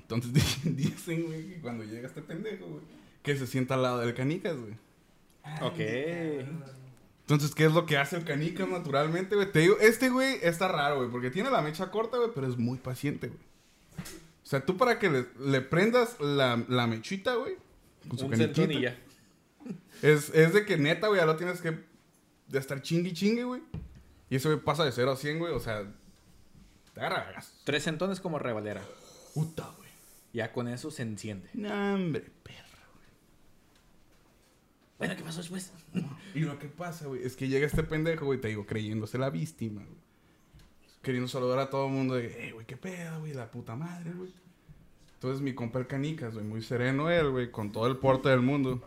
Entonces 0.00 0.32
dicen, 0.74 1.26
güey, 1.26 1.50
que 1.50 1.60
cuando 1.60 1.84
llega 1.84 2.08
este 2.08 2.22
pendejo, 2.22 2.64
güey, 2.64 2.82
que 3.22 3.36
se 3.36 3.46
sienta 3.46 3.74
al 3.74 3.82
lado 3.82 3.98
del 3.98 4.14
canicas, 4.14 4.56
güey. 4.56 4.85
Ok. 5.62 5.78
Entonces, 7.20 7.54
¿qué 7.54 7.64
es 7.64 7.72
lo 7.72 7.86
que 7.86 7.96
hace 7.96 8.16
el 8.16 8.24
canicas 8.24 8.68
naturalmente, 8.68 9.34
güey? 9.34 9.50
Te 9.50 9.60
digo, 9.60 9.76
este 9.80 10.10
güey 10.10 10.38
está 10.42 10.68
raro, 10.68 10.98
güey, 10.98 11.10
porque 11.10 11.30
tiene 11.30 11.50
la 11.50 11.60
mecha 11.60 11.90
corta, 11.90 12.18
güey, 12.18 12.30
pero 12.34 12.46
es 12.46 12.56
muy 12.56 12.78
paciente, 12.78 13.28
güey. 13.28 13.40
O 14.44 14.48
sea, 14.48 14.64
tú 14.64 14.76
para 14.76 15.00
que 15.00 15.10
le, 15.10 15.26
le 15.40 15.60
prendas 15.60 16.20
la, 16.20 16.64
la 16.68 16.86
mechita, 16.86 17.34
güey, 17.34 17.56
con 18.08 18.16
su 18.16 18.26
Un 18.26 18.30
caniquita. 18.30 18.94
Es, 20.02 20.30
es 20.30 20.52
de 20.52 20.64
que 20.64 20.76
neta, 20.76 21.08
güey, 21.08 21.20
ya 21.20 21.26
lo 21.26 21.34
tienes 21.34 21.60
que 21.60 21.80
de 22.46 22.58
estar 22.58 22.80
chingue 22.80 23.10
y 23.10 23.12
chingue, 23.12 23.42
güey. 23.42 23.62
Y 24.30 24.36
ese 24.36 24.48
güey 24.48 24.60
pasa 24.60 24.84
de 24.84 24.92
0 24.92 25.10
a 25.10 25.16
100, 25.16 25.38
güey, 25.40 25.52
o 25.52 25.58
sea, 25.58 25.82
te 26.94 27.00
agarra 27.00 27.24
vergas. 27.24 27.54
Tres 27.64 27.82
centones 27.82 28.20
como 28.20 28.38
revalera. 28.38 28.82
Puta, 29.34 29.68
güey. 29.76 29.88
Ya 30.32 30.52
con 30.52 30.68
eso 30.68 30.92
se 30.92 31.02
enciende. 31.02 31.48
No, 31.54 31.94
hombre, 31.94 32.30
perra. 32.42 32.65
Bueno, 34.98 35.14
¿qué 35.16 35.22
pasó 35.22 35.38
después? 35.38 35.72
Y 36.34 36.40
lo 36.40 36.58
que 36.58 36.68
pasa, 36.68 37.06
güey, 37.06 37.22
es 37.22 37.36
que 37.36 37.48
llega 37.48 37.66
este 37.66 37.82
pendejo, 37.82 38.24
güey, 38.26 38.40
te 38.40 38.48
digo, 38.48 38.64
creyéndose 38.66 39.18
la 39.18 39.30
víctima, 39.30 39.82
güey. 39.82 39.98
queriendo 41.02 41.28
saludar 41.28 41.58
a 41.58 41.70
todo 41.70 41.86
el 41.86 41.92
mundo 41.92 42.14
de, 42.14 42.34
hey, 42.38 42.50
güey, 42.52 42.66
qué 42.66 42.76
pedo, 42.76 43.20
güey, 43.20 43.32
la 43.34 43.50
puta 43.50 43.76
madre, 43.76 44.12
güey. 44.12 44.32
Entonces 45.14 45.40
mi 45.40 45.54
compa 45.54 45.78
el 45.78 45.86
canicas, 45.86 46.34
güey, 46.34 46.44
muy 46.44 46.62
sereno 46.62 47.10
él, 47.10 47.30
güey, 47.30 47.50
con 47.50 47.72
todo 47.72 47.86
el 47.86 47.96
porte 47.96 48.28
del 48.28 48.42
mundo. 48.42 48.82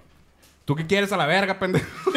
¿Tú 0.65 0.75
qué 0.75 0.85
quieres 0.85 1.11
a 1.11 1.17
la 1.17 1.25
verga, 1.25 1.57
pendejo? 1.57 2.11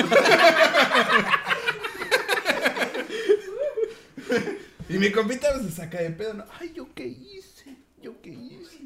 y 4.90 4.98
mi 4.98 5.10
compita 5.10 5.48
pues, 5.52 5.66
se 5.66 5.72
saca 5.72 6.02
de 6.02 6.10
pedo, 6.10 6.34
¿no? 6.34 6.44
Ay, 6.60 6.72
¿yo 6.74 6.88
qué 6.94 7.06
hice? 7.06 7.76
¿Yo 8.02 8.20
qué 8.20 8.30
hice? 8.30 8.80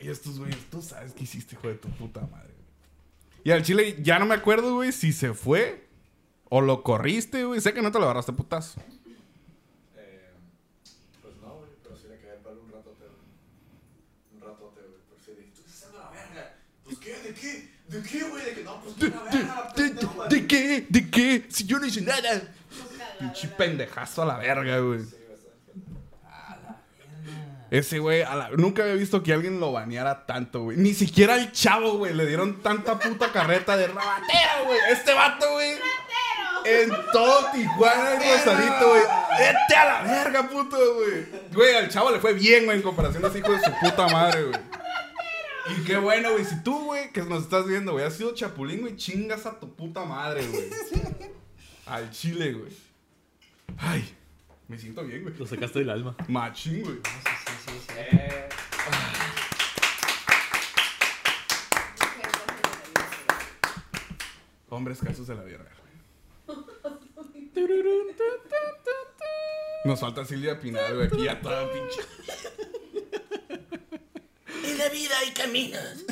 Y 0.00 0.08
estos 0.08 0.38
güeyes, 0.38 0.58
tú 0.70 0.82
sabes 0.82 1.12
qué 1.12 1.24
hiciste, 1.24 1.54
hijo 1.54 1.68
de 1.68 1.74
tu 1.74 1.88
puta 1.90 2.20
madre. 2.22 2.55
Y 3.46 3.52
al 3.52 3.62
chile 3.62 3.96
ya 4.02 4.18
no 4.18 4.26
me 4.26 4.34
acuerdo, 4.34 4.74
güey, 4.74 4.90
si 4.90 5.12
se 5.12 5.32
fue 5.32 5.86
o 6.48 6.60
lo 6.60 6.82
corriste, 6.82 7.44
güey. 7.44 7.60
Sé 7.60 7.72
que 7.72 7.80
no 7.80 7.92
te 7.92 7.98
lo 8.00 8.04
agarraste 8.06 8.32
putazo. 8.32 8.80
Eh, 9.96 10.32
pues 11.22 11.34
no, 11.40 11.54
güey, 11.54 11.70
pero 11.80 11.96
sí 11.96 12.08
le 12.08 12.18
quedé 12.18 12.34
palo 12.42 12.60
un 12.60 12.72
ratote, 12.72 13.04
güey. 13.04 14.34
Un 14.34 14.40
ratote, 14.40 14.80
güey. 14.80 15.00
Pero 15.08 15.20
sí 15.24 15.30
dije, 15.38 15.52
tú 15.54 15.60
estás 15.64 15.76
haciendo 15.76 15.98
la 16.00 16.10
verga. 16.10 16.54
Pues 16.82 16.98
qué, 16.98 17.14
de 17.22 17.34
qué, 17.34 17.70
de 17.86 18.02
qué, 18.02 18.24
güey, 18.28 18.44
de 18.46 18.52
que 18.54 18.64
no, 18.64 18.80
pues 18.82 18.98
¿De, 18.98 19.10
tú 19.10 19.16
la 19.16 19.22
verga, 19.30 19.72
de- 19.76 19.82
pendejo, 19.90 20.24
de- 20.24 20.28
de 20.40 20.46
qué? 20.48 20.86
¿De 20.88 21.08
qué? 21.10 21.46
Si 21.48 21.64
yo 21.66 21.78
no 21.78 21.86
hice 21.86 22.00
nada. 22.00 22.42
Pinche 23.20 23.42
Cagada. 23.42 23.56
pendejazo 23.58 24.22
a 24.22 24.26
la 24.26 24.38
verga, 24.38 24.78
güey. 24.80 25.04
Sí, 25.04 25.14
bastante. 25.30 25.72
A 26.24 26.56
la 26.56 26.82
verga. 26.98 27.55
Ese 27.70 27.98
güey, 27.98 28.20
la- 28.20 28.50
nunca 28.56 28.82
había 28.82 28.94
visto 28.94 29.22
que 29.22 29.32
alguien 29.32 29.58
lo 29.58 29.72
baneara 29.72 30.24
tanto, 30.26 30.62
güey. 30.62 30.76
Ni 30.76 30.94
siquiera 30.94 31.34
al 31.34 31.50
chavo, 31.52 31.98
güey, 31.98 32.14
le 32.14 32.26
dieron 32.26 32.62
tanta 32.62 32.98
puta 32.98 33.32
carreta 33.32 33.76
de 33.76 33.88
rabatera, 33.88 34.62
güey. 34.64 34.78
Este 34.90 35.12
vato, 35.12 35.50
güey. 35.52 35.72
En 36.64 36.90
todo 37.12 37.46
Tijuana 37.52 38.14
y 38.14 38.18
Rosarito, 38.18 38.88
güey. 38.88 39.02
Vete 39.38 39.76
a 39.76 39.84
la 39.84 40.02
verga, 40.02 40.48
puto, 40.48 40.76
güey. 40.94 41.26
Güey, 41.52 41.74
al 41.76 41.88
chavo 41.88 42.10
le 42.10 42.18
fue 42.20 42.32
bien, 42.34 42.64
güey, 42.64 42.76
en 42.78 42.82
comparación 42.82 43.24
a 43.24 43.28
ese 43.28 43.38
hijo 43.38 43.52
de 43.52 43.60
su 43.60 43.70
puta 43.80 44.08
madre, 44.08 44.44
güey. 44.44 44.60
Y 45.68 45.84
qué 45.84 45.96
bueno, 45.96 46.32
güey. 46.32 46.44
Si 46.44 46.62
tú, 46.62 46.84
güey, 46.86 47.10
que 47.12 47.22
nos 47.22 47.42
estás 47.42 47.66
viendo, 47.66 47.92
güey, 47.92 48.04
has 48.04 48.14
sido 48.14 48.34
chapulín, 48.34 48.80
güey, 48.82 48.96
chingas 48.96 49.46
a 49.46 49.58
tu 49.58 49.74
puta 49.74 50.04
madre, 50.04 50.46
güey. 50.46 50.64
Al 51.86 52.10
chile, 52.10 52.52
güey. 52.52 52.72
Ay, 53.78 54.15
me 54.68 54.78
siento 54.78 55.04
bien, 55.04 55.22
güey. 55.22 55.34
Lo 55.36 55.46
sacaste 55.46 55.80
del 55.80 55.90
alma. 55.90 56.16
Machín, 56.28 56.82
güey. 56.82 56.96
Sí, 56.96 57.10
sí, 57.24 57.52
sí, 57.66 57.72
sí. 57.86 57.94
Eh, 57.96 58.48
Hombres 64.68 64.98
casos 64.98 65.26
de 65.26 65.34
la 65.34 65.42
vida 65.44 65.58
real, 65.58 65.76
güey. 65.78 65.86
Nos 69.84 70.00
falta 70.00 70.24
Silvia 70.24 70.58
Pinal, 70.58 70.94
güey, 70.96 71.06
aquí 71.06 71.24
ya 71.24 71.40
toda 71.40 71.72
pinche. 71.72 72.00
En 74.64 74.78
la 74.78 74.88
vida 74.88 75.18
hay 75.20 75.30
caminos. 75.32 76.04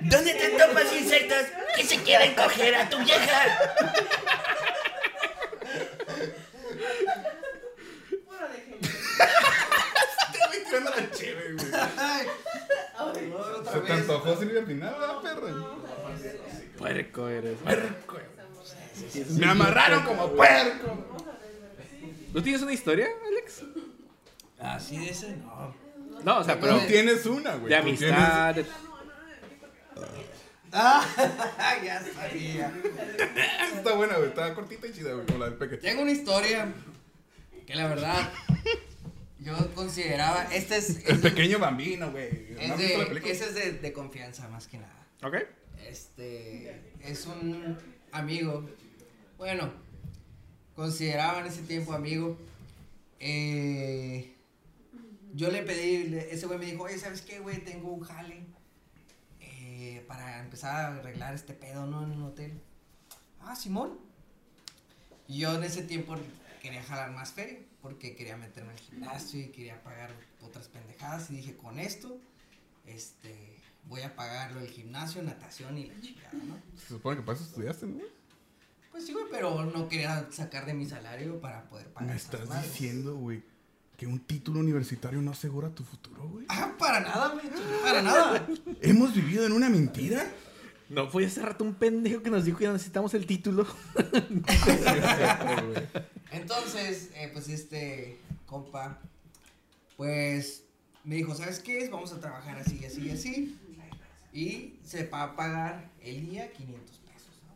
¿Dónde 0.01 0.33
te 0.33 0.49
topas 0.49 0.93
insectos 0.93 1.45
que 1.75 1.83
se 1.83 1.97
quieren 2.03 2.35
coger 2.35 2.75
a 2.75 2.89
tu 2.89 2.97
vieja? 2.99 3.41
Puro 8.25 8.47
de 8.49 8.59
genio. 8.59 8.77
Te 10.31 10.39
voy 10.47 10.57
tirando 10.65 10.89
la 10.91 11.11
chévere, 11.11 11.53
güey. 11.53 11.67
Ay, 11.97 12.27
Ay, 12.97 13.33
otra 13.33 13.73
¿Se 13.73 13.79
te 13.79 13.93
antojó 13.93 14.37
Silvia 14.37 14.65
Pinal, 14.65 14.95
verdad, 14.99 15.21
perra? 15.21 15.53
Puerco 16.77 17.27
eres. 17.29 17.57
Me 19.31 19.45
amarraron 19.45 20.03
como 20.03 20.31
puerco. 20.33 21.25
¿No 22.33 22.41
tienes 22.41 22.61
una 22.61 22.73
historia, 22.73 23.07
Alex? 23.27 23.63
Así 24.59 24.97
de 24.97 25.09
ese, 25.09 25.35
no. 25.37 25.73
No, 26.23 26.39
o 26.39 26.43
sea, 26.43 26.59
pero 26.59 26.79
Tú 26.79 26.87
tienes 26.87 27.25
una, 27.25 27.55
güey. 27.55 27.69
de 27.69 27.75
amistad. 27.75 28.55
Ah, 30.73 31.05
ya 31.83 32.01
sabía. 32.13 32.71
Está 33.75 33.93
buena, 33.93 34.15
güey. 34.17 34.29
Está 34.29 34.53
cortita 34.53 34.87
y 34.87 34.93
chida, 34.93 35.13
güey, 35.13 35.25
como 35.25 35.39
la 35.39 35.45
del 35.49 35.55
peque. 35.55 35.77
Tengo 35.77 36.01
una 36.03 36.11
historia 36.11 36.71
que 37.67 37.75
la 37.75 37.87
verdad 37.87 38.29
yo 39.39 39.53
consideraba. 39.75 40.43
Este 40.53 40.77
es. 40.77 40.89
El 41.05 41.15
es 41.15 41.21
de- 41.21 41.29
pequeño 41.29 41.59
bambino, 41.59 42.11
güey. 42.11 42.51
¿No 42.51 42.61
es 42.75 42.77
de, 42.77 43.21
ese 43.31 43.45
es 43.45 43.53
de, 43.55 43.71
de 43.73 43.93
confianza 43.93 44.47
más 44.47 44.67
que 44.67 44.77
nada. 44.77 45.05
¿Ok? 45.23 45.35
Este 45.89 46.81
es 47.01 47.25
un 47.25 47.77
amigo. 48.13 48.69
Bueno, 49.37 49.73
consideraba 50.75 51.39
en 51.41 51.47
ese 51.47 51.63
tiempo 51.63 51.91
amigo. 51.93 52.37
Eh, 53.19 54.35
yo 55.33 55.49
le 55.51 55.63
pedí, 55.63 56.07
le- 56.09 56.33
ese 56.33 56.45
güey 56.47 56.59
me 56.59 56.65
dijo, 56.65 56.83
oye, 56.83 56.97
¿sabes 56.97 57.21
qué, 57.21 57.39
güey? 57.39 57.63
Tengo 57.63 57.89
un 57.91 58.01
jale 58.03 58.45
eh, 59.39 60.03
para 60.07 60.39
empezar 60.39 60.75
a 60.75 60.87
arreglar 60.97 61.33
este 61.33 61.53
pedo, 61.53 61.85
¿no? 61.85 62.03
En 62.03 62.11
un 62.11 62.23
hotel. 62.23 62.59
Ah, 63.41 63.55
Simón. 63.55 63.97
Y 65.27 65.39
yo 65.39 65.55
en 65.55 65.63
ese 65.63 65.83
tiempo 65.83 66.15
quería 66.61 66.83
jalar 66.83 67.11
más 67.11 67.31
feria 67.31 67.59
porque 67.81 68.15
quería 68.15 68.37
meterme 68.37 68.71
al 68.71 68.79
gimnasio 68.79 69.39
y 69.41 69.47
quería 69.49 69.81
pagar 69.83 70.11
otras 70.41 70.67
pendejadas 70.67 71.31
y 71.31 71.37
dije, 71.37 71.55
con 71.55 71.79
esto, 71.79 72.19
este, 72.85 73.57
voy 73.87 74.01
a 74.01 74.15
pagarlo 74.15 74.59
el 74.59 74.67
gimnasio, 74.67 75.23
natación 75.23 75.77
y 75.77 75.85
la 75.87 75.99
chingada, 76.01 76.33
¿no? 76.33 76.57
Se 76.79 76.89
supone 76.89 77.17
que 77.17 77.23
para 77.23 77.37
eso 77.37 77.47
estudiaste, 77.47 77.87
¿no? 77.87 78.03
Pues 78.91 79.05
sí, 79.05 79.13
güey, 79.13 79.25
pero 79.31 79.65
no 79.65 79.87
quería 79.87 80.27
sacar 80.31 80.65
de 80.65 80.73
mi 80.73 80.85
salario 80.85 81.39
para 81.39 81.63
poder 81.69 81.87
pagar 81.93 82.09
Me 82.09 82.15
esas 82.17 82.33
estás 82.33 82.49
madres. 82.49 82.71
diciendo, 82.71 83.15
güey, 83.15 83.41
que 84.01 84.07
un 84.07 84.19
título 84.19 84.59
universitario 84.59 85.21
no 85.21 85.29
asegura 85.29 85.69
tu 85.69 85.83
futuro, 85.83 86.27
güey. 86.27 86.47
Ah, 86.49 86.73
para 86.79 87.01
nada, 87.01 87.33
güey, 87.33 87.45
para 87.83 88.01
nada. 88.01 88.47
¿Hemos 88.81 89.13
vivido 89.13 89.45
en 89.45 89.51
una 89.51 89.69
mentira? 89.69 90.25
No, 90.89 91.07
fue 91.07 91.23
hace 91.23 91.39
rato 91.39 91.63
un 91.63 91.75
pendejo 91.75 92.23
que 92.23 92.31
nos 92.31 92.43
dijo 92.43 92.57
que 92.57 92.67
necesitamos 92.67 93.13
el 93.13 93.27
título. 93.27 93.67
Entonces, 96.31 97.11
eh, 97.13 97.29
pues 97.31 97.47
este 97.49 98.17
compa, 98.47 98.97
pues 99.97 100.63
me 101.03 101.17
dijo, 101.17 101.35
¿sabes 101.35 101.59
qué? 101.59 101.87
Vamos 101.87 102.11
a 102.11 102.19
trabajar 102.19 102.57
así, 102.57 102.83
así, 102.83 103.11
así. 103.11 103.55
Y 104.33 104.79
se 104.83 105.05
va 105.09 105.25
a 105.25 105.35
pagar 105.35 105.91
el 106.01 106.27
día 106.27 106.51
500 106.51 106.97
pesos, 106.97 107.43
¿no? 107.45 107.53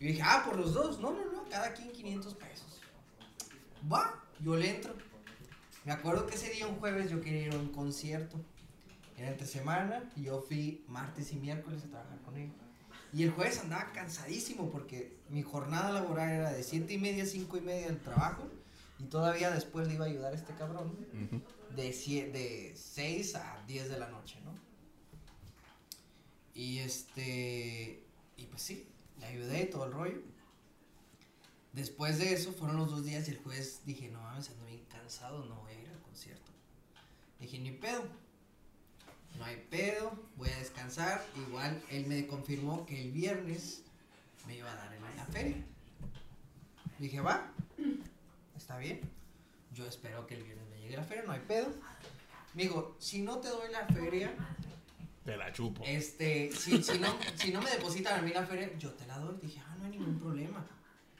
Y 0.00 0.06
yo 0.06 0.10
dije, 0.10 0.22
ah, 0.24 0.42
por 0.44 0.56
los 0.56 0.74
dos. 0.74 0.98
No, 0.98 1.12
no, 1.12 1.24
no, 1.30 1.44
cada 1.48 1.72
quien 1.72 1.92
500 1.92 2.34
pesos. 2.34 2.80
Va, 3.88 4.24
yo 4.40 4.56
le 4.56 4.74
entro. 4.74 5.05
Me 5.86 5.92
acuerdo 5.92 6.26
que 6.26 6.34
ese 6.34 6.50
día, 6.50 6.66
un 6.66 6.76
jueves, 6.76 7.10
yo 7.10 7.20
quería 7.20 7.46
ir 7.46 7.54
a 7.54 7.58
un 7.58 7.68
concierto. 7.68 8.38
Era 9.16 9.30
entre 9.30 9.46
semana 9.46 10.10
y 10.16 10.24
yo 10.24 10.42
fui 10.42 10.84
martes 10.88 11.32
y 11.32 11.36
miércoles 11.36 11.82
a 11.84 11.88
trabajar 11.88 12.20
con 12.22 12.36
él. 12.36 12.50
Y 13.14 13.22
el 13.22 13.30
jueves 13.30 13.60
andaba 13.60 13.92
cansadísimo 13.92 14.70
porque 14.70 15.16
mi 15.30 15.42
jornada 15.42 15.90
laboral 15.92 16.28
era 16.30 16.52
de 16.52 16.62
7 16.62 16.92
y 16.92 16.98
media 16.98 17.22
a 17.22 17.26
5 17.26 17.56
y 17.56 17.60
media 17.62 17.86
del 17.86 18.00
trabajo. 18.00 18.46
Y 18.98 19.04
todavía 19.04 19.50
después 19.50 19.86
le 19.88 19.94
iba 19.94 20.04
a 20.04 20.08
ayudar 20.08 20.32
a 20.32 20.36
este 20.36 20.52
cabrón 20.54 20.94
de, 21.76 21.90
sie- 21.92 22.30
de 22.32 22.74
6 22.76 23.36
a 23.36 23.62
10 23.66 23.88
de 23.88 23.98
la 23.98 24.08
noche, 24.08 24.38
¿no? 24.44 24.52
Y 26.54 26.78
este. 26.78 28.02
Y 28.36 28.46
pues 28.46 28.60
sí, 28.62 28.88
le 29.20 29.26
ayudé 29.26 29.62
y 29.62 29.70
todo 29.70 29.84
el 29.86 29.92
rollo. 29.92 30.20
Después 31.72 32.18
de 32.18 32.32
eso 32.32 32.52
fueron 32.52 32.76
los 32.78 32.90
dos 32.90 33.04
días 33.04 33.28
y 33.28 33.32
el 33.32 33.38
jueves 33.38 33.82
dije, 33.84 34.08
no 34.10 34.20
mames, 34.22 34.48
ando 34.48 34.64
bien 34.64 34.82
cansado, 34.90 35.44
no 35.44 35.56
voy 35.56 35.72
a 35.72 35.80
ir 35.82 35.88
al 35.90 36.00
concierto. 36.00 36.50
Dije, 37.40 37.58
ni 37.58 37.72
pedo. 37.72 38.04
No 39.38 39.44
hay 39.44 39.56
pedo, 39.70 40.12
voy 40.36 40.48
a 40.48 40.58
descansar. 40.58 41.24
Igual 41.36 41.82
él 41.90 42.06
me 42.06 42.26
confirmó 42.26 42.86
que 42.86 43.00
el 43.02 43.10
viernes 43.12 43.82
me 44.46 44.56
iba 44.56 44.70
a 44.70 44.74
dar 44.76 44.92
en 44.94 45.02
la 45.16 45.24
feria. 45.26 45.56
Dije, 46.98 47.20
va, 47.20 47.52
está 48.56 48.78
bien. 48.78 49.00
Yo 49.74 49.86
espero 49.86 50.26
que 50.26 50.36
el 50.36 50.42
viernes 50.44 50.66
me 50.70 50.80
llegue 50.80 50.96
la 50.96 51.04
feria, 51.04 51.24
no 51.24 51.32
hay 51.32 51.40
pedo. 51.40 51.68
Me 52.54 52.62
dijo, 52.62 52.96
si 52.98 53.20
no 53.20 53.38
te 53.38 53.48
doy 53.48 53.70
la 53.70 53.86
feria, 53.86 54.32
Te 55.26 55.36
la 55.36 55.52
chupo. 55.52 55.82
este, 55.84 56.50
si, 56.52 56.82
si, 56.82 56.98
no, 56.98 57.14
si 57.34 57.50
no 57.52 57.60
me 57.60 57.70
depositan 57.70 58.18
a 58.18 58.22
mí 58.22 58.30
la 58.32 58.46
feria, 58.46 58.72
yo 58.78 58.94
te 58.94 59.06
la 59.06 59.18
doy. 59.18 59.36
Dije, 59.42 59.60
ah, 59.66 59.76
no 59.78 59.84
hay 59.84 59.90
ningún 59.90 60.18
problema. 60.18 60.64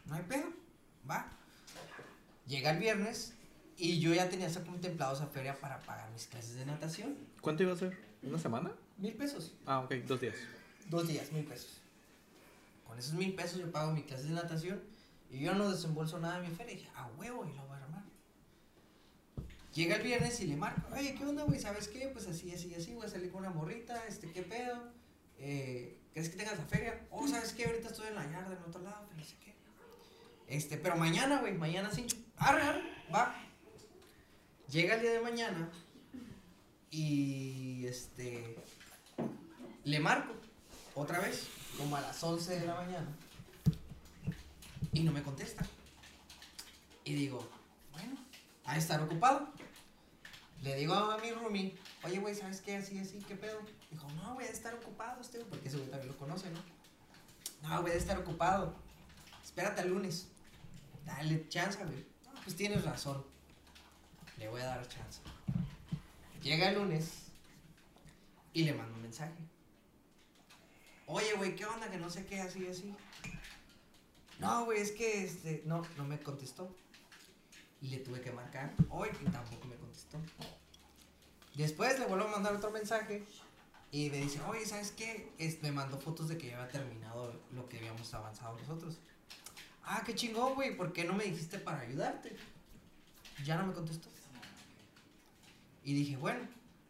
No 0.07 0.15
hay 0.15 0.23
pedo. 0.23 0.47
Va. 1.09 1.29
Llega 2.47 2.71
el 2.71 2.79
viernes 2.79 3.35
y 3.79 3.99
yo 3.99 4.15
ya 4.15 4.29
tenía 4.29 4.49
contemplado 4.65 5.15
esa 5.15 5.27
feria 5.27 5.59
para 5.59 5.81
pagar 5.81 6.11
mis 6.13 6.27
clases 6.27 6.55
de 6.55 6.67
natación. 6.67 7.17
¿Cuánto 7.41 7.63
iba 7.63 7.73
a 7.73 7.77
ser? 7.77 7.97
¿Una 8.23 8.39
semana? 8.39 8.73
Mil 8.97 9.15
pesos. 9.15 9.55
Ah, 9.67 9.81
ok, 9.81 9.95
dos 10.07 10.21
días. 10.21 10.37
Dos 10.89 11.07
días, 11.07 11.31
mil 11.33 11.45
pesos. 11.45 11.81
Con 12.87 12.99
esos 12.99 13.15
mil 13.15 13.35
pesos 13.35 13.59
yo 13.59 13.71
pago 13.71 13.93
mi 13.93 14.03
clase 14.03 14.25
de 14.25 14.31
natación 14.31 14.83
y 15.31 15.41
yo 15.41 15.55
no 15.55 15.71
desembolso 15.71 16.19
nada 16.19 16.41
de 16.41 16.49
mi 16.49 16.55
feria. 16.55 16.75
dije, 16.75 16.89
a 16.95 17.07
huevo, 17.19 17.45
y 17.45 17.55
lo 17.55 17.67
voy 17.67 17.77
a 17.77 17.83
armar. 17.83 18.05
Llega 19.75 19.97
el 19.97 20.03
viernes 20.03 20.41
y 20.41 20.47
le 20.47 20.57
marco, 20.57 20.81
oye, 20.95 21.15
¿qué 21.15 21.25
onda, 21.27 21.43
güey? 21.43 21.61
¿Sabes 21.61 21.89
qué? 21.89 22.09
Pues 22.09 22.27
así, 22.29 22.51
así, 22.53 22.75
así, 22.75 22.95
voy 22.95 23.05
a 23.05 23.11
salir 23.11 23.31
con 23.31 23.41
una 23.41 23.51
morrita, 23.51 24.07
este, 24.07 24.31
¿qué 24.31 24.43
pedo? 24.43 24.91
Eh, 25.39 26.01
¿crees 26.15 26.31
que 26.31 26.37
tengas 26.37 26.57
la 26.57 26.65
feria? 26.65 27.07
Oh, 27.11 27.29
¿sabes 27.29 27.53
qué? 27.53 27.67
Ahorita 27.67 27.89
estoy 27.89 28.09
en 28.09 28.15
la 28.15 28.25
yarda, 28.31 28.57
en 28.57 28.63
otro 28.63 28.81
lado, 28.81 29.07
que 29.09 29.17
no 29.17 29.25
sé 29.25 29.37
qué. 29.45 29.55
Este, 30.49 30.79
pero 30.79 30.97
mañana, 30.97 31.41
güey, 31.41 31.53
mañana 31.53 31.91
sí. 31.91 32.07
Arre, 32.39 32.63
arre, 32.63 32.83
va. 33.15 33.35
Llega 34.71 34.97
el 34.97 35.01
día 35.01 35.13
de 35.13 35.21
mañana 35.21 35.71
y 36.91 37.87
este 37.87 38.57
le 39.85 40.01
marco 40.01 40.35
otra 40.97 41.21
vez, 41.21 41.47
como 41.77 41.97
a 41.97 42.01
las 42.01 42.23
11 42.23 42.59
de 42.59 42.67
la 42.67 42.75
mañana. 42.75 43.07
Y 44.93 45.03
no 45.03 45.13
me 45.13 45.23
contesta. 45.23 45.65
Y 47.05 47.15
digo, 47.15 47.49
bueno, 47.93 48.17
de 48.67 48.79
estar 48.79 49.01
ocupado. 49.01 49.49
Le 50.63 50.75
digo 50.75 50.95
a 50.95 51.19
mi 51.19 51.31
roomie, 51.31 51.77
oye, 52.03 52.19
güey, 52.19 52.35
¿sabes 52.35 52.61
qué? 52.61 52.77
Así, 52.77 52.99
así, 52.99 53.19
¿qué 53.29 53.37
pedo? 53.37 53.61
Dijo, 53.91 54.09
no, 54.17 54.33
ha 54.33 54.43
de 54.43 54.51
estar 54.51 54.75
ocupado 54.75 55.21
este, 55.21 55.39
porque 55.45 55.69
ese 55.69 55.77
güey 55.77 55.91
también 55.91 56.11
lo 56.11 56.19
conoce, 56.19 56.51
¿no? 56.51 56.59
No, 57.63 57.75
ha 57.75 57.83
de 57.83 57.97
estar 57.97 58.19
ocupado. 58.19 58.75
Espérate 59.45 59.83
al 59.83 59.91
lunes. 59.91 60.27
Dale 61.05 61.49
chance, 61.49 61.79
güey. 61.85 62.07
No, 62.25 62.41
pues 62.43 62.57
tienes 62.57 62.85
razón. 62.85 63.36
Le 64.39 64.49
voy 64.49 64.61
a 64.61 64.67
dar 64.67 64.89
chance. 64.89 65.21
Llega 66.43 66.69
el 66.71 66.77
lunes 66.77 67.25
y 68.53 68.65
le 68.65 68.75
mando 68.75 68.95
un 68.95 69.03
mensaje. 69.03 69.35
Oye, 71.07 71.35
güey, 71.35 71.55
¿qué 71.57 71.65
onda? 71.65 71.91
Que 71.91 71.99
no 71.99 72.11
sé 72.11 72.27
qué, 72.27 72.41
así, 72.41 72.67
así. 72.67 72.95
No, 74.39 74.65
güey, 74.65 74.81
es 74.81 74.93
que 74.93 75.25
este. 75.25 75.63
No, 75.65 75.83
no 75.97 76.05
me 76.05 76.19
contestó. 76.21 76.75
Y 77.81 77.89
le 77.89 77.99
tuve 77.99 78.21
que 78.21 78.33
marcar. 78.33 78.73
Hoy 78.91 79.09
y 79.21 79.25
tampoco 79.31 79.67
me 79.69 79.77
contestó. 79.77 80.19
Después 81.55 81.99
le 81.99 82.07
vuelvo 82.07 82.27
a 82.27 82.31
mandar 82.33 82.55
otro 82.55 82.71
mensaje. 82.71 83.25
Y 83.93 84.11
me 84.11 84.19
dice, 84.19 84.41
oye, 84.43 84.67
¿sabes 84.67 84.91
qué? 84.91 85.33
Es- 85.39 85.63
me 85.63 85.73
mandó 85.73 85.99
fotos 85.99 86.29
de 86.29 86.37
que 86.37 86.49
ya 86.49 86.57
había 86.61 86.69
terminado 86.73 87.41
lo 87.53 87.69
que 87.69 87.79
habíamos 87.79 88.13
avanzado 88.15 88.59
nosotros. 88.59 88.99
Ah, 89.85 90.03
qué 90.05 90.15
chingón, 90.15 90.55
güey. 90.55 90.77
¿Por 90.77 90.93
qué 90.93 91.05
no 91.05 91.13
me 91.15 91.25
dijiste 91.25 91.59
para 91.59 91.81
ayudarte? 91.81 92.37
Ya 93.45 93.57
no 93.57 93.67
me 93.67 93.73
contestó. 93.73 94.09
Y 95.87 95.95
dije, 95.95 96.17
bueno, 96.17 96.41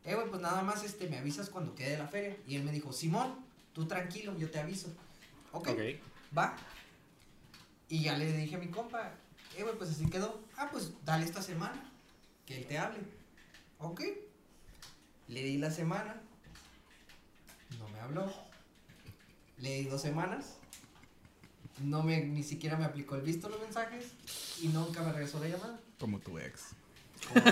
eh, 0.04 0.14
güey, 0.14 0.26
pues 0.28 0.40
nada 0.40 0.62
más 0.62 0.82
este, 0.82 1.06
me 1.08 1.18
avisas 1.18 1.50
cuando 1.50 1.74
quede 1.74 1.98
la 1.98 2.08
feria. 2.08 2.34
Y 2.48 2.56
él 2.56 2.64
me 2.64 2.72
dijo, 2.72 2.92
Simón, 2.92 3.36
tú 3.74 3.86
tranquilo, 3.86 4.36
yo 4.38 4.50
te 4.50 4.58
aviso. 4.58 4.88
Ok, 5.52 5.68
Ok. 5.68 5.78
va. 6.36 6.56
Y 7.88 8.02
ya 8.04 8.16
le 8.16 8.32
dije 8.32 8.56
a 8.56 8.58
mi 8.58 8.68
compa, 8.68 9.12
eh, 9.56 9.62
güey, 9.62 9.76
pues 9.76 9.90
así 9.90 10.06
quedó. 10.08 10.40
Ah, 10.56 10.68
pues 10.72 10.92
dale 11.04 11.24
esta 11.26 11.42
semana, 11.42 11.78
que 12.46 12.56
él 12.58 12.66
te 12.66 12.78
hable. 12.78 12.98
Ok. 13.78 14.00
Le 15.28 15.42
di 15.42 15.58
la 15.58 15.70
semana, 15.70 16.20
no 17.78 17.88
me 17.90 18.00
habló. 18.00 18.32
Le 19.58 19.74
di 19.80 19.84
dos 19.84 20.00
semanas, 20.02 20.56
no 21.80 22.02
me, 22.02 22.24
ni 22.24 22.42
siquiera 22.42 22.76
me 22.76 22.84
aplicó 22.86 23.14
el 23.16 23.22
visto 23.22 23.48
los 23.48 23.60
mensajes 23.60 24.06
y 24.62 24.68
nunca 24.68 25.02
me 25.02 25.12
regresó 25.12 25.38
la 25.40 25.48
llamada. 25.48 25.78
Como 25.98 26.18
tu 26.18 26.38
ex. 26.38 26.70
Como 27.28 27.44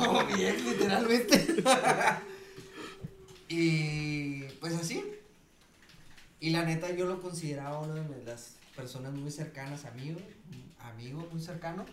mi 0.00 0.44
ex, 0.44 0.64
literalmente. 0.64 1.62
y 3.48 4.42
pues 4.60 4.74
así. 4.74 5.04
Y 6.40 6.50
la 6.50 6.64
neta, 6.64 6.90
yo 6.92 7.06
lo 7.06 7.20
consideraba 7.20 7.80
una 7.80 7.94
de 8.02 8.24
las 8.24 8.56
personas 8.74 9.12
muy 9.12 9.30
cercanas 9.30 9.84
a 9.84 9.90
mí, 9.92 10.16
amigo 10.80 11.28
muy 11.30 11.40
cercano. 11.40 11.84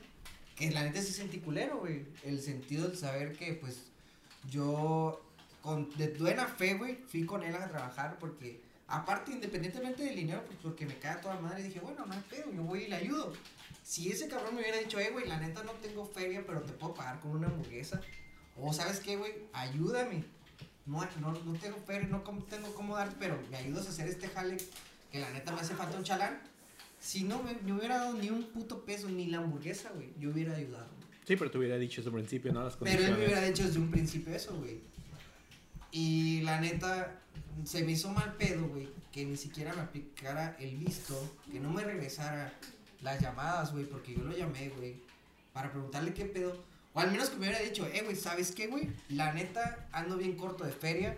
Que 0.55 0.71
la 0.71 0.83
neta 0.83 1.01
sí 1.01 1.13
sentí 1.13 1.39
culero, 1.39 1.79
güey. 1.79 2.05
El 2.23 2.41
sentido 2.41 2.87
de 2.87 2.95
saber 2.95 3.37
que, 3.37 3.53
pues, 3.53 3.83
yo, 4.49 5.21
con, 5.61 5.89
de 5.97 6.09
buena 6.09 6.47
fe, 6.47 6.73
güey, 6.73 6.97
fui 7.07 7.25
con 7.25 7.43
él 7.43 7.55
a 7.55 7.69
trabajar 7.69 8.17
porque, 8.19 8.61
aparte, 8.89 9.31
independientemente 9.31 10.03
del 10.03 10.15
dinero, 10.15 10.43
pues, 10.45 10.59
porque 10.61 10.85
me 10.85 10.97
cae 10.97 11.13
a 11.13 11.21
toda 11.21 11.39
madre, 11.39 11.63
dije, 11.63 11.79
bueno, 11.79 12.05
no 12.05 12.13
hay 12.13 12.23
pedo, 12.29 12.51
yo 12.51 12.63
voy 12.63 12.83
y 12.83 12.87
le 12.87 12.95
ayudo. 12.95 13.33
Si 13.83 14.11
ese 14.11 14.27
cabrón 14.27 14.55
me 14.55 14.61
hubiera 14.61 14.77
dicho, 14.77 14.99
eh, 14.99 15.09
güey, 15.11 15.27
la 15.27 15.39
neta 15.39 15.63
no 15.63 15.71
tengo 15.73 16.05
feria, 16.05 16.43
pero 16.45 16.61
te 16.61 16.73
puedo 16.73 16.93
pagar 16.93 17.19
con 17.19 17.31
una 17.31 17.47
hamburguesa. 17.47 18.01
O, 18.55 18.73
¿sabes 18.73 18.99
qué, 18.99 19.15
güey? 19.15 19.33
Ayúdame. 19.53 20.23
No, 20.85 21.07
no, 21.21 21.31
no 21.31 21.53
tengo 21.59 21.77
feria, 21.85 22.07
no 22.07 22.21
tengo 22.49 22.73
cómo 22.73 22.95
dar, 22.95 23.13
pero 23.19 23.39
me 23.49 23.57
ayudas 23.57 23.85
a 23.87 23.89
hacer 23.89 24.07
este 24.07 24.27
jale 24.27 24.57
que 25.11 25.19
la 25.19 25.29
neta 25.31 25.51
me 25.51 25.61
hace 25.61 25.75
falta 25.75 25.97
un 25.97 26.03
chalán. 26.03 26.39
Si 26.99 27.23
no 27.23 27.41
me, 27.41 27.53
me 27.55 27.73
hubiera 27.73 27.99
dado 27.99 28.13
ni 28.13 28.29
un 28.29 28.43
puto 28.43 28.83
peso, 28.85 29.07
ni 29.09 29.27
la 29.27 29.37
hamburguesa, 29.37 29.91
güey, 29.95 30.09
yo 30.19 30.31
hubiera 30.31 30.55
ayudado. 30.55 30.89
Sí, 31.25 31.35
pero 31.35 31.51
te 31.51 31.59
hubiera 31.59 31.77
dicho 31.77 32.01
desde 32.01 32.09
un 32.09 32.15
principio, 32.15 32.51
¿no? 32.51 32.63
Las 32.63 32.75
Pero 32.75 33.03
él 33.03 33.11
me 33.11 33.25
hubiera 33.25 33.41
dicho 33.41 33.63
desde 33.63 33.77
un 33.77 33.91
principio 33.91 34.33
eso, 34.33 34.57
güey. 34.57 34.79
Y 35.91 36.41
la 36.41 36.59
neta, 36.59 37.21
se 37.65 37.83
me 37.83 37.93
hizo 37.93 38.09
mal 38.09 38.35
pedo, 38.35 38.67
güey, 38.67 38.89
que 39.11 39.25
ni 39.25 39.37
siquiera 39.37 39.73
me 39.73 39.81
aplicara 39.81 40.55
el 40.59 40.77
visto, 40.77 41.37
que 41.51 41.59
no 41.59 41.69
me 41.69 41.83
regresara 41.83 42.53
las 43.01 43.21
llamadas, 43.21 43.71
güey, 43.71 43.85
porque 43.85 44.13
yo 44.13 44.23
lo 44.23 44.35
llamé, 44.35 44.69
güey, 44.69 44.95
para 45.53 45.71
preguntarle 45.71 46.13
qué 46.13 46.25
pedo. 46.25 46.63
O 46.93 46.99
al 46.99 47.11
menos 47.11 47.29
que 47.29 47.37
me 47.37 47.47
hubiera 47.47 47.63
dicho, 47.63 47.85
eh, 47.87 48.01
güey, 48.03 48.15
¿sabes 48.15 48.51
qué, 48.51 48.67
güey? 48.67 48.89
La 49.09 49.33
neta, 49.33 49.87
ando 49.91 50.17
bien 50.17 50.35
corto 50.35 50.63
de 50.63 50.71
feria, 50.71 51.17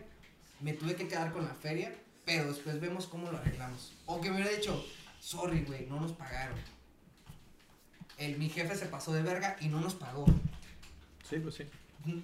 me 0.59 0.73
tuve 0.73 0.95
que 0.95 1.07
quedar 1.07 1.31
con 1.31 1.45
la 1.45 1.53
feria, 1.55 1.95
pero 2.25 2.49
después 2.49 2.79
vemos 2.79 3.07
cómo 3.07 3.31
lo 3.31 3.37
arreglamos. 3.37 3.93
O 4.05 4.21
que 4.21 4.29
me 4.29 4.35
hubiera 4.35 4.55
dicho, 4.55 4.85
sorry, 5.19 5.63
güey, 5.63 5.85
no 5.87 5.99
nos 5.99 6.13
pagaron. 6.13 6.57
El, 8.17 8.37
mi 8.37 8.49
jefe 8.49 8.75
se 8.75 8.85
pasó 8.85 9.13
de 9.13 9.23
verga 9.23 9.57
y 9.61 9.67
no 9.67 9.79
nos 9.81 9.95
pagó. 9.95 10.25
Sí, 11.27 11.37
pues 11.39 11.55
sí. 11.55 11.63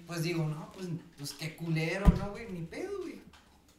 Pues 0.06 0.22
digo, 0.22 0.46
no, 0.46 0.70
pues, 0.72 0.88
pues 1.16 1.32
qué 1.32 1.56
culero, 1.56 2.08
¿no, 2.18 2.30
güey? 2.30 2.48
Ni 2.50 2.66
pedo, 2.66 2.98
güey. 3.00 3.20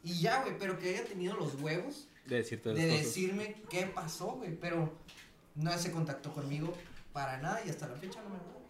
Y 0.02 0.20
ya, 0.20 0.42
güey, 0.42 0.56
pero 0.58 0.78
que 0.78 0.90
haya 0.90 1.04
tenido 1.04 1.36
los 1.36 1.54
huevos 1.60 2.06
De 2.26 2.36
decirte 2.36 2.70
de 2.70 2.74
cosas. 2.86 3.04
decirme 3.04 3.56
qué 3.68 3.86
pasó, 3.86 4.32
güey. 4.32 4.56
Pero 4.58 4.92
no 5.56 5.76
se 5.78 5.90
contactó 5.92 6.32
conmigo 6.32 6.72
para 7.12 7.38
nada 7.38 7.60
y 7.66 7.70
hasta 7.70 7.86
la 7.88 7.96
fecha 7.96 8.22
no 8.22 8.30
me 8.30 8.36
habló. 8.36 8.60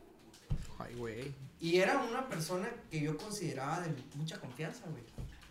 Ay, 0.78 0.95
güey. 0.97 1.35
Y 1.61 1.76
era 1.76 1.99
una 2.03 2.28
persona 2.28 2.68
que 2.91 3.01
yo 3.01 3.16
consideraba 3.16 3.81
de 3.81 3.95
mucha 4.16 4.41
confianza, 4.41 4.85
güey. 4.91 5.03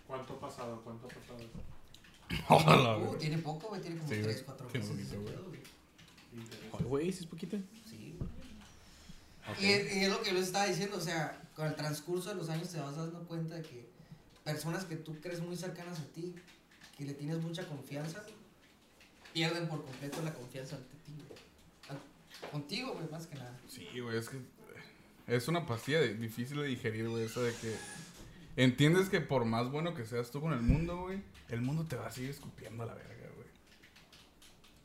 ¿Cuánto 0.08 0.34
ha 0.34 0.40
pasado? 0.40 0.82
¿Cuánto 0.84 1.08
ha 1.08 1.10
pasado? 1.10 1.40
Hola, 2.50 2.98
Uh, 2.98 3.06
güey. 3.08 3.20
tiene 3.20 3.38
poco, 3.38 3.70
güey, 3.70 3.82
tiene 3.82 3.98
como 3.98 4.10
Sí, 4.10 4.16
güey. 4.16 4.34
3, 4.34 4.44
4 4.46 4.68
Qué 4.68 4.80
meses. 4.80 4.96
bonito, 5.16 5.22
güey. 5.50 5.60
Ay, 6.78 6.86
güey, 6.86 7.12
¿sí 7.14 7.20
es 7.22 7.26
poquito? 7.28 7.58
Sí, 7.90 8.16
güey. 8.18 8.30
Y, 9.60 9.72
es, 9.72 9.96
y 9.96 10.00
es 10.04 10.10
lo 10.10 10.22
que 10.22 10.30
yo 10.30 10.36
les 10.36 10.46
estaba 10.48 10.66
diciendo, 10.68 10.98
o 10.98 11.02
sea, 11.02 11.42
con 11.56 11.66
el 11.68 11.76
transcurso 11.76 12.30
de 12.30 12.36
los 12.36 12.50
años 12.50 12.70
te 12.70 12.80
vas 12.80 12.96
dando 12.96 13.24
cuenta 13.28 13.56
de 13.56 13.62
que 13.64 13.89
personas 14.52 14.86
que 14.86 14.95
tú 14.95 15.20
crees 15.22 15.41
muy 15.41 15.56
cercanas 15.56 16.00
a 16.00 16.06
ti, 16.12 16.34
que 16.97 17.06
le 17.06 17.14
tienes 17.14 17.38
mucha 17.38 17.68
confianza, 17.68 18.24
pierden 19.32 19.68
por 19.68 19.84
completo 19.84 20.22
la 20.24 20.34
confianza 20.34 20.76
ante 20.76 20.96
ti, 21.05 21.13
güey. 21.28 21.39
Contigo, 22.51 22.93
güey, 22.93 23.09
más 23.09 23.28
que 23.28 23.36
nada. 23.36 23.58
Sí, 23.67 23.88
güey, 24.00 24.17
es 24.17 24.30
que 24.30 24.39
es 25.28 25.47
una 25.47 25.66
pastilla 25.66 26.01
difícil 26.01 26.58
de 26.58 26.67
digerir, 26.67 27.08
güey, 27.09 27.26
eso 27.26 27.43
de 27.43 27.54
que 27.54 27.76
entiendes 28.55 29.09
que 29.09 29.21
por 29.21 29.46
más 29.46 29.70
bueno 29.70 29.93
que 29.93 30.05
seas 30.05 30.32
tú 30.32 30.42
con 30.42 30.54
el 30.54 30.62
mundo, 30.62 31.01
güey, 31.01 31.21
el 31.50 31.62
mundo 31.62 31.86
te 31.86 31.96
va 31.96 32.08
a 32.08 32.12
seguir 32.12 32.32
escupiendo 32.32 32.84
a 32.84 32.88
la 32.88 32.96
verga. 32.96 33.18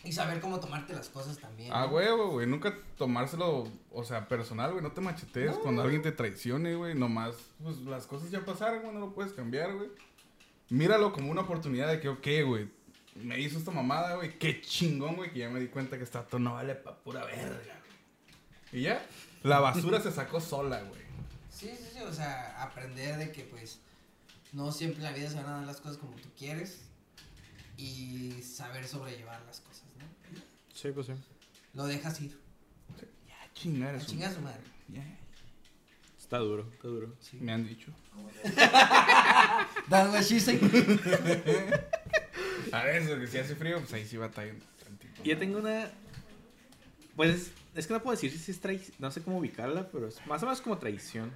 Y 0.05 0.13
saber 0.13 0.41
cómo 0.41 0.61
tomarte 0.61 0.93
las 0.93 1.09
cosas 1.09 1.39
también. 1.39 1.71
Ah, 1.73 1.87
huevo, 1.87 2.31
güey, 2.31 2.47
nunca 2.47 2.77
tomárselo, 2.99 3.67
o 3.91 4.05
sea, 4.05 4.29
personal, 4.29 4.73
güey, 4.73 4.83
no 4.83 4.93
te 4.93 5.01
machetees 5.01 5.57
cuando 5.57 5.83
alguien 5.83 6.03
te 6.03 6.13
traicione, 6.13 6.75
güey, 6.75 6.95
nomás, 6.95 7.35
pues 7.63 7.79
las 7.79 8.07
cosas 8.07 8.31
ya 8.31 8.45
pasaron, 8.45 8.83
güey, 8.83 8.93
no 8.93 9.01
lo 9.01 9.15
puedes 9.15 9.33
cambiar, 9.33 9.75
güey. 9.75 9.89
Míralo 10.69 11.13
como 11.13 11.31
una 11.31 11.43
oportunidad 11.43 11.89
de 11.89 12.01
que, 12.01 12.09
ok, 12.11 12.27
güey, 12.47 12.69
me 13.17 13.41
hizo 13.41 13.59
esta 13.59 13.71
mamada, 13.71 14.17
güey, 14.17 14.39
qué 14.39 14.61
chingón, 14.61 15.17
güey, 15.17 15.33
que 15.33 15.39
ya 15.39 15.49
me 15.49 15.61
di 15.61 15.69
cuenta 15.69 15.97
que 15.97 16.05
esta 16.05 16.27
no 16.39 16.55
vale 16.55 16.75
pa' 16.75 16.97
pura 16.99 17.25
verga, 17.25 17.57
güey. 17.57 18.81
Y 18.81 18.83
ya, 18.83 19.07
la 19.43 19.61
basura 19.61 20.01
se 20.01 20.11
sacó 20.11 20.41
sola, 20.41 20.83
güey. 20.83 21.01
Sí, 21.49 21.71
sí, 21.79 21.89
sí, 21.95 22.01
o 22.01 22.13
sea, 22.13 22.63
aprender 22.63 23.17
de 23.17 23.31
que 23.31 23.45
pues 23.45 23.79
no 24.53 24.73
siempre 24.73 24.99
en 24.99 25.05
la 25.05 25.13
vida 25.13 25.31
se 25.31 25.37
van 25.37 25.47
a 25.47 25.57
dar 25.59 25.67
las 25.67 25.81
cosas 25.81 25.99
como 25.99 26.15
tú 26.17 26.29
quieres 26.37 26.83
y 27.77 28.43
saber 28.43 28.87
sobrellevar 28.87 29.43
las 29.47 29.61
cosas. 29.61 29.74
Sí, 30.75 30.91
pues 30.93 31.07
sí. 31.07 31.13
Lo 31.73 31.87
dejas 31.87 32.21
ir. 32.21 32.37
Ya, 33.29 33.53
chingar 33.55 33.95
A 33.95 33.99
eso. 33.99 34.07
chingar 34.09 34.31
a 34.31 34.35
su 34.35 34.41
madre. 34.41 34.61
Ya, 34.89 35.03
Está 36.19 36.39
duro, 36.39 36.67
está 36.73 36.89
duro. 36.89 37.15
Sí. 37.21 37.37
me 37.41 37.53
han 37.53 37.67
dicho. 37.67 37.93
That's 39.89 40.11
what 40.13 40.23
she 40.23 40.41
said. 40.41 40.61
A 42.73 42.83
veces, 42.85 43.11
porque 43.11 43.27
si 43.27 43.39
hace 43.39 43.55
frío, 43.55 43.79
pues 43.79 43.93
ahí 43.93 44.07
sí 44.07 44.17
batallan 44.17 44.59
tantito. 44.83 45.23
Yo 45.23 45.39
tengo 45.39 45.59
una. 45.59 45.91
Pues 47.15 47.53
es 47.75 47.87
que 47.87 47.93
no 47.93 48.03
puedo 48.03 48.17
decir 48.17 48.37
si 48.37 48.51
es 48.51 48.61
traición. 48.61 48.97
No 48.99 49.11
sé 49.11 49.23
cómo 49.23 49.39
ubicarla, 49.39 49.89
pero 49.91 50.09
es 50.09 50.25
más 50.27 50.43
o 50.43 50.47
menos 50.47 50.61
como 50.61 50.79
traición. 50.79 51.31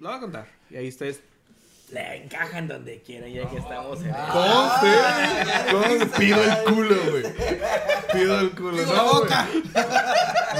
Lo 0.00 0.08
voy 0.08 0.18
a 0.18 0.20
contar. 0.20 0.48
Y 0.70 0.76
ahí 0.76 0.88
ustedes 0.88 1.20
le 1.92 2.16
encajan 2.24 2.68
donde 2.68 3.00
quieran, 3.00 3.30
ya 3.32 3.48
que 3.48 3.56
estamos 3.58 4.00
en. 4.02 4.10
Ah, 4.14 4.80
Conste, 5.70 5.72
conste, 6.00 6.18
pido 6.18 6.38
el 6.44 6.64
culo, 6.74 6.96
güey. 7.10 7.22
Pido 8.12 8.40
el 8.40 8.50
culo. 8.50 8.76
Pido 8.76 8.92
la 8.92 9.02
No, 9.02 9.08
güey. 9.10 9.20
boca. 9.22 9.48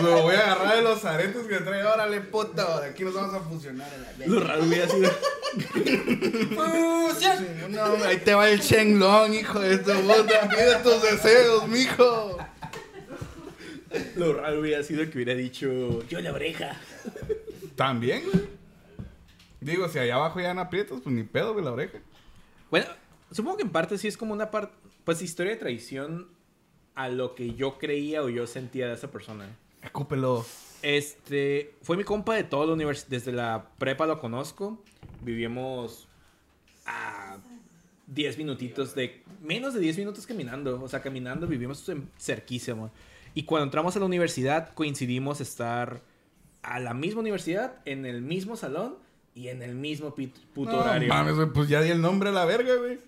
Lo 0.02 0.22
voy 0.22 0.34
a 0.36 0.40
agarrar 0.52 0.76
de 0.76 0.82
los 0.82 1.04
aretes 1.04 1.46
que 1.46 1.56
trae. 1.58 1.84
Órale, 1.84 2.20
puta, 2.22 2.62
ahora 2.62 2.86
aquí 2.86 3.04
nos 3.04 3.14
vamos 3.14 3.34
a 3.34 3.40
fusionar 3.40 3.88
en 3.94 4.02
la 4.02 4.12
ley. 4.12 4.28
Lo 4.28 4.40
raro 4.40 4.62
hubiera 4.64 4.88
sido. 4.88 5.10
No, 7.68 8.04
ahí 8.04 8.16
te 8.18 8.34
va 8.34 8.48
el 8.48 8.60
Shenlong, 8.60 9.34
hijo 9.34 9.60
de 9.60 9.78
tu 9.78 9.92
puta. 9.92 10.48
Pide 10.48 10.76
tus 10.82 11.02
deseos, 11.02 11.68
mijo. 11.68 12.38
Lo 14.16 14.32
raro 14.34 14.60
hubiera 14.60 14.82
sido 14.82 15.04
que 15.10 15.16
hubiera 15.16 15.34
dicho. 15.34 16.02
Yo 16.08 16.20
la 16.20 16.32
oreja. 16.32 16.76
También, 17.76 18.22
güey. 18.30 18.57
Digo, 19.60 19.88
si 19.88 19.98
allá 19.98 20.14
abajo 20.16 20.40
ya 20.40 20.54
no 20.54 20.60
aprietas, 20.60 21.00
pues 21.02 21.14
ni 21.14 21.24
pedo, 21.24 21.52
güey, 21.52 21.64
la 21.64 21.72
oreja. 21.72 21.98
Bueno, 22.70 22.86
supongo 23.32 23.56
que 23.56 23.62
en 23.64 23.70
parte 23.70 23.98
sí 23.98 24.08
es 24.08 24.16
como 24.16 24.32
una 24.32 24.50
parte. 24.50 24.72
Pues 25.04 25.22
historia 25.22 25.52
de 25.52 25.58
traición 25.58 26.28
a 26.94 27.08
lo 27.08 27.34
que 27.34 27.54
yo 27.54 27.78
creía 27.78 28.22
o 28.22 28.28
yo 28.28 28.46
sentía 28.46 28.88
de 28.88 28.94
esa 28.94 29.10
persona. 29.10 29.46
Escúpelo. 29.82 30.44
Este, 30.82 31.74
fue 31.82 31.96
mi 31.96 32.04
compa 32.04 32.34
de 32.36 32.44
toda 32.44 32.66
la 32.66 32.72
universidad, 32.72 33.08
desde 33.10 33.32
la 33.32 33.68
prepa 33.78 34.06
lo 34.06 34.20
conozco, 34.20 34.80
vivimos 35.22 36.06
a 36.86 37.38
10 38.06 38.38
minutitos 38.38 38.94
de, 38.94 39.22
menos 39.42 39.74
de 39.74 39.80
10 39.80 39.98
minutos 39.98 40.26
caminando, 40.26 40.80
o 40.80 40.88
sea, 40.88 41.02
caminando 41.02 41.46
vivimos 41.48 41.88
en- 41.88 42.08
cerquísimo. 42.18 42.90
Y 43.34 43.42
cuando 43.42 43.64
entramos 43.64 43.96
a 43.96 43.98
la 43.98 44.06
universidad 44.06 44.72
coincidimos 44.74 45.40
estar 45.40 46.00
a 46.62 46.78
la 46.80 46.94
misma 46.94 47.20
universidad, 47.20 47.76
en 47.84 48.06
el 48.06 48.22
mismo 48.22 48.56
salón 48.56 48.96
y 49.38 49.48
en 49.48 49.62
el 49.62 49.74
mismo 49.74 50.14
pit- 50.14 50.34
puto 50.54 50.72
No 50.72 50.78
horario. 50.80 51.08
mames, 51.08 51.34
güey, 51.36 51.48
pues 51.48 51.68
ya 51.68 51.80
di 51.80 51.90
el 51.90 52.00
nombre 52.00 52.28
a 52.30 52.32
la 52.32 52.44
verga, 52.44 52.74
güey. 52.76 52.98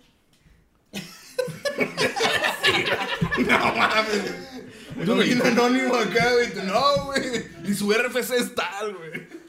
no 3.49 3.75
mames. 3.75 5.27
Bien 5.27 5.43
anónimo 5.47 5.95
acá, 5.97 6.33
güey. 6.35 6.67
No, 6.67 7.05
güey. 7.07 7.45
Y 7.69 7.75
su 7.75 7.91
RFC 7.93 8.33
es 8.35 8.55
tal, 8.55 8.95
güey. 8.95 9.41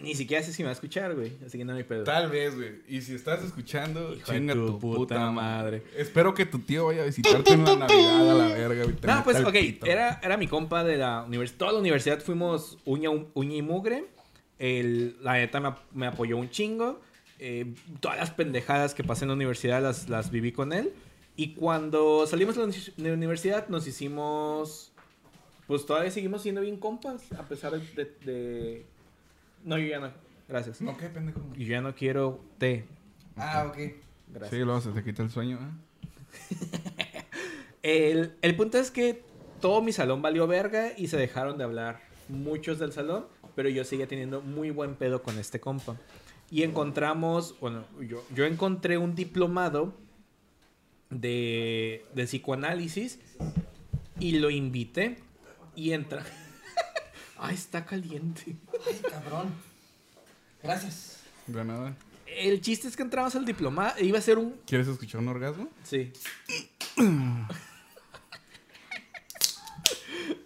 Ni 0.00 0.14
siquiera 0.14 0.44
sé 0.44 0.52
si 0.52 0.62
me 0.62 0.66
va 0.66 0.70
a 0.70 0.74
escuchar, 0.74 1.12
güey, 1.16 1.32
así 1.44 1.58
que 1.58 1.64
no 1.64 1.74
hay 1.74 1.82
pedo. 1.82 2.04
Tal 2.04 2.30
vez, 2.30 2.54
güey. 2.54 2.82
Y 2.86 3.02
si 3.02 3.16
estás 3.16 3.42
escuchando, 3.42 4.14
Hijo 4.14 4.32
chinga 4.32 4.54
tu 4.54 4.66
tu, 4.66 4.78
puta 4.78 4.96
puta 4.96 5.30
madre. 5.30 5.78
madre. 5.78 5.82
Espero 5.96 6.34
que 6.34 6.46
tu 6.46 6.60
tío 6.60 6.86
vaya 6.86 7.02
a 7.02 7.06
visitarte 7.06 7.54
en 7.54 7.64
la 7.64 7.74
Navidad 7.76 8.30
a 8.30 8.34
la 8.34 8.46
verga, 8.48 8.84
güey. 8.84 8.96
No, 9.02 9.24
pues, 9.24 9.40
ok, 9.40 9.52
pito. 9.52 9.86
era, 9.86 10.20
era 10.22 10.36
mi 10.36 10.46
compa 10.46 10.84
de 10.84 10.98
la 10.98 11.24
universidad. 11.24 11.58
Toda 11.58 11.72
la 11.72 11.78
universidad 11.80 12.20
fuimos 12.20 12.78
uña, 12.84 13.10
uña 13.34 13.56
y 13.56 13.62
mugre. 13.62 14.04
El- 14.58 15.16
la 15.22 15.34
neta 15.34 15.60
me, 15.60 15.68
ap- 15.68 15.92
me 15.92 16.06
apoyó 16.06 16.36
un 16.36 16.50
chingo. 16.50 17.00
Eh, 17.38 17.74
todas 18.00 18.18
las 18.18 18.30
pendejadas 18.32 18.94
que 18.94 19.04
pasé 19.04 19.24
en 19.24 19.28
la 19.28 19.34
universidad 19.34 19.80
las, 19.82 20.08
las 20.08 20.30
viví 20.30 20.52
con 20.52 20.72
él. 20.72 20.92
Y 21.36 21.54
cuando 21.54 22.26
salimos 22.26 22.56
de 22.56 22.62
la 22.62 22.66
uni- 22.68 22.92
de 22.96 23.08
la 23.10 23.14
universidad 23.14 23.68
nos 23.68 23.86
hicimos... 23.86 24.92
Pues 25.68 25.84
todavía 25.86 26.10
seguimos 26.10 26.42
siendo 26.42 26.62
bien 26.62 26.78
compas, 26.78 27.30
a 27.32 27.42
pesar 27.46 27.72
de... 27.72 27.80
de- 27.94 28.16
de- 28.32 28.86
No, 29.64 29.78
yo 29.78 29.86
ya 29.86 30.00
no. 30.00 30.10
Gracias. 30.48 30.80
No, 30.80 30.96
qué 30.96 31.08
pendejo. 31.08 31.40
Yo 31.56 31.66
ya 31.66 31.80
no 31.82 31.94
quiero 31.94 32.40
té. 32.58 32.86
Ah, 33.36 33.66
ok. 33.68 33.76
Gracias. 34.32 34.50
Sí, 34.50 34.56
luego 34.64 34.80
se 34.80 34.90
te 34.90 35.04
quita 35.04 35.22
el 35.22 35.30
sueño, 35.30 35.58
¿eh? 35.60 36.56
El, 37.82 38.34
el 38.42 38.56
punto 38.56 38.78
es 38.78 38.90
que 38.90 39.22
todo 39.60 39.82
mi 39.82 39.92
salón 39.92 40.20
valió 40.22 40.46
verga 40.46 40.92
y 40.96 41.08
se 41.08 41.16
dejaron 41.16 41.58
de 41.58 41.64
hablar 41.64 42.00
muchos 42.28 42.78
del 42.78 42.92
salón, 42.92 43.26
pero 43.58 43.70
yo 43.70 43.82
seguía 43.82 44.06
teniendo 44.06 44.40
muy 44.40 44.70
buen 44.70 44.94
pedo 44.94 45.20
con 45.20 45.36
este 45.36 45.58
compa. 45.58 45.96
Y 46.48 46.62
encontramos, 46.62 47.58
bueno, 47.58 47.84
yo, 48.00 48.24
yo 48.32 48.44
encontré 48.44 48.98
un 48.98 49.16
diplomado 49.16 49.96
de, 51.10 52.06
de 52.14 52.24
psicoanálisis 52.26 53.18
y 54.20 54.38
lo 54.38 54.50
invité 54.50 55.18
y 55.74 55.90
entra... 55.90 56.24
Ay, 57.36 57.54
está 57.56 57.84
caliente. 57.84 58.54
Ay, 58.86 59.00
cabrón. 59.10 59.52
Gracias. 60.62 61.16
De 61.48 61.64
nada. 61.64 61.96
El 62.28 62.60
chiste 62.60 62.86
es 62.86 62.94
que 62.94 63.02
entramos 63.02 63.34
al 63.34 63.44
diplomado, 63.44 63.98
iba 63.98 64.20
a 64.20 64.22
ser 64.22 64.38
un... 64.38 64.52
¿Quieres 64.66 64.86
escuchar 64.86 65.20
un 65.20 65.26
orgasmo? 65.26 65.68
Sí. 65.82 66.12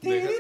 Deja, 0.01 0.31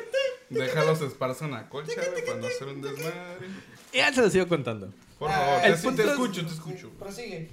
déjalos 0.52 1.00
esparza 1.00 1.44
en 1.46 1.52
la 1.52 1.68
colcha, 1.68 2.00
güey, 2.10 2.24
para 2.24 2.38
no 2.38 2.46
hacer 2.46 2.68
un 2.68 2.82
desmadre. 2.82 3.46
Ya 3.92 4.12
se 4.12 4.20
lo 4.22 4.30
sigo 4.30 4.48
contando. 4.48 4.92
Por 5.18 5.30
Ah, 5.30 5.34
favor, 5.34 5.60
el 5.66 5.74
te, 5.76 5.82
punto 5.82 5.96
te 5.96 6.02
es- 6.08 6.12
escucho, 6.14 6.46
te 6.46 6.52
escucho. 6.52 6.90
Prosigue. 6.98 7.50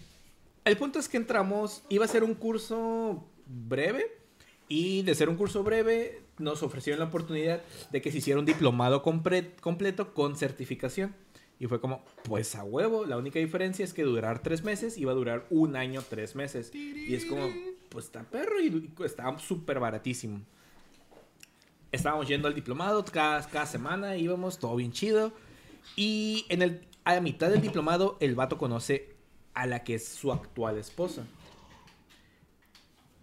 El 0.66 0.78
punto 0.78 1.00
es 1.00 1.08
que 1.10 1.18
entramos, 1.18 1.84
iba 1.90 2.06
a 2.06 2.08
ser 2.08 2.24
un 2.24 2.36
curso 2.36 3.26
breve 3.48 4.06
y 4.68 5.02
de 5.04 5.16
ser 5.16 5.30
un 5.30 5.36
curso 5.36 5.64
breve 5.64 6.22
nos 6.38 6.64
ofrecieron 6.64 7.00
la 7.00 7.06
oportunidad 7.06 7.62
de 7.92 8.02
que 8.02 8.12
se 8.12 8.20
hiciera 8.20 8.40
un 8.40 8.46
diplomado 8.46 9.04
compre- 9.04 9.56
completo 9.62 10.14
con 10.14 10.36
certificación. 10.38 11.16
Y 11.60 11.68
fue 11.68 11.82
como, 11.82 12.06
pues 12.24 12.56
a 12.56 12.64
huevo, 12.64 13.06
la 13.06 13.18
única 13.18 13.38
diferencia 13.40 13.84
es 13.84 13.94
que 13.94 14.04
durar 14.04 14.42
tres 14.42 14.64
meses 14.64 14.98
iba 14.98 15.12
a 15.12 15.16
durar 15.16 15.46
un 15.50 15.76
año, 15.76 16.02
tres 16.10 16.34
meses. 16.36 16.72
Y 16.74 17.14
es 17.14 17.26
como, 17.26 17.50
pues 17.90 18.06
está 18.06 18.24
perro 18.24 18.62
y 18.62 18.68
y 18.68 19.04
estaba 19.04 19.38
súper 19.40 19.80
baratísimo. 19.80 20.42
Estábamos 21.92 22.28
yendo 22.28 22.48
al 22.48 22.54
diplomado 22.56 23.04
cada, 23.06 23.48
cada 23.50 23.66
semana, 23.66 24.16
íbamos, 24.16 24.60
todo 24.60 24.76
bien 24.76 24.92
chido. 24.92 25.34
Y 25.96 26.46
en 26.50 26.62
el, 26.62 26.88
a 27.04 27.16
la 27.16 27.22
mitad 27.22 27.50
del 27.50 27.62
diplomado, 27.62 28.18
el 28.20 28.36
vato 28.36 28.58
conoce 28.58 29.16
a 29.56 29.66
la 29.66 29.84
que 29.84 29.96
es 29.96 30.08
su 30.08 30.32
actual 30.32 30.78
esposa. 30.78 31.24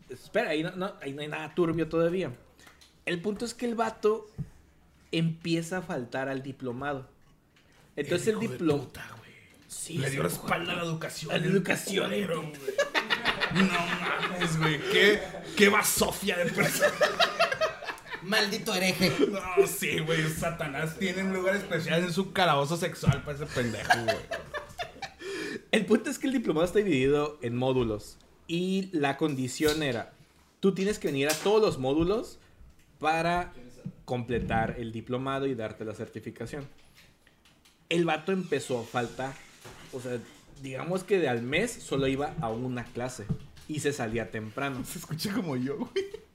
Espera, 0.08 0.50
ahí 0.50 0.62
no, 0.62 0.70
no- 0.72 0.94
ahí 1.00 1.12
no 1.12 1.22
hay 1.22 1.28
nada 1.28 1.54
turbio 1.54 1.88
todavía. 1.88 2.32
El 3.06 3.20
punto 3.20 3.44
es 3.44 3.54
que 3.54 3.66
el 3.66 3.74
vato 3.74 4.26
empieza 5.12 5.78
a 5.78 5.82
faltar 5.82 6.28
al 6.28 6.42
diplomado. 6.42 7.08
Entonces 7.94 8.28
el 8.28 8.40
diplomado... 8.40 8.90
Sí, 9.68 9.98
Le 9.98 10.10
dio 10.10 10.22
la 10.22 10.28
espalda 10.28 10.72
a 10.72 10.76
la 10.76 10.82
educación. 10.84 11.32
a 11.32 11.38
la 11.38 11.46
educación. 11.46 12.10
No 13.54 13.64
mames, 13.64 14.58
güey. 14.58 14.78
¿Qué, 14.90 15.20
qué 15.56 15.68
va 15.68 15.82
Sofía 15.84 16.36
de 16.38 16.46
persona? 16.50 16.92
Maldito 18.26 18.74
hereje. 18.74 19.12
No, 19.30 19.66
sí, 19.66 20.00
güey. 20.00 20.28
Satanás 20.28 20.98
tiene 20.98 21.22
un 21.22 21.32
lugar 21.32 21.56
especial 21.56 22.02
en 22.02 22.12
su 22.12 22.32
calabozo 22.32 22.76
sexual 22.76 23.22
para 23.22 23.36
ese 23.36 23.46
pendejo, 23.46 23.92
güey. 24.04 24.16
El 25.70 25.86
punto 25.86 26.10
es 26.10 26.18
que 26.18 26.26
el 26.26 26.32
diplomado 26.32 26.66
está 26.66 26.78
dividido 26.78 27.38
en 27.42 27.56
módulos. 27.56 28.18
Y 28.48 28.88
la 28.92 29.16
condición 29.16 29.82
era, 29.82 30.12
tú 30.60 30.74
tienes 30.74 30.98
que 30.98 31.08
venir 31.08 31.28
a 31.28 31.34
todos 31.34 31.60
los 31.60 31.78
módulos 31.78 32.38
para 32.98 33.52
completar 34.04 34.76
el 34.78 34.92
diplomado 34.92 35.46
y 35.46 35.54
darte 35.54 35.84
la 35.84 35.94
certificación. 35.94 36.68
El 37.88 38.04
vato 38.04 38.32
empezó 38.32 38.80
a 38.80 38.84
faltar. 38.84 39.34
O 39.92 40.00
sea, 40.00 40.18
digamos 40.62 41.04
que 41.04 41.18
de 41.18 41.28
al 41.28 41.42
mes 41.42 41.72
solo 41.72 42.06
iba 42.06 42.34
a 42.40 42.48
una 42.50 42.84
clase. 42.84 43.24
Y 43.68 43.80
se 43.80 43.92
salía 43.92 44.30
temprano. 44.30 44.84
Se 44.84 44.98
escucha 44.98 45.32
como 45.32 45.56
yo, 45.56 45.76
güey. 45.76 46.25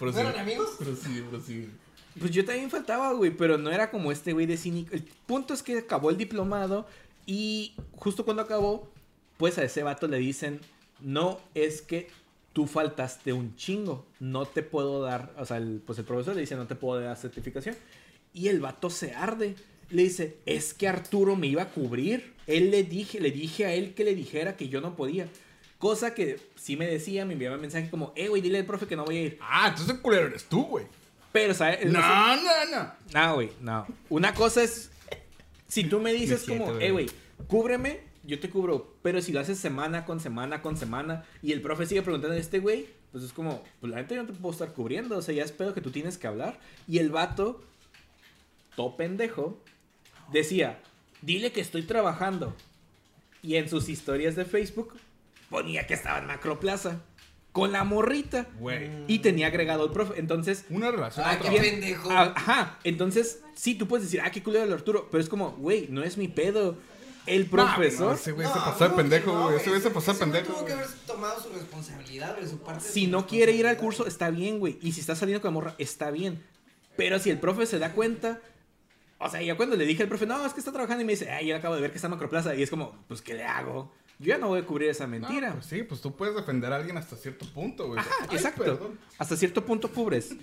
¿No 0.00 0.18
eran 0.18 0.38
amigos? 0.38 0.70
Prosigue, 0.78 1.22
prosigue. 1.22 1.68
Pues 2.18 2.30
yo 2.32 2.44
también 2.44 2.70
faltaba, 2.70 3.12
güey, 3.12 3.30
pero 3.30 3.58
no 3.58 3.70
era 3.70 3.90
como 3.90 4.10
este 4.10 4.32
güey 4.32 4.46
de 4.46 4.56
cínico. 4.56 4.94
El 4.94 5.04
punto 5.26 5.54
es 5.54 5.62
que 5.62 5.78
acabó 5.78 6.10
el 6.10 6.16
diplomado 6.16 6.86
y 7.26 7.74
justo 7.92 8.24
cuando 8.24 8.42
acabó, 8.42 8.90
pues 9.36 9.58
a 9.58 9.64
ese 9.64 9.82
vato 9.82 10.08
le 10.08 10.18
dicen, 10.18 10.60
no, 11.00 11.38
es 11.54 11.82
que 11.82 12.08
tú 12.52 12.66
faltaste 12.66 13.32
un 13.32 13.54
chingo, 13.56 14.04
no 14.18 14.44
te 14.46 14.62
puedo 14.62 15.00
dar, 15.02 15.32
o 15.38 15.44
sea, 15.44 15.58
el, 15.58 15.80
pues 15.86 15.98
el 15.98 16.04
profesor 16.04 16.34
le 16.34 16.40
dice, 16.40 16.56
no 16.56 16.66
te 16.66 16.74
puedo 16.74 17.00
dar 17.00 17.16
certificación. 17.16 17.76
Y 18.32 18.48
el 18.48 18.60
vato 18.60 18.90
se 18.90 19.14
arde. 19.14 19.54
Le 19.90 20.04
dice, 20.04 20.36
es 20.46 20.72
que 20.72 20.88
Arturo 20.88 21.36
me 21.36 21.48
iba 21.48 21.62
a 21.62 21.68
cubrir. 21.70 22.34
Él 22.46 22.70
le 22.70 22.84
dije, 22.84 23.20
le 23.20 23.30
dije 23.30 23.66
a 23.66 23.74
él 23.74 23.94
que 23.94 24.04
le 24.04 24.14
dijera 24.14 24.56
que 24.56 24.68
yo 24.68 24.80
no 24.80 24.94
podía. 24.94 25.26
Cosa 25.80 26.12
que 26.14 26.38
sí 26.56 26.76
me 26.76 26.86
decía, 26.86 27.24
me 27.24 27.32
enviaba 27.32 27.56
mensaje 27.56 27.88
como, 27.88 28.12
eh, 28.14 28.28
güey, 28.28 28.42
dile 28.42 28.58
al 28.58 28.66
profe 28.66 28.86
que 28.86 28.96
no 28.96 29.06
voy 29.06 29.16
a 29.16 29.22
ir. 29.22 29.38
Ah, 29.40 29.68
entonces 29.68 29.96
el 29.96 30.02
culero 30.02 30.26
eres 30.26 30.44
tú, 30.44 30.62
güey. 30.66 30.84
Pero, 31.32 31.54
¿sabes? 31.54 31.86
No, 31.86 32.00
no, 32.00 32.66
no. 32.70 32.92
No, 33.14 33.34
güey, 33.36 33.50
no. 33.62 33.86
Una 34.10 34.34
cosa 34.34 34.62
es. 34.62 34.90
Si 35.68 35.84
tú 35.84 35.98
me 35.98 36.12
dices 36.12 36.40
Me 36.40 36.46
siento, 36.46 36.66
como, 36.66 36.80
eh, 36.80 36.90
güey, 36.90 37.06
cúbreme, 37.46 38.00
yo 38.24 38.38
te 38.38 38.50
cubro. 38.50 38.94
Pero 39.00 39.22
si 39.22 39.32
lo 39.32 39.40
haces 39.40 39.58
semana 39.58 40.04
con 40.04 40.20
semana 40.20 40.60
con 40.60 40.76
semana 40.76 41.24
y 41.42 41.52
el 41.52 41.62
profe 41.62 41.86
sigue 41.86 42.02
preguntando 42.02 42.36
a 42.36 42.38
este 42.38 42.58
güey, 42.58 42.86
pues 43.10 43.24
es 43.24 43.32
como, 43.32 43.62
pues 43.80 43.90
la 43.90 44.00
gente 44.00 44.16
yo 44.16 44.22
no 44.22 44.28
te 44.28 44.34
puedo 44.34 44.52
estar 44.52 44.74
cubriendo. 44.74 45.16
O 45.16 45.22
sea, 45.22 45.34
ya 45.34 45.44
es 45.44 45.52
pedo 45.52 45.72
que 45.72 45.80
tú 45.80 45.90
tienes 45.90 46.18
que 46.18 46.26
hablar. 46.26 46.60
Y 46.88 46.98
el 46.98 47.08
vato, 47.08 47.62
todo 48.76 48.98
pendejo, 48.98 49.58
decía, 50.30 50.78
dile 51.22 51.52
que 51.52 51.62
estoy 51.62 51.84
trabajando. 51.84 52.54
Y 53.42 53.54
en 53.54 53.70
sus 53.70 53.88
historias 53.88 54.36
de 54.36 54.44
Facebook 54.44 54.92
ponía 55.50 55.86
que 55.86 55.94
estaba 55.94 56.18
en 56.18 56.26
Macroplaza 56.26 57.02
con 57.52 57.72
la 57.72 57.84
morrita. 57.84 58.46
Güey. 58.58 58.90
Y 59.08 59.18
tenía 59.18 59.48
agregado 59.48 59.84
el 59.84 59.90
profe. 59.90 60.18
Entonces, 60.18 60.64
Una 60.70 60.90
relación. 60.90 61.26
Ay, 61.28 61.36
a 61.36 61.40
qué 61.40 61.60
pendejo. 61.60 62.08
Ah, 62.10 62.32
Ajá, 62.34 62.78
entonces 62.84 63.42
sí, 63.54 63.74
tú 63.74 63.86
puedes 63.86 64.06
decir, 64.06 64.20
ah, 64.24 64.30
qué 64.30 64.42
culero 64.42 64.64
el 64.64 64.72
Arturo, 64.72 65.08
pero 65.10 65.22
es 65.22 65.28
como, 65.28 65.52
güey, 65.52 65.88
no 65.90 66.02
es 66.02 66.16
mi 66.16 66.28
pedo. 66.28 66.78
El 67.26 67.46
profesor. 67.46 68.08
no, 68.08 68.14
ese 68.14 68.32
güey 68.32 68.48
se 68.48 68.54
pasó 68.54 68.88
de 68.88 68.96
pendejo, 68.96 69.42
güey. 69.42 69.56
Ese 69.56 69.68
güey 69.68 69.82
se 69.82 69.90
pasó 69.90 70.14
de 70.14 70.18
pendejo. 70.18 70.46
tuvo 70.46 70.64
que 70.64 70.72
güey. 70.72 70.84
haber 70.84 70.88
tomado 71.06 71.40
su 71.40 71.50
responsabilidad, 71.50 72.34
güey, 72.36 72.48
su 72.48 72.58
parte. 72.58 72.84
de 72.84 72.90
Si 72.90 73.06
no 73.06 73.26
quiere 73.26 73.52
ir 73.52 73.66
al 73.66 73.76
curso, 73.76 74.06
está 74.06 74.30
bien, 74.30 74.58
güey. 74.58 74.78
Y 74.80 74.92
si 74.92 75.00
está 75.00 75.14
saliendo 75.14 75.42
con 75.42 75.50
la 75.50 75.52
morra, 75.52 75.74
está 75.78 76.10
bien. 76.10 76.42
Pero 76.96 77.18
si 77.18 77.30
el 77.30 77.38
profe 77.38 77.66
se 77.66 77.78
da 77.78 77.92
cuenta. 77.92 78.40
O 79.18 79.28
sea, 79.28 79.42
yo 79.42 79.56
cuando 79.58 79.76
le 79.76 79.84
dije 79.84 80.02
al 80.02 80.08
profe, 80.08 80.24
no, 80.24 80.44
es 80.46 80.54
que 80.54 80.60
está 80.60 80.72
trabajando 80.72 81.02
y 81.02 81.04
me 81.04 81.12
dice, 81.12 81.30
ay, 81.30 81.46
yo 81.48 81.56
acabo 81.56 81.74
de 81.74 81.82
ver 81.82 81.90
que 81.90 81.96
está 81.98 82.06
en 82.06 82.12
Macroplaza. 82.12 82.54
Y 82.54 82.62
es 82.62 82.70
como, 82.70 82.96
pues, 83.06 83.20
¿qué 83.20 83.34
le 83.34 83.44
hago? 83.44 83.92
Yo 84.20 84.26
ya 84.26 84.38
no 84.38 84.48
voy 84.48 84.60
a 84.60 84.66
cubrir 84.66 84.90
esa 84.90 85.04
No, 85.04 85.12
mentira. 85.18 85.54
pues 85.54 85.66
sí, 85.66 85.82
pues 85.82 86.00
tú 86.02 86.14
puedes 86.14 86.36
defender 86.36 86.72
a 86.72 86.76
alguien 86.76 86.96
hasta 86.98 87.16
cierto 87.16 87.46
punto, 87.52 87.88
güey. 87.88 87.98
Ajá, 88.00 88.10
Ay, 88.28 88.36
exacto. 88.36 88.62
perdón. 88.62 88.98
Hasta 89.18 89.34
cierto 89.36 89.64
punto 89.64 89.90
cubres. 89.90 90.34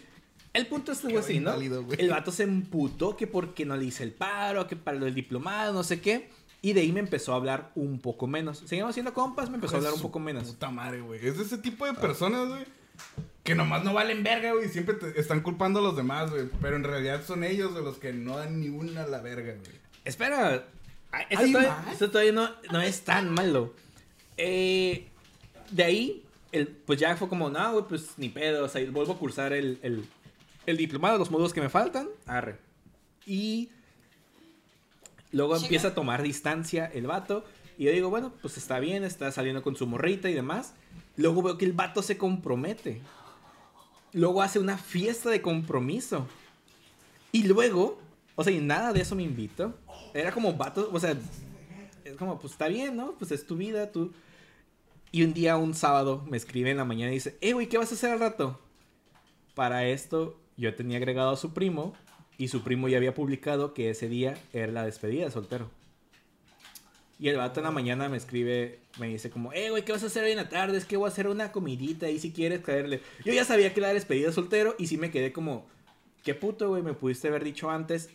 El 0.54 0.66
punto 0.66 0.92
estuvo 0.92 1.20
así, 1.20 1.40
¿no? 1.40 1.54
El 1.54 2.10
vato 2.10 2.32
se 2.32 2.42
emputó 2.44 3.16
que 3.16 3.28
porque 3.28 3.66
no 3.66 3.78
le 3.78 3.86
hice 3.86 4.04
el 4.04 4.12
paro, 4.12 4.66
que 4.68 4.76
para 4.76 4.98
del 4.98 5.14
diplomado, 5.14 5.74
no 5.74 5.84
sé 5.84 6.02
qué. 6.02 6.30
Y 6.64 6.74
de 6.74 6.82
ahí 6.82 6.92
me 6.92 7.00
empezó 7.00 7.34
a 7.34 7.36
hablar 7.36 7.72
un 7.76 8.00
poco 8.00 8.26
menos. 8.26 8.64
Seguimos 8.66 8.96
siendo 8.96 9.14
compas, 9.14 9.50
me 9.52 9.56
empezó 9.56 9.76
a 9.76 9.78
hablar 9.78 9.94
un 9.94 10.02
poco 10.02 10.20
menos. 10.20 10.46
Puta 10.48 10.72
madre, 10.72 11.02
güey. 11.02 11.26
Es 11.26 11.38
de 11.38 11.44
ese 11.44 11.60
tipo 11.60 11.86
de 11.86 11.94
personas, 11.94 12.48
güey. 12.48 12.66
Que 13.44 13.54
nomás 13.54 13.84
no 13.84 13.94
valen 13.94 14.24
verga, 14.24 14.54
güey. 14.54 14.66
y 14.66 14.70
Siempre 14.70 14.96
te 14.96 15.20
están 15.20 15.42
culpando 15.42 15.80
a 15.80 15.84
los 15.84 15.96
demás, 15.96 16.32
güey. 16.32 16.50
Pero 16.60 16.76
en 16.76 16.84
realidad 16.84 17.24
son 17.24 17.44
ellos 17.44 17.76
de 17.76 17.82
los 17.84 17.98
que 17.98 18.12
no 18.12 18.38
dan 18.38 18.60
ni 18.60 18.70
una 18.70 19.04
a 19.04 19.08
la 19.08 19.22
verga, 19.22 19.54
güey. 19.54 19.78
Espera, 20.04 20.56
ah, 20.56 20.64
esto 21.30 21.44
¿Hay 21.44 21.52
todavía, 21.52 21.82
más? 21.84 21.94
esto 21.94 22.12
todavía 22.12 22.32
no, 22.34 22.50
no 22.72 22.82
es 22.82 23.02
tan 23.02 23.34
malo. 23.34 23.74
Eh, 24.38 25.08
de 25.72 25.84
ahí, 25.84 26.24
el, 26.52 26.68
pues 26.68 27.00
ya 27.00 27.16
fue 27.18 27.30
como, 27.30 27.50
no, 27.50 27.72
güey, 27.74 27.86
pues 27.88 28.12
ni 28.18 28.30
pedo. 28.30 28.66
O 28.66 28.70
sea, 28.70 28.82
vuelvo 28.92 29.14
a 29.14 29.18
cursar 29.18 29.54
el, 29.54 29.80
el, 29.82 30.06
el 30.66 30.78
diplomado, 30.78 31.18
los 31.18 31.32
módulos 31.32 31.54
que 31.54 31.62
me 31.62 31.70
faltan. 31.70 32.08
Arre. 32.26 32.58
Y 33.26 33.70
luego 35.32 35.56
empieza 35.58 35.90
a 35.90 35.96
tomar 35.96 36.22
distancia 36.22 36.86
el 36.94 37.08
vato. 37.08 37.46
Y 37.78 37.86
yo 37.86 37.92
digo, 37.92 38.10
bueno, 38.10 38.34
pues 38.42 38.58
está 38.58 38.80
bien, 38.80 39.04
está 39.04 39.32
saliendo 39.32 39.62
con 39.62 39.76
su 39.76 39.86
morrita 39.86 40.30
y 40.30 40.34
demás. 40.34 40.74
Luego 41.16 41.44
veo 41.44 41.58
que 41.58 41.66
el 41.66 41.74
vato 41.74 42.02
se 42.02 42.18
compromete. 42.18 43.02
Luego 44.14 44.42
hace 44.42 44.60
una 44.60 44.78
fiesta 44.78 45.30
de 45.30 45.42
compromiso. 45.42 46.28
Y 47.32 47.44
luego, 47.44 48.00
o 48.36 48.44
sea, 48.44 48.54
y 48.54 48.60
nada 48.60 48.94
de 48.94 49.02
eso 49.02 49.16
me 49.16 49.24
invitó. 49.24 49.76
Era 50.14 50.32
como 50.32 50.54
vato, 50.54 50.90
o 50.92 51.00
sea, 51.00 51.18
es 52.04 52.16
como, 52.16 52.40
pues 52.40 52.54
está 52.54 52.68
bien, 52.68 52.96
¿no? 52.96 53.14
Pues 53.18 53.32
es 53.32 53.46
tu 53.46 53.56
vida, 53.58 53.92
tú. 53.92 54.14
Y 55.12 55.24
un 55.24 55.34
día, 55.34 55.58
un 55.58 55.74
sábado, 55.74 56.26
me 56.30 56.38
escribe 56.38 56.72
en 56.72 56.78
la 56.78 56.86
mañana 56.86 57.12
y 57.12 57.16
dice, 57.16 57.38
eh, 57.42 57.54
güey, 57.54 57.68
¿qué 57.68 57.78
vas 57.78 57.92
a 57.92 57.96
hacer 57.96 58.12
al 58.12 58.20
rato? 58.20 58.60
Para 59.56 59.86
esto, 59.88 60.40
yo 60.58 60.74
tenía 60.76 60.98
agregado 60.98 61.32
a 61.32 61.38
su 61.38 61.54
primo 61.54 61.94
y 62.38 62.50
su 62.50 62.62
primo 62.62 62.88
ya 62.88 62.98
había 62.98 63.14
publicado 63.14 63.74
que 63.74 63.90
ese 63.90 64.10
día 64.10 64.38
era 64.54 64.72
la 64.72 64.86
despedida 64.86 65.26
de 65.26 65.32
soltero. 65.32 65.70
Y 67.20 67.30
el 67.30 67.38
vato 67.38 67.60
en 67.60 67.64
la 67.64 67.72
mañana 67.72 68.10
me 68.10 68.18
escribe, 68.18 68.80
me 69.00 69.08
dice 69.08 69.32
como, 69.32 69.52
eh, 69.52 69.72
güey, 69.72 69.84
¿qué 69.84 69.92
vas 69.92 70.04
a 70.04 70.08
hacer 70.08 70.24
hoy 70.24 70.32
en 70.32 70.38
la 70.38 70.50
tarde? 70.50 70.78
Es 70.78 70.86
que 70.86 70.98
voy 70.98 71.08
a 71.08 71.12
hacer 71.12 71.28
una 71.28 71.52
comidita 71.52 72.10
y 72.10 72.20
si 72.20 72.32
quieres 72.32 72.60
caerle. 72.60 73.02
Yo 73.26 73.34
ya 73.34 73.44
sabía 73.44 73.74
que 73.74 73.80
era 73.80 73.88
la 73.88 73.96
despedida 73.96 74.28
de 74.28 74.34
soltero 74.34 74.76
y 74.78 74.86
sí 74.86 74.98
me 74.98 75.10
quedé 75.10 75.34
como, 75.34 75.66
qué 76.24 76.36
puto, 76.36 76.70
güey, 76.70 76.84
me 76.84 76.94
pudiste 76.94 77.28
haber 77.28 77.44
dicho 77.44 77.72
antes. 77.72 78.10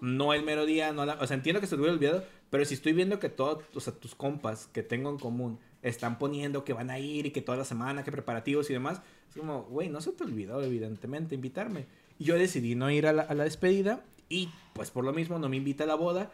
No 0.00 0.32
el 0.34 0.42
mero 0.42 0.66
día, 0.66 0.92
no 0.92 1.04
la... 1.04 1.14
O 1.14 1.26
sea, 1.26 1.36
entiendo 1.36 1.60
que 1.60 1.66
se 1.66 1.76
te 1.76 1.80
hubiera 1.80 1.94
olvidado, 1.94 2.24
pero 2.50 2.64
si 2.64 2.74
estoy 2.74 2.92
viendo 2.92 3.18
que 3.18 3.28
todos, 3.28 3.64
o 3.74 3.80
sea, 3.80 3.92
tus 3.92 4.14
compas 4.14 4.68
que 4.72 4.82
tengo 4.82 5.10
en 5.10 5.18
común 5.18 5.58
están 5.82 6.18
poniendo 6.18 6.64
que 6.64 6.72
van 6.72 6.90
a 6.90 6.98
ir 6.98 7.26
y 7.26 7.30
que 7.30 7.42
toda 7.42 7.58
la 7.58 7.64
semana, 7.64 8.04
que 8.04 8.12
preparativos 8.12 8.68
y 8.70 8.72
demás, 8.72 9.00
es 9.28 9.36
como, 9.36 9.62
güey, 9.64 9.88
no 9.88 10.00
se 10.00 10.12
te 10.12 10.24
olvidó, 10.24 10.62
evidentemente, 10.62 11.34
invitarme. 11.34 11.86
Y 12.18 12.24
yo 12.24 12.36
decidí 12.36 12.74
no 12.74 12.90
ir 12.90 13.06
a 13.06 13.12
la, 13.12 13.22
a 13.22 13.34
la 13.34 13.44
despedida 13.44 14.04
y, 14.28 14.48
pues, 14.72 14.90
por 14.90 15.04
lo 15.04 15.12
mismo, 15.12 15.38
no 15.38 15.48
me 15.48 15.56
invita 15.56 15.84
a 15.84 15.86
la 15.86 15.94
boda. 15.94 16.30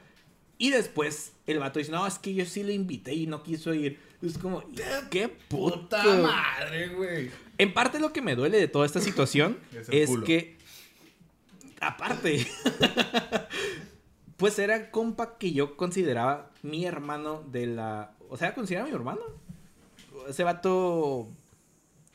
Y 0.59 0.71
después 0.71 1.33
el 1.47 1.59
vato 1.59 1.79
dice, 1.79 1.93
no, 1.93 2.07
es 2.07 2.19
que 2.19 2.33
yo 2.33 2.47
sí 2.47 2.63
lo 2.63 2.73
invité 2.73 3.15
y 3.15 3.27
no 3.27 3.43
quiso 3.43 3.75
ir. 3.75 3.99
Es 4.23 4.39
como, 4.39 4.63
qué. 5.11 5.29
Puta 5.29 6.03
madre, 6.03 6.89
güey. 6.89 7.31
En 7.59 7.73
parte 7.73 7.99
lo 7.99 8.13
que 8.13 8.23
me 8.23 8.35
duele 8.35 8.59
de 8.59 8.69
toda 8.69 8.87
esta 8.87 9.01
situación 9.01 9.59
Es 9.91 10.11
que, 10.25 10.56
aparte, 11.81 12.47
pues 14.37 14.59
era 14.59 14.91
compa 14.91 15.39
que 15.39 15.53
yo 15.53 15.77
consideraba 15.77 16.51
mi 16.63 16.85
hermano 16.85 17.43
de 17.51 17.67
la... 17.67 18.15
O 18.29 18.37
sea, 18.37 18.55
consideraba 18.55 18.89
mi 18.89 18.95
hermano. 18.95 19.21
Ese 20.29 20.45
vato 20.45 21.29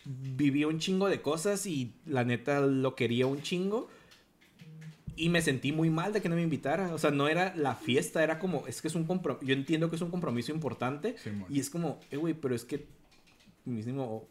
vivía 0.06 0.68
un 0.68 0.80
chingo 0.80 1.08
de 1.08 1.22
cosas 1.22 1.66
y 1.66 1.94
la 2.06 2.24
neta 2.24 2.60
lo 2.62 2.96
quería 2.96 3.28
un 3.28 3.42
chingo. 3.42 3.90
Y 5.16 5.30
me 5.30 5.42
sentí 5.42 5.72
muy 5.72 5.90
mal 5.90 6.14
de 6.14 6.22
que 6.22 6.30
no 6.30 6.36
me 6.36 6.42
invitara. 6.42 6.94
O 6.94 6.98
sea, 6.98 7.12
no 7.12 7.28
era 7.28 7.56
la 7.56 7.76
fiesta, 7.76 8.24
era 8.24 8.40
como, 8.40 8.66
es 8.68 8.82
que 8.82 8.88
es 8.88 8.96
un 8.96 9.06
compromiso. 9.06 9.46
Yo 9.46 9.54
entiendo 9.54 9.90
que 9.90 9.96
es 9.96 10.02
un 10.02 10.10
compromiso 10.10 10.52
importante. 10.52 11.16
Y 11.50 11.60
es 11.60 11.70
como, 11.70 12.00
eh, 12.10 12.18
güey, 12.18 12.34
pero 12.34 12.56
es 12.56 12.66
que 12.66 12.88
mismo... 13.66 14.28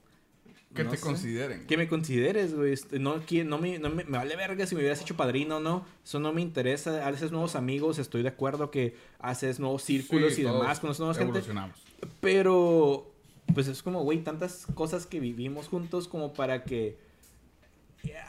Que 0.74 0.84
no 0.84 0.90
te 0.90 0.96
sé. 0.98 1.02
consideren. 1.02 1.66
Que 1.66 1.76
me 1.76 1.88
consideres, 1.88 2.54
güey. 2.54 2.72
Este, 2.72 2.98
No, 3.00 3.16
no, 3.16 3.58
me, 3.58 3.78
no 3.78 3.90
me, 3.90 4.04
me 4.04 4.18
vale 4.18 4.36
verga 4.36 4.66
si 4.66 4.74
me 4.74 4.80
hubieras 4.80 5.00
hecho 5.00 5.16
padrino 5.16 5.56
o 5.56 5.60
no. 5.60 5.84
Eso 6.04 6.20
no 6.20 6.32
me 6.32 6.42
interesa. 6.42 7.06
Haces 7.08 7.32
nuevos 7.32 7.56
amigos. 7.56 7.98
Estoy 7.98 8.22
de 8.22 8.28
acuerdo 8.28 8.70
que 8.70 8.96
haces 9.18 9.58
nuevos 9.58 9.82
círculos 9.82 10.34
Sí, 10.34 10.42
y 10.42 10.44
demás. 10.44 10.78
Conoces 10.78 11.00
nuevas 11.00 11.18
gente. 11.18 11.42
Pero, 12.20 13.12
pues 13.52 13.66
es 13.66 13.82
como, 13.82 14.02
güey, 14.02 14.22
tantas 14.22 14.66
cosas 14.74 15.06
que 15.06 15.18
vivimos 15.18 15.66
juntos 15.68 16.06
como 16.06 16.32
para 16.34 16.62
que. 16.64 16.98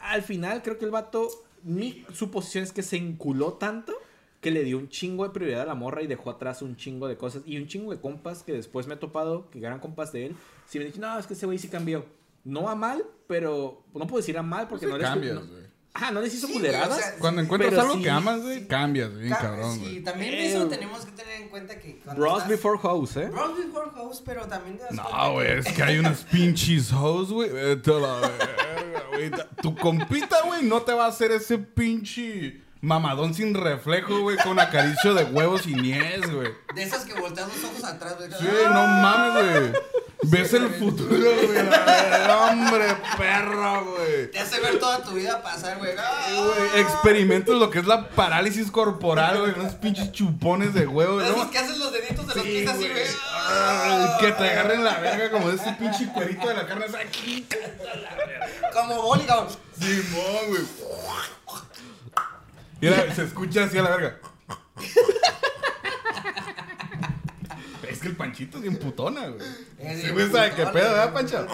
Al 0.02 0.22
final, 0.22 0.62
creo 0.62 0.78
que 0.78 0.84
el 0.84 0.90
vato. 0.90 1.28
Mi 1.62 2.04
suposición 2.12 2.64
es 2.64 2.72
que 2.72 2.82
se 2.82 2.96
enculó 2.96 3.52
tanto 3.52 3.94
que 4.40 4.50
le 4.50 4.64
dio 4.64 4.78
un 4.78 4.88
chingo 4.88 5.22
de 5.22 5.30
prioridad 5.30 5.60
a 5.60 5.64
la 5.64 5.76
morra 5.76 6.02
y 6.02 6.08
dejó 6.08 6.30
atrás 6.30 6.60
un 6.60 6.74
chingo 6.74 7.06
de 7.06 7.16
cosas. 7.16 7.44
Y 7.46 7.56
un 7.56 7.68
chingo 7.68 7.92
de 7.92 8.00
compas 8.00 8.42
que 8.42 8.52
después 8.52 8.88
me 8.88 8.94
he 8.94 8.96
topado, 8.96 9.48
que 9.50 9.60
eran 9.60 9.78
compas 9.78 10.12
de 10.12 10.26
él. 10.26 10.36
Si 10.66 10.80
me 10.80 10.84
dicen, 10.86 11.02
no, 11.02 11.16
es 11.16 11.28
que 11.28 11.34
ese 11.34 11.46
güey 11.46 11.58
sí 11.58 11.68
cambió. 11.68 12.04
No 12.44 12.68
a 12.68 12.74
mal, 12.74 13.04
pero. 13.26 13.84
No 13.94 14.06
puedo 14.06 14.16
decir 14.18 14.36
a 14.38 14.42
mal 14.42 14.68
porque 14.68 14.86
Pues 14.86 14.90
no 14.90 14.96
sí 14.96 15.02
les. 15.02 15.10
cambias, 15.10 15.34
no- 15.34 15.46
güey. 15.46 15.62
Ajá, 15.94 16.10
no 16.10 16.22
les 16.22 16.32
hizo 16.34 16.46
Sí, 16.46 16.54
güey, 16.54 16.64
o 16.64 16.68
culeradas. 16.70 16.98
sea, 16.98 17.14
Cuando 17.18 17.42
encuentras 17.42 17.74
algo 17.78 17.94
sí, 17.96 18.02
que 18.02 18.08
amas, 18.10 18.40
güey, 18.40 18.60
sí. 18.60 18.66
cambias, 18.66 19.14
bien 19.14 19.28
Ca- 19.28 19.38
cabrón, 19.40 19.74
sí, 19.74 19.80
güey. 19.80 20.02
también 20.02 20.32
Eh, 20.34 20.46
eso 20.48 20.66
tenemos 20.66 21.04
que 21.04 21.12
tener 21.12 21.42
en 21.42 21.48
cuenta 21.50 21.78
que 21.78 22.00
Bros 22.16 22.32
estás- 22.38 22.48
before 22.48 22.78
house, 22.78 23.16
¿eh? 23.18 23.28
Bros 23.28 23.58
before 23.58 23.90
house, 23.94 24.22
pero 24.24 24.46
también 24.46 24.78
te 24.78 24.84
das 24.84 24.92
No, 24.94 25.32
güey, 25.34 25.52
es 25.58 25.66
que 25.70 25.82
hay 25.82 25.98
unas 25.98 26.22
pinches 26.32 26.90
hoes, 26.94 27.28
güey. 27.28 27.50
Vete 27.50 27.90
a 27.90 27.98
la 27.98 28.14
verga, 28.20 29.02
güey. 29.12 29.30
Tu 29.60 29.76
compita, 29.76 30.40
güey, 30.46 30.62
no 30.62 30.80
te 30.80 30.94
va 30.94 31.04
a 31.04 31.08
hacer 31.08 31.30
ese 31.30 31.58
pinche 31.58 32.62
mamadón 32.82 33.32
sin 33.32 33.54
reflejo, 33.54 34.20
güey, 34.20 34.36
con 34.38 34.58
acaricio 34.58 35.14
de 35.14 35.24
huevos 35.24 35.66
y 35.66 35.74
niés, 35.74 36.30
güey. 36.30 36.52
De 36.74 36.82
esas 36.82 37.04
que 37.04 37.14
voltean 37.18 37.48
los 37.48 37.64
ojos 37.64 37.84
atrás, 37.84 38.16
güey. 38.18 38.28
Sí, 38.30 38.46
no 38.66 38.86
mames, 38.86 39.60
güey. 39.70 39.82
Ves 40.24 40.52
el 40.54 40.68
futuro, 40.68 41.16
güey. 41.16 41.58
Hombre, 42.30 42.96
perro, 43.16 43.84
güey. 43.84 44.30
Te 44.30 44.38
hace 44.38 44.60
ver 44.60 44.78
toda 44.78 45.02
tu 45.02 45.12
vida 45.12 45.42
pasar, 45.42 45.78
güey. 45.78 45.92
Güey, 45.94 46.80
Experimentas 46.80 47.54
lo 47.54 47.70
que 47.70 47.78
es 47.80 47.86
la 47.86 48.08
parálisis 48.10 48.70
corporal, 48.70 49.40
güey. 49.40 49.52
Unos 49.58 49.74
pinches 49.74 50.10
chupones 50.12 50.74
de 50.74 50.86
huevo, 50.86 51.18
De 51.18 51.26
esos 51.26 51.36
¿no? 51.36 51.50
que 51.50 51.58
haces 51.58 51.76
los 51.78 51.92
deditos 51.92 52.26
de 52.28 52.34
los 52.34 52.44
pies 52.44 52.68
así, 52.68 52.88
güey. 52.88 52.92
güey. 52.92 54.18
Que 54.20 54.32
te 54.32 54.50
agarren 54.50 54.84
la 54.84 54.98
verga 54.98 55.30
como 55.30 55.50
ese 55.50 55.72
pinche 55.72 56.06
cuerito 56.12 56.48
de 56.48 56.54
la 56.54 56.66
carne. 56.66 56.86
esa 56.86 56.98
aquí. 56.98 57.46
Como 58.72 59.02
boli, 59.02 59.24
cabrón. 59.24 59.48
Simón, 59.78 60.46
güey. 60.48 60.62
Mira, 62.82 63.14
se 63.14 63.22
escucha 63.24 63.64
así 63.64 63.78
a 63.78 63.82
la 63.82 63.90
verga. 63.96 64.18
Es 67.88 67.98
que 68.00 68.08
el 68.08 68.16
Panchito 68.16 68.56
es 68.58 68.62
bien 68.62 68.76
putona, 68.76 69.28
güey. 69.28 69.40
Sí, 70.00 70.10
güey, 70.10 70.30
¿sabe 70.30 70.50
qué 70.50 70.66
pedo, 70.66 70.72
verdad, 70.92 71.12
güey. 71.12 71.24
Pancho? 71.24 71.46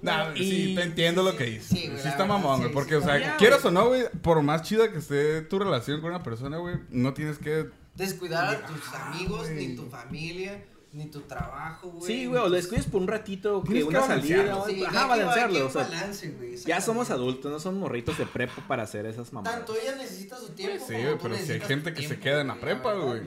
No, 0.00 0.34
Y- 0.36 0.50
sí, 0.50 0.74
te 0.76 0.82
entiendo 0.82 1.22
lo 1.22 1.36
que 1.36 1.44
dices. 1.44 1.66
sí, 1.66 1.76
Sí, 1.78 1.88
güey, 1.88 2.06
está 2.06 2.24
mamón, 2.24 2.58
güey. 2.58 2.68
sí, 2.68 2.74
Porque, 2.74 2.90
sí, 2.90 2.96
o 2.96 3.02
sea, 3.02 3.18
ya, 3.18 3.36
quieras 3.36 3.64
o 3.64 3.70
no, 3.70 3.88
güey, 3.88 4.04
por 4.22 4.40
más 4.42 4.62
chida 4.62 4.90
que 4.92 4.98
esté 4.98 5.42
tu 5.42 5.58
relación 5.58 6.00
con 6.00 6.10
una 6.10 6.22
persona, 6.22 6.58
güey, 6.58 6.76
no 6.90 7.14
tienes 7.14 7.38
que. 7.38 7.68
Descuidar 7.96 8.54
a 8.54 8.66
tus 8.66 8.94
amigos, 8.94 9.50
ni 9.50 9.74
tu 9.74 9.88
familia, 9.90 10.64
ni 10.92 11.06
tu 11.06 11.20
trabajo, 11.20 11.90
güey. 11.90 12.06
Sí, 12.06 12.26
güey, 12.26 12.40
o 12.40 12.48
lo 12.48 12.54
descuides 12.56 12.86
por 12.86 13.02
un 13.02 13.08
ratito, 13.08 13.62
que 13.62 13.84
una 13.84 14.06
salida. 14.06 14.64
Sí, 14.66 14.82
Ajá, 14.84 15.06
balancearlo. 15.06 15.56
hay 15.56 15.62
O 15.62 15.66
que 15.66 15.72
sea, 15.72 15.82
balance, 15.84 16.30
güey, 16.30 16.56
ya 16.56 16.80
somos 16.80 17.10
adultos, 17.10 17.52
no 17.52 17.60
somos 17.60 17.80
morritos 17.80 18.16
de 18.18 18.26
prepa 18.26 18.64
para 18.66 18.84
hacer 18.84 19.04
esas 19.06 19.32
mamadas. 19.32 19.58
Tanto 19.58 19.74
ella 19.80 19.96
necesita 19.96 20.36
su 20.38 20.48
tiempo. 20.50 20.84
Sí, 20.86 20.92
como 20.94 21.04
güey, 21.04 21.16
tú 21.18 21.22
pero 21.22 21.36
si 21.36 21.52
hay 21.52 21.60
gente 21.60 21.92
que 21.94 22.08
se 22.08 22.18
queda 22.18 22.40
en 22.40 22.46
la 22.48 22.54
güey, 22.54 22.64
prepa, 22.64 22.94
güey. 22.94 23.22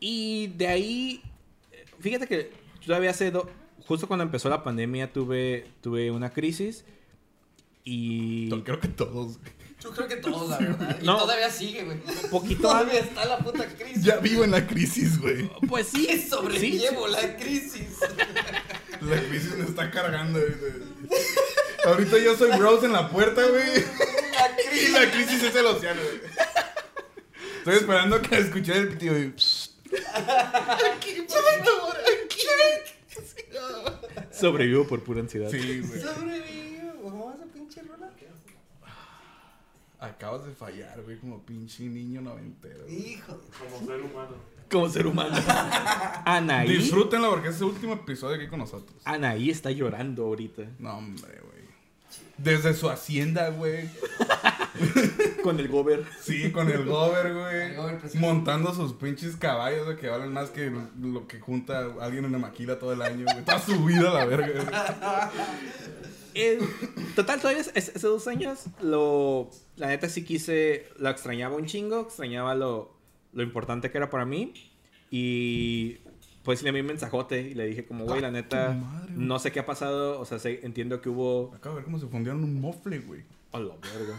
Y 0.00 0.48
de 0.48 0.66
ahí, 0.68 1.22
fíjate 2.00 2.26
que 2.26 2.52
todavía 2.84 3.10
hace, 3.10 3.30
do- 3.30 3.48
justo 3.86 4.06
cuando 4.06 4.24
empezó 4.24 4.48
la 4.48 4.62
pandemia 4.62 5.12
tuve, 5.12 5.70
tuve 5.80 6.10
una 6.10 6.30
crisis 6.30 6.84
y 7.84 8.48
Creo 8.62 8.80
que 8.80 8.88
todos. 8.88 9.38
Yo 9.82 9.90
creo 9.90 10.06
que 10.08 10.16
todos, 10.16 10.48
la 10.50 10.58
verdad. 10.58 10.98
Y 11.00 11.04
No. 11.04 11.18
todavía 11.18 11.50
sigue, 11.50 11.84
güey. 11.84 11.98
un 12.24 12.30
poquito 12.30 12.62
Todavía 12.62 13.00
está 13.00 13.24
la 13.24 13.38
puta 13.38 13.66
crisis. 13.66 14.04
Ya 14.04 14.16
vivo 14.18 14.44
en 14.44 14.52
la 14.52 14.66
crisis, 14.66 15.20
güey. 15.20 15.50
Pues 15.68 15.88
sí, 15.88 16.24
sobrellevo 16.30 17.06
sí, 17.08 17.12
la 17.12 17.36
crisis. 17.36 17.88
La 19.00 19.20
crisis 19.22 19.56
me 19.56 19.64
está 19.64 19.90
cargando, 19.90 20.38
güey. 20.38 21.12
Ahorita 21.84 22.18
yo 22.18 22.36
soy 22.36 22.56
Bros 22.56 22.84
en 22.84 22.92
la 22.92 23.10
puerta, 23.10 23.42
güey. 23.44 23.64
La 23.66 24.50
Y 24.62 24.68
crisis. 24.68 24.92
la 24.92 25.10
crisis 25.10 25.42
es 25.42 25.56
el 25.56 25.66
océano, 25.66 26.00
güey. 26.00 26.20
Estoy 27.58 27.74
esperando 27.74 28.22
que 28.22 28.38
escuché 28.38 28.76
el 28.76 28.88
pitido, 28.88 29.14
güey. 29.14 29.32
Aquí, 30.94 31.26
aquí. 32.24 32.38
Sobrevivo 34.30 34.86
por 34.86 35.02
pura 35.02 35.20
ansiedad. 35.20 35.50
Sí, 35.50 35.80
güey. 35.80 36.00
Sobrevivió. 36.00 36.94
¿Cómo 37.02 37.32
esa 37.34 37.44
pinche 37.52 37.82
rola? 37.82 38.10
Acabas 40.02 40.44
de 40.44 40.52
fallar, 40.52 41.00
güey, 41.02 41.16
como 41.18 41.40
pinche 41.42 41.84
niño 41.84 42.20
noventero. 42.20 42.82
güey. 42.84 43.12
Hijo. 43.12 43.40
Como 43.58 43.86
ser 43.86 44.00
humano. 44.02 44.34
Como 44.70 44.88
ser 44.88 45.06
humano. 45.06 45.36
Anaí. 46.24 46.68
Disfrútenlo 46.68 47.30
porque 47.30 47.48
es 47.48 47.56
el 47.58 47.64
último 47.64 47.92
episodio 47.94 48.36
aquí 48.36 48.48
con 48.48 48.58
nosotros. 48.58 48.96
Anaí 49.04 49.50
está 49.50 49.70
llorando 49.70 50.24
ahorita. 50.24 50.62
No, 50.78 50.98
hombre, 50.98 51.38
güey. 51.42 51.62
Desde 52.38 52.74
su 52.74 52.90
hacienda, 52.90 53.50
güey. 53.50 53.88
Con 55.44 55.60
el 55.60 55.68
gober. 55.68 56.04
Sí, 56.20 56.50
con 56.50 56.68
el 56.70 56.84
gober, 56.86 57.26
El 57.26 57.34
güey. 57.34 57.74
gober 57.76 57.98
preciso. 57.98 58.20
Montando 58.20 58.72
sus 58.74 58.94
pinches 58.94 59.36
caballos, 59.36 59.84
güey, 59.84 59.96
que 59.98 60.08
valen 60.08 60.32
más 60.32 60.50
que 60.50 60.72
lo 61.00 61.26
que 61.26 61.40
junta 61.40 61.84
alguien 62.00 62.24
en 62.24 62.32
la 62.32 62.38
maquila 62.38 62.78
todo 62.78 62.92
el 62.92 63.02
año, 63.02 63.24
güey. 63.30 63.44
Toda 63.44 63.58
su 63.60 63.84
vida 63.84 64.10
a 64.10 64.14
la 64.14 64.24
verga, 64.24 65.30
Eh, 66.34 66.58
total, 67.16 67.40
todavía 67.40 67.60
es- 67.60 67.70
es- 67.74 67.92
hace 67.96 68.06
dos 68.06 68.26
años, 68.26 68.60
lo, 68.80 69.50
la 69.82 69.88
neta 69.88 70.08
sí 70.08 70.22
quise, 70.24 70.86
lo 71.00 71.08
extrañaba 71.10 71.56
un 71.56 71.66
chingo, 71.66 72.02
extrañaba 72.02 72.54
lo, 72.54 72.94
lo 73.32 73.42
importante 73.42 73.90
que 73.90 73.98
era 73.98 74.08
para 74.10 74.24
mí. 74.24 74.52
Y 75.10 75.98
pues 76.44 76.62
le 76.62 76.68
envié 76.68 76.82
un 76.82 76.86
mensajote 76.86 77.40
y 77.50 77.54
le 77.54 77.66
dije 77.66 77.84
como, 77.84 78.04
güey, 78.04 78.20
la 78.20 78.30
neta, 78.30 78.70
madre, 78.74 79.12
no 79.16 79.40
sé 79.40 79.50
qué 79.50 79.58
ha 79.58 79.66
pasado, 79.66 80.20
o 80.20 80.24
sea, 80.24 80.38
sé- 80.38 80.60
entiendo 80.62 81.00
que 81.00 81.08
hubo... 81.08 81.52
Acabo 81.54 81.74
de 81.74 81.80
ver 81.80 81.84
cómo 81.84 81.98
se 81.98 82.06
fundieron 82.06 82.44
un 82.44 82.60
mofle, 82.60 83.00
güey. 83.00 83.22
A 83.50 83.58
la 83.58 83.74
verga. 83.74 84.16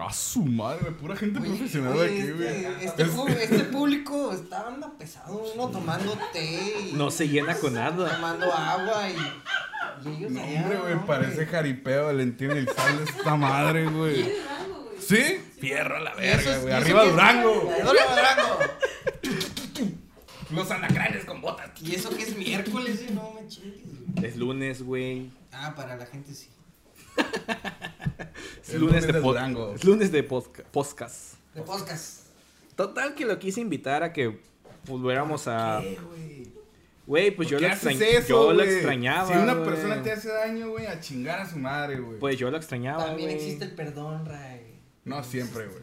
A 0.00 0.12
su 0.12 0.42
madre. 0.44 0.90
Pura 0.92 1.14
gente 1.16 1.38
Oye, 1.40 1.48
profesional 1.50 1.92
oye, 1.92 2.06
aquí, 2.06 2.18
este, 2.20 2.32
güey. 2.32 2.84
este, 2.86 3.06
pu- 3.06 3.28
este 3.28 3.64
público 3.64 4.32
está 4.32 4.66
anda 4.68 4.90
pesado, 4.98 5.44
uno 5.54 5.68
tomando 5.68 6.18
té 6.32 6.88
y 6.90 6.92
No 6.94 7.10
se 7.10 7.28
llena 7.28 7.54
con 7.56 7.74
nada. 7.74 8.14
tomando 8.14 8.52
agua 8.52 9.02
y, 9.10 10.08
y 10.08 10.16
ellos 10.16 10.30
No, 10.32 10.42
allá, 10.42 10.62
hombre, 10.62 10.78
güey, 10.78 10.94
no, 10.94 11.06
parece 11.06 11.46
jaripeo, 11.46 12.06
Valentín 12.06 12.50
el 12.52 12.68
sal 12.68 12.96
de 12.98 13.04
esta 13.04 13.36
madre, 13.36 13.86
güey. 13.88 14.22
Durango, 14.22 14.82
güey. 14.84 14.98
¿Sí? 15.00 15.40
Fierro 15.60 15.96
a 15.96 16.00
la 16.00 16.14
verga, 16.14 16.56
es- 16.56 16.62
güey. 16.62 16.72
Arriba 16.74 17.04
Durango. 17.04 17.70
Arriba 17.70 17.92
Durango. 18.10 18.58
Los 20.50 20.70
alacranes 20.70 21.24
con 21.24 21.40
botas. 21.40 21.70
Y 21.82 21.94
eso 21.94 22.10
que 22.10 22.22
es 22.24 22.36
miércoles, 22.36 23.04
y 23.08 23.12
no 23.12 23.32
me 23.34 23.46
chingues. 23.46 23.84
Es 24.24 24.36
lunes, 24.36 24.82
güey. 24.82 25.30
Ah, 25.52 25.74
para 25.76 25.96
la 25.96 26.06
gente 26.06 26.34
sí. 26.34 26.48
Es 28.62 28.74
lunes 28.74 28.80
lunes 28.80 29.06
de, 29.06 29.12
de 29.14 29.20
Durango. 29.20 29.74
Es 29.74 29.84
lunes 29.84 30.12
de 30.12 30.22
podcast. 30.22 31.34
De 31.54 31.62
podcast. 31.62 32.26
Total 32.76 33.14
que 33.14 33.24
lo 33.24 33.38
quise 33.38 33.60
invitar 33.60 34.02
a 34.02 34.12
que 34.12 34.38
volviéramos 34.86 35.48
a... 35.48 35.80
¿Qué, 35.82 35.98
güey? 36.00 36.52
Güey, 37.06 37.30
pues 37.32 37.48
yo 37.48 37.58
¿Por 37.58 37.62
lo, 37.68 37.74
extrañ- 37.74 38.00
eso, 38.02 38.28
yo 38.28 38.52
lo 38.52 38.62
güey? 38.62 38.70
extrañaba. 38.72 39.26
Si 39.32 39.36
una 39.36 39.64
persona 39.64 40.00
te 40.02 40.12
hace 40.12 40.28
daño, 40.28 40.68
güey, 40.70 40.86
a 40.86 41.00
chingar 41.00 41.40
a 41.40 41.50
su 41.50 41.58
madre, 41.58 41.98
güey. 41.98 42.18
Pues 42.20 42.38
yo 42.38 42.50
lo 42.50 42.56
extrañaba. 42.56 43.06
También 43.06 43.30
existe 43.30 43.64
el 43.64 43.72
perdón, 43.72 44.24
Ray. 44.26 44.78
No 45.04 45.24
siempre, 45.24 45.66
güey. 45.66 45.82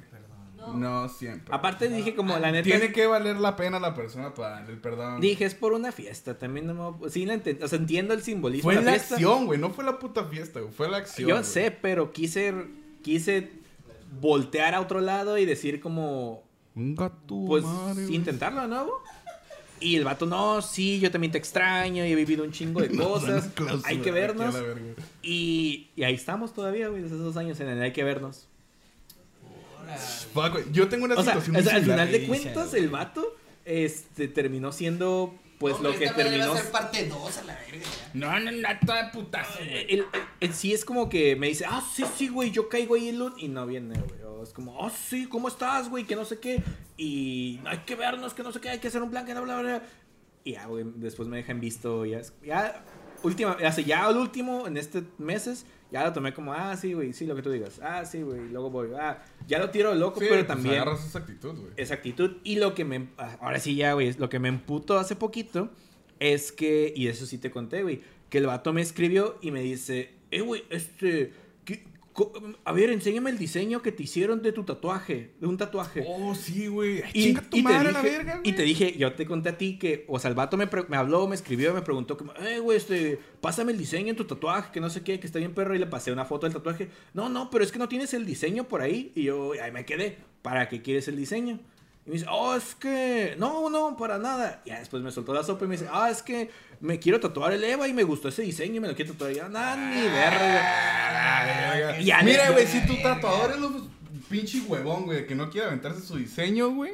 No. 0.76 1.10
Siempre. 1.10 1.54
Aparte 1.54 1.90
dije 1.90 2.16
como 2.16 2.38
la 2.38 2.52
neta. 2.52 2.64
Tiene 2.64 2.92
que 2.92 3.08
valer 3.08 3.38
la 3.38 3.56
pena 3.56 3.80
la 3.80 3.94
persona 3.94 4.34
para 4.34 4.56
darle 4.56 4.74
el 4.74 4.80
perdón. 4.80 5.22
Dije, 5.22 5.46
es 5.46 5.56
por 5.56 5.74
una 5.74 5.92
fiesta. 5.92 6.38
También 6.38 6.68
no 6.68 6.98
me... 7.00 7.10
Sí, 7.10 7.26
la 7.26 7.36
enten- 7.36 7.62
o 7.64 7.68
sea, 7.68 7.78
entiendo 7.80 8.14
el 8.14 8.22
simbolismo 8.22 8.64
fue 8.64 8.76
la 8.76 8.82
la 8.82 8.92
fiesta. 8.92 9.16
acción, 9.16 9.46
güey. 9.46 9.60
No 9.60 9.70
fue 9.72 9.84
la 9.84 10.00
puta 10.00 10.24
fiesta, 10.26 10.60
güey. 10.60 10.72
Fue 10.74 10.90
la 10.90 10.98
acción. 10.98 11.30
Yo 11.30 11.36
güey. 11.36 11.46
sé, 11.46 11.72
pero 11.72 12.12
quise, 12.12 12.54
quise 13.02 13.52
voltear 14.20 14.74
a 14.76 14.82
otro 14.82 15.02
lado 15.02 15.38
y 15.38 15.46
decir 15.46 15.80
como, 15.80 16.44
Un 16.76 16.96
gato, 16.96 17.44
pues, 17.48 17.64
madre, 17.64 18.06
intentarlo 18.14 18.62
de 18.62 18.68
nuevo. 18.68 19.02
Y 19.80 19.96
el 19.96 20.06
vato, 20.06 20.26
no, 20.26 20.62
sí, 20.64 21.00
yo 21.00 21.12
también 21.12 21.32
te 21.32 21.38
extraño 21.38 22.04
y 22.04 22.12
he 22.12 22.16
vivido 22.16 22.44
un 22.44 22.52
chingo 22.52 22.82
de 22.82 22.90
cosas. 22.98 23.50
Hay 23.84 23.98
que 24.00 24.12
vernos. 24.12 24.56
Y, 25.22 25.90
y 25.96 26.04
ahí 26.04 26.16
estamos 26.16 26.54
todavía, 26.54 26.88
güey, 26.88 27.04
desde 27.04 27.16
esos 27.16 27.38
años 27.38 27.60
en 27.60 27.68
el 27.70 27.82
hay 27.82 27.94
que 27.94 28.04
vernos. 28.04 28.48
Fuck, 30.34 30.52
güey. 30.52 30.66
Yo 30.72 30.88
tengo 30.90 31.06
una 31.06 31.16
O 31.16 31.24
sea, 31.24 31.34
situación 31.34 31.56
o 31.56 31.60
muy 31.60 31.68
sea, 31.68 31.76
al 31.78 31.84
final 31.84 32.12
de 32.12 32.28
cuentas, 32.28 32.74
el 32.74 32.90
vato 32.90 33.36
este, 33.66 34.28
terminó 34.28 34.72
siendo, 34.72 35.36
pues, 35.60 35.76
Hombre, 35.76 35.92
lo 35.94 36.00
que 36.00 36.06
madre 36.08 36.24
terminó... 36.24 36.56
Ser 36.56 36.72
parte 36.72 37.08
2 37.08 37.38
a 37.38 37.44
la 37.44 37.54
verga 37.56 37.86
ya. 37.86 38.12
No, 38.14 38.40
no, 38.40 38.52
no, 38.52 38.68
toda 38.86 39.12
putazo. 39.12 39.60
El, 39.60 39.90
el- 39.90 40.06
el 40.40 40.54
sí 40.54 40.74
es 40.74 40.86
como 40.86 41.10
que 41.10 41.36
me 41.36 41.48
dice, 41.48 41.66
ah, 41.68 41.84
sí, 41.94 42.04
sí, 42.16 42.28
güey, 42.30 42.52
yo 42.52 42.70
caigo 42.70 42.96
ahí 42.96 43.10
en 43.10 43.20
Loot 43.20 43.38
y 43.40 43.48
no 43.48 43.66
viene, 43.66 44.00
güey. 44.00 44.22
O 44.24 44.44
es 44.44 44.50
como, 44.54 44.78
oh, 44.78 44.90
sí, 44.90 45.28
¿cómo 45.28 45.48
estás, 45.48 45.90
güey? 45.90 46.06
Que 46.06 46.16
no 46.16 46.26
sé 46.26 46.40
qué. 46.40 46.62
Y 46.96 47.60
hay 47.66 47.80
que 47.80 47.96
vernos, 47.96 48.34
que 48.34 48.44
no 48.44 48.52
sé 48.52 48.60
qué, 48.62 48.70
hay 48.70 48.80
que 48.80 48.88
hacer 48.88 49.02
un 49.02 49.10
plan, 49.10 49.26
que 49.26 49.34
bla, 49.34 49.42
bla, 49.42 49.60
bla. 49.62 49.84
Y 50.44 50.54
ya, 50.54 50.66
güey, 50.68 50.86
después 50.96 51.28
me 51.28 51.38
dejan 51.38 51.60
visto, 51.60 52.06
ya, 52.06 52.22
ya, 52.46 52.86
última, 53.24 53.52
hace 53.66 53.84
ya 53.84 54.10
el 54.10 54.18
último, 54.18 54.68
en 54.68 54.78
este 54.78 55.04
meses, 55.18 55.66
ya 55.92 56.04
lo 56.04 56.14
tomé 56.14 56.34
como, 56.34 56.54
ah, 56.54 56.76
sí, 56.76 56.94
güey, 56.94 57.14
sí, 57.14 57.26
lo 57.26 57.36
que 57.36 57.42
tú 57.42 57.50
digas. 57.50 57.80
Ah, 57.82 58.04
sí, 58.06 58.22
güey, 58.22 58.50
luego 58.50 58.70
voy, 58.70 58.90
ah, 59.00 59.24
ya 59.48 59.60
lo 59.60 59.70
tiro 59.70 59.94
loco, 59.96 60.20
Sí, 60.20 60.26
pero 60.30 60.46
pues, 60.46 60.48
también 60.48 60.76
agarras 60.76 61.06
esa 61.06 61.20
actitud, 61.20 61.56
güey. 61.56 61.72
esa 61.78 61.94
actitud. 61.94 62.38
Y 62.44 62.58
lo 62.58 62.74
que 62.76 62.86
me. 62.86 63.08
ah, 63.18 63.38
Ahora 63.42 63.60
sí, 63.60 63.76
ya, 63.76 63.94
güey. 63.94 64.14
Lo 64.14 64.30
que 64.30 64.40
me 64.40 64.50
emputó 64.50 64.98
hace 65.00 65.16
poquito 65.16 65.70
es 66.20 66.52
que. 66.52 66.94
Y 66.96 67.08
eso 67.08 67.26
sí 67.26 67.38
te 67.38 67.52
conté, 67.52 67.84
güey. 67.84 68.02
Que 68.30 68.40
el 68.40 68.48
vato 68.48 68.74
me 68.74 68.82
escribió 68.82 69.38
y 69.42 69.52
me 69.52 69.62
dice: 69.62 70.14
Eh, 70.32 70.42
güey, 70.42 70.64
este. 70.70 71.32
¿Qué- 72.18 72.24
co- 72.24 72.34
a 72.66 72.72
ver, 72.74 72.90
enséñame 72.90 73.30
el 73.30 73.38
diseño 73.38 73.82
que 73.82 73.92
te 73.92 74.04
hicieron 74.04 74.42
de 74.42 74.52
tu 74.52 74.64
tatuaje. 74.64 75.32
De 75.40 75.46
un 75.48 75.56
tatuaje. 75.58 76.04
Oh, 76.08 76.34
sí, 76.36 76.68
güey. 76.68 77.04
Y, 77.14 77.34
y 77.54 77.62
y 78.44 78.54
te 78.54 78.64
dije, 78.64 78.98
yo 78.98 79.14
te 79.14 79.26
conté 79.26 79.50
a 79.50 79.58
ti 79.58 79.78
que, 79.78 80.04
o 80.08 80.18
sea, 80.20 80.30
el 80.30 80.36
vato 80.36 80.58
me, 80.58 80.68
me 80.90 80.98
habló, 80.98 81.28
me 81.28 81.36
escribió, 81.36 81.74
me 81.74 81.82
preguntó, 81.82 82.18
como, 82.18 82.34
eh, 82.36 82.60
güey, 82.60 82.78
este, 82.78 83.20
pásame 83.42 83.72
el 83.72 83.78
diseño 83.78 84.10
en 84.10 84.16
tu 84.16 84.26
tatuaje, 84.26 84.72
que 84.74 84.80
no 84.80 84.90
sé 84.90 85.04
qué, 85.04 85.20
que 85.20 85.28
está 85.28 85.40
bien 85.40 85.54
perro, 85.54 85.76
y 85.76 85.80
le 85.80 85.86
pasé 85.88 86.12
una 86.12 86.26
foto 86.26 86.46
del 86.48 86.54
tatuaje. 86.54 86.90
No, 87.14 87.30
no, 87.30 87.50
pero 87.50 87.64
es 87.64 87.72
que 87.72 87.80
no 87.80 87.88
tienes 87.88 88.14
el 88.14 88.26
diseño 88.26 88.68
por 88.68 88.82
ahí. 88.82 89.12
Y 89.16 89.24
yo, 89.24 89.52
ahí 89.62 89.72
me 89.72 89.86
quedé, 89.86 90.18
¿para 90.42 90.68
qué 90.70 90.82
quieres 90.82 91.08
el 91.08 91.16
diseño? 91.18 91.60
Y 92.08 92.10
me 92.10 92.14
dice, 92.14 92.28
oh, 92.32 92.56
es 92.56 92.74
que, 92.74 93.36
no, 93.38 93.70
no, 93.70 93.98
para 93.98 94.18
nada. 94.18 94.62
Y 94.64 94.70
ya 94.70 94.80
después 94.80 95.04
me 95.04 95.12
soltó 95.12 95.34
la 95.34 95.44
sopa 95.44 95.66
y 95.66 95.68
me 95.68 95.76
dice, 95.76 95.90
ah, 95.92 96.10
es 96.10 96.22
que 96.22 96.50
me 96.80 97.00
quiero 97.00 97.20
tatuar 97.20 97.52
el 97.52 97.62
Eva 97.62 97.86
y 97.86 97.92
me 97.92 98.04
gustó 98.04 98.30
ese 98.30 98.44
diseño 98.44 98.76
y 98.76 98.80
me 98.80 98.88
lo 98.88 98.96
quiero 98.96 99.12
tatuar. 99.12 99.34
Y 99.34 99.36
yo, 99.36 99.50
nah, 99.50 99.76
ni 99.76 100.04
verga. 100.04 102.00
Ya 102.00 102.22
Mira, 102.22 102.52
güey, 102.52 102.66
si 102.66 102.88
tu 102.88 102.96
tatuador 103.02 103.52
es 103.52 103.60
lo 103.60 103.88
pinche 104.30 104.62
huevón, 104.62 105.04
güey, 105.04 105.28
que 105.28 105.36
no 105.36 105.50
quiere 105.50 105.68
aventarse 105.68 106.00
su 106.00 106.16
diseño, 106.16 106.70
güey. 106.70 106.94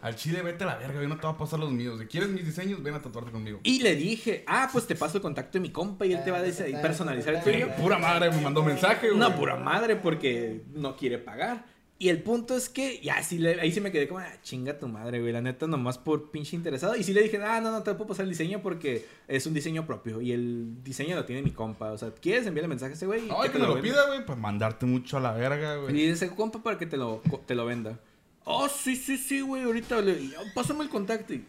Al 0.00 0.16
chile 0.16 0.42
vete 0.42 0.64
a 0.64 0.66
la 0.66 0.76
verga, 0.78 0.94
güey, 0.94 1.06
no 1.06 1.16
te 1.16 1.22
va 1.22 1.34
a 1.34 1.38
pasar 1.38 1.60
los 1.60 1.70
míos. 1.70 2.00
Si 2.00 2.06
quieres 2.06 2.28
mis 2.28 2.44
diseños, 2.44 2.82
ven 2.82 2.94
a 2.94 3.00
tatuarte 3.00 3.30
conmigo. 3.30 3.60
Y 3.62 3.78
le 3.82 3.94
dije, 3.94 4.42
ah, 4.48 4.68
pues 4.72 4.88
te 4.88 4.96
paso 4.96 5.18
el 5.18 5.22
contacto 5.22 5.58
de 5.58 5.60
mi 5.60 5.70
compa 5.70 6.06
y 6.06 6.12
él 6.12 6.24
te 6.24 6.32
va 6.32 6.38
a 6.38 6.82
personalizar 6.82 7.36
el 7.36 7.42
tuyo. 7.44 7.68
Pura 7.76 7.98
madre, 7.98 8.32
me 8.32 8.40
mandó 8.40 8.64
mensaje, 8.64 9.10
güey. 9.10 9.16
Una 9.16 9.36
pura 9.36 9.54
madre 9.54 9.94
porque 9.94 10.64
no 10.74 10.96
quiere 10.96 11.18
pagar. 11.18 11.77
Y 12.00 12.10
el 12.10 12.22
punto 12.22 12.56
es 12.56 12.68
que 12.68 13.00
ya 13.00 13.20
sí 13.24 13.38
le- 13.38 13.60
ahí 13.60 13.72
sí 13.72 13.80
me 13.80 13.90
quedé 13.90 14.06
como, 14.06 14.20
ah, 14.20 14.32
chinga 14.42 14.78
tu 14.78 14.86
madre, 14.86 15.20
güey. 15.20 15.32
La 15.32 15.40
neta, 15.40 15.66
nomás 15.66 15.98
por 15.98 16.30
pinche 16.30 16.54
interesado. 16.54 16.94
Y 16.94 17.02
sí 17.02 17.12
le 17.12 17.22
dije, 17.24 17.38
ah, 17.42 17.60
no, 17.60 17.72
no 17.72 17.82
te 17.82 17.92
puedo 17.94 18.06
pasar 18.08 18.22
el 18.22 18.30
diseño 18.30 18.62
porque 18.62 19.04
es 19.26 19.44
un 19.46 19.54
diseño 19.54 19.84
propio. 19.84 20.20
Y 20.20 20.30
el 20.30 20.84
diseño 20.84 21.16
lo 21.16 21.24
tiene 21.24 21.42
mi 21.42 21.50
compa. 21.50 21.90
O 21.90 21.98
sea, 21.98 22.12
¿quieres 22.12 22.46
enviarle 22.46 22.68
mensaje 22.68 22.92
a 22.92 22.94
ese 22.94 23.06
güey? 23.06 23.22
Ay, 23.22 23.48
te 23.48 23.52
que 23.54 23.58
me 23.58 23.66
lo 23.66 23.80
pida, 23.82 24.06
güey, 24.06 24.24
para 24.24 24.38
mandarte 24.38 24.86
mucho 24.86 25.16
a 25.16 25.20
la 25.20 25.32
verga, 25.32 25.74
Y 25.76 25.80
güey. 25.80 25.92
dice, 26.10 26.28
compa, 26.30 26.62
para 26.62 26.78
que 26.78 26.86
te 26.86 26.96
lo, 26.96 27.20
te 27.46 27.56
lo 27.56 27.66
venda. 27.66 27.98
Oh, 28.44 28.68
sí, 28.68 28.94
sí, 28.94 29.18
sí, 29.18 29.40
güey. 29.40 29.64
Ahorita 29.64 30.00
le, 30.00 30.30
pásame 30.54 30.84
el 30.84 30.90
contacto. 30.90 31.34
Y, 31.34 31.44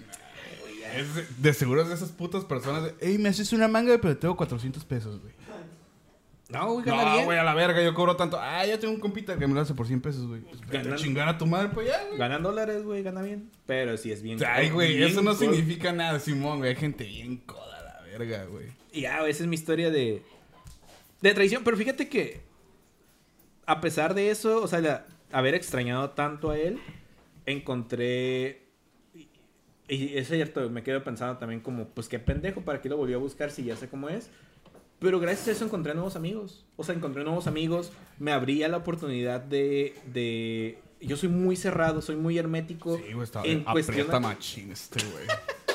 Es 0.95 1.13
de, 1.15 1.25
de 1.37 1.53
seguro 1.53 1.83
es 1.83 1.89
de 1.89 1.93
esas 1.93 2.09
putas 2.11 2.43
personas 2.43 2.83
de, 2.83 2.95
ey, 3.01 3.19
me 3.19 3.29
haces 3.29 3.53
una 3.53 3.67
manga, 3.67 3.95
pero 4.01 4.17
tengo 4.17 4.35
400 4.35 4.83
pesos, 4.85 5.21
güey. 5.21 5.33
No, 6.49 6.73
güey, 6.73 6.85
gana 6.85 7.05
No, 7.05 7.13
bien. 7.13 7.25
güey, 7.25 7.37
a 7.37 7.43
la 7.43 7.53
verga, 7.53 7.81
yo 7.83 7.93
cobro 7.93 8.15
tanto. 8.15 8.39
Ah, 8.39 8.65
ya 8.65 8.79
tengo 8.79 8.93
un 8.93 8.99
compita 8.99 9.37
que 9.37 9.45
me 9.47 9.53
lo 9.53 9.61
hace 9.61 9.73
por 9.75 9.85
100 9.87 10.01
pesos, 10.01 10.25
güey. 10.27 10.41
Pues, 10.41 10.59
Ganan- 10.61 10.95
chingar 10.97 11.27
a 11.29 11.37
tu 11.37 11.45
madre, 11.45 11.69
pues 11.73 11.87
ya, 11.87 12.03
güey. 12.07 12.17
Ganan 12.17 12.41
dólares, 12.43 12.83
güey, 12.83 13.03
gana 13.03 13.21
bien. 13.21 13.51
Pero 13.65 13.95
sí 13.97 14.11
es 14.11 14.21
bien. 14.21 14.39
Ay, 14.45 14.69
güey, 14.71 14.97
bien 14.97 15.09
eso 15.09 15.21
no 15.21 15.33
significa 15.35 15.91
nada, 15.93 16.19
Simón, 16.19 16.57
güey. 16.59 16.71
Hay 16.71 16.75
gente 16.75 17.03
bien 17.05 17.37
coda 17.37 17.77
a 17.79 17.83
la 17.83 18.01
verga, 18.01 18.45
güey. 18.45 18.67
Y 18.91 19.01
ya, 19.01 19.25
esa 19.27 19.43
es 19.43 19.47
mi 19.49 19.55
historia 19.55 19.91
de. 19.91 20.23
De 21.21 21.33
traición. 21.33 21.63
Pero 21.63 21.77
fíjate 21.77 22.09
que. 22.09 22.41
A 23.67 23.81
pesar 23.81 24.15
de 24.15 24.31
eso, 24.31 24.63
o 24.63 24.67
sea, 24.67 24.79
la- 24.79 25.05
haber 25.31 25.53
extrañado 25.53 26.09
tanto 26.11 26.49
a 26.49 26.57
él, 26.57 26.79
encontré. 27.45 28.63
Y 29.87 30.17
es 30.17 30.27
cierto, 30.27 30.69
me 30.69 30.83
quedo 30.83 31.03
pensando 31.03 31.37
también 31.37 31.61
como, 31.61 31.87
pues 31.89 32.07
qué 32.07 32.19
pendejo, 32.19 32.61
¿para 32.61 32.79
qué 32.81 32.89
lo 32.89 32.97
volví 32.97 33.13
a 33.13 33.17
buscar 33.17 33.49
si 33.51 33.63
ya 33.63 33.75
sé 33.75 33.87
cómo 33.89 34.07
es? 34.09 34.29
Pero 34.99 35.19
gracias 35.19 35.47
a 35.47 35.51
eso 35.51 35.65
encontré 35.65 35.93
nuevos 35.93 36.15
amigos. 36.15 36.65
O 36.75 36.83
sea, 36.83 36.93
encontré 36.93 37.23
nuevos 37.23 37.47
amigos. 37.47 37.91
Me 38.19 38.31
abría 38.31 38.67
la 38.67 38.77
oportunidad 38.77 39.39
de. 39.41 39.95
de 40.13 40.79
yo 41.01 41.15
soy 41.15 41.29
muy 41.29 41.55
cerrado, 41.55 42.01
soy 42.01 42.17
muy 42.17 42.37
hermético. 42.37 42.97
Sí, 42.97 43.13
güey, 43.13 43.23
está 43.23 43.41
en 43.43 43.63
cuestión 43.63 44.01
aprieta 44.01 44.19
machín 44.19 44.71
este, 44.71 45.03
güey. 45.05 45.25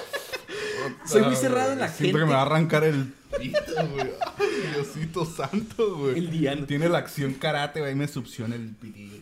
Soy 1.07 1.23
muy 1.23 1.35
cerrado 1.35 1.73
en 1.73 1.79
la 1.79 1.89
Siento 1.89 2.19
gente. 2.19 2.19
que 2.19 2.25
me 2.27 2.33
va 2.33 2.41
a 2.41 2.43
arrancar 2.43 2.85
el 2.85 3.15
pito, 3.39 3.89
güey. 3.95 4.11
Diosito 4.75 5.25
santo, 5.25 5.97
güey. 5.97 6.19
El 6.19 6.31
diano. 6.31 6.67
Tiene 6.67 6.91
la 6.91 6.99
acción 6.99 7.33
karate, 7.35 7.81
güey, 7.81 7.93
y 7.93 7.95
me 7.95 8.07
succiona 8.07 8.55
el 8.55 8.69
pitillo. 8.75 9.17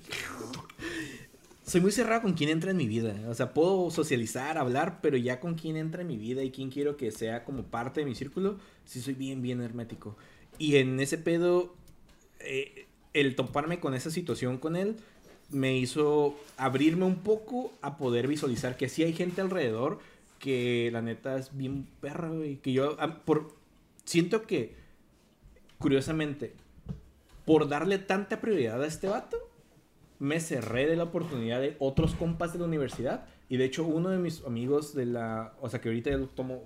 Soy 1.65 1.81
muy 1.81 1.93
cerrado 1.93 2.23
con 2.23 2.33
quién 2.35 2.51
entra 2.51 2.71
en 2.71 2.77
mi 2.77 2.87
vida. 2.87 3.15
O 3.29 3.35
sea, 3.35 3.55
puedo 3.55 3.91
socializar, 3.91 4.59
hablar, 4.59 5.01
pero 5.01 5.17
ya 5.17 5.41
con 5.41 5.55
quién 5.55 5.77
entra 5.77 6.03
en 6.03 6.09
mi 6.09 6.17
vida 6.17 6.43
y 6.43 6.51
quién 6.51 6.71
quiero 6.71 6.97
que 6.97 7.11
sea 7.11 7.45
como 7.45 7.63
parte 7.65 8.01
de 8.01 8.07
mi 8.07 8.15
círculo, 8.15 8.59
sí 8.85 9.01
soy 9.01 9.15
bien, 9.15 9.43
bien 9.43 9.61
hermético. 9.61 10.17
Y 10.59 10.77
en 10.77 10.99
ese 11.01 11.19
pedo, 11.19 11.75
eh, 12.41 12.87
el 13.15 13.37
toparme 13.37 13.81
con 13.81 13.95
esa 13.95 14.11
situación 14.11 14.59
con 14.59 14.77
él 14.77 14.97
me 15.51 15.77
hizo 15.77 16.35
abrirme 16.57 17.05
un 17.05 17.17
poco 17.17 17.73
a 17.83 17.97
poder 17.97 18.27
visualizar 18.27 18.77
que 18.77 18.89
sí 18.89 19.03
hay 19.03 19.13
gente 19.13 19.41
alrededor 19.41 20.01
que 20.39 20.91
la 20.93 21.03
neta 21.03 21.39
es 21.39 21.57
bien 21.57 21.87
perra, 22.01 22.29
güey. 22.29 22.57
Que 22.57 22.73
yo, 22.73 22.97
ah, 22.99 23.21
por, 23.25 23.55
siento 24.05 24.43
que, 24.43 24.75
curiosamente, 25.79 26.55
por 27.45 27.69
darle 27.69 27.99
tanta 27.99 28.41
prioridad 28.41 28.83
a 28.83 28.87
este 28.87 29.07
vato, 29.07 29.37
me 30.23 30.39
cerré 30.39 30.87
de 30.87 30.95
la 30.95 31.03
oportunidad 31.03 31.61
de 31.61 31.75
otros 31.81 32.15
compas 32.15 32.53
de 32.53 32.61
la 32.61 32.67
universidad. 32.67 33.27
Y 33.49 33.57
de 33.57 33.65
hecho, 33.65 33.85
uno 33.85 34.09
de 34.09 34.19
mis 34.19 34.45
amigos 34.45 34.95
de 34.95 35.05
la. 35.05 35.53
O 35.61 35.69
sea, 35.69 35.81
que 35.81 35.89
ahorita 35.89 36.11
lo 36.11 36.29
tomo. 36.29 36.63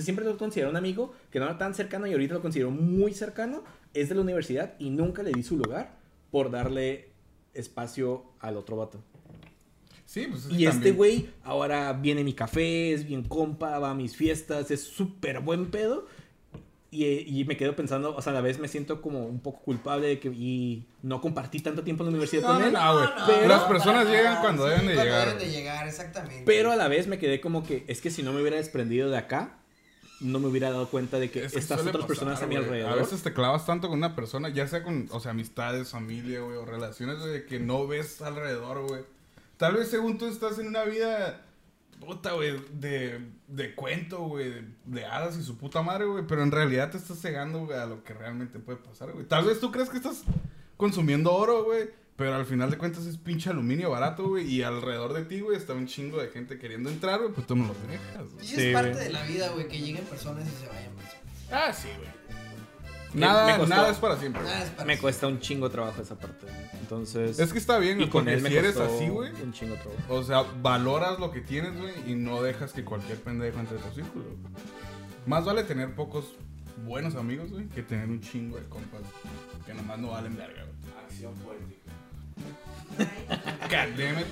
siempre 0.00 0.24
lo 0.24 0.36
considero 0.36 0.70
un 0.70 0.76
amigo 0.76 1.12
que 1.30 1.38
no 1.38 1.44
era 1.44 1.58
tan 1.58 1.76
cercano 1.76 2.08
y 2.08 2.12
ahorita 2.12 2.34
lo 2.34 2.42
considero 2.42 2.72
muy 2.72 3.14
cercano. 3.14 3.62
Es 3.94 4.08
de 4.08 4.16
la 4.16 4.22
universidad 4.22 4.74
y 4.80 4.90
nunca 4.90 5.22
le 5.22 5.30
di 5.30 5.44
su 5.44 5.56
lugar 5.56 5.96
por 6.32 6.50
darle 6.50 7.10
espacio 7.54 8.24
al 8.40 8.56
otro 8.56 8.78
vato. 8.78 8.98
Sí, 10.04 10.26
pues 10.28 10.46
es 10.46 10.52
Y 10.52 10.66
este 10.66 10.90
güey 10.90 11.28
ahora 11.44 11.92
viene 11.92 12.22
a 12.22 12.24
mi 12.24 12.32
café, 12.32 12.92
es 12.92 13.06
bien 13.06 13.22
compa, 13.22 13.78
va 13.78 13.92
a 13.92 13.94
mis 13.94 14.16
fiestas, 14.16 14.72
es 14.72 14.82
súper 14.82 15.38
buen 15.38 15.70
pedo. 15.70 16.06
Y, 16.90 17.04
y 17.04 17.44
me 17.44 17.56
quedo 17.56 17.74
pensando, 17.74 18.14
o 18.14 18.22
sea, 18.22 18.30
a 18.30 18.34
la 18.36 18.40
vez 18.40 18.58
me 18.60 18.68
siento 18.68 19.02
como 19.02 19.26
un 19.26 19.40
poco 19.40 19.60
culpable 19.62 20.06
de 20.06 20.20
que 20.20 20.28
y 20.28 20.86
no 21.02 21.20
compartí 21.20 21.58
tanto 21.60 21.82
tiempo 21.82 22.04
en 22.04 22.06
la 22.06 22.10
universidad 22.10 22.42
No, 22.42 22.48
con 22.48 22.60
no, 22.60 22.66
él. 22.66 22.72
no, 22.72 22.94
güey. 22.94 23.08
pero- 23.26 23.48
Las 23.48 23.62
personas 23.64 24.06
llegan 24.06 24.24
nada, 24.24 24.40
cuando 24.40 24.64
sí, 24.64 24.70
deben 24.70 24.86
de 24.86 24.94
cuando 24.94 25.04
llegar. 25.12 25.26
deben 25.28 25.38
de 25.38 25.50
llegar, 25.50 25.88
exactamente. 25.88 26.42
Pero 26.46 26.70
a 26.72 26.76
la 26.76 26.88
vez 26.88 27.06
me 27.08 27.18
quedé 27.18 27.40
como 27.40 27.64
que, 27.64 27.84
es 27.88 28.00
que 28.00 28.10
si 28.10 28.22
no 28.22 28.32
me 28.32 28.40
hubiera 28.40 28.56
desprendido 28.56 29.10
de 29.10 29.18
acá, 29.18 29.58
no 30.20 30.38
me 30.38 30.46
hubiera 30.46 30.70
dado 30.70 30.88
cuenta 30.88 31.18
de 31.18 31.30
que 31.30 31.44
Es 31.44 31.54
estas 31.56 31.80
otras 31.80 31.92
pasar, 31.96 32.06
personas 32.06 32.42
a 32.42 32.46
mi 32.46 32.56
alrededor. 32.56 32.92
A 32.92 32.94
veces 32.94 33.22
te 33.22 33.32
clavas 33.34 33.66
tanto 33.66 33.88
con 33.88 33.98
una 33.98 34.14
persona, 34.16 34.48
ya 34.48 34.66
sea 34.68 34.82
con, 34.82 35.08
o 35.10 35.20
sea, 35.20 35.32
amistades, 35.32 35.90
familia, 35.90 36.40
güey, 36.40 36.56
o 36.56 36.64
relaciones, 36.64 37.18
güey, 37.18 37.44
que 37.46 37.58
no 37.58 37.86
ves 37.86 38.22
alrededor, 38.22 38.86
güey. 38.86 39.02
Tal 39.58 39.74
vez 39.74 39.88
según 39.88 40.18
tú 40.18 40.26
estás 40.28 40.58
en 40.58 40.68
una 40.68 40.84
vida, 40.84 41.42
puta, 42.00 42.32
güey, 42.32 42.56
de, 42.72 43.20
de 43.48 43.74
cuento, 43.74 44.20
güey, 44.22 44.50
de, 44.50 44.64
de 44.84 45.04
hadas 45.04 45.36
y 45.36 45.42
su 45.42 45.56
puta 45.58 45.82
madre, 45.82 46.06
güey, 46.06 46.24
pero 46.26 46.42
en 46.42 46.50
realidad 46.50 46.90
te 46.90 46.98
estás 46.98 47.20
cegando, 47.20 47.66
güey, 47.66 47.78
a 47.78 47.86
lo 47.86 48.04
que 48.04 48.14
realmente 48.14 48.58
puede 48.58 48.78
pasar, 48.78 49.12
güey. 49.12 49.26
Tal 49.26 49.44
vez 49.44 49.60
tú 49.60 49.70
crees 49.70 49.88
que 49.88 49.96
estás 49.96 50.22
consumiendo 50.76 51.32
oro, 51.32 51.64
güey, 51.64 51.90
pero 52.16 52.34
al 52.34 52.46
final 52.46 52.70
de 52.70 52.78
cuentas 52.78 53.06
es 53.06 53.16
pinche 53.18 53.50
aluminio 53.50 53.90
barato, 53.90 54.28
güey, 54.28 54.46
y 54.46 54.62
alrededor 54.62 55.12
de 55.12 55.24
ti, 55.24 55.40
güey, 55.40 55.56
está 55.56 55.74
un 55.74 55.86
chingo 55.86 56.18
de 56.20 56.28
gente 56.28 56.58
queriendo 56.58 56.88
entrar, 56.90 57.20
güey, 57.20 57.32
pues 57.32 57.46
tú 57.46 57.56
no 57.56 57.66
los 57.66 57.76
dejas, 57.88 58.32
güey. 58.32 58.44
Y 58.44 58.48
Sí, 58.48 58.62
es 58.62 58.74
parte 58.74 58.96
de 58.96 59.10
la 59.10 59.22
vida, 59.24 59.50
güey, 59.50 59.68
que 59.68 59.78
lleguen 59.78 60.04
personas 60.04 60.46
y 60.46 60.62
se 60.62 60.66
vayan 60.66 60.92
personas. 60.94 61.26
Ah, 61.50 61.72
sí, 61.72 61.88
güey. 61.98 62.15
Nada, 63.20 63.46
me 63.46 63.58
costó- 63.58 63.74
nada 63.74 63.90
es 63.90 63.98
para 63.98 64.16
siempre. 64.18 64.42
Nada 64.42 64.56
es 64.62 64.70
para 64.70 64.84
me 64.84 64.92
siempre. 64.94 64.98
cuesta 64.98 65.26
un 65.26 65.40
chingo 65.40 65.70
trabajo 65.70 66.02
esa 66.02 66.18
parte. 66.18 66.46
Entonces, 66.80 67.38
Es 67.38 67.52
que 67.52 67.58
está 67.58 67.78
bien, 67.78 67.94
y 67.98 68.02
güey, 68.02 68.10
con 68.10 68.24
porque 68.24 68.34
él 68.36 68.42
me 68.42 68.48
si 68.50 68.56
eres 68.56 68.76
así, 68.76 69.08
güey, 69.08 69.32
un 69.42 69.52
chingo 69.52 69.74
trabajo. 69.76 70.14
o 70.14 70.22
sea, 70.22 70.42
valoras 70.62 71.18
lo 71.18 71.30
que 71.30 71.40
tienes, 71.40 71.76
güey, 71.76 71.92
y 72.06 72.14
no 72.14 72.42
dejas 72.42 72.72
que 72.72 72.84
cualquier 72.84 73.18
pendejo 73.20 73.58
entre 73.58 73.78
tu 73.78 73.94
círculo. 73.94 74.24
güey. 74.24 74.36
Más 75.26 75.44
vale 75.44 75.64
tener 75.64 75.94
pocos 75.94 76.24
buenos 76.84 77.16
amigos, 77.16 77.50
güey, 77.50 77.68
que 77.68 77.82
tener 77.82 78.08
un 78.08 78.20
chingo 78.20 78.56
de 78.58 78.64
compas 78.68 79.00
que 79.64 79.74
nomás 79.74 79.98
no 79.98 80.08
valen 80.10 80.36
verga, 80.36 80.62
güey. 80.64 80.76
Acción 81.04 81.34
poética. 81.36 81.92
God 82.98 83.98
damn 83.98 84.20
it. 84.20 84.26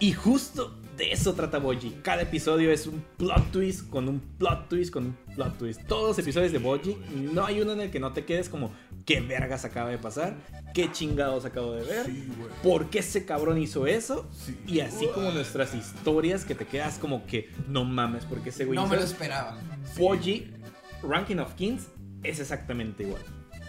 Y 0.00 0.12
justo 0.12 0.76
de 0.96 1.12
eso 1.12 1.34
trata 1.34 1.58
Boji. 1.58 1.98
Cada 2.02 2.22
episodio 2.22 2.70
es 2.70 2.86
un 2.86 3.04
plot 3.16 3.50
twist 3.50 3.88
con 3.90 4.08
un 4.08 4.20
plot 4.20 4.68
twist 4.68 4.92
con 4.92 5.06
un 5.06 5.16
plot 5.34 5.58
twist. 5.58 5.80
Todos 5.86 6.08
los 6.08 6.18
episodios 6.18 6.52
de 6.52 6.58
Boji, 6.58 6.96
no 7.32 7.44
hay 7.44 7.60
uno 7.60 7.72
en 7.72 7.80
el 7.80 7.90
que 7.90 7.98
no 8.00 8.12
te 8.12 8.24
quedes 8.24 8.48
como, 8.48 8.72
¿qué 9.04 9.20
vergas 9.20 9.64
acaba 9.64 9.90
de 9.90 9.98
pasar? 9.98 10.34
¿Qué 10.72 10.90
chingados 10.92 11.44
acabo 11.44 11.72
de 11.72 11.84
ver? 11.84 12.06
Sí, 12.06 12.28
güey. 12.36 12.50
¿Por 12.62 12.90
qué 12.90 13.00
ese 13.00 13.24
cabrón 13.24 13.58
hizo 13.58 13.86
eso? 13.86 14.28
Sí. 14.32 14.56
Y 14.66 14.80
así 14.80 15.06
como 15.14 15.30
nuestras 15.32 15.74
historias 15.74 16.44
que 16.44 16.54
te 16.54 16.66
quedas 16.66 16.98
como 16.98 17.26
que, 17.26 17.50
no 17.68 17.84
mames, 17.84 18.24
porque 18.24 18.50
ese 18.50 18.64
güey 18.64 18.76
No 18.76 18.86
me 18.86 18.96
lo 18.96 19.02
eso?". 19.02 19.12
esperaba. 19.12 19.58
Boji, 19.96 20.50
Ranking 21.02 21.36
of 21.38 21.54
Kings, 21.54 21.84
es 22.22 22.40
exactamente 22.40 23.02
igual. 23.04 23.22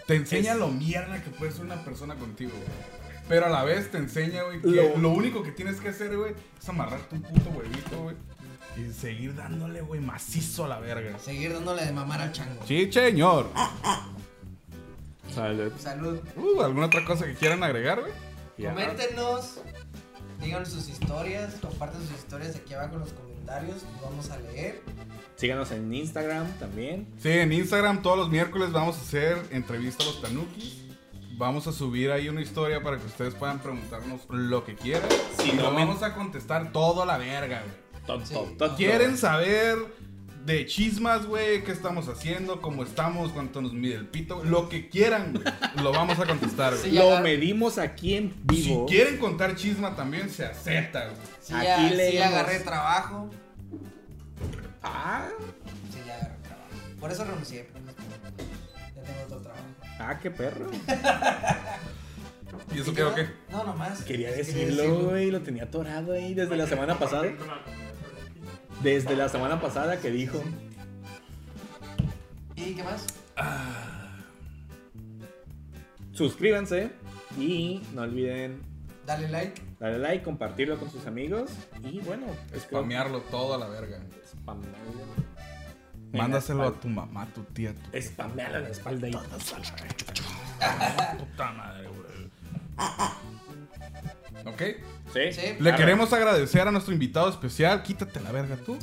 Te 0.06 0.14
enseña 0.14 0.52
Es- 0.52 0.58
lo 0.58 0.68
mierda 0.68 1.22
que 1.22 1.30
puede 1.30 1.50
ser 1.52 1.64
una 1.64 1.84
persona 1.84 2.14
contigo, 2.14 2.52
güey. 2.52 2.96
Pero 3.28 3.46
a 3.46 3.48
la 3.48 3.64
vez 3.64 3.90
te 3.90 3.98
enseña, 3.98 4.42
güey, 4.44 4.60
que 4.60 4.68
Lo- 4.68 4.96
lo... 4.98 5.10
único 5.10 5.42
que 5.42 5.50
tienes 5.52 5.80
que 5.80 5.88
hacer, 5.88 6.16
güey, 6.16 6.32
es 6.60 6.68
amarrarte 6.68 7.16
un 7.16 7.22
puto 7.22 7.50
huevito, 7.50 8.02
güey. 8.02 8.16
Y 8.76 8.92
seguir 8.92 9.34
dándole, 9.34 9.80
güey, 9.80 10.00
macizo 10.00 10.66
a 10.66 10.68
la 10.68 10.78
verga. 10.80 11.18
Seguir 11.18 11.52
dándole 11.54 11.84
de 11.84 11.92
mamar 11.92 12.20
al 12.20 12.32
chango. 12.32 12.60
Sí, 12.66 12.90
señor. 12.92 13.48
Salud. 15.34 15.72
Salud. 15.78 16.20
Uh, 16.36 16.62
¿Alguna 16.62 16.86
otra 16.86 17.04
cosa 17.04 17.24
que 17.26 17.34
quieran 17.34 17.62
agregar, 17.62 18.00
güey? 18.00 18.12
Coméntenos, 18.70 19.60
díganos 20.40 20.68
sus 20.68 20.88
historias, 20.88 21.54
compartan 21.60 22.00
sus 22.02 22.12
historias 22.18 22.56
aquí 22.56 22.74
abajo 22.74 22.94
en 22.94 23.00
los 23.00 23.12
comentarios, 23.12 23.82
los 23.82 24.02
vamos 24.02 24.30
a 24.30 24.38
leer. 24.38 24.80
Síganos 25.36 25.70
en 25.72 25.92
Instagram 25.92 26.46
también. 26.58 27.06
Sí, 27.18 27.30
en 27.30 27.52
Instagram 27.52 28.00
todos 28.02 28.16
los 28.16 28.30
miércoles 28.30 28.72
vamos 28.72 28.96
a 28.96 29.00
hacer 29.00 29.38
entrevista 29.50 30.04
a 30.04 30.06
los 30.06 30.22
tanukis. 30.22 30.85
Vamos 31.36 31.66
a 31.66 31.72
subir 31.72 32.10
ahí 32.10 32.28
una 32.28 32.40
historia 32.40 32.82
para 32.82 32.96
que 32.98 33.06
ustedes 33.06 33.34
puedan 33.34 33.58
preguntarnos 33.58 34.22
lo 34.28 34.64
que 34.64 34.74
quieran. 34.74 35.08
Si 35.38 35.50
y 35.50 35.52
no 35.52 35.64
lo 35.64 35.70
me- 35.72 35.84
vamos 35.84 36.02
a 36.02 36.14
contestar 36.14 36.72
todo 36.72 37.02
a 37.02 37.06
la 37.06 37.18
verga, 37.18 37.62
güey. 37.62 38.04
Tot- 38.06 38.24
Sí. 38.24 38.34
tot- 38.34 38.56
tot- 38.56 38.76
¿Quieren 38.76 39.18
saber 39.18 39.76
de 40.46 40.64
chismas, 40.64 41.26
güey? 41.26 41.62
¿Qué 41.64 41.72
estamos 41.72 42.08
haciendo? 42.08 42.62
¿Cómo 42.62 42.84
estamos? 42.84 43.32
¿Cuánto 43.32 43.60
nos 43.60 43.72
mide 43.74 43.96
el 43.96 44.06
pito? 44.06 44.42
Lo 44.44 44.68
que 44.70 44.88
quieran, 44.88 45.32
güey. 45.34 45.44
Lo 45.84 45.92
vamos 45.92 46.18
a 46.18 46.24
contestar, 46.26 46.72
güey. 46.74 46.90
Sí, 46.90 46.96
Lo 46.96 47.20
medimos 47.20 47.76
aquí 47.78 48.14
en 48.14 48.30
Si 48.48 48.62
vivo. 48.68 48.86
quieren 48.86 49.18
contar 49.18 49.56
chisma 49.56 49.94
también 49.94 50.30
se 50.30 50.46
acepta, 50.46 51.04
güey. 51.06 51.16
Si 51.42 51.52
Aquí 51.52 51.64
ya, 51.96 52.10
sí 52.10 52.18
agarré 52.18 52.60
trabajo. 52.60 53.28
Ah, 54.82 55.26
Sí, 55.92 55.98
ya 56.06 56.14
agarré 56.14 56.36
trabajo. 56.42 56.70
Por 57.00 57.10
eso 57.12 57.24
renuncié, 57.24 57.68
pero 57.72 57.84
no 57.84 57.90
es 57.90 57.96
ya 57.96 59.02
tengo 59.02 59.22
otro 59.24 59.38
trabajo. 59.42 59.64
Ah, 59.98 60.18
qué 60.20 60.30
perro. 60.30 60.70
¿Y 62.74 62.80
eso 62.80 62.92
¿Y 62.92 62.94
qué 62.94 63.02
o 63.04 63.10
ya? 63.10 63.14
qué? 63.14 63.30
No, 63.50 63.64
nomás. 63.64 64.02
Quería 64.02 64.32
decirlo, 64.32 65.04
güey. 65.10 65.30
Lo 65.30 65.40
tenía 65.40 65.64
atorado 65.64 66.12
ahí 66.12 66.34
desde 66.34 66.56
la 66.56 66.66
semana 66.66 66.98
pasada. 66.98 67.30
Desde 68.82 69.16
la 69.16 69.28
semana 69.28 69.60
pasada 69.60 70.00
que 70.00 70.10
dijo. 70.10 70.42
¿Y 72.56 72.74
qué 72.74 72.82
más? 72.82 73.06
Suscríbanse. 76.12 76.90
Y 77.38 77.82
no 77.94 78.02
olviden 78.02 78.62
Dale 79.06 79.28
like. 79.28 79.62
darle 79.78 79.98
like, 79.98 80.24
compartirlo 80.24 80.78
con 80.78 80.90
sus 80.90 81.06
amigos. 81.06 81.50
Y 81.84 82.00
bueno, 82.00 82.26
Spamearlo 82.58 83.20
todo 83.22 83.54
a 83.54 83.58
la 83.58 83.68
verga. 83.68 84.00
Spamearlo. 84.26 85.25
Mándaselo 86.16 86.62
a 86.64 86.72
tu 86.80 86.88
mamá, 86.88 87.22
a 87.22 87.26
tu 87.26 87.42
tía, 87.44 87.72
tu 87.74 87.96
en 88.58 88.62
la 88.64 88.68
espalda. 88.70 89.08
Y... 89.08 89.12
puta 91.18 91.52
madre, 91.52 91.88
güey. 91.88 92.06
¿Ok? 94.46 94.62
¿Sí? 95.12 95.32
Sí. 95.32 95.40
Le 95.52 95.56
Claro. 95.58 95.76
queremos 95.76 96.12
agradecer 96.12 96.66
a 96.68 96.70
nuestro 96.70 96.92
invitado 96.92 97.28
especial. 97.30 97.82
Quítate 97.82 98.20
la 98.20 98.32
verga 98.32 98.56
tú. 98.56 98.78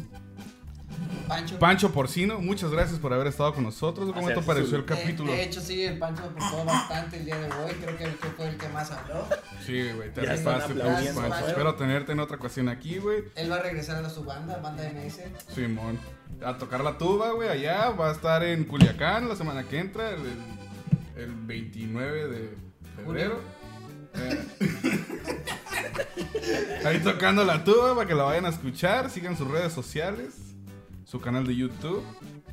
Pancho. 1.27 1.59
Pancho 1.59 1.91
Porcino, 1.91 2.39
muchas 2.39 2.71
gracias 2.71 2.99
por 2.99 3.13
haber 3.13 3.27
estado 3.27 3.53
con 3.53 3.63
nosotros. 3.63 4.11
¿Cómo 4.13 4.27
te 4.27 4.41
pareció 4.41 4.77
el 4.77 4.85
De- 4.85 4.95
capítulo? 4.95 5.31
De, 5.31 5.43
hecho, 5.43 5.61
sí, 5.61 5.83
el 5.83 5.97
Pancho 5.97 6.23
aportó 6.23 6.65
bastante 6.65 7.17
el 7.17 7.25
día 7.25 7.37
de 7.37 7.45
hoy. 7.47 7.71
Creo 7.81 7.97
que 7.97 8.03
él 8.05 8.11
fue 8.35 8.47
el 8.49 8.57
que 8.57 8.67
más 8.69 8.91
habló. 8.91 9.27
Sí, 9.65 9.89
güey, 9.95 10.11
te 10.13 10.21
aplaudiendo, 10.21 10.83
Pancho. 10.83 11.21
Pancho. 11.29 11.47
Espero 11.47 11.75
tenerte 11.75 12.11
en 12.11 12.19
otra 12.19 12.37
ocasión 12.37 12.69
aquí, 12.69 12.97
güey. 12.97 13.23
Él 13.35 13.51
va 13.51 13.57
a 13.57 13.61
regresar 13.61 14.03
a 14.03 14.09
su 14.09 14.23
banda, 14.23 14.57
banda 14.57 14.83
MS. 14.83 15.21
Simón. 15.53 15.97
A 16.45 16.57
tocar 16.57 16.83
la 16.83 16.97
tuba, 16.97 17.31
güey, 17.31 17.49
allá. 17.49 17.89
Va 17.91 18.09
a 18.09 18.13
estar 18.13 18.43
en 18.43 18.65
Culiacán 18.65 19.29
la 19.29 19.35
semana 19.35 19.63
que 19.63 19.79
entra, 19.79 20.09
el, 20.09 20.21
el 21.15 21.33
29 21.35 22.27
de 22.27 22.57
febrero. 22.97 23.39
Eh. 24.15 24.45
Ahí 26.85 26.99
tocando 26.99 27.43
la 27.45 27.63
tuba 27.63 27.95
para 27.95 28.07
que 28.07 28.15
la 28.15 28.23
vayan 28.23 28.45
a 28.45 28.49
escuchar. 28.49 29.09
Sigan 29.09 29.37
sus 29.37 29.49
redes 29.49 29.73
sociales, 29.73 30.52
su 31.13 31.21
canal 31.21 31.45
de 31.45 31.55
YouTube. 31.55 32.03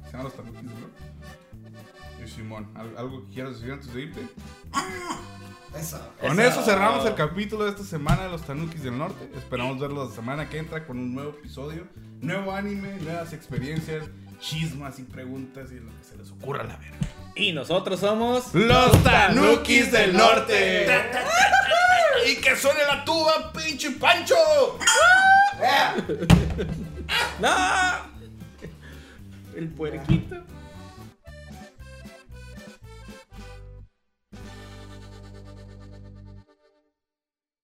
Se 0.05 0.11
llama 0.13 0.25
Los 0.25 0.35
Tanukis, 0.37 0.63
¿no? 0.65 2.23
Y 2.23 2.29
Simón, 2.29 2.69
¿al- 2.75 2.95
¿algo 2.99 3.25
que 3.27 3.33
quieras 3.33 3.55
decir 3.55 3.73
antes 3.73 3.91
de 3.95 4.03
irte? 4.03 4.21
Eso. 5.75 5.99
Con 6.21 6.39
Eso. 6.39 6.51
eso 6.61 6.63
cerramos 6.63 7.07
el 7.07 7.15
capítulo 7.15 7.65
de 7.65 7.71
esta 7.71 7.85
semana 7.85 8.25
de 8.25 8.29
los 8.29 8.43
Tanukis 8.43 8.83
del 8.83 8.99
Norte. 8.99 9.31
Esperamos 9.35 9.81
verlos 9.81 10.11
la 10.11 10.15
semana 10.15 10.47
que 10.51 10.59
entra 10.59 10.87
con 10.87 10.99
un 10.99 11.15
nuevo 11.15 11.31
episodio, 11.31 11.87
nuevo 12.21 12.53
anime, 12.53 12.99
nuevas 13.01 13.33
experiencias, 13.33 14.05
chismas 14.41 14.99
y 14.99 15.05
preguntas 15.05 15.71
y 15.73 15.77
lo 15.81 15.89
que 15.97 16.05
se 16.05 16.19
les 16.19 16.31
ocurra 16.31 16.65
a 16.65 16.67
la 16.67 16.77
verga. 16.77 16.99
Y 17.37 17.53
nosotros 17.53 17.99
somos 18.01 18.55
Los 18.55 19.03
Tanukis 19.03 19.91
del 19.91 20.15
Norte. 20.15 20.87
¡Y 22.31 22.37
que 22.43 22.55
suene 22.57 22.81
la 22.87 23.03
tuba, 23.07 23.51
pinche 23.55 23.93
Pancho! 23.93 24.35
¡No! 27.41 28.10
El 29.55 29.69
puerquito. 29.69 30.37